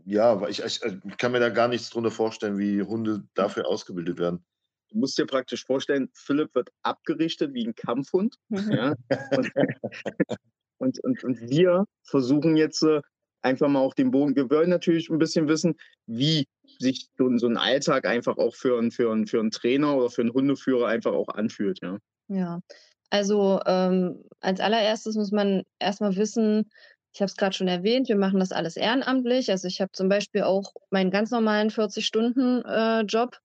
ja, 0.04 0.46
ich 0.48 0.62
ich, 0.62 0.82
äh, 0.82 0.98
kann 1.18 1.32
mir 1.32 1.40
da 1.40 1.50
gar 1.50 1.68
nichts 1.68 1.90
drunter 1.90 2.10
vorstellen, 2.10 2.56
wie 2.58 2.82
Hunde 2.82 3.24
dafür 3.34 3.66
ausgebildet 3.68 4.18
werden. 4.18 4.44
Du 4.90 4.98
musst 4.98 5.18
dir 5.18 5.26
praktisch 5.26 5.64
vorstellen, 5.66 6.08
Philipp 6.14 6.54
wird 6.54 6.70
abgerichtet 6.82 7.52
wie 7.52 7.64
'n 7.66 7.74
Kampfhund, 7.74 8.36
Mhm. 8.50 8.70
ja? 8.70 8.94
Und 9.34 9.50
und 10.78 10.98
und 11.04 11.24
und 11.24 11.40
wir 11.50 11.84
versuchen 12.04 12.56
jetzt, 12.56 12.82
äh, 12.82 13.00
einfach 13.42 13.68
mal 13.68 13.80
auch 13.80 13.94
den 13.94 14.10
Bogen 14.12 14.36
wir 14.36 14.50
wollen 14.50 14.70
natürlich 14.70 15.10
'n 15.10 15.18
bisschen 15.18 15.48
wissen, 15.48 15.76
wie 16.06 16.46
sich 16.78 17.08
so 17.18 17.30
so 17.38 17.46
'n 17.48 17.56
Alltag 17.58 18.06
einfach 18.06 18.38
auch 18.38 18.56
für 18.56 18.78
'n 18.80 18.90
für 18.92 19.14
für 19.26 19.40
'n 19.40 19.50
Trainer 19.50 19.96
oder 19.96 20.10
für 20.10 20.22
'n 20.22 20.32
Hundeführer 20.32 20.88
einfach 20.88 21.12
auch 21.12 21.28
anfühlt, 21.28 21.80
ja? 21.82 21.98
Ja, 22.30 22.60
also, 23.10 23.60
ähm, 23.66 24.24
als 24.40 24.60
Allererstes 24.60 25.16
muss 25.16 25.32
man 25.32 25.64
erst 25.78 26.00
mal 26.00 26.16
wissen 26.16 26.70
ich 27.14 27.20
habe 27.20 27.30
es 27.30 27.36
grad 27.36 27.54
schon 27.54 27.68
erwähnt, 27.68 28.08
wir 28.08 28.16
machen 28.16 28.38
das 28.38 28.52
alles 28.52 28.76
ehrenamtlich. 28.76 29.50
Also, 29.50 29.66
ich 29.66 29.80
habe 29.80 29.90
zum 29.92 30.08
Beispiel 30.08 30.42
auch 30.42 30.72
meinen 30.90 31.10
ganz 31.10 31.30
normalen 31.30 31.70
40 31.70 32.06
Stunden, 32.06 32.62
äh, 32.64 33.00
Job 33.02 33.38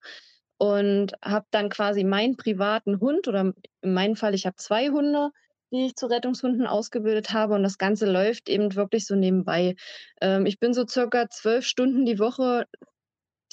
und 0.58 1.14
habe 1.24 1.46
dann 1.52 1.70
quasi 1.70 2.04
meinen 2.04 2.38
privaten 2.38 3.00
Hund 3.00 3.28
oder 3.28 3.54
in 3.82 3.94
meinem 3.94 4.16
Fall, 4.16 4.34
ich 4.36 4.46
habe 4.46 4.56
2 4.58 4.90
Hunde, 4.90 5.32
die 5.72 5.88
ich 5.88 5.96
zu 5.96 6.06
Rettungshunden 6.06 6.68
ausgebildet 6.68 7.34
habe 7.34 7.56
und 7.56 7.64
das 7.64 7.78
Ganze 7.78 8.06
läuft 8.10 8.48
eben 8.50 8.76
wirklich 8.76 9.06
so 9.08 9.16
nebenbei. 9.16 9.76
Ähm, 10.22 10.46
ich 10.46 10.60
bin 10.60 10.74
so 10.74 10.86
circa 10.88 11.30
12 11.30 11.66
Stunden 11.66 12.06
die 12.06 12.20
Woche 12.20 12.66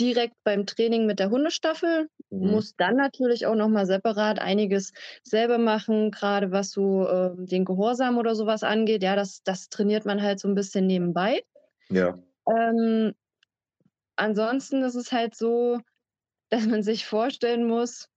direkt 0.00 0.34
beim 0.44 0.66
Training 0.66 1.06
mit 1.06 1.18
der 1.20 1.30
Hundestaffel, 1.30 2.08
Mhm. 2.40 2.62
muss 2.62 2.74
dann 2.76 2.96
natürlich 2.96 3.46
auch 3.46 3.54
noch 3.56 3.68
mal 3.68 3.86
separat 3.86 4.38
einiges 4.40 4.92
selber 5.24 5.58
machen, 5.58 6.10
grade 6.12 6.52
was 6.52 6.70
so, 6.72 7.08
ähm, 7.08 7.46
den 7.46 7.64
Gehorsam 7.66 8.18
oder 8.18 8.34
so 8.34 8.46
was 8.46 8.62
angeht. 8.64 9.02
Ja, 9.04 9.16
das 9.16 9.42
das 9.44 9.68
trainiert 9.68 10.06
man 10.06 10.22
halt 10.22 10.40
so 10.40 10.48
'n 10.48 10.54
bisschen 10.56 10.86
nebenbei. 10.86 11.42
Ja. 11.90 12.20
Ähm 12.46 13.12
ansonsten 14.18 14.82
ist 14.82 14.94
es 14.94 15.12
halt 15.12 15.34
so, 15.34 15.80
dass 16.50 16.66
man 16.66 16.82
sich 16.84 17.06
vorstellen 17.06 17.66
muss 17.66 18.08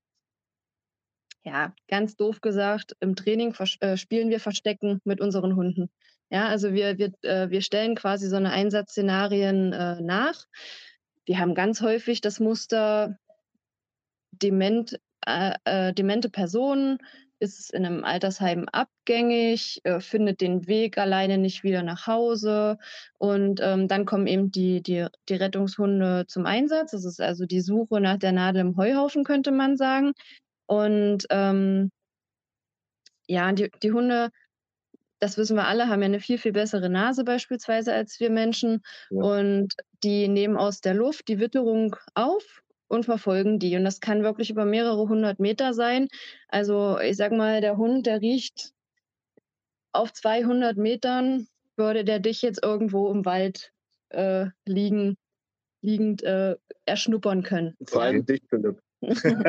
ja, 1.45 1.73
ganz 1.89 2.15
doof 2.15 2.39
gesagt, 2.41 2.95
im 3.01 3.15
Training 3.15 3.53
äh, 3.81 3.97
spielen 3.97 4.29
wir 4.29 4.39
Verstecken 4.39 5.01
mit 5.03 5.19
unseren 5.19 5.55
Hunden. 5.55 5.89
Ja, 6.29 6.47
also 6.47 6.73
wir 6.73 6.97
wir 6.97 7.11
äh, 7.23 7.49
wir 7.49 7.61
stellen 7.61 7.95
quasi 7.95 8.27
so 8.27 8.39
'ne 8.39 8.49
Einsatzszenarien, 8.51 9.73
äh, 9.73 10.01
nach. 10.01 10.45
Wir 11.27 11.39
haben 11.39 11.55
ganz 11.55 11.81
häufig 11.81 12.19
das 12.21 12.39
Muster 12.41 13.17
dement 14.41 14.99
äh, 15.25 15.53
äh, 15.65 15.93
demente 15.93 16.29
Person 16.29 16.97
ist 17.39 17.73
in 17.73 17.83
'nem 17.83 18.03
Altersheim 18.03 18.65
abgängig, 18.71 19.81
äh, 19.83 19.99
findet 19.99 20.41
den 20.41 20.67
Weg 20.67 20.97
alleine 20.97 21.37
nicht 21.37 21.63
wieder 21.63 21.83
nach 21.83 22.07
Hause 22.07 22.77
und, 23.19 23.59
ähm, 23.61 23.87
dann 23.87 24.05
kommen 24.05 24.27
eben 24.27 24.51
die 24.51 24.81
die 24.81 25.07
die 25.29 25.35
Rettungshunde 25.35 26.25
zum 26.27 26.45
Einsatz. 26.45 26.91
Das 26.91 27.05
ist 27.05 27.21
also 27.21 27.45
die 27.45 27.61
Suche 27.61 27.99
nach 28.01 28.17
der 28.17 28.31
Nadel 28.31 28.61
im 28.61 28.77
Heuhaufen, 28.77 29.23
könnte 29.23 29.51
man 29.51 29.77
sagen. 29.77 30.13
Und, 30.67 31.25
ähm 31.29 31.91
ja, 33.29 33.51
die 33.53 33.69
die 33.81 33.91
Hunde, 33.91 34.29
das 35.23 35.37
wissen 35.37 35.55
wir 35.57 35.67
alle, 35.67 35.87
haben 35.89 36.01
ja 36.03 36.09
'ne 36.09 36.19
viel, 36.19 36.37
viel 36.37 36.51
bessere 36.53 36.89
Nase 36.89 37.23
beispielsweise 37.23 37.93
als 37.93 38.19
wir 38.19 38.29
Menschen 38.31 38.81
Ja. 39.11 39.23
und 39.23 39.73
die 40.03 40.27
nehmen 40.27 40.57
aus 40.57 40.81
der 40.81 40.93
Luft 40.95 41.27
die 41.29 41.39
Witterung 41.39 41.95
auf 42.15 42.61
und 42.89 43.05
verfolgen 43.05 43.59
die. 43.59 43.75
Und 43.77 43.85
das 43.85 44.01
kann 44.01 44.23
wirklich 44.23 44.49
über 44.51 44.65
mehrere 44.65 45.07
100 45.09 45.39
Meter 45.39 45.73
sein. 45.73 46.07
Also, 46.49 46.99
ich 46.99 47.17
sage 47.17 47.35
mal, 47.35 47.61
der 47.61 47.77
Hund, 47.77 48.05
der 48.07 48.21
riecht 48.21 48.71
auf 49.95 50.11
200 50.11 50.75
Metern 50.77 51.47
würde 51.77 52.03
der 52.03 52.19
dich 52.19 52.41
jetzt 52.41 52.63
irgendwo 52.63 53.11
im 53.11 53.25
Wald, 53.25 53.71
äh, 54.09 54.47
liegen 54.65 55.17
liegend, 55.81 56.23
äh, 56.23 56.57
erschnuppern 56.85 57.43
können, 57.43 57.77
Vor 57.87 58.01
allem 58.03 58.25
dich, 58.25 58.41
Philipp. 58.49 58.79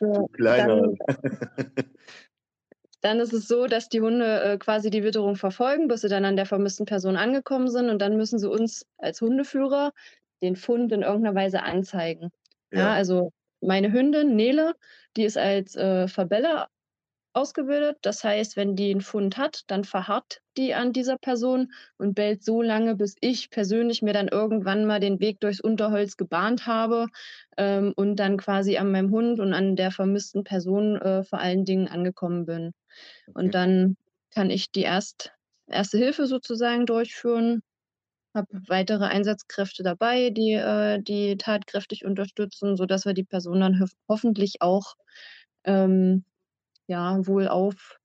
Du 0.00 0.28
Kleiner. 0.32 0.82
dann 0.82 0.98
dann 3.04 3.20
ist 3.20 3.32
es 3.34 3.48
so, 3.48 3.66
dass 3.68 3.88
die 3.90 4.00
Hunde, 4.02 4.42
äh, 4.44 4.58
quasi 4.58 4.90
die 4.90 5.04
Witterung 5.04 5.36
verfolgen, 5.36 5.88
bis 5.88 6.02
sie 6.02 6.08
dann 6.08 6.24
an 6.26 6.36
der 6.36 6.46
vermissten 6.46 6.86
Person 6.86 7.16
angekommen 7.16 7.68
sind 7.70 7.90
und 7.90 8.00
dann 8.02 8.16
müssen 8.16 8.38
sie 8.40 8.50
uns 8.50 8.86
als 8.98 9.20
Hundeführer 9.22 9.92
den 10.42 10.56
Fund 10.56 10.92
in 10.92 11.02
irgend 11.02 11.24
'ner 11.24 11.34
Weise 11.36 11.62
anzeigen. 11.64 12.30
Ja, 12.74 12.92
Ja. 12.92 12.94
also 12.94 13.32
meine 13.62 13.92
Hündin 13.92 14.36
Nele, 14.36 14.74
die 15.16 15.24
ist 15.24 15.38
als, 15.38 15.76
äh, 15.76 16.08
Verbeller 16.08 16.68
ausgebildet. 17.34 17.98
Das 18.02 18.24
heißt, 18.24 18.56
wenn 18.56 18.76
die 18.76 18.92
'n 18.92 19.00
Fund 19.02 19.38
hat, 19.38 19.62
dann 19.68 19.84
verharrt 19.84 20.40
die 20.58 20.74
an 20.74 20.92
dieser 20.92 21.18
Person 21.18 21.72
und 21.98 22.14
bellt 22.14 22.44
so 22.44 22.62
lange, 22.62 22.96
bis 22.96 23.16
ich 23.20 23.50
persönlich 23.50 24.02
mir 24.02 24.14
dann 24.14 24.28
irgendwann 24.28 24.86
mal 24.86 25.00
den 25.00 25.20
Weg 25.20 25.40
durchs 25.40 25.60
Unterholz 25.60 26.16
gebahnt 26.18 26.66
habe, 26.66 27.08
ähm, 27.58 27.92
und 27.96 28.16
dann 28.16 28.38
quasi 28.38 28.78
an 28.78 28.92
meinem 28.92 29.10
Hund 29.12 29.40
und 29.40 29.54
an 29.54 29.76
der 29.76 29.90
vermissten 29.92 30.44
Person, 30.44 30.96
äh, 31.02 31.24
vor 31.24 31.40
allen 31.40 31.64
Dingen 31.66 31.88
angekommen 31.88 32.46
bin. 32.46 32.72
Und 33.34 33.54
Okay. 33.54 33.54
dann 33.54 33.96
kann 34.32 34.50
ich 34.50 34.70
die 34.72 34.82
Erst 34.82 35.32
Erste 35.68 35.96
Hilfe 35.98 36.26
sozusagen 36.26 36.84
durchführen, 36.86 37.62
habe 38.34 38.48
weitere 38.68 39.04
Einsatzkräfte 39.06 39.82
dabei, 39.84 40.30
die, 40.30 40.52
äh 40.54 41.00
die 41.02 41.36
tatkräftig 41.38 42.04
unterstützen, 42.06 42.76
sodass 42.76 43.06
wir 43.06 43.14
die 43.14 43.24
Person 43.24 43.60
dann 43.60 43.78
höf 43.80 43.90
hoffentlich 44.08 44.56
auch, 44.62 44.94
ähm, 45.64 46.24
ja, 46.88 47.18
wohlauf 47.26 47.98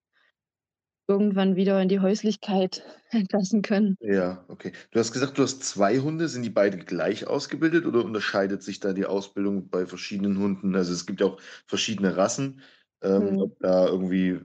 irgendwann 1.10 1.58
wieder 1.58 1.82
in 1.82 1.90
die 1.90 2.00
Häuslichkeit 2.00 2.84
entlassen 3.10 3.62
können. 3.64 3.98
Ja, 4.02 4.46
okay. 4.48 4.72
Du 4.92 5.00
hast 5.00 5.12
gesagt, 5.12 5.38
du 5.38 5.44
hast 5.44 5.62
2 5.64 6.00
Hunde. 6.00 6.30
Sind 6.30 6.44
die 6.44 6.50
beide 6.50 6.78
gleich 6.78 7.28
ausgebildet 7.28 7.86
oder 7.86 8.06
unterscheidet 8.06 8.64
sich 8.64 8.80
da 8.80 8.94
die 8.94 9.06
Ausbildung 9.06 9.70
bei 9.70 9.86
verschiedenen 9.86 10.38
Hunden? 10.40 10.74
Also, 10.76 10.94
es 10.94 11.06
gibt 11.06 11.20
ja 11.20 11.28
auch 11.28 11.42
verschiedene 11.68 12.16
Rassen. 12.16 12.62
Ähm, 13.02 13.36
Mhm. 13.36 13.40
ob 13.40 13.60
da 13.60 13.88
irgendwie 13.88 14.40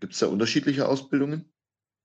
gibt's 0.00 0.18
da 0.20 0.26
unterschiedliche 0.28 0.88
Ausbildungen? 0.88 1.52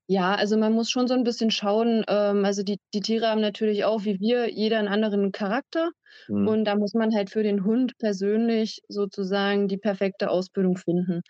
Ja, 0.09 0.35
also 0.35 0.57
man 0.57 0.73
muss 0.73 0.89
schon 0.89 1.07
so 1.07 1.13
'n 1.13 1.23
bisschen 1.23 1.51
schauen, 1.51 2.03
ähm, 2.07 2.43
also 2.43 2.63
die 2.63 2.77
die 2.93 2.99
Tiere 3.01 3.27
haben 3.27 3.39
natürlich 3.41 3.85
auch 3.85 4.03
wie 4.03 4.19
wir 4.19 4.49
jeder 4.51 4.79
'n 4.79 4.87
anderen 4.87 5.31
Charakter 5.31 5.91
Mhm. 6.29 6.53
und 6.53 6.65
da 6.65 6.75
muss 6.75 6.93
man 6.93 7.13
halt 7.15 7.29
für 7.29 7.43
den 7.43 7.63
Hund 7.63 7.97
persönlich 7.97 8.81
sozusagen 8.89 9.67
die 9.67 9.77
perfekte 9.77 10.29
Ausbildung 10.29 10.75
finden. 10.77 11.21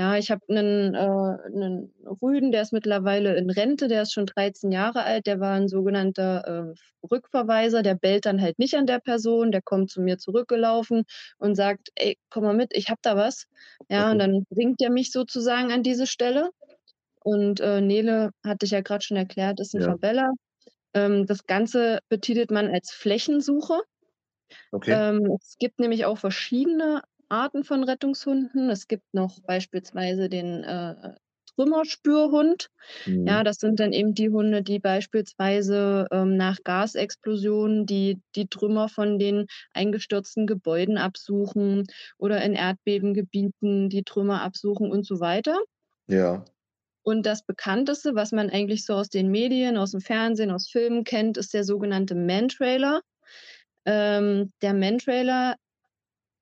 Ja, 0.00 0.16
ich 0.16 0.30
habe 0.30 0.40
'nen 0.48 0.94
äh, 0.94 1.50
'nen 1.50 1.92
Rüden, 2.22 2.52
der 2.52 2.62
ist 2.62 2.72
mittlerweile 2.72 3.36
in 3.36 3.50
Rente, 3.50 3.86
der 3.86 4.00
ist 4.00 4.14
schon 4.14 4.24
13 4.24 4.72
Jahre 4.72 5.02
alt, 5.04 5.26
der 5.26 5.40
war 5.40 5.54
'n 5.58 5.68
sogenannter, 5.68 6.72
äh, 6.72 7.06
Rückverweiser, 7.12 7.82
der 7.82 7.96
bellt 7.96 8.24
dann 8.24 8.40
halt 8.40 8.58
nicht 8.58 8.74
an 8.76 8.86
der 8.86 8.98
Person, 9.00 9.52
der 9.52 9.60
kommt 9.60 9.90
zu 9.90 10.00
mir 10.00 10.16
zurückgelaufen 10.16 11.02
und 11.38 11.54
sagt: 11.54 11.90
„Ey, 11.96 12.16
komm 12.30 12.44
mal 12.44 12.54
mit, 12.56 12.74
ich 12.74 12.88
habe 12.88 13.00
da 13.02 13.14
was.“ 13.14 13.44
Ja, 13.90 14.10
und 14.10 14.18
Okay. 14.18 14.20
dann 14.20 14.46
bringt 14.48 14.80
der 14.80 14.90
mich 14.90 15.12
sozusagen 15.12 15.70
an 15.70 15.82
diese 15.82 16.06
Stelle. 16.06 16.48
Und, 17.24 17.60
äh, 17.60 17.80
Nele, 17.82 18.30
hatte 18.46 18.66
ich 18.66 18.72
ja 18.72 18.82
grad 18.82 19.04
schon 19.04 19.18
erklärt, 19.18 19.60
ist 19.60 19.74
'n 19.74 19.80
Ja. 19.80 19.96
Verbeller. 19.96 20.30
Ähm, 20.94 21.26
das 21.26 21.46
Ganze 21.46 22.00
betitelt 22.10 22.50
man 22.52 22.68
als 22.68 22.92
Flächensuche. 22.92 23.80
Okay. 24.72 25.00
Ähm, 25.00 25.36
es 25.40 25.56
gibt 25.58 25.78
nämlich 25.80 26.04
auch 26.06 26.18
verschiedene 26.18 27.02
Arten 27.30 27.64
von 27.64 27.84
Rettungshunden. 27.84 28.70
Es 28.70 28.88
gibt 28.88 29.14
noch 29.14 29.40
beispielsweise 29.42 30.28
den, 30.28 30.64
äh, 30.64 31.14
Trümmerspürhund. 31.60 32.70
Mhm. 33.06 33.26
Ja, 33.26 33.44
das 33.44 33.56
sind 33.56 33.80
dann 33.80 33.92
eben 33.92 34.14
die 34.14 34.30
Hunde, 34.30 34.62
die 34.62 34.78
beispielsweise 34.78 36.06
ähm, 36.10 36.36
nach 36.36 36.58
Gasexplosionen 36.64 37.86
die, 37.86 38.20
die 38.34 38.46
Trümmer 38.46 38.88
von 38.88 39.18
den 39.18 39.46
eingestürzten 39.72 40.46
Gebäuden 40.46 40.96
absuchen 40.96 41.86
oder 42.18 42.42
in 42.42 42.54
Erdbebengebieten 42.54 43.88
die 43.88 44.04
Trümmer 44.04 44.42
absuchen 44.42 44.90
und 44.90 45.06
so 45.06 45.20
weiter. 45.20 45.58
Ja. 46.06 46.44
Und 47.02 47.24
das 47.24 47.44
bekannteste, 47.44 48.14
was 48.14 48.32
man 48.32 48.50
eigentlich 48.50 48.84
so 48.84 48.94
aus 48.94 49.08
den 49.08 49.30
Medien, 49.30 49.76
aus 49.76 49.92
dem 49.92 50.00
Fernsehen, 50.00 50.50
aus 50.50 50.68
Filmen 50.68 51.04
kennt, 51.04 51.36
ist 51.36 51.54
der 51.54 51.64
sogenannte 51.64 52.14
Man-Trailer. 52.14 53.00
Ähm, 53.86 54.52
der 54.60 54.74
Man-Trailer 54.74 55.56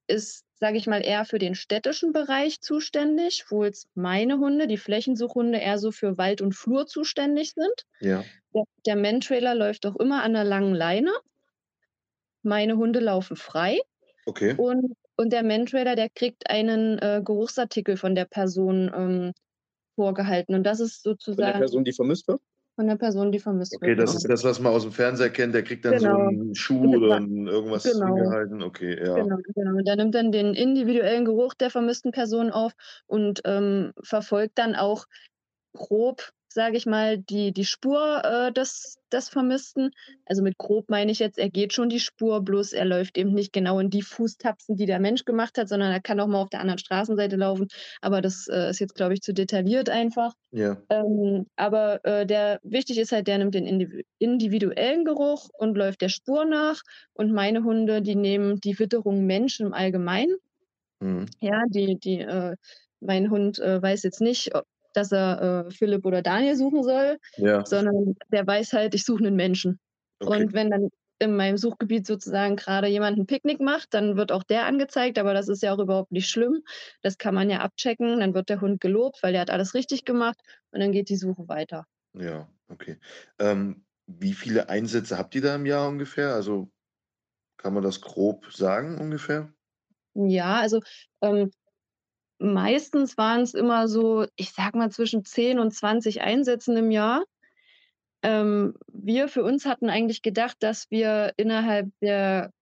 ist, 0.09 0.45
sage 0.59 0.77
ich 0.77 0.87
mal, 0.87 1.05
eher 1.05 1.25
für 1.25 1.39
den 1.39 1.55
städtischen 1.55 2.13
Bereich 2.13 2.61
zuständig, 2.61 3.45
wo 3.49 3.65
jetzt 3.65 3.89
meine 3.95 4.39
Hunde, 4.39 4.67
die 4.67 4.77
Flächensuchhunde, 4.77 5.59
eher 5.59 5.79
so 5.79 5.93
für 5.93 6.19
Wald 6.19 6.41
und 6.41 6.55
Flur 6.55 6.87
zuständig 6.87 7.53
sind. 7.53 7.85
Ja. 8.01 8.25
Der, 8.55 8.65
der 8.87 8.97
Man-Trailer 8.97 9.55
läuft 9.55 9.87
auch 9.87 9.97
immer 9.97 10.23
an 10.23 10.33
der 10.33 10.45
langen 10.45 10.75
Leine. 10.75 11.13
Meine 12.43 12.77
Hunde 12.77 13.01
laufen 13.01 13.37
frei. 13.37 13.79
Okay. 14.27 14.55
Und, 14.57 14.97
und 15.17 15.33
der 15.33 15.45
Man-Trailer, 15.45 15.97
der 15.97 16.09
kriegt 16.09 16.51
einen 16.51 16.99
äh, 16.99 17.23
Geruchsartikel 17.25 17.97
von 17.97 18.15
der 18.15 18.25
Person 18.25 18.91
ähm, 18.95 19.33
vorgehalten. 19.95 20.55
Und 20.55 20.65
das 20.65 20.81
ist 20.81 21.03
sozusagen. 21.03 21.43
Von 21.43 21.53
der 21.53 21.59
Person, 21.59 21.85
die 21.85 21.93
vermisst 21.93 22.27
wird? 22.29 22.41
Von 22.79 22.87
der 22.87 22.95
Person, 22.95 23.33
die 23.33 23.41
vermisst 23.41 23.75
Okay, 23.75 23.89
wird. 23.89 23.99
das 23.99 24.11
genau. 24.11 24.19
ist 24.19 24.29
das, 24.31 24.45
was 24.45 24.61
man 24.61 24.73
aus 24.73 24.83
dem 24.85 24.93
Fernseher 24.93 25.31
kennt. 25.31 25.53
Der 25.53 25.65
kriegt 25.65 25.85
dann 25.85 25.97
Genau. 25.99 26.15
so 26.15 26.29
einen 26.29 26.55
Schuh 26.55 26.95
oder 26.95 27.17
ein, 27.17 27.49
irgendwas 27.49 27.83
Genau. 27.83 28.15
hingehalten. 28.15 28.63
Okay, 28.63 29.05
ja. 29.05 29.17
Genau, 29.17 29.37
genau. 29.53 29.71
Und 29.79 29.85
der 29.89 29.97
nimmt 29.97 30.15
dann 30.15 30.31
den 30.31 30.55
individuellen 30.55 31.25
Geruch 31.25 31.55
der 31.55 31.71
vermissten 31.71 32.13
Person 32.13 32.53
auf 32.53 32.71
und 33.09 33.41
ähm, 33.47 33.91
verfolgt 34.05 34.59
dann 34.59 34.77
auch 34.77 35.07
grob, 35.75 36.31
sage 36.49 36.77
ich 36.77 36.87
mal, 36.87 37.19
die, 37.19 37.53
die 37.53 37.65
Spur 37.65 38.23
äh, 38.25 38.53
des, 38.53 38.99
des 39.13 39.29
Vermissten. 39.29 39.91
Also 40.27 40.43
mit 40.43 40.59
grob 40.59 40.89
meine 40.89 41.11
ich 41.13 41.19
jetzt, 41.19 41.39
er 41.39 41.51
geht 41.51 41.73
schon 41.73 41.89
die 41.89 42.01
Spur, 42.01 42.43
bloß 42.43 42.73
er 42.73 42.85
läuft 42.85 43.19
eben 43.19 43.33
nicht 43.35 43.53
genau 43.53 43.79
in 43.79 43.91
die 43.91 44.03
Fußtapsen, 44.03 44.77
die 44.77 44.87
der 44.87 44.99
Mensch 44.99 45.25
gemacht 45.25 45.59
hat, 45.59 45.69
sondern 45.69 45.93
er 45.93 46.01
kann 46.01 46.21
auch 46.21 46.27
mal 46.27 46.41
auf 46.41 46.51
der 46.51 46.61
anderen 46.61 46.79
Straßenseite 46.79 47.37
laufen. 47.37 47.69
Aber 48.01 48.23
das 48.23 48.49
äh, 48.49 48.71
ist 48.71 48.81
jetzt, 48.81 48.95
glaube 48.95 49.15
ich, 49.15 49.21
zu 49.21 49.33
detailliert 49.33 49.91
einfach. 49.91 50.35
Ja. 50.51 50.77
Ähm, 50.89 51.47
aber 51.57 52.05
äh, 52.05 52.27
der 52.27 52.61
wichtig 52.63 52.99
ist 52.99 53.13
halt, 53.13 53.29
der 53.29 53.39
nimmt 53.39 53.55
den 53.55 53.67
individu 53.67 54.03
individuellen 54.19 55.05
Geruch 55.05 55.49
und 55.53 55.77
läuft 55.77 56.01
der 56.01 56.09
Spur 56.09 56.45
nach. 56.45 56.83
Und 57.13 57.33
meine 57.33 57.63
Hunde, 57.63 58.03
die 58.03 58.17
nehmen 58.17 58.61
die 58.61 58.79
Witterung 58.79 59.27
Mensch 59.27 59.61
im 59.61 59.73
Allgemeinen. 59.73 60.37
Mhm. 61.01 61.27
Ja, 61.41 61.63
die, 61.69 61.97
die, 61.99 62.21
äh, 62.21 62.57
mein 63.01 63.31
Hund 63.31 63.59
äh, 63.59 63.81
weiß 63.81 64.03
jetzt 64.03 64.21
nicht, 64.21 64.55
ob, 64.55 64.65
dass 64.99 65.13
er 65.13 65.67
äh, 65.67 65.71
Philipp 65.71 66.05
oder 66.05 66.23
Daniel 66.23 66.57
suchen 66.57 66.83
soll, 66.83 67.19
Ja. 67.37 67.65
sondern 67.65 68.17
der 68.33 68.47
weiß 68.47 68.73
halt, 68.73 68.95
ich 68.95 69.05
suche 69.05 69.25
einen 69.27 69.37
Menschen. 69.37 69.79
Okay. 70.21 70.43
Und 70.43 70.53
wenn 70.53 70.71
dann 70.71 70.91
in 71.21 71.37
meinem 71.37 71.57
Suchgebiet 71.57 72.07
sozusagen 72.07 72.57
gerade 72.57 72.87
jemand 72.87 73.19
ein 73.19 73.27
Picknick 73.27 73.61
macht, 73.61 73.93
dann 73.93 74.17
wird 74.17 74.31
auch 74.31 74.45
der 74.45 74.67
angezeigt, 74.67 75.19
aber 75.19 75.35
das 75.35 75.49
ist 75.49 75.63
ja 75.63 75.75
auch 75.75 75.79
überhaupt 75.79 76.13
nicht 76.13 76.29
schlimm. 76.29 76.63
Das 77.03 77.19
kann 77.19 77.35
man 77.35 77.51
ja 77.51 77.59
abchecken. 77.59 78.21
Dann 78.21 78.35
wird 78.35 78.49
der 78.49 78.61
Hund 78.61 78.81
gelobt, 78.81 79.19
weil 79.23 79.33
der 79.33 79.41
hat 79.41 79.51
alles 79.51 79.75
richtig 79.75 80.05
gemacht 80.05 80.39
und 80.71 80.81
dann 80.81 80.93
geht 80.93 81.09
die 81.09 81.17
Suche 81.17 81.49
weiter. 81.49 81.87
Ja, 82.15 82.49
okay. 82.69 82.99
Ähm, 83.39 83.85
wie 84.07 84.33
viele 84.33 84.69
Einsätze 84.69 85.19
habt 85.19 85.35
ihr 85.35 85.43
da 85.43 85.55
im 85.57 85.67
Jahr 85.67 85.89
ungefähr? 85.89 86.35
Also 86.35 86.71
kann 87.57 87.75
man 87.75 87.83
das 87.83 88.01
grob 88.01 88.53
sagen 88.53 88.99
ungefähr? 88.99 89.53
Ja, 90.15 90.61
also 90.61 90.81
ähm, 91.21 91.51
meistens 92.39 93.17
waren 93.19 93.43
es 93.43 93.55
immer 93.55 93.89
so, 93.89 94.27
ich 94.37 94.53
sag 94.53 94.75
mal, 94.75 94.91
zwischen 94.91 95.25
10 95.25 95.59
und 95.59 95.73
20 95.73 96.21
Einsätzen 96.23 96.77
im 96.77 96.91
Jahr. 96.91 97.25
Ähm, 98.23 98.75
wir 98.93 99.29
für 99.29 99.45
uns 99.45 99.65
hatten 99.67 99.91
eigentlich 99.91 100.23
gedacht, 100.23 100.57
dass 100.61 100.91
wir 100.91 101.33
innerhalb 101.37 101.89
der 102.01 102.53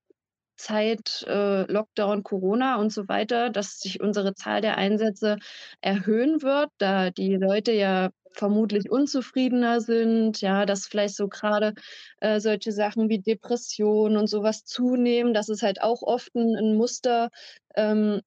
Zeit 0.57 1.25
äh, 1.29 1.71
Lockdown, 1.71 2.23
Corona 2.23 2.77
und 2.77 2.91
so 2.93 3.09
weiter, 3.09 3.51
dass 3.51 3.81
sich 3.81 4.01
unsere 4.01 4.35
Zahl 4.35 4.61
der 4.61 4.79
Einsätze 4.79 5.37
erhöhen 5.81 6.43
wird, 6.43 6.71
da 6.79 7.11
die 7.11 7.37
Leute 7.37 7.73
ja 7.73 8.11
vermutlich 8.33 8.91
unzufriedener 8.91 9.81
sind, 9.81 10.41
ja, 10.41 10.67
dass 10.67 10.87
vielleicht 10.87 11.17
so 11.17 11.29
gerade 11.29 11.75
äh, 12.21 12.41
solche 12.41 12.73
Sachen 12.73 13.09
wie 13.09 13.19
Depression 13.21 14.17
und 14.17 14.29
sowas 14.29 14.65
zunehmen. 14.65 15.35
Das 15.35 15.49
ist 15.49 15.63
halt 15.63 15.81
auch 15.81 16.03
oft 16.03 16.35
ein, 16.35 16.55
ein 16.55 16.77
Muster. 16.77 17.31
Ähm, 17.75 18.21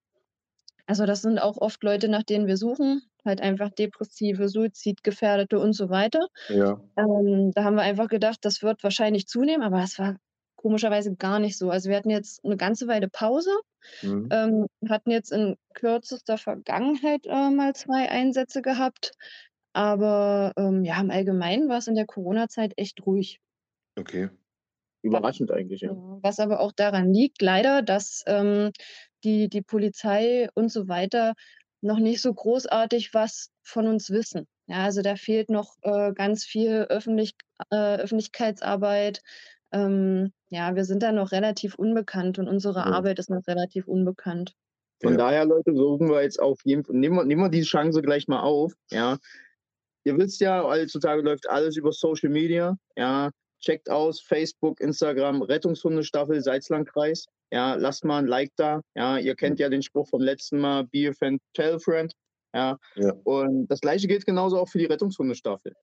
also 0.90 1.06
das 1.06 1.22
sind 1.22 1.40
auch 1.40 1.58
oft 1.58 1.84
Leute, 1.84 2.10
nach 2.10 2.24
denen 2.24 2.48
wir 2.48 2.58
suchen, 2.58 3.04
halt 3.24 3.42
einfach 3.42 3.70
Depressive, 3.70 4.50
Suizidgefährdete 4.50 5.60
und 5.60 5.74
so 5.74 5.90
weiter. 5.90 6.28
Ja. 6.50 6.82
Ähm, 6.98 7.52
da 7.54 7.64
haben 7.64 7.76
wir 7.76 7.84
einfach 7.84 8.08
gedacht, 8.08 8.40
das 8.42 8.64
wird 8.64 8.84
wahrscheinlich 8.84 9.28
zunehmen, 9.28 9.64
aber 9.64 9.84
es 9.84 10.00
war 10.00 10.18
komischerweise 10.56 11.16
gar 11.16 11.40
nicht 11.40 11.58
so. 11.58 11.70
Also 11.70 11.90
wir 11.90 11.98
hatten 11.98 12.10
jetzt 12.10 12.44
eine 12.44 12.58
ganze 12.58 12.88
Weile 12.88 13.08
Pause, 13.10 13.52
Mhm. 14.02 14.28
ähm, 14.32 14.66
hatten 14.90 15.12
jetzt 15.12 15.32
in 15.32 15.56
kürzester 15.74 16.38
Vergangenheit 16.38 17.26
äh, 17.28 17.50
mal 17.52 17.76
zwei 17.76 18.10
Einsätze 18.10 18.62
gehabt, 18.62 19.14
aber 19.74 20.54
ähm, 20.58 20.84
ja, 20.84 21.00
im 21.00 21.12
Allgemeinen 21.12 21.70
war 21.70 21.78
es 21.78 21.88
in 21.88 21.96
der 21.96 22.08
Corona-Zeit 22.08 22.74
echt 22.78 23.06
ruhig. 23.06 23.40
Okay. 23.98 24.30
Überraschend 25.02 25.52
eigentlich, 25.52 25.82
ja. 25.82 25.92
Was 26.22 26.40
aber 26.40 26.60
auch 26.60 26.74
daran 26.74 27.14
liegt, 27.14 27.42
leider, 27.42 27.82
dass 27.82 28.24
ähm, 28.28 28.72
die, 29.24 29.50
die 29.50 29.62
Polizei 29.62 30.50
und 30.54 30.72
so 30.72 30.88
weiter 30.88 31.34
noch 31.82 32.00
nicht 32.00 32.22
so 32.22 32.34
großartig 32.34 33.14
was 33.14 33.52
von 33.64 33.88
uns 33.88 34.10
wissen. 34.10 34.48
Ja, 34.68 34.84
also 34.84 35.02
da 35.02 35.16
fehlt 35.16 35.50
noch 35.50 35.76
äh, 35.82 36.14
ganz 36.14 36.44
viel 36.46 36.86
Öffentlich 36.90 37.34
äh, 37.72 37.96
Öffentlichkeitsarbeit. 37.98 39.22
Ähm, 39.72 40.32
ja, 40.50 40.76
wir 40.76 40.86
sind 40.86 41.04
da 41.04 41.12
noch 41.12 41.32
relativ 41.32 41.76
unbekannt 41.76 42.40
und 42.40 42.48
unsere 42.48 42.80
Ja. 42.80 42.86
Arbeit 42.86 43.20
ist 43.20 43.30
noch 43.30 43.46
relativ 43.48 43.88
unbekannt. 43.88 44.54
Von 45.02 45.14
Ja. 45.14 45.18
daher, 45.18 45.46
Leute, 45.46 45.74
suchen 45.76 46.10
wir 46.10 46.22
jetzt 46.22 46.40
auf 46.40 46.60
jeden 46.66 46.84
Fall, 46.84 46.96
nehmen 46.96 47.16
wir, 47.16 47.24
nehmen 47.24 47.42
wir 47.42 47.50
die 47.50 47.62
Chance 47.62 48.02
gleich 48.02 48.28
mal 48.28 48.42
auf, 48.42 48.74
ja. 48.92 49.18
Ihr 50.06 50.18
wisst 50.18 50.40
ja, 50.42 50.64
heutzutage 50.64 51.22
läuft 51.22 51.50
alles 51.50 51.78
über 51.78 51.92
Social 51.92 52.30
Media, 52.30 52.78
ja. 52.98 53.32
Checkt 53.62 53.90
aus, 53.90 54.22
Facebook, 54.22 54.80
Instagram, 54.80 55.42
Rettungshundestaffel 55.42 56.42
Salzlandkreis, 56.42 57.26
ja. 57.52 57.76
Lasst 57.76 58.04
mal 58.06 58.20
ein 58.20 58.28
Like 58.28 58.52
da, 58.56 58.82
ja. 58.96 59.18
Ihr 59.18 59.36
kennt 59.36 59.60
ja 59.60 59.70
den 59.70 59.82
Spruch 59.84 60.08
vom 60.10 60.22
letzten 60.22 60.60
Mal, 60.60 60.86
be 60.88 61.10
a 61.10 61.14
friend, 61.14 61.42
tell 61.54 61.76
a 61.76 61.80
friend, 61.80 62.14
ja. 62.54 62.78
Ja. 62.96 63.14
Und 63.24 63.68
das 63.68 63.80
Gleiche 63.82 64.08
gilt 64.08 64.26
genauso 64.26 64.58
auch 64.60 64.70
für 64.70 64.80
die 64.80 64.86
Rettungshundestaffel, 64.86 65.74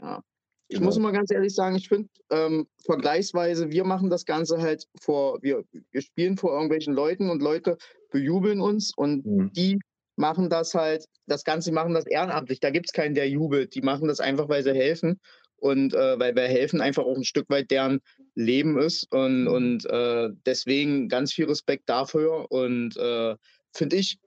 ja. 0.00 0.20
Ich 0.68 0.78
Genau. 0.78 0.86
muss 0.86 0.98
mal 0.98 1.12
ganz 1.12 1.30
ehrlich 1.30 1.54
sagen, 1.54 1.76
ich 1.76 1.88
finde 1.88 2.08
ähm, 2.30 2.66
vergleichsweise, 2.86 3.70
wir 3.70 3.84
machen 3.84 4.08
das 4.08 4.24
Ganze 4.24 4.62
halt 4.62 4.84
vor, 5.02 5.38
wir, 5.42 5.62
wir 5.92 6.00
spielen 6.00 6.38
vor 6.38 6.52
irgendwelchen 6.52 6.94
Leuten 6.94 7.28
und 7.28 7.42
Leute 7.42 7.76
bejubeln 8.10 8.60
uns 8.62 8.92
und 8.96 9.26
Mhm. 9.26 9.52
die 9.52 9.78
machen 10.16 10.48
das 10.48 10.72
halt, 10.74 11.04
das 11.26 11.44
Ganze, 11.44 11.68
die 11.70 11.74
machen 11.74 11.92
das 11.92 12.06
ehrenamtlich. 12.06 12.60
Da 12.60 12.70
gibt 12.70 12.86
es 12.86 12.92
keinen, 12.92 13.14
der 13.14 13.28
jubelt. 13.28 13.74
Die 13.74 13.82
machen 13.82 14.08
das 14.08 14.20
einfach, 14.20 14.48
weil 14.48 14.62
sie 14.62 14.72
helfen. 14.72 15.20
Und 15.64 15.94
äh, 15.94 16.18
weil 16.18 16.36
wir 16.36 16.42
helfen 16.42 16.82
einfach 16.82 17.04
auch 17.04 17.16
ein 17.16 17.24
Stück 17.24 17.48
weit 17.48 17.70
deren 17.70 18.00
Leben 18.34 18.78
ist. 18.78 19.10
Und, 19.10 19.44
Mhm. 19.44 19.48
und 19.48 19.86
äh, 19.86 20.28
deswegen 20.44 21.08
ganz 21.08 21.32
viel 21.32 21.46
Respekt 21.46 21.88
dafür. 21.88 22.50
Und 22.52 22.98
äh, 22.98 23.34
finde 23.74 23.96
ich, 23.96 24.18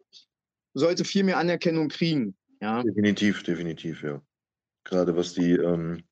sollte 0.73 1.05
viel 1.05 1.23
mehr 1.23 1.37
Anerkennung 1.37 1.89
kriegen. 1.89 2.35
Ja. 2.59 2.81
Definitiv, 2.81 3.43
definitiv, 3.43 4.01
ja. 4.01 4.19
Gerade 4.83 5.15
was 5.15 5.35
die, 5.35 5.51
ähm, 5.51 6.03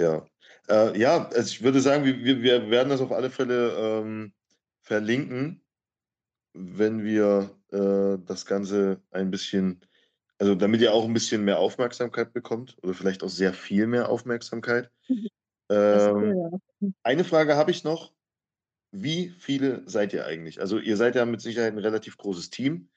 ja. 0.00 0.26
Äh, 0.68 0.98
ja, 0.98 1.28
also 1.28 1.48
ich 1.48 1.62
würde 1.62 1.80
sagen, 1.80 2.04
wir, 2.04 2.42
wir- 2.42 2.68
werden 2.68 2.88
das 2.88 3.00
auf 3.00 3.12
alle 3.12 3.30
Fälle 3.30 3.76
ähm, 3.78 4.32
verlinken, 4.80 5.62
wenn 6.52 7.04
wir 7.04 7.56
äh, 7.70 8.18
das 8.26 8.44
Ganze 8.44 9.00
ein 9.12 9.30
bisschen, 9.30 9.84
also 10.42 10.56
damit 10.56 10.80
ihr 10.80 10.92
auch 10.92 11.04
ein 11.04 11.14
bisschen 11.14 11.44
mehr 11.44 11.60
Aufmerksamkeit 11.60 12.32
bekommt 12.32 12.76
oder 12.82 12.94
vielleicht 12.94 13.22
auch 13.22 13.28
sehr 13.28 13.52
viel 13.54 13.86
mehr 13.86 14.08
Aufmerksamkeit. 14.08 14.90
Ist 15.08 15.28
Ähm, 15.70 16.34
ja. 16.80 16.90
eine 17.04 17.22
Frage 17.22 17.54
habe 17.54 17.70
ich 17.70 17.84
noch. 17.84 18.10
Wie 18.90 19.28
viele 19.38 19.84
seid 19.86 20.12
ihr 20.14 20.26
eigentlich? 20.26 20.60
Also 20.60 20.80
ihr 20.80 20.96
seid 20.96 21.14
ja 21.14 21.24
mit 21.26 21.40
Sicherheit 21.40 21.72
ein 21.72 21.78
relativ 21.78 22.16
großes 22.16 22.50
Team. 22.50 22.88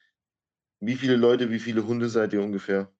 Wie 0.80 0.96
viele 0.96 1.14
Leute, 1.14 1.52
wie 1.52 1.60
viele 1.60 1.86
Hunde 1.86 2.08
seid 2.08 2.32
ihr 2.32 2.42
ungefähr? 2.42 2.90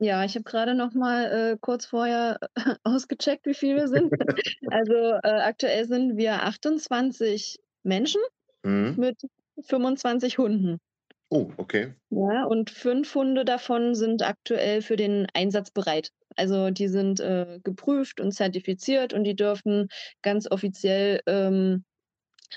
Ja, 0.00 0.24
ich 0.24 0.34
habe 0.34 0.42
gerade 0.42 0.74
noch 0.74 0.92
mal 0.94 1.52
äh, 1.52 1.56
kurz 1.60 1.86
vorher 1.86 2.40
ausgecheckt, 2.82 3.46
wie 3.46 3.54
viel 3.54 3.76
wir 3.76 3.86
sind. 3.86 4.10
Also 4.72 4.94
äh, 4.94 5.40
aktuell 5.42 5.86
sind 5.86 6.16
wir 6.16 6.42
28 6.42 7.60
Menschen 7.84 8.20
Mhm. 8.64 8.96
mit 8.96 9.16
25 9.62 10.38
Hunden. 10.38 10.80
Oh, 11.30 11.52
okay. 11.58 11.94
Ja, 12.10 12.44
und 12.44 12.70
fünf 12.70 13.14
Hunde 13.14 13.44
davon 13.44 13.94
sind 13.94 14.22
aktuell 14.22 14.82
für 14.82 14.96
den 14.96 15.26
Einsatz 15.34 15.70
bereit. 15.70 16.10
Also 16.36 16.70
die 16.70 16.88
sind 16.88 17.20
äh, 17.20 17.58
geprüft 17.64 18.20
und 18.20 18.32
zertifiziert 18.32 19.12
und 19.12 19.24
die 19.24 19.34
dürfen 19.36 19.88
ganz 20.22 20.50
offiziell 20.50 21.20
ähm, 21.26 21.84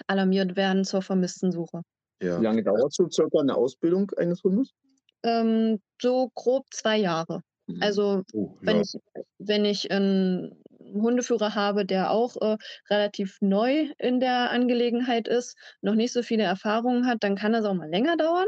alarmiert 0.07 0.56
werden 0.57 0.85
zur 0.85 1.02
Vermisstensuche. 1.02 1.81
Ja. 2.22 2.39
Wie 2.39 2.44
lange 2.44 2.64
dauert 2.64 2.94
so 2.94 3.07
circa 3.10 3.39
eine 3.39 3.56
Ausbildung 3.56 4.11
eines 4.18 4.44
Hundes? 4.44 4.73
Ähm, 5.23 5.80
so 6.02 6.30
grob 6.35 6.65
2 6.72 6.98
Jahre. 6.98 7.41
Mhm. 7.68 7.81
Also, 7.81 8.23
Oh, 8.34 8.57
wenn 8.64 8.77
ja. 8.77 8.81
ich 8.81 8.94
wenn 9.39 9.65
ich 9.65 9.88
'n 10.96 11.02
Hundeführer 11.02 11.56
habe, 11.56 11.86
der 11.86 12.12
auch, 12.12 12.36
äh, 12.42 12.58
relativ 12.90 13.38
neu 13.42 13.90
in 14.00 14.20
der 14.20 14.52
Angelegenheit 14.52 15.28
ist, 15.28 15.58
noch 15.82 15.96
nicht 15.96 16.14
so 16.14 16.24
viele 16.24 16.44
Erfahrungen 16.44 17.08
hat, 17.08 17.24
dann 17.24 17.36
kann 17.36 17.54
das 17.54 17.66
auch 17.66 17.74
mal 17.76 17.90
länger 17.90 18.18
dauern. 18.18 18.48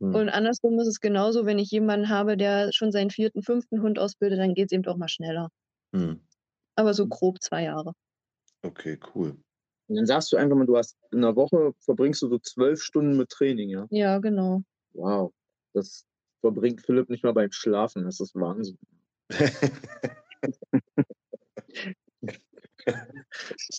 Mhm. 0.00 0.20
Und 0.20 0.30
andersrum 0.30 0.78
ist 0.80 0.88
es 0.88 1.00
genauso, 1.00 1.46
wenn 1.46 1.58
ich 1.60 1.70
jemanden 1.72 2.08
habe, 2.10 2.36
der 2.38 2.72
schon 2.72 2.92
seinen 2.92 3.10
4., 3.10 3.42
5. 3.44 3.80
Hund 3.82 3.98
ausbildet, 3.98 4.38
dann 4.40 4.54
geht's 4.54 4.72
eben 4.72 4.82
doch 4.84 4.96
mal 4.98 5.08
schneller. 5.08 5.50
Mhm. 5.92 6.20
Aber 6.78 6.94
so 6.94 7.06
grob 7.08 7.42
2 7.42 7.64
Jahre. 7.64 7.92
Okay, 8.64 8.98
cool. 9.14 9.38
Und 9.88 9.96
dann 9.96 10.06
sagst 10.06 10.32
du 10.32 10.36
einfach 10.36 10.56
mal, 10.56 10.66
du 10.66 10.76
hast 10.76 10.96
in 11.12 11.20
'ner 11.20 11.34
Woche 11.36 11.72
verbringst 11.80 12.22
du 12.22 12.28
so 12.28 12.38
12 12.38 12.82
Stunden 12.82 13.16
mit 13.16 13.30
Training, 13.30 13.70
ja? 13.70 13.90
Ja, 13.92 14.18
genau. 14.20 14.62
Wow, 14.94 15.32
das 15.74 16.06
verbringt 16.40 16.82
Philipp 16.84 17.08
nicht 17.10 17.24
mal 17.24 17.32
beim 17.32 17.52
Schlafen. 17.52 18.04
Das 18.04 18.20
ist 18.20 18.34
Wahnsinn. 18.34 18.78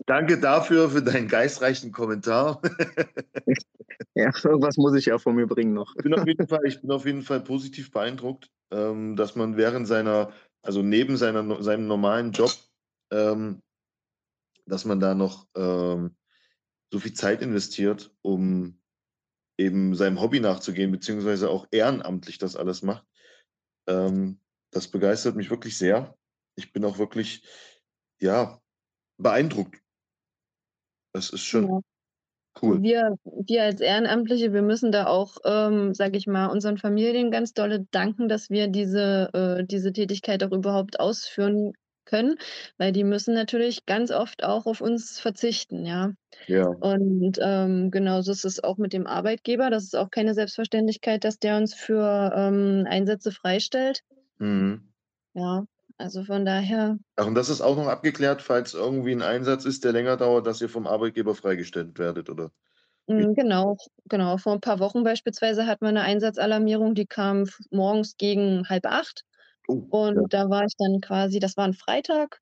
Danke 0.06 0.40
dafür, 0.40 0.90
für 0.90 1.02
deinen 1.02 1.28
geistreichen 1.28 1.92
Kommentar. 1.92 2.62
Ja, 4.16 4.32
irgendwas 4.44 4.78
muss 4.78 4.96
ich 4.96 5.06
ja 5.06 5.20
von 5.20 5.36
mir 5.36 5.48
bringen 5.48 5.74
noch. 5.74 5.96
Ich 5.96 6.04
bin 6.04 6.14
auf 6.14 6.26
jeden 6.26 6.48
Fall 6.48 6.66
ich 6.66 6.82
bin 6.82 6.92
auf 6.92 7.06
jeden 7.06 7.22
Fall 7.22 7.40
positiv 7.40 7.92
beeindruckt, 7.92 8.50
ähm, 8.72 9.16
dass 9.16 9.36
man 9.36 9.58
während 9.58 9.88
seiner 9.88 10.34
also 10.64 10.82
neben 10.82 11.18
seiner 11.18 11.62
seinem 11.62 11.88
normalen 11.88 12.32
Job, 12.32 12.52
ähm 13.12 13.62
dass 14.66 14.86
man 14.86 15.00
da 15.00 15.14
noch, 15.14 15.48
ähm, 15.56 16.16
so 16.92 17.00
viel 17.00 17.14
Zeit 17.14 17.42
investiert, 17.42 18.16
um 18.22 18.80
eben 19.58 19.96
seinem 19.96 20.20
Hobby 20.22 20.40
nachzugehen, 20.40 20.92
beziehungsweise 20.92 21.50
auch 21.50 21.68
ehrenamtlich 21.72 22.38
das 22.38 22.56
alles 22.56 22.82
macht. 22.82 23.06
Das 23.86 24.88
begeistert 24.88 25.36
mich 25.36 25.50
wirklich 25.50 25.78
sehr. 25.78 26.18
Ich 26.56 26.74
bin 26.74 26.84
auch 26.86 26.98
wirklich, 26.98 27.44
ja, 28.22 28.62
beeindruckt. 29.18 29.82
Das 31.16 31.30
ist 31.30 31.44
schon 31.44 31.68
Ja. 31.68 31.82
cool. 32.62 32.84
Wir 32.84 33.16
wir 33.26 33.64
als 33.64 33.82
Ehrenamtliche, 33.82 34.54
wir 34.54 34.62
müssen 34.64 34.92
da 34.92 35.08
auch, 35.08 35.38
ähm, 35.46 35.94
sage 35.94 36.18
ich 36.18 36.28
mal, 36.28 36.48
unseren 36.48 36.78
Familien 36.78 37.32
ganz 37.32 37.54
dolle 37.54 37.86
danken, 37.92 38.30
dass 38.30 38.50
wir 38.50 38.68
diese 38.70 39.30
äh, 39.34 39.66
diese 39.66 39.94
Tätigkeit 39.94 40.44
auch 40.44 40.52
überhaupt 40.54 41.00
ausführen 41.00 41.74
können, 42.06 42.36
weil 42.78 42.92
die 42.94 43.04
müssen 43.06 43.34
natürlich 43.36 43.86
ganz 43.86 44.12
oft 44.12 44.44
auch 44.44 44.66
auf 44.68 44.82
uns 44.82 45.20
verzichten, 45.20 45.86
ja. 45.86 46.12
Ja. 46.48 46.82
Und, 46.82 47.40
ähm, 47.42 47.92
genauso 47.92 48.32
ist 48.34 48.46
es 48.46 48.64
auch 48.64 48.78
mit 48.78 48.94
dem 48.94 49.08
Arbeitgeber. 49.08 49.70
Das 49.72 49.84
ist 49.86 49.96
auch 49.98 50.12
keine 50.12 50.34
Selbstverständlichkeit, 50.36 51.24
dass 51.26 51.40
der 51.40 51.58
uns 51.58 51.74
für, 51.76 52.34
ähm, 52.36 52.86
Einsätze 52.90 53.32
freistellt. 53.32 54.02
Mhm. 54.40 54.92
Ja, 55.36 55.64
also 56.02 56.24
von 56.24 56.46
daher 56.46 56.98
Ach, 57.18 57.26
und 57.28 57.36
das 57.36 57.50
ist 57.50 57.60
auch 57.62 57.76
noch 57.76 57.88
abgeklärt, 57.88 58.42
falls 58.42 58.74
irgendwie 58.74 59.12
'n 59.12 59.22
Einsatz 59.22 59.66
ist, 59.66 59.84
der 59.84 59.92
länger 59.92 60.16
dauert, 60.16 60.48
dass 60.48 60.62
ihr 60.62 60.70
vom 60.70 60.88
Arbeitgeber 60.88 61.36
freigestellt 61.36 62.00
werdet, 62.00 62.30
oder? 62.30 62.52
Mhm, 63.10 63.34
genau, 63.34 63.78
genau. 64.10 64.38
Vor 64.38 64.54
'n 64.54 64.62
paar 64.62 64.80
Wochen 64.80 65.04
beispielsweise 65.04 65.66
hatten 65.66 65.86
wir 65.86 65.92
'ne 65.92 66.02
Einsatzalarmierung, 66.04 66.94
die 66.94 67.08
kam 67.08 67.46
morgens 67.72 68.16
gegen 68.18 68.70
7:30 68.70 69.24
Oh, 69.70 69.90
und 69.90 70.22
ja. 70.22 70.32
da 70.34 70.50
war 70.50 70.64
ich 70.66 70.74
dann 70.78 71.02
quasi 71.02 71.40
das 71.40 71.58
war 71.58 71.66
'n 71.68 71.74
Freitag. 71.74 72.40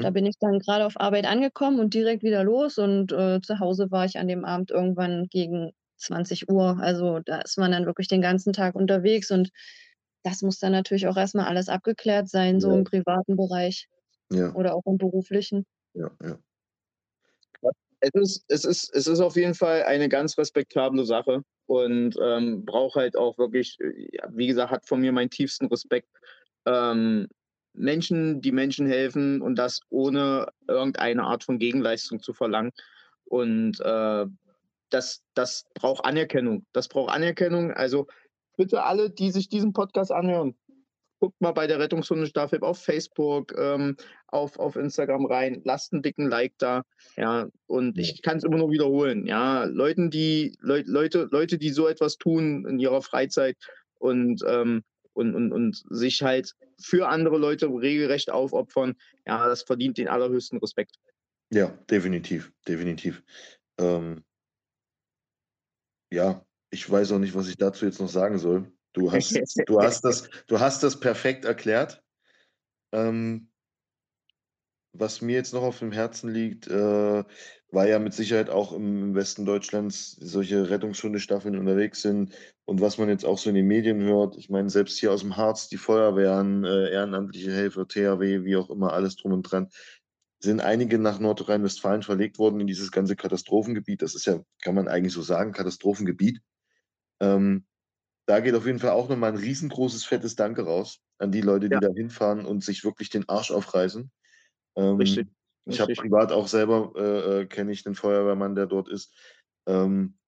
Da 0.00 0.10
Mhm. 0.10 0.12
bin 0.12 0.26
ich 0.26 0.36
dann 0.40 0.58
grade 0.60 0.86
auf 0.86 1.00
Arbeit 1.00 1.26
angekommen 1.26 1.80
und 1.80 1.94
direkt 1.94 2.22
wieder 2.24 2.44
los 2.44 2.78
und, 2.78 3.12
äh, 3.12 3.40
zu 3.42 3.60
Hause 3.60 3.90
war 3.90 4.04
ich 4.06 4.18
an 4.18 4.28
dem 4.28 4.44
Abend 4.44 4.70
irgendwann 4.72 5.28
gegen 5.30 5.72
20:00. 5.98 6.78
Also, 6.80 7.20
da 7.24 7.40
ist 7.42 7.58
man 7.58 7.72
dann 7.72 7.86
wirklich 7.86 8.08
den 8.08 8.22
ganzen 8.22 8.52
Tag 8.54 8.74
unterwegs 8.76 9.30
und 9.30 9.50
das 10.24 10.42
muss 10.42 10.58
dann 10.58 10.72
natürlich 10.72 11.06
auch 11.08 11.16
erst 11.16 11.34
mal 11.34 11.46
alles 11.48 11.68
abgeklärt 11.68 12.28
sein, 12.28 12.60
so 12.60 12.72
Ja. 12.72 12.74
im 12.74 12.84
privaten 12.84 13.36
Bereich 13.36 13.88
Ja. 14.30 14.54
oder 14.54 14.74
auch 14.74 14.84
im 14.86 14.98
beruflichen. 14.98 15.66
Ja, 15.94 16.10
ja. 16.22 16.42
Es 18.00 18.10
ist 18.14 18.44
es 18.48 18.64
ist 18.64 18.94
es 18.96 19.06
ist 19.06 19.20
auf 19.20 19.36
jeden 19.36 19.54
Fall 19.54 19.84
eine 19.84 20.08
ganz 20.08 20.36
respektable 20.36 21.04
Sache 21.04 21.42
und, 21.66 22.16
ähm, 22.20 22.64
braucht 22.64 22.96
halt 22.96 23.16
auch 23.16 23.38
wirklich 23.38 23.76
äh, 23.80 24.08
wie 24.30 24.46
gesagt, 24.48 24.70
hat 24.72 24.86
von 24.86 25.00
mir 25.00 25.12
meinen 25.12 25.30
tiefsten 25.30 25.66
Respekt. 25.66 26.08
Ähm, 26.66 27.28
Menschen, 27.74 28.40
die 28.42 28.52
Menschen 28.52 28.86
helfen 28.86 29.40
und 29.40 29.56
das 29.56 29.80
ohne 29.88 30.46
irgendeine 30.68 31.22
Art 31.24 31.44
von 31.44 31.58
Gegenleistung 31.58 32.20
zu 32.20 32.32
verlangen. 32.34 32.72
Und, 33.24 33.80
äh, 33.80 34.26
das 34.90 35.22
das 35.34 35.64
braucht 35.74 36.04
Anerkennung. 36.04 36.66
Das 36.72 36.88
braucht 36.88 37.12
Anerkennung. 37.14 37.72
Also, 37.72 38.08
bitte 38.56 38.84
alle, 38.84 39.10
die 39.10 39.30
sich 39.30 39.48
diesen 39.48 39.72
Podcast 39.72 40.12
anhören, 40.12 40.56
guckt 41.20 41.40
mal 41.40 41.52
bei 41.52 41.68
der 41.68 41.78
Rettungshundestaffel 41.78 42.60
auf 42.62 42.82
Facebook, 42.82 43.54
ähm, 43.56 43.96
auf 44.26 44.58
auf 44.58 44.74
Instagram 44.76 45.26
rein, 45.26 45.62
lasst 45.64 45.92
'n 45.92 46.02
dicken 46.02 46.28
Like 46.28 46.54
da, 46.58 46.82
ja? 47.16 47.48
Und 47.66 47.96
ich 47.98 48.22
kann's 48.22 48.42
immer 48.44 48.58
nur 48.58 48.70
wiederholen, 48.72 49.26
ja? 49.26 49.64
Leuten, 49.64 50.10
die 50.10 50.56
Leu 50.60 50.82
Leute 50.84 51.28
Leute, 51.30 51.58
die 51.58 51.70
so 51.70 51.86
etwas 51.86 52.16
tun 52.18 52.66
in 52.68 52.78
ihrer 52.80 53.02
Freizeit 53.02 53.56
und, 54.00 54.42
ähm 54.48 54.82
und 55.14 55.34
und 55.34 55.52
und 55.52 55.82
sich 55.90 56.22
halt 56.22 56.54
für 56.80 57.08
andere 57.08 57.38
Leute 57.38 57.66
regelrecht 57.68 58.30
aufopfern, 58.30 58.94
ja, 59.26 59.46
das 59.46 59.62
verdient 59.62 59.98
den 59.98 60.08
allerhöchsten 60.08 60.58
Respekt. 60.58 60.96
Ja, 61.52 61.68
definitiv, 61.88 62.50
definitiv. 62.66 63.22
Ähm 63.78 64.24
ja, 66.10 66.44
ich 66.72 66.90
weiß 66.90 67.12
auch 67.12 67.18
nicht, 67.18 67.34
was 67.34 67.48
ich 67.48 67.56
dazu 67.56 67.84
jetzt 67.84 68.00
noch 68.00 68.08
sagen 68.08 68.38
soll. 68.38 68.72
Du 68.92 69.12
hast 69.12 69.32
du 69.66 69.80
hast 69.80 70.04
das 70.04 70.28
du 70.48 70.58
hast 70.58 70.82
das 70.82 70.98
perfekt 70.98 71.44
erklärt. 71.44 72.02
Ähm 72.92 73.48
was 74.94 75.22
mir 75.22 75.34
jetzt 75.34 75.54
noch 75.54 75.62
auf 75.62 75.78
dem 75.78 75.92
Herzen 75.92 76.30
liegt, 76.30 76.66
äh, 76.66 77.24
weil 77.70 77.88
ja 77.88 77.98
mit 77.98 78.12
Sicherheit 78.12 78.50
auch 78.50 78.72
im 78.72 79.14
Westen 79.14 79.46
Deutschlands 79.46 80.12
solche 80.20 80.68
Rettungshundestaffeln 80.68 81.58
unterwegs 81.58 82.02
sind 82.02 82.34
und 82.66 82.82
was 82.82 82.98
man 82.98 83.08
jetzt 83.08 83.24
auch 83.24 83.38
so 83.38 83.48
in 83.48 83.56
den 83.56 83.66
Medien 83.66 84.02
hört. 84.02 84.36
Ich 84.36 84.50
meine, 84.50 84.68
selbst 84.68 84.98
hier 84.98 85.10
aus'm 85.12 85.36
Harz, 85.36 85.68
die 85.68 85.78
Feuerwehren, 85.78 86.64
äh, 86.64 86.90
ehrenamtliche 86.90 87.52
Helfer, 87.52 87.88
THW, 87.88 88.44
wie 88.44 88.56
auch 88.56 88.68
immer, 88.68 88.92
alles 88.92 89.16
drum 89.16 89.32
und 89.32 89.42
dran, 89.44 89.70
sind 90.40 90.60
einige 90.60 90.98
nach 90.98 91.20
Nordrhein-Westfalen 91.20 92.02
verlegt 92.02 92.38
worden 92.38 92.60
in 92.60 92.66
dieses 92.66 92.92
ganze 92.92 93.16
Katastrophengebiet. 93.16 94.02
Das 94.02 94.14
ist 94.14 94.26
ja, 94.26 94.42
kann 94.60 94.74
man 94.74 94.88
eigentlich 94.88 95.14
so 95.14 95.22
sagen, 95.22 95.52
Katastrophengebiet. 95.52 96.40
Ähm, 97.22 97.66
da 98.26 98.40
geht 98.40 98.54
auf 98.56 98.66
jeden 98.66 98.80
Fall 98.80 98.90
auch 98.92 99.08
noch 99.10 99.16
mal 99.18 99.32
'n 99.32 99.38
riesengroßes, 99.38 100.04
fettes 100.06 100.36
Danke 100.36 100.62
raus 100.64 101.00
an 101.18 101.32
die 101.32 101.42
Leute, 101.42 101.70
die 101.70 101.78
Ja. 101.78 101.80
da 101.80 101.88
hinfahren 101.94 102.46
und 102.46 102.64
sich 102.64 102.84
wirklich 102.84 103.10
den 103.10 103.28
Arsch 103.28 103.50
aufreißen. 103.52 104.12
Richtig, 104.98 105.26
Ähm, 105.26 105.36
ich 105.68 105.80
habe 105.80 105.92
richtig. 105.92 105.96
privat 105.96 106.32
auch 106.32 106.48
selber 106.48 106.92
äh, 106.96 107.42
äh, 107.42 107.46
kenne 107.46 107.72
ich 107.72 107.84
'nen 107.86 107.94
Feuerwehrmann, 107.96 108.54
der 108.56 108.66
dort 108.68 108.88
ist, 108.90 109.14
ähm, 109.68 110.18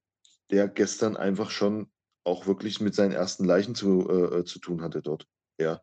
der 0.52 0.68
gestern 0.68 1.16
einfach 1.18 1.50
schon 1.52 1.92
auch 2.24 2.46
wirklich 2.48 2.80
mit 2.80 2.94
seinen 2.96 3.12
ersten 3.12 3.44
Leichen 3.46 3.74
zu 3.76 4.08
äh, 4.10 4.40
äh, 4.40 4.44
zu 4.46 4.60
tun 4.60 4.82
hatte 4.82 5.02
dort. 5.02 5.26
Ja. 5.60 5.82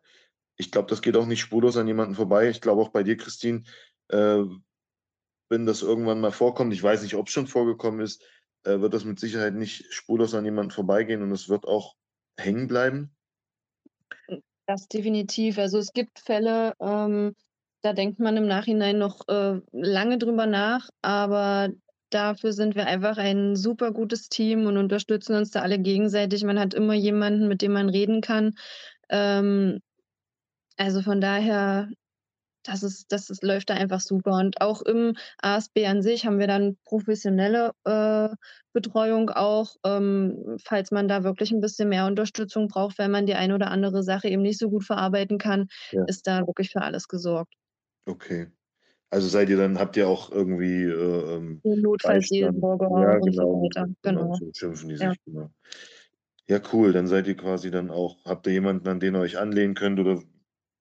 Ich 0.58 0.72
glaube, 0.72 0.88
das 0.90 1.02
geht 1.02 1.16
auch 1.16 1.26
nicht 1.26 1.40
spurlos 1.42 1.76
an 1.78 1.88
jemanden 1.88 2.14
vorbei. 2.16 2.50
Ich 2.50 2.60
glaube 2.62 2.82
auch 2.82 2.90
bei 2.90 3.02
dir, 3.04 3.16
Christine, 3.18 3.64
äh, 4.10 4.44
wenn 5.50 5.66
das 5.66 5.82
irgendwann 5.82 6.20
mal 6.22 6.32
vorkommt, 6.32 6.72
ich 6.74 6.82
weiß 6.82 7.02
nicht, 7.04 7.16
ob's 7.16 7.32
schon 7.32 7.46
vorgekommen 7.48 8.00
ist, 8.00 8.24
äh, 8.64 8.80
wird 8.80 8.94
das 8.94 9.04
mit 9.04 9.18
Sicherheit 9.18 9.54
nicht 9.54 9.92
spurlos 9.92 10.34
an 10.34 10.44
jemanden 10.44 10.70
vorbeigehen 10.70 11.22
und 11.22 11.32
es 11.32 11.48
wird 11.48 11.66
auch 11.66 11.94
hängen 12.38 12.66
bleiben. 12.66 13.14
Das 14.66 14.88
definitiv. 14.88 15.58
Also, 15.58 15.78
es 15.78 15.92
gibt 15.92 16.20
Fälle, 16.20 16.74
ähm, 16.80 17.34
da 17.82 17.92
denkt 17.92 18.20
man 18.20 18.36
im 18.36 18.46
Nachhinein 18.46 18.98
noch, 18.98 19.26
äh, 19.28 19.60
lange 19.72 20.18
drüber 20.18 20.46
nach, 20.46 20.88
aber 21.02 21.70
dafür 22.10 22.52
sind 22.52 22.74
wir 22.74 22.86
einfach 22.86 23.16
ein 23.18 23.56
super 23.56 23.92
gutes 23.92 24.28
Team 24.28 24.66
und 24.66 24.76
unterstützen 24.76 25.34
uns 25.34 25.50
da 25.50 25.62
alle 25.62 25.78
gegenseitig. 25.78 26.44
Man 26.44 26.60
hat 26.60 26.74
immer 26.74 26.94
jemanden, 26.94 27.48
mit 27.48 27.62
dem 27.62 27.72
man 27.72 27.88
reden 27.88 28.20
kann. 28.20 28.54
Ähm, 29.08 29.80
also, 30.76 31.02
von 31.02 31.20
daher, 31.20 31.88
das 32.64 32.82
ist 32.82 33.12
das 33.12 33.30
ist 33.30 33.42
läuft 33.44 33.70
da 33.70 33.74
einfach 33.74 34.00
super. 34.00 34.32
Und 34.32 34.60
auch 34.60 34.82
im 34.82 35.14
ASB 35.42 35.86
an 35.86 36.02
sich 36.02 36.26
haben 36.26 36.38
wir 36.38 36.46
dann 36.46 36.76
professionelle, 36.84 37.72
äh, 37.84 38.28
Betreuung 38.72 39.30
auch, 39.30 39.76
ähm, 39.84 40.56
falls 40.64 40.90
man 40.90 41.08
da 41.08 41.24
wirklich 41.24 41.52
'n 41.52 41.60
bisschen 41.60 41.88
mehr 41.90 42.06
Unterstützung 42.06 42.68
braucht, 42.68 42.98
wenn 42.98 43.10
man 43.10 43.26
die 43.26 43.34
eine 43.34 43.54
oder 43.54 43.70
andere 43.70 44.02
Sache 44.02 44.28
eben 44.28 44.42
nicht 44.42 44.58
so 44.58 44.70
gut 44.70 44.84
verarbeiten 44.84 45.38
kann, 45.38 45.66
Ja. 45.92 46.06
ist 46.06 46.26
da 46.26 46.46
wirklich 46.46 46.70
für 46.70 46.82
alles 46.82 47.08
gesorgt. 47.08 47.54
Okay. 48.08 48.50
Also, 49.10 49.28
seid 49.28 49.50
ihr 49.50 49.58
dann 49.58 49.78
habt 49.78 49.96
ihr 49.96 50.08
auch 50.08 50.30
irgendwie, 50.32 50.84
äh, 50.84 51.36
ähm, 51.36 51.64
So 51.64 51.76
Beistand? 52.02 52.68
Notfallseelsorger 52.86 52.90
Ja, 52.92 53.20
und 53.20 53.32
so 53.34 53.42
genau, 53.42 53.62
weiter. 53.62 53.88
genau, 54.02 54.30
Genau. 54.30 54.38
so 54.38 54.50
schimpfen 54.54 54.88
die 54.88 54.96
Ja. 54.98 55.14
sich, 55.14 55.18
genau. 55.24 55.50
Ja, 56.48 56.60
cool, 56.72 56.92
dann 56.92 57.08
seid 57.08 57.26
ihr 57.28 57.36
quasi 57.36 57.70
dann 57.70 57.90
auch 57.90 58.24
habt 58.26 58.46
ihr 58.46 58.54
jemanden, 58.54 58.88
an 58.88 59.00
den 59.00 59.16
ihr 59.16 59.20
euch 59.20 59.38
anlehnen 59.38 59.74
könnt 59.74 60.00
oder 60.00 60.22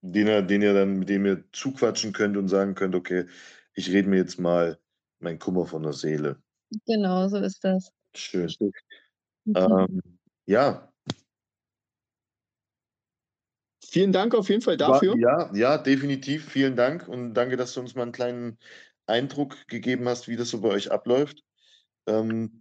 den 0.01 0.27
ihr 0.27 0.41
den 0.41 0.61
ihr 0.61 0.73
dann 0.73 0.99
mit 0.99 1.09
dem 1.09 1.25
ihr 1.25 1.43
zuquatschen 1.51 2.13
könnt 2.13 2.37
und 2.37 2.47
sagen 2.47 2.75
könnt: 2.75 2.95
„Okay, 2.95 3.25
ich 3.73 3.89
rede 3.89 4.09
mir 4.09 4.17
jetzt 4.17 4.39
mal 4.39 4.79
meinen 5.19 5.39
Kummer 5.39 5.65
von 5.65 5.83
der 5.83 5.93
Seele.“ 5.93 6.41
Genau, 6.85 7.27
so 7.27 7.37
ist 7.37 7.63
das. 7.63 7.91
Schön. 8.15 8.53
Mhm. 9.45 9.55
Ähm, 9.55 10.01
ja. 10.45 10.91
vielen 13.91 14.13
Dank 14.13 14.33
auf 14.33 14.49
jeden 14.49 14.61
Fall 14.61 14.77
dafür. 14.77 15.17
Ja, 15.17 15.51
ja, 15.53 15.77
definitiv. 15.77 16.49
Vielen 16.49 16.75
Dank 16.75 17.07
und 17.07 17.33
danke, 17.33 17.57
dass 17.57 17.73
du 17.73 17.81
uns 17.81 17.93
mal 17.93 18.03
einen 18.03 18.11
kleinen 18.13 18.57
Eindruck 19.05 19.67
gegeben 19.67 20.07
hast, 20.07 20.27
wie 20.27 20.37
das 20.37 20.49
so 20.49 20.61
bei 20.61 20.69
euch 20.69 20.91
abläuft. 20.91 21.43
Ähm, 22.07 22.60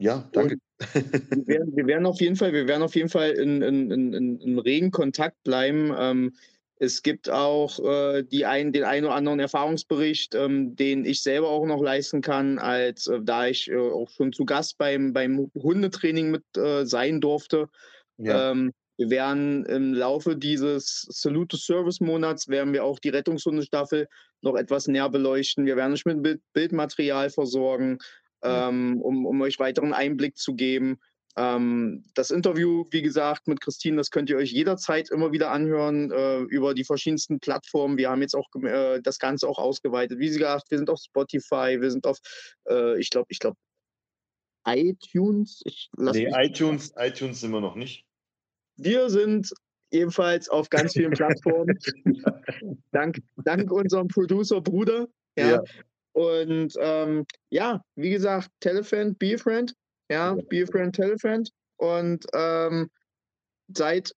ja, 0.00 0.28
danke. 0.32 0.56
wir, 0.78 1.46
werden, 1.46 1.76
wir, 1.76 1.86
werden, 1.86 2.06
auf 2.06 2.20
jeden 2.20 2.36
Fall, 2.36 2.52
wir 2.52 2.66
werden 2.66 2.82
auf 2.82 2.96
jeden 2.96 3.10
Fall 3.10 3.30
in, 3.32 3.60
in, 3.60 3.90
in, 3.90 4.40
in 4.40 4.58
regen 4.58 4.90
Kontakt 4.90 5.42
bleiben. 5.44 5.94
Ähm, 5.96 6.32
es 6.76 7.02
gibt 7.02 7.28
auch 7.28 7.78
äh, 7.80 8.22
die 8.22 8.46
ein, 8.46 8.72
den 8.72 8.84
einen 8.84 9.04
oder 9.04 9.14
anderen 9.14 9.38
Erfahrungsbericht, 9.38 10.34
ähm, 10.34 10.74
den 10.74 11.04
ich 11.04 11.22
selber 11.22 11.50
auch 11.50 11.66
noch 11.66 11.82
leisten 11.82 12.22
kann, 12.22 12.58
als 12.58 13.06
äh, 13.06 13.20
da 13.22 13.46
ich 13.46 13.70
äh, 13.70 13.76
auch 13.76 14.08
schon 14.08 14.32
zu 14.32 14.46
Gast 14.46 14.78
beim, 14.78 15.12
beim 15.12 15.50
Hundetraining 15.54 16.30
mit 16.30 16.44
äh, 16.56 16.86
sein 16.86 17.20
durfte. 17.20 17.68
Ja. 18.16 18.52
Ähm, 18.52 18.72
wir 18.96 19.10
werden 19.10 19.66
im 19.66 19.92
Laufe 19.92 20.36
dieses 20.36 21.06
Salute 21.10 21.58
Service 21.58 22.00
Monats 22.00 22.48
werden 22.48 22.72
wir 22.72 22.84
auch 22.84 22.98
die 22.98 23.08
Rettungshundestaffel 23.10 24.08
noch 24.40 24.56
etwas 24.56 24.88
näher 24.88 25.10
beleuchten. 25.10 25.66
Wir 25.66 25.76
werden 25.76 25.92
euch 25.92 26.06
mit 26.06 26.22
Bild 26.22 26.40
Bildmaterial 26.54 27.28
versorgen, 27.28 27.98
ähm, 28.42 29.00
um, 29.00 29.26
um 29.26 29.40
euch 29.42 29.58
weiteren 29.58 29.92
Einblick 29.92 30.36
zu 30.36 30.54
geben. 30.54 30.98
Ähm, 31.36 32.04
das 32.14 32.30
Interview, 32.30 32.84
wie 32.90 33.02
gesagt, 33.02 33.46
mit 33.46 33.60
Christine, 33.60 33.96
das 33.96 34.10
könnt 34.10 34.30
ihr 34.30 34.36
euch 34.36 34.50
jederzeit 34.50 35.10
immer 35.10 35.32
wieder 35.32 35.50
anhören 35.52 36.10
äh, 36.10 36.40
über 36.40 36.74
die 36.74 36.84
verschiedensten 36.84 37.38
Plattformen. 37.38 37.98
Wir 37.98 38.10
haben 38.10 38.20
jetzt 38.20 38.34
auch 38.34 38.48
äh, 38.62 39.00
das 39.00 39.18
Ganze 39.18 39.48
auch 39.48 39.58
ausgeweitet. 39.58 40.18
Wie 40.18 40.28
gesagt, 40.28 40.70
wir 40.70 40.78
sind 40.78 40.90
auf 40.90 40.98
Spotify, 40.98 41.80
wir 41.80 41.90
sind 41.90 42.06
auf, 42.06 42.18
äh, 42.68 42.98
ich 42.98 43.10
glaube, 43.10 43.26
ich 43.30 43.38
glaube, 43.38 43.56
iTunes. 44.66 45.62
Ich 45.64 45.88
nee, 45.96 46.30
iTunes, 46.36 46.92
iTunes 46.96 47.40
sind 47.40 47.52
wir 47.52 47.60
noch 47.60 47.76
nicht. 47.76 48.04
Wir 48.76 49.08
sind 49.08 49.52
ebenfalls 49.90 50.48
auf 50.48 50.68
ganz 50.68 50.92
vielen 50.92 51.12
Plattformen. 51.12 51.78
dank, 52.92 53.18
dank 53.44 53.70
unserem 53.70 54.08
Producer 54.08 54.60
Bruder. 54.60 55.08
Ja. 55.36 55.50
ja. 55.50 55.62
Und 56.12 56.74
ähm, 56.78 57.24
ja, 57.50 57.82
wie 57.94 58.10
gesagt, 58.10 58.50
Telefriend, 58.60 59.18
Be 59.18 59.34
a 59.34 59.38
Friend 59.38 59.72
ja, 60.10 60.34
Be 60.48 60.64
a 60.64 60.66
Friend, 60.66 60.94
Tell 60.94 61.14
a 61.14 61.18
Friend. 61.18 61.48
Und 61.76 62.26
ähm, 62.34 62.90
seid 63.74 64.12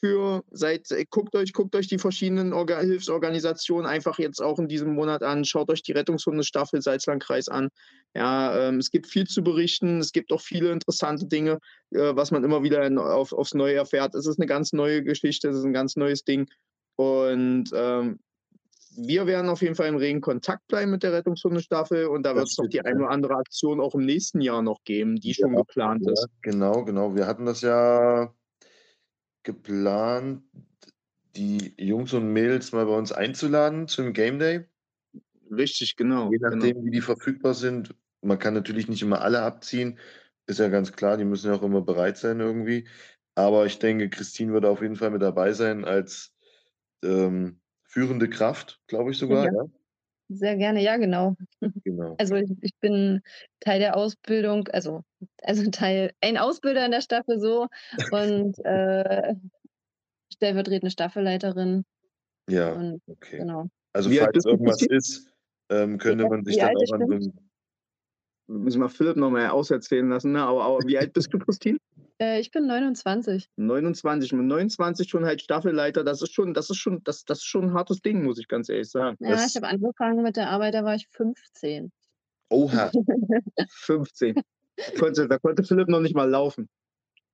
für, 0.00 0.42
seid, 0.50 0.88
guckt 1.10 1.36
euch, 1.36 1.52
guckt 1.52 1.76
euch 1.76 1.86
die 1.86 1.98
verschiedenen 1.98 2.52
Orga 2.52 2.80
Hilfsorganisationen 2.80 3.88
einfach 3.88 4.18
jetzt 4.18 4.42
auch 4.42 4.58
in 4.58 4.66
diesem 4.66 4.94
Monat 4.94 5.22
an. 5.22 5.44
Schaut 5.44 5.70
euch 5.70 5.82
die 5.82 5.92
Rettungshundestaffel 5.92 6.82
Salzlandkreis 6.82 7.48
an. 7.48 7.68
Ja, 8.14 8.68
ähm, 8.68 8.78
es 8.78 8.90
gibt 8.90 9.06
viel 9.06 9.26
zu 9.28 9.44
berichten. 9.44 10.00
Es 10.00 10.10
gibt 10.10 10.32
auch 10.32 10.40
viele 10.40 10.72
interessante 10.72 11.26
Dinge, 11.26 11.60
äh, 11.92 12.16
was 12.16 12.32
man 12.32 12.42
immer 12.42 12.64
wieder 12.64 12.84
in, 12.84 12.98
auf, 12.98 13.32
aufs 13.32 13.54
Neue 13.54 13.76
erfährt. 13.76 14.16
Es 14.16 14.26
ist 14.26 14.40
eine 14.40 14.46
ganz 14.46 14.72
neue 14.72 15.04
Geschichte, 15.04 15.48
es 15.48 15.56
ist 15.56 15.64
ein 15.64 15.72
ganz 15.72 15.94
neues 15.94 16.24
Ding. 16.24 16.48
Und 16.96 17.70
ähm, 17.72 18.18
wir 18.96 19.26
werden 19.26 19.48
auf 19.48 19.62
jeden 19.62 19.74
Fall 19.74 19.88
im 19.88 19.96
regen 19.96 20.20
Kontakt 20.20 20.66
bleiben 20.68 20.90
mit 20.90 21.02
der 21.02 21.12
Rettungshundestaffel 21.12 22.06
und 22.06 22.24
da 22.24 22.34
wird 22.34 22.48
es 22.48 22.58
noch 22.58 22.68
die 22.68 22.80
eine 22.80 23.00
oder 23.00 23.10
andere 23.10 23.34
Aktion 23.34 23.80
auch 23.80 23.94
im 23.94 24.04
nächsten 24.04 24.40
Jahr 24.40 24.62
noch 24.62 24.82
geben, 24.84 25.16
die 25.16 25.28
ja, 25.28 25.34
schon 25.34 25.56
geplant 25.56 26.04
ja, 26.04 26.12
ist. 26.12 26.28
Genau, 26.42 26.84
genau. 26.84 27.14
Wir 27.14 27.26
hatten 27.26 27.46
das 27.46 27.60
ja 27.60 28.32
geplant, 29.42 30.42
die 31.36 31.74
Jungs 31.78 32.12
und 32.12 32.32
Mädels 32.32 32.72
mal 32.72 32.86
bei 32.86 32.96
uns 32.96 33.12
einzuladen 33.12 33.88
zum 33.88 34.12
Game 34.12 34.38
Day. 34.38 34.64
Richtig, 35.50 35.96
genau. 35.96 36.30
Je 36.32 36.38
nachdem, 36.40 36.60
genau. 36.60 36.84
wie 36.84 36.90
die 36.90 37.00
verfügbar 37.00 37.54
sind. 37.54 37.94
Man 38.22 38.38
kann 38.38 38.54
natürlich 38.54 38.88
nicht 38.88 39.02
immer 39.02 39.20
alle 39.20 39.42
abziehen, 39.42 39.98
ist 40.46 40.58
ja 40.58 40.68
ganz 40.68 40.92
klar, 40.92 41.16
die 41.16 41.24
müssen 41.24 41.48
ja 41.48 41.54
auch 41.54 41.62
immer 41.62 41.82
bereit 41.82 42.16
sein 42.16 42.40
irgendwie. 42.40 42.88
Aber 43.34 43.66
ich 43.66 43.78
denke, 43.78 44.08
Christine 44.08 44.52
wird 44.52 44.64
auf 44.64 44.80
jeden 44.80 44.96
Fall 44.96 45.10
mit 45.10 45.22
dabei 45.22 45.52
sein 45.52 45.84
als 45.84 46.34
ähm, 47.04 47.60
führende 47.96 48.28
Kraft, 48.28 48.78
glaube 48.88 49.12
ich 49.12 49.18
sogar. 49.18 49.46
Ja. 49.46 49.52
ja. 49.52 49.64
Sehr 50.28 50.56
gerne, 50.56 50.82
ja, 50.82 50.98
genau. 50.98 51.34
genau. 51.84 52.14
Also 52.18 52.34
ich, 52.34 52.50
ich, 52.60 52.74
bin 52.78 53.22
Teil 53.60 53.78
der 53.78 53.96
Ausbildung, 53.96 54.68
also, 54.68 55.02
also 55.42 55.70
Teil, 55.70 56.12
ein 56.20 56.36
Ausbilder 56.36 56.84
in 56.84 56.90
der 56.90 57.00
Staffel 57.00 57.40
so 57.40 57.68
und 58.10 58.58
äh, 58.66 59.34
stellvertretende 60.30 60.90
Staffelleiterin. 60.90 61.86
Ja, 62.50 62.72
und, 62.74 63.00
okay. 63.06 63.38
Genau. 63.38 63.68
Also 63.94 64.10
Wie 64.10 64.18
falls 64.18 64.44
irgendwas 64.44 64.82
ist, 64.82 65.32
ähm, 65.70 65.96
könnte 65.96 66.28
man 66.28 66.44
sich 66.44 66.58
dann 66.58 66.76
auch 66.76 66.92
an 66.92 67.06
so 67.06 67.14
einem 67.14 67.45
müssen 68.46 68.80
wir 68.80 68.88
Philipp 68.88 69.16
nochmal 69.16 69.48
auserzählen 69.48 70.08
lassen, 70.08 70.32
ne? 70.32 70.42
aber, 70.42 70.64
aber 70.64 70.78
wie 70.86 70.98
alt 70.98 71.12
bist 71.12 71.32
du, 71.32 71.38
Christine? 71.38 71.78
Äh, 72.18 72.40
ich 72.40 72.50
bin 72.50 72.66
29. 72.66 73.50
29, 73.56 74.32
mit 74.32 74.46
29 74.46 75.06
schon 75.06 75.26
halt 75.26 75.42
Staffelleiter, 75.42 76.02
das 76.02 76.22
ist 76.22 76.32
schon, 76.32 76.54
das 76.54 76.70
ist 76.70 76.78
schon, 76.78 77.04
das, 77.04 77.26
das 77.26 77.40
ist 77.40 77.44
schon 77.44 77.64
ein 77.64 77.74
hartes 77.74 78.00
Ding, 78.00 78.24
muss 78.24 78.38
ich 78.38 78.48
ganz 78.48 78.70
ehrlich 78.70 78.90
sagen. 78.90 79.18
Ja, 79.20 79.32
das 79.32 79.50
ich 79.50 79.56
habe 79.56 79.68
angefangen 79.68 80.22
mit 80.22 80.36
der 80.36 80.48
Arbeit, 80.48 80.72
da 80.72 80.82
war 80.82 80.94
ich 80.94 81.06
15. 81.10 81.92
Oha. 82.48 82.90
15. 83.68 84.34
Da 84.76 84.98
konnte, 84.98 85.28
da 85.28 85.38
konnte 85.38 85.62
Philipp 85.62 85.88
noch 85.88 86.00
nicht 86.00 86.14
mal 86.14 86.30
laufen. 86.30 86.70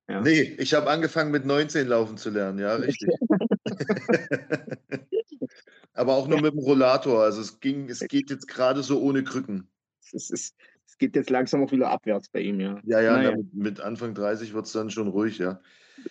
Ja. 0.08 0.20
Nee, 0.20 0.56
ich 0.58 0.74
habe 0.74 0.90
angefangen 0.90 1.30
mit 1.30 1.44
19 1.44 1.86
laufen 1.86 2.16
zu 2.16 2.30
lernen, 2.30 2.58
ja, 2.58 2.74
richtig. 2.74 3.08
Aber 5.94 6.14
auch 6.14 6.26
nur 6.26 6.40
mit 6.40 6.54
dem 6.54 6.58
Rollator. 6.58 7.22
Also 7.22 7.40
es 7.40 7.60
ging, 7.60 7.88
es 7.88 8.00
geht 8.00 8.30
jetzt 8.30 8.48
gerade 8.48 8.82
so 8.82 9.00
ohne 9.00 9.22
Krücken. 9.22 9.68
Es 10.12 10.30
ist, 10.30 10.56
es 10.92 10.98
geht 10.98 11.16
jetzt 11.16 11.30
langsam 11.30 11.64
auch 11.64 11.72
wieder 11.72 11.88
abwärts 11.88 12.28
bei 12.28 12.40
ihm, 12.40 12.60
ja. 12.60 12.78
Ja, 12.84 13.00
ja, 13.00 13.16
naja. 13.16 13.36
mit, 13.36 13.54
mit, 13.54 13.80
Anfang 13.80 14.14
30 14.14 14.52
wird 14.52 14.66
es 14.66 14.72
dann 14.72 14.90
schon 14.90 15.08
ruhig, 15.08 15.38
ja. 15.38 15.58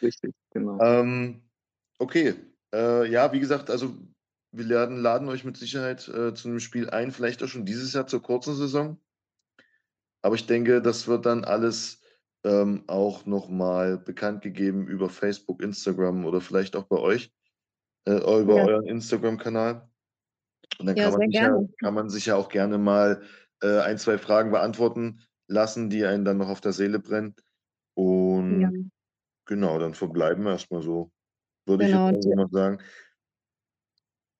Richtig, 0.02 0.34
genau. 0.50 0.80
Ähm, 0.82 1.44
okay, 2.00 2.34
äh, 2.74 3.08
ja, 3.08 3.32
wie 3.32 3.40
gesagt, 3.40 3.70
also 3.70 3.96
wir 4.52 4.66
laden, 4.66 4.98
laden 4.98 5.30
euch 5.30 5.44
mit 5.44 5.56
Sicherheit 5.56 6.08
äh, 6.08 6.34
zu 6.34 6.48
einem 6.48 6.60
Spiel 6.60 6.90
ein, 6.90 7.12
vielleicht 7.12 7.44
auch 7.44 7.48
schon 7.48 7.64
dieses 7.64 7.94
Jahr 7.94 8.08
zur 8.08 8.24
kurzen 8.24 8.56
Saison. 8.56 8.98
Aber 10.24 10.34
ich 10.34 10.48
denke, 10.48 10.82
das 10.82 11.08
wird 11.08 11.28
dann 11.28 11.44
alles 11.44 12.02
ähm, 12.44 12.84
auch 12.88 13.28
nochmal 13.28 14.00
bekannt 14.00 14.42
gegeben 14.42 14.88
über 14.88 15.10
Facebook, 15.10 15.62
Instagram 15.62 16.26
oder 16.26 16.42
vielleicht 16.42 16.76
auch 16.76 16.86
bei 16.86 16.98
euch, 16.98 17.32
äh, 18.06 18.18
über 18.18 18.56
ja. 18.56 18.66
euren 18.66 18.88
Instagram-Kanal. 18.88 19.88
Und 20.80 20.88
dann 20.88 20.96
ja, 20.96 21.12
kann, 21.12 21.20
man 21.20 21.32
ja, 21.32 21.60
kann, 21.80 21.94
man 21.94 22.10
sich 22.10 22.26
ja, 22.26 22.36
auch 22.36 22.50
gerne 22.50 22.80
mal 22.80 23.22
äh, 23.62 23.80
ein, 23.80 23.98
zwei 23.98 24.18
Fragen 24.18 24.52
beantworten 24.52 25.22
lassen, 25.48 25.90
die 25.90 26.06
einen 26.06 26.26
dann 26.26 26.38
noch 26.38 26.50
auf 26.50 26.62
der 26.62 26.74
Seele 26.74 27.00
brennen. 27.00 27.36
Und 27.94 28.62
ja. 28.62 28.70
genau, 29.46 29.80
dann 29.80 29.94
verbleiben 29.94 30.44
wir 30.44 30.52
erstmal 30.52 30.82
so, 30.82 31.12
würde 31.66 31.86
genau. 31.86 32.10
ich 32.10 32.16
jetzt 32.16 32.26
also 32.26 32.36
noch 32.38 32.52
sagen. 32.52 32.80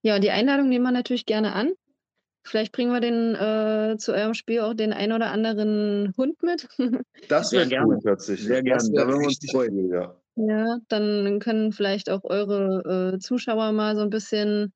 Ja, 0.02 0.18
die 0.18 0.30
Einladung 0.30 0.68
nehmen 0.68 0.84
wir 0.84 0.90
natürlich 0.90 1.26
gerne 1.26 1.52
an. 1.52 1.72
Vielleicht 2.44 2.72
bringen 2.72 2.92
wir 2.92 3.00
den 3.00 3.36
äh, 3.36 3.96
zu 3.98 4.12
eurem 4.12 4.34
Spiel 4.34 4.60
auch 4.60 4.74
den 4.74 4.92
ein 4.92 5.12
oder 5.12 5.30
anderen 5.30 6.12
Hund 6.16 6.42
mit. 6.42 6.68
Das 7.28 7.52
wäre 7.52 7.68
cool, 7.84 8.00
tatsächlich. 8.02 8.48
Sehr 8.48 8.62
gerne. 8.62 8.90
Da 8.92 9.06
würden 9.06 9.20
wir 9.20 9.28
uns 9.28 9.38
freuen. 9.50 9.88
Ja. 9.88 10.16
ja, 10.34 10.78
dann 10.88 11.38
können 11.38 11.72
vielleicht 11.72 12.10
auch 12.10 12.24
eure 12.24 13.14
äh, 13.14 13.18
Zuschauer 13.20 13.70
mal 13.70 13.94
so 13.94 14.02
ein 14.02 14.10
bisschen 14.10 14.72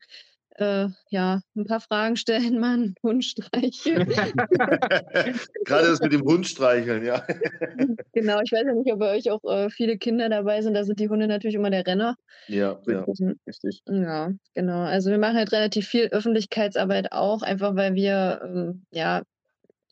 äh, 0.58 0.88
ja, 1.10 1.40
ein 1.54 1.66
paar 1.66 1.80
Fragen 1.80 2.16
stellen, 2.16 2.62
einen 2.62 2.94
Hund 3.02 3.24
streicheln. 3.24 4.08
Gerade 5.64 5.88
das 5.88 6.00
mit 6.00 6.12
dem 6.12 6.22
Hund 6.22 6.46
streicheln, 6.46 7.04
ja. 7.04 7.22
genau, 8.12 8.40
ich 8.40 8.52
weiß 8.52 8.64
ja 8.66 8.74
nicht, 8.74 8.92
ob 8.92 8.98
bei 8.98 9.16
euch 9.16 9.30
auch 9.30 9.44
äh, 9.44 9.70
viele 9.70 9.98
Kinder 9.98 10.28
dabei 10.28 10.62
sind. 10.62 10.74
Da 10.74 10.84
sind 10.84 11.00
die 11.00 11.08
Hunde 11.08 11.26
natürlich 11.26 11.56
immer 11.56 11.70
der 11.70 11.86
Renner. 11.86 12.16
Ja, 12.48 12.80
ja, 12.86 13.04
richtig. 13.46 13.82
Ja, 13.86 14.30
genau. 14.54 14.80
Also 14.80 15.10
wir 15.10 15.18
machen 15.18 15.36
halt 15.36 15.52
relativ 15.52 15.86
viel 15.86 16.06
Öffentlichkeitsarbeit 16.06 17.12
auch, 17.12 17.42
einfach 17.42 17.74
weil 17.76 17.94
wir, 17.94 18.40
ähm, 18.44 18.86
ja, 18.90 19.22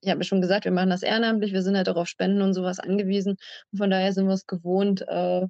ich 0.01 0.11
habe 0.11 0.21
ja 0.21 0.25
schon 0.25 0.41
gesagt, 0.41 0.65
wir 0.65 0.73
machen 0.73 0.91
das 0.91 1.03
ehrenamtlich, 1.03 1.53
wir 1.53 1.63
sind 1.63 1.77
halt 1.77 1.89
auch 1.89 1.97
auf 1.97 2.09
Spenden 2.09 2.43
und 2.43 2.55
sowas 2.55 2.79
angewiesen. 2.79 3.37
Und 3.73 3.79
von 3.79 3.91
daher 3.91 4.13
sind 4.13 4.27
wir 4.27 4.35
es 4.35 4.47
gewohnt, 4.47 5.03
äh, 5.09 5.47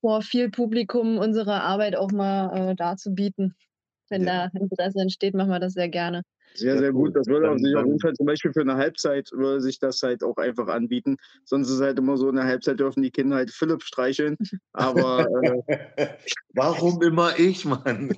vor 0.00 0.22
viel 0.22 0.50
Publikum 0.50 1.18
unsere 1.18 1.62
Arbeit 1.62 1.96
auch 1.96 2.10
mal 2.10 2.70
äh, 2.70 2.74
darzubieten. 2.74 3.54
Wenn 4.12 4.24
ja. 4.24 4.48
da 4.48 4.58
Interesse 4.60 5.00
entsteht, 5.00 5.34
machen 5.34 5.48
wir 5.48 5.58
das 5.58 5.72
sehr 5.72 5.88
gerne. 5.88 6.22
Sehr, 6.54 6.76
sehr 6.76 6.92
gut. 6.92 7.16
Das 7.16 7.26
würde 7.28 7.58
sich 7.58 7.74
auf 7.74 7.86
jeden 7.86 7.98
Fall 7.98 8.12
zum 8.12 8.26
Beispiel 8.26 8.52
für 8.52 8.60
eine 8.60 8.76
Halbzeit 8.76 9.30
würde 9.32 9.62
sich 9.62 9.78
das 9.78 10.02
halt 10.02 10.22
auch 10.22 10.36
einfach 10.36 10.68
anbieten. 10.68 11.16
Sonst 11.46 11.68
ist 11.68 11.76
es 11.76 11.80
halt 11.80 11.98
immer 11.98 12.18
so, 12.18 12.28
in 12.28 12.36
der 12.36 12.44
Halbzeit 12.44 12.78
dürfen 12.78 13.02
die 13.02 13.10
Kinder 13.10 13.36
halt 13.36 13.50
Philipp 13.50 13.82
streicheln. 13.82 14.36
Aber 14.74 15.26
äh, 15.66 16.08
warum 16.54 17.00
immer 17.02 17.38
ich, 17.38 17.64
Mann? 17.64 18.14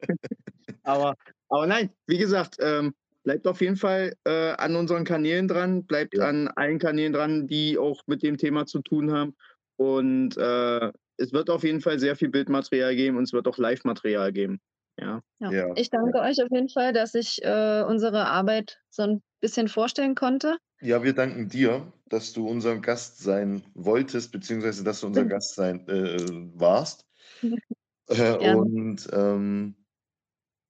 aber, 0.82 1.14
aber 1.50 1.66
nein, 1.66 1.90
wie 2.06 2.16
gesagt, 2.16 2.56
ähm, 2.58 2.94
bleibt 3.22 3.46
auf 3.46 3.60
jeden 3.60 3.76
Fall 3.76 4.14
äh, 4.24 4.52
an 4.52 4.74
unseren 4.74 5.04
Kanälen 5.04 5.46
dran, 5.46 5.84
bleibt 5.84 6.16
ja. 6.16 6.26
an 6.28 6.48
allen 6.48 6.78
Kanälen 6.78 7.12
dran, 7.12 7.46
die 7.46 7.76
auch 7.76 8.00
mit 8.06 8.22
dem 8.22 8.38
Thema 8.38 8.64
zu 8.64 8.80
tun 8.80 9.12
haben. 9.12 9.36
Und 9.76 10.38
äh, 10.38 10.90
es 11.18 11.34
wird 11.34 11.50
auf 11.50 11.64
jeden 11.64 11.82
Fall 11.82 11.98
sehr 11.98 12.16
viel 12.16 12.30
Bildmaterial 12.30 12.96
geben 12.96 13.18
und 13.18 13.24
es 13.24 13.34
wird 13.34 13.46
auch 13.46 13.58
Live-Material 13.58 14.32
geben. 14.32 14.60
Ja. 14.98 15.22
Ja. 15.40 15.50
Ja. 15.50 15.72
Ich 15.76 15.90
danke 15.90 16.18
euch 16.20 16.42
auf 16.42 16.50
jeden 16.50 16.68
Fall, 16.68 16.92
dass 16.92 17.14
ich 17.14 17.42
äh, 17.42 17.84
unsere 17.86 18.26
Arbeit 18.26 18.80
so 18.90 19.02
ein 19.02 19.22
bisschen 19.40 19.68
vorstellen 19.68 20.14
konnte. 20.14 20.58
Ja, 20.80 21.02
wir 21.02 21.14
danken 21.14 21.48
dir, 21.48 21.92
dass 22.06 22.32
du 22.32 22.46
unser 22.46 22.78
Gast 22.78 23.18
sein 23.18 23.62
wolltest, 23.74 24.32
beziehungsweise 24.32 24.84
dass 24.84 25.00
du 25.00 25.06
unser 25.06 25.24
Gast 25.26 25.54
sein 25.54 25.86
äh, 25.88 26.18
warst. 26.54 27.06
Äh, 28.08 28.54
und 28.54 29.08
ähm, 29.12 29.76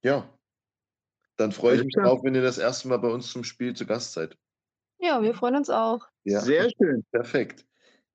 ja, 0.05 0.29
dann 1.37 1.51
freue 1.51 1.77
ich 1.77 1.85
mich 1.85 1.95
drauf, 1.95 2.23
wenn 2.23 2.35
ihr 2.35 2.43
das 2.43 2.59
erste 2.59 2.89
Mal 2.89 2.99
bei 2.99 3.09
uns 3.09 3.33
zum 3.33 3.43
Spiel 3.43 3.75
zu 3.75 3.87
Gast 3.87 4.13
seid. 4.13 4.37
Ja, 4.99 5.23
wir 5.23 5.35
freuen 5.35 5.57
uns 5.57 5.71
auch. 5.71 6.07
Ja. 6.25 6.41
Sehr 6.41 6.69
schön. 6.71 7.05
Perfekt. 7.11 7.67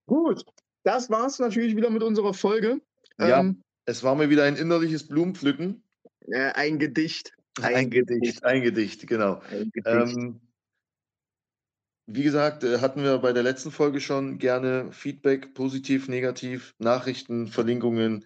Gut, 0.05 0.45
das 0.83 1.09
war 1.09 1.25
es 1.25 1.39
natürlich 1.39 1.75
wieder 1.75 1.89
mit 1.89 2.03
unserer 2.03 2.33
Folge. 2.33 2.79
Ja, 3.19 3.39
ähm, 3.39 3.63
es 3.85 4.03
war 4.03 4.15
mir 4.15 4.29
wieder 4.29 4.43
ein 4.43 4.55
innerliches 4.55 5.07
Blumenpflücken. 5.07 5.83
Äh, 6.27 6.51
ein 6.53 6.79
Gedicht. 6.79 7.33
Ein, 7.61 7.75
ein 7.75 7.89
Gedicht, 7.89 8.21
Gedicht, 8.21 8.43
ein 8.43 8.61
Gedicht, 8.61 9.07
genau. 9.07 9.41
Ein 9.49 9.71
Gedicht. 9.71 9.87
Ähm, 9.87 10.41
wie 12.05 12.23
gesagt, 12.23 12.63
äh, 12.63 12.79
hatten 12.79 13.03
wir 13.03 13.17
bei 13.17 13.33
der 13.33 13.43
letzten 13.43 13.71
Folge 13.71 13.99
schon 13.99 14.37
gerne 14.37 14.91
Feedback, 14.91 15.53
positiv, 15.53 16.07
negativ, 16.07 16.73
Nachrichten, 16.77 17.47
Verlinkungen, 17.47 18.25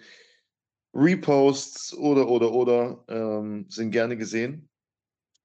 Reposts 0.94 1.94
oder, 1.96 2.28
oder, 2.28 2.52
oder 2.52 3.04
ähm, 3.08 3.66
sind 3.70 3.92
gerne 3.92 4.18
gesehen. 4.18 4.70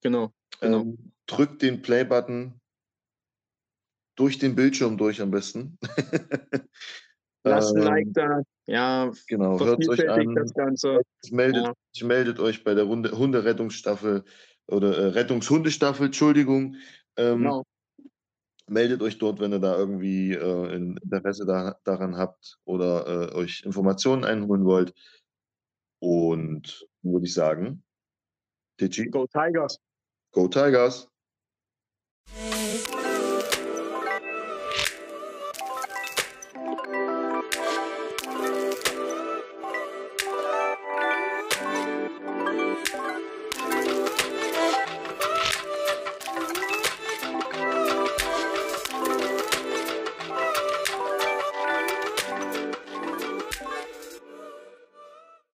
Genau. 0.02 0.34
genau. 0.60 0.82
Ähm, 0.82 1.12
drückt 1.26 1.62
den 1.62 1.82
Play-Button 1.82 2.60
durch 4.16 4.38
den 4.38 4.54
Bildschirm 4.54 4.98
durch 4.98 5.20
am 5.22 5.30
besten. 5.30 5.78
Lasst 7.44 7.76
ein 7.76 7.82
Like 7.82 8.06
ähm, 8.06 8.12
da. 8.12 8.42
Ja, 8.66 9.12
genau. 9.28 9.60
Hört 9.60 9.88
euch 9.88 10.08
an. 10.08 10.34
Das 10.34 10.52
Ganze. 10.54 11.00
Meldet, 11.30 11.72
ja. 11.94 12.06
meldet 12.06 12.40
euch 12.40 12.64
bei 12.64 12.74
der 12.74 12.86
Hunde, 12.88 13.12
Hunderettungsstaffel 13.12 14.24
oder 14.66 14.98
äh, 14.98 15.06
Rettungshundestaffel, 15.08 16.06
Entschuldigung. 16.06 16.76
Ähm, 17.16 17.38
genau 17.38 17.64
meldet 18.68 19.02
euch 19.02 19.18
dort, 19.18 19.40
wenn 19.40 19.52
ihr 19.52 19.58
da 19.58 19.76
irgendwie 19.76 20.32
äh, 20.32 20.74
Interesse 20.74 21.46
da, 21.46 21.78
daran 21.84 22.16
habt 22.16 22.58
oder 22.64 23.32
äh, 23.32 23.34
euch 23.34 23.62
Informationen 23.64 24.24
einholen 24.24 24.64
wollt. 24.64 24.94
Und 25.98 26.86
würde 27.02 27.26
ich 27.26 27.34
sagen, 27.34 27.82
Titschi. 28.78 29.08
Go 29.08 29.26
Tigers. 29.26 29.80
Go 30.32 30.48
Tigers. 30.48 31.08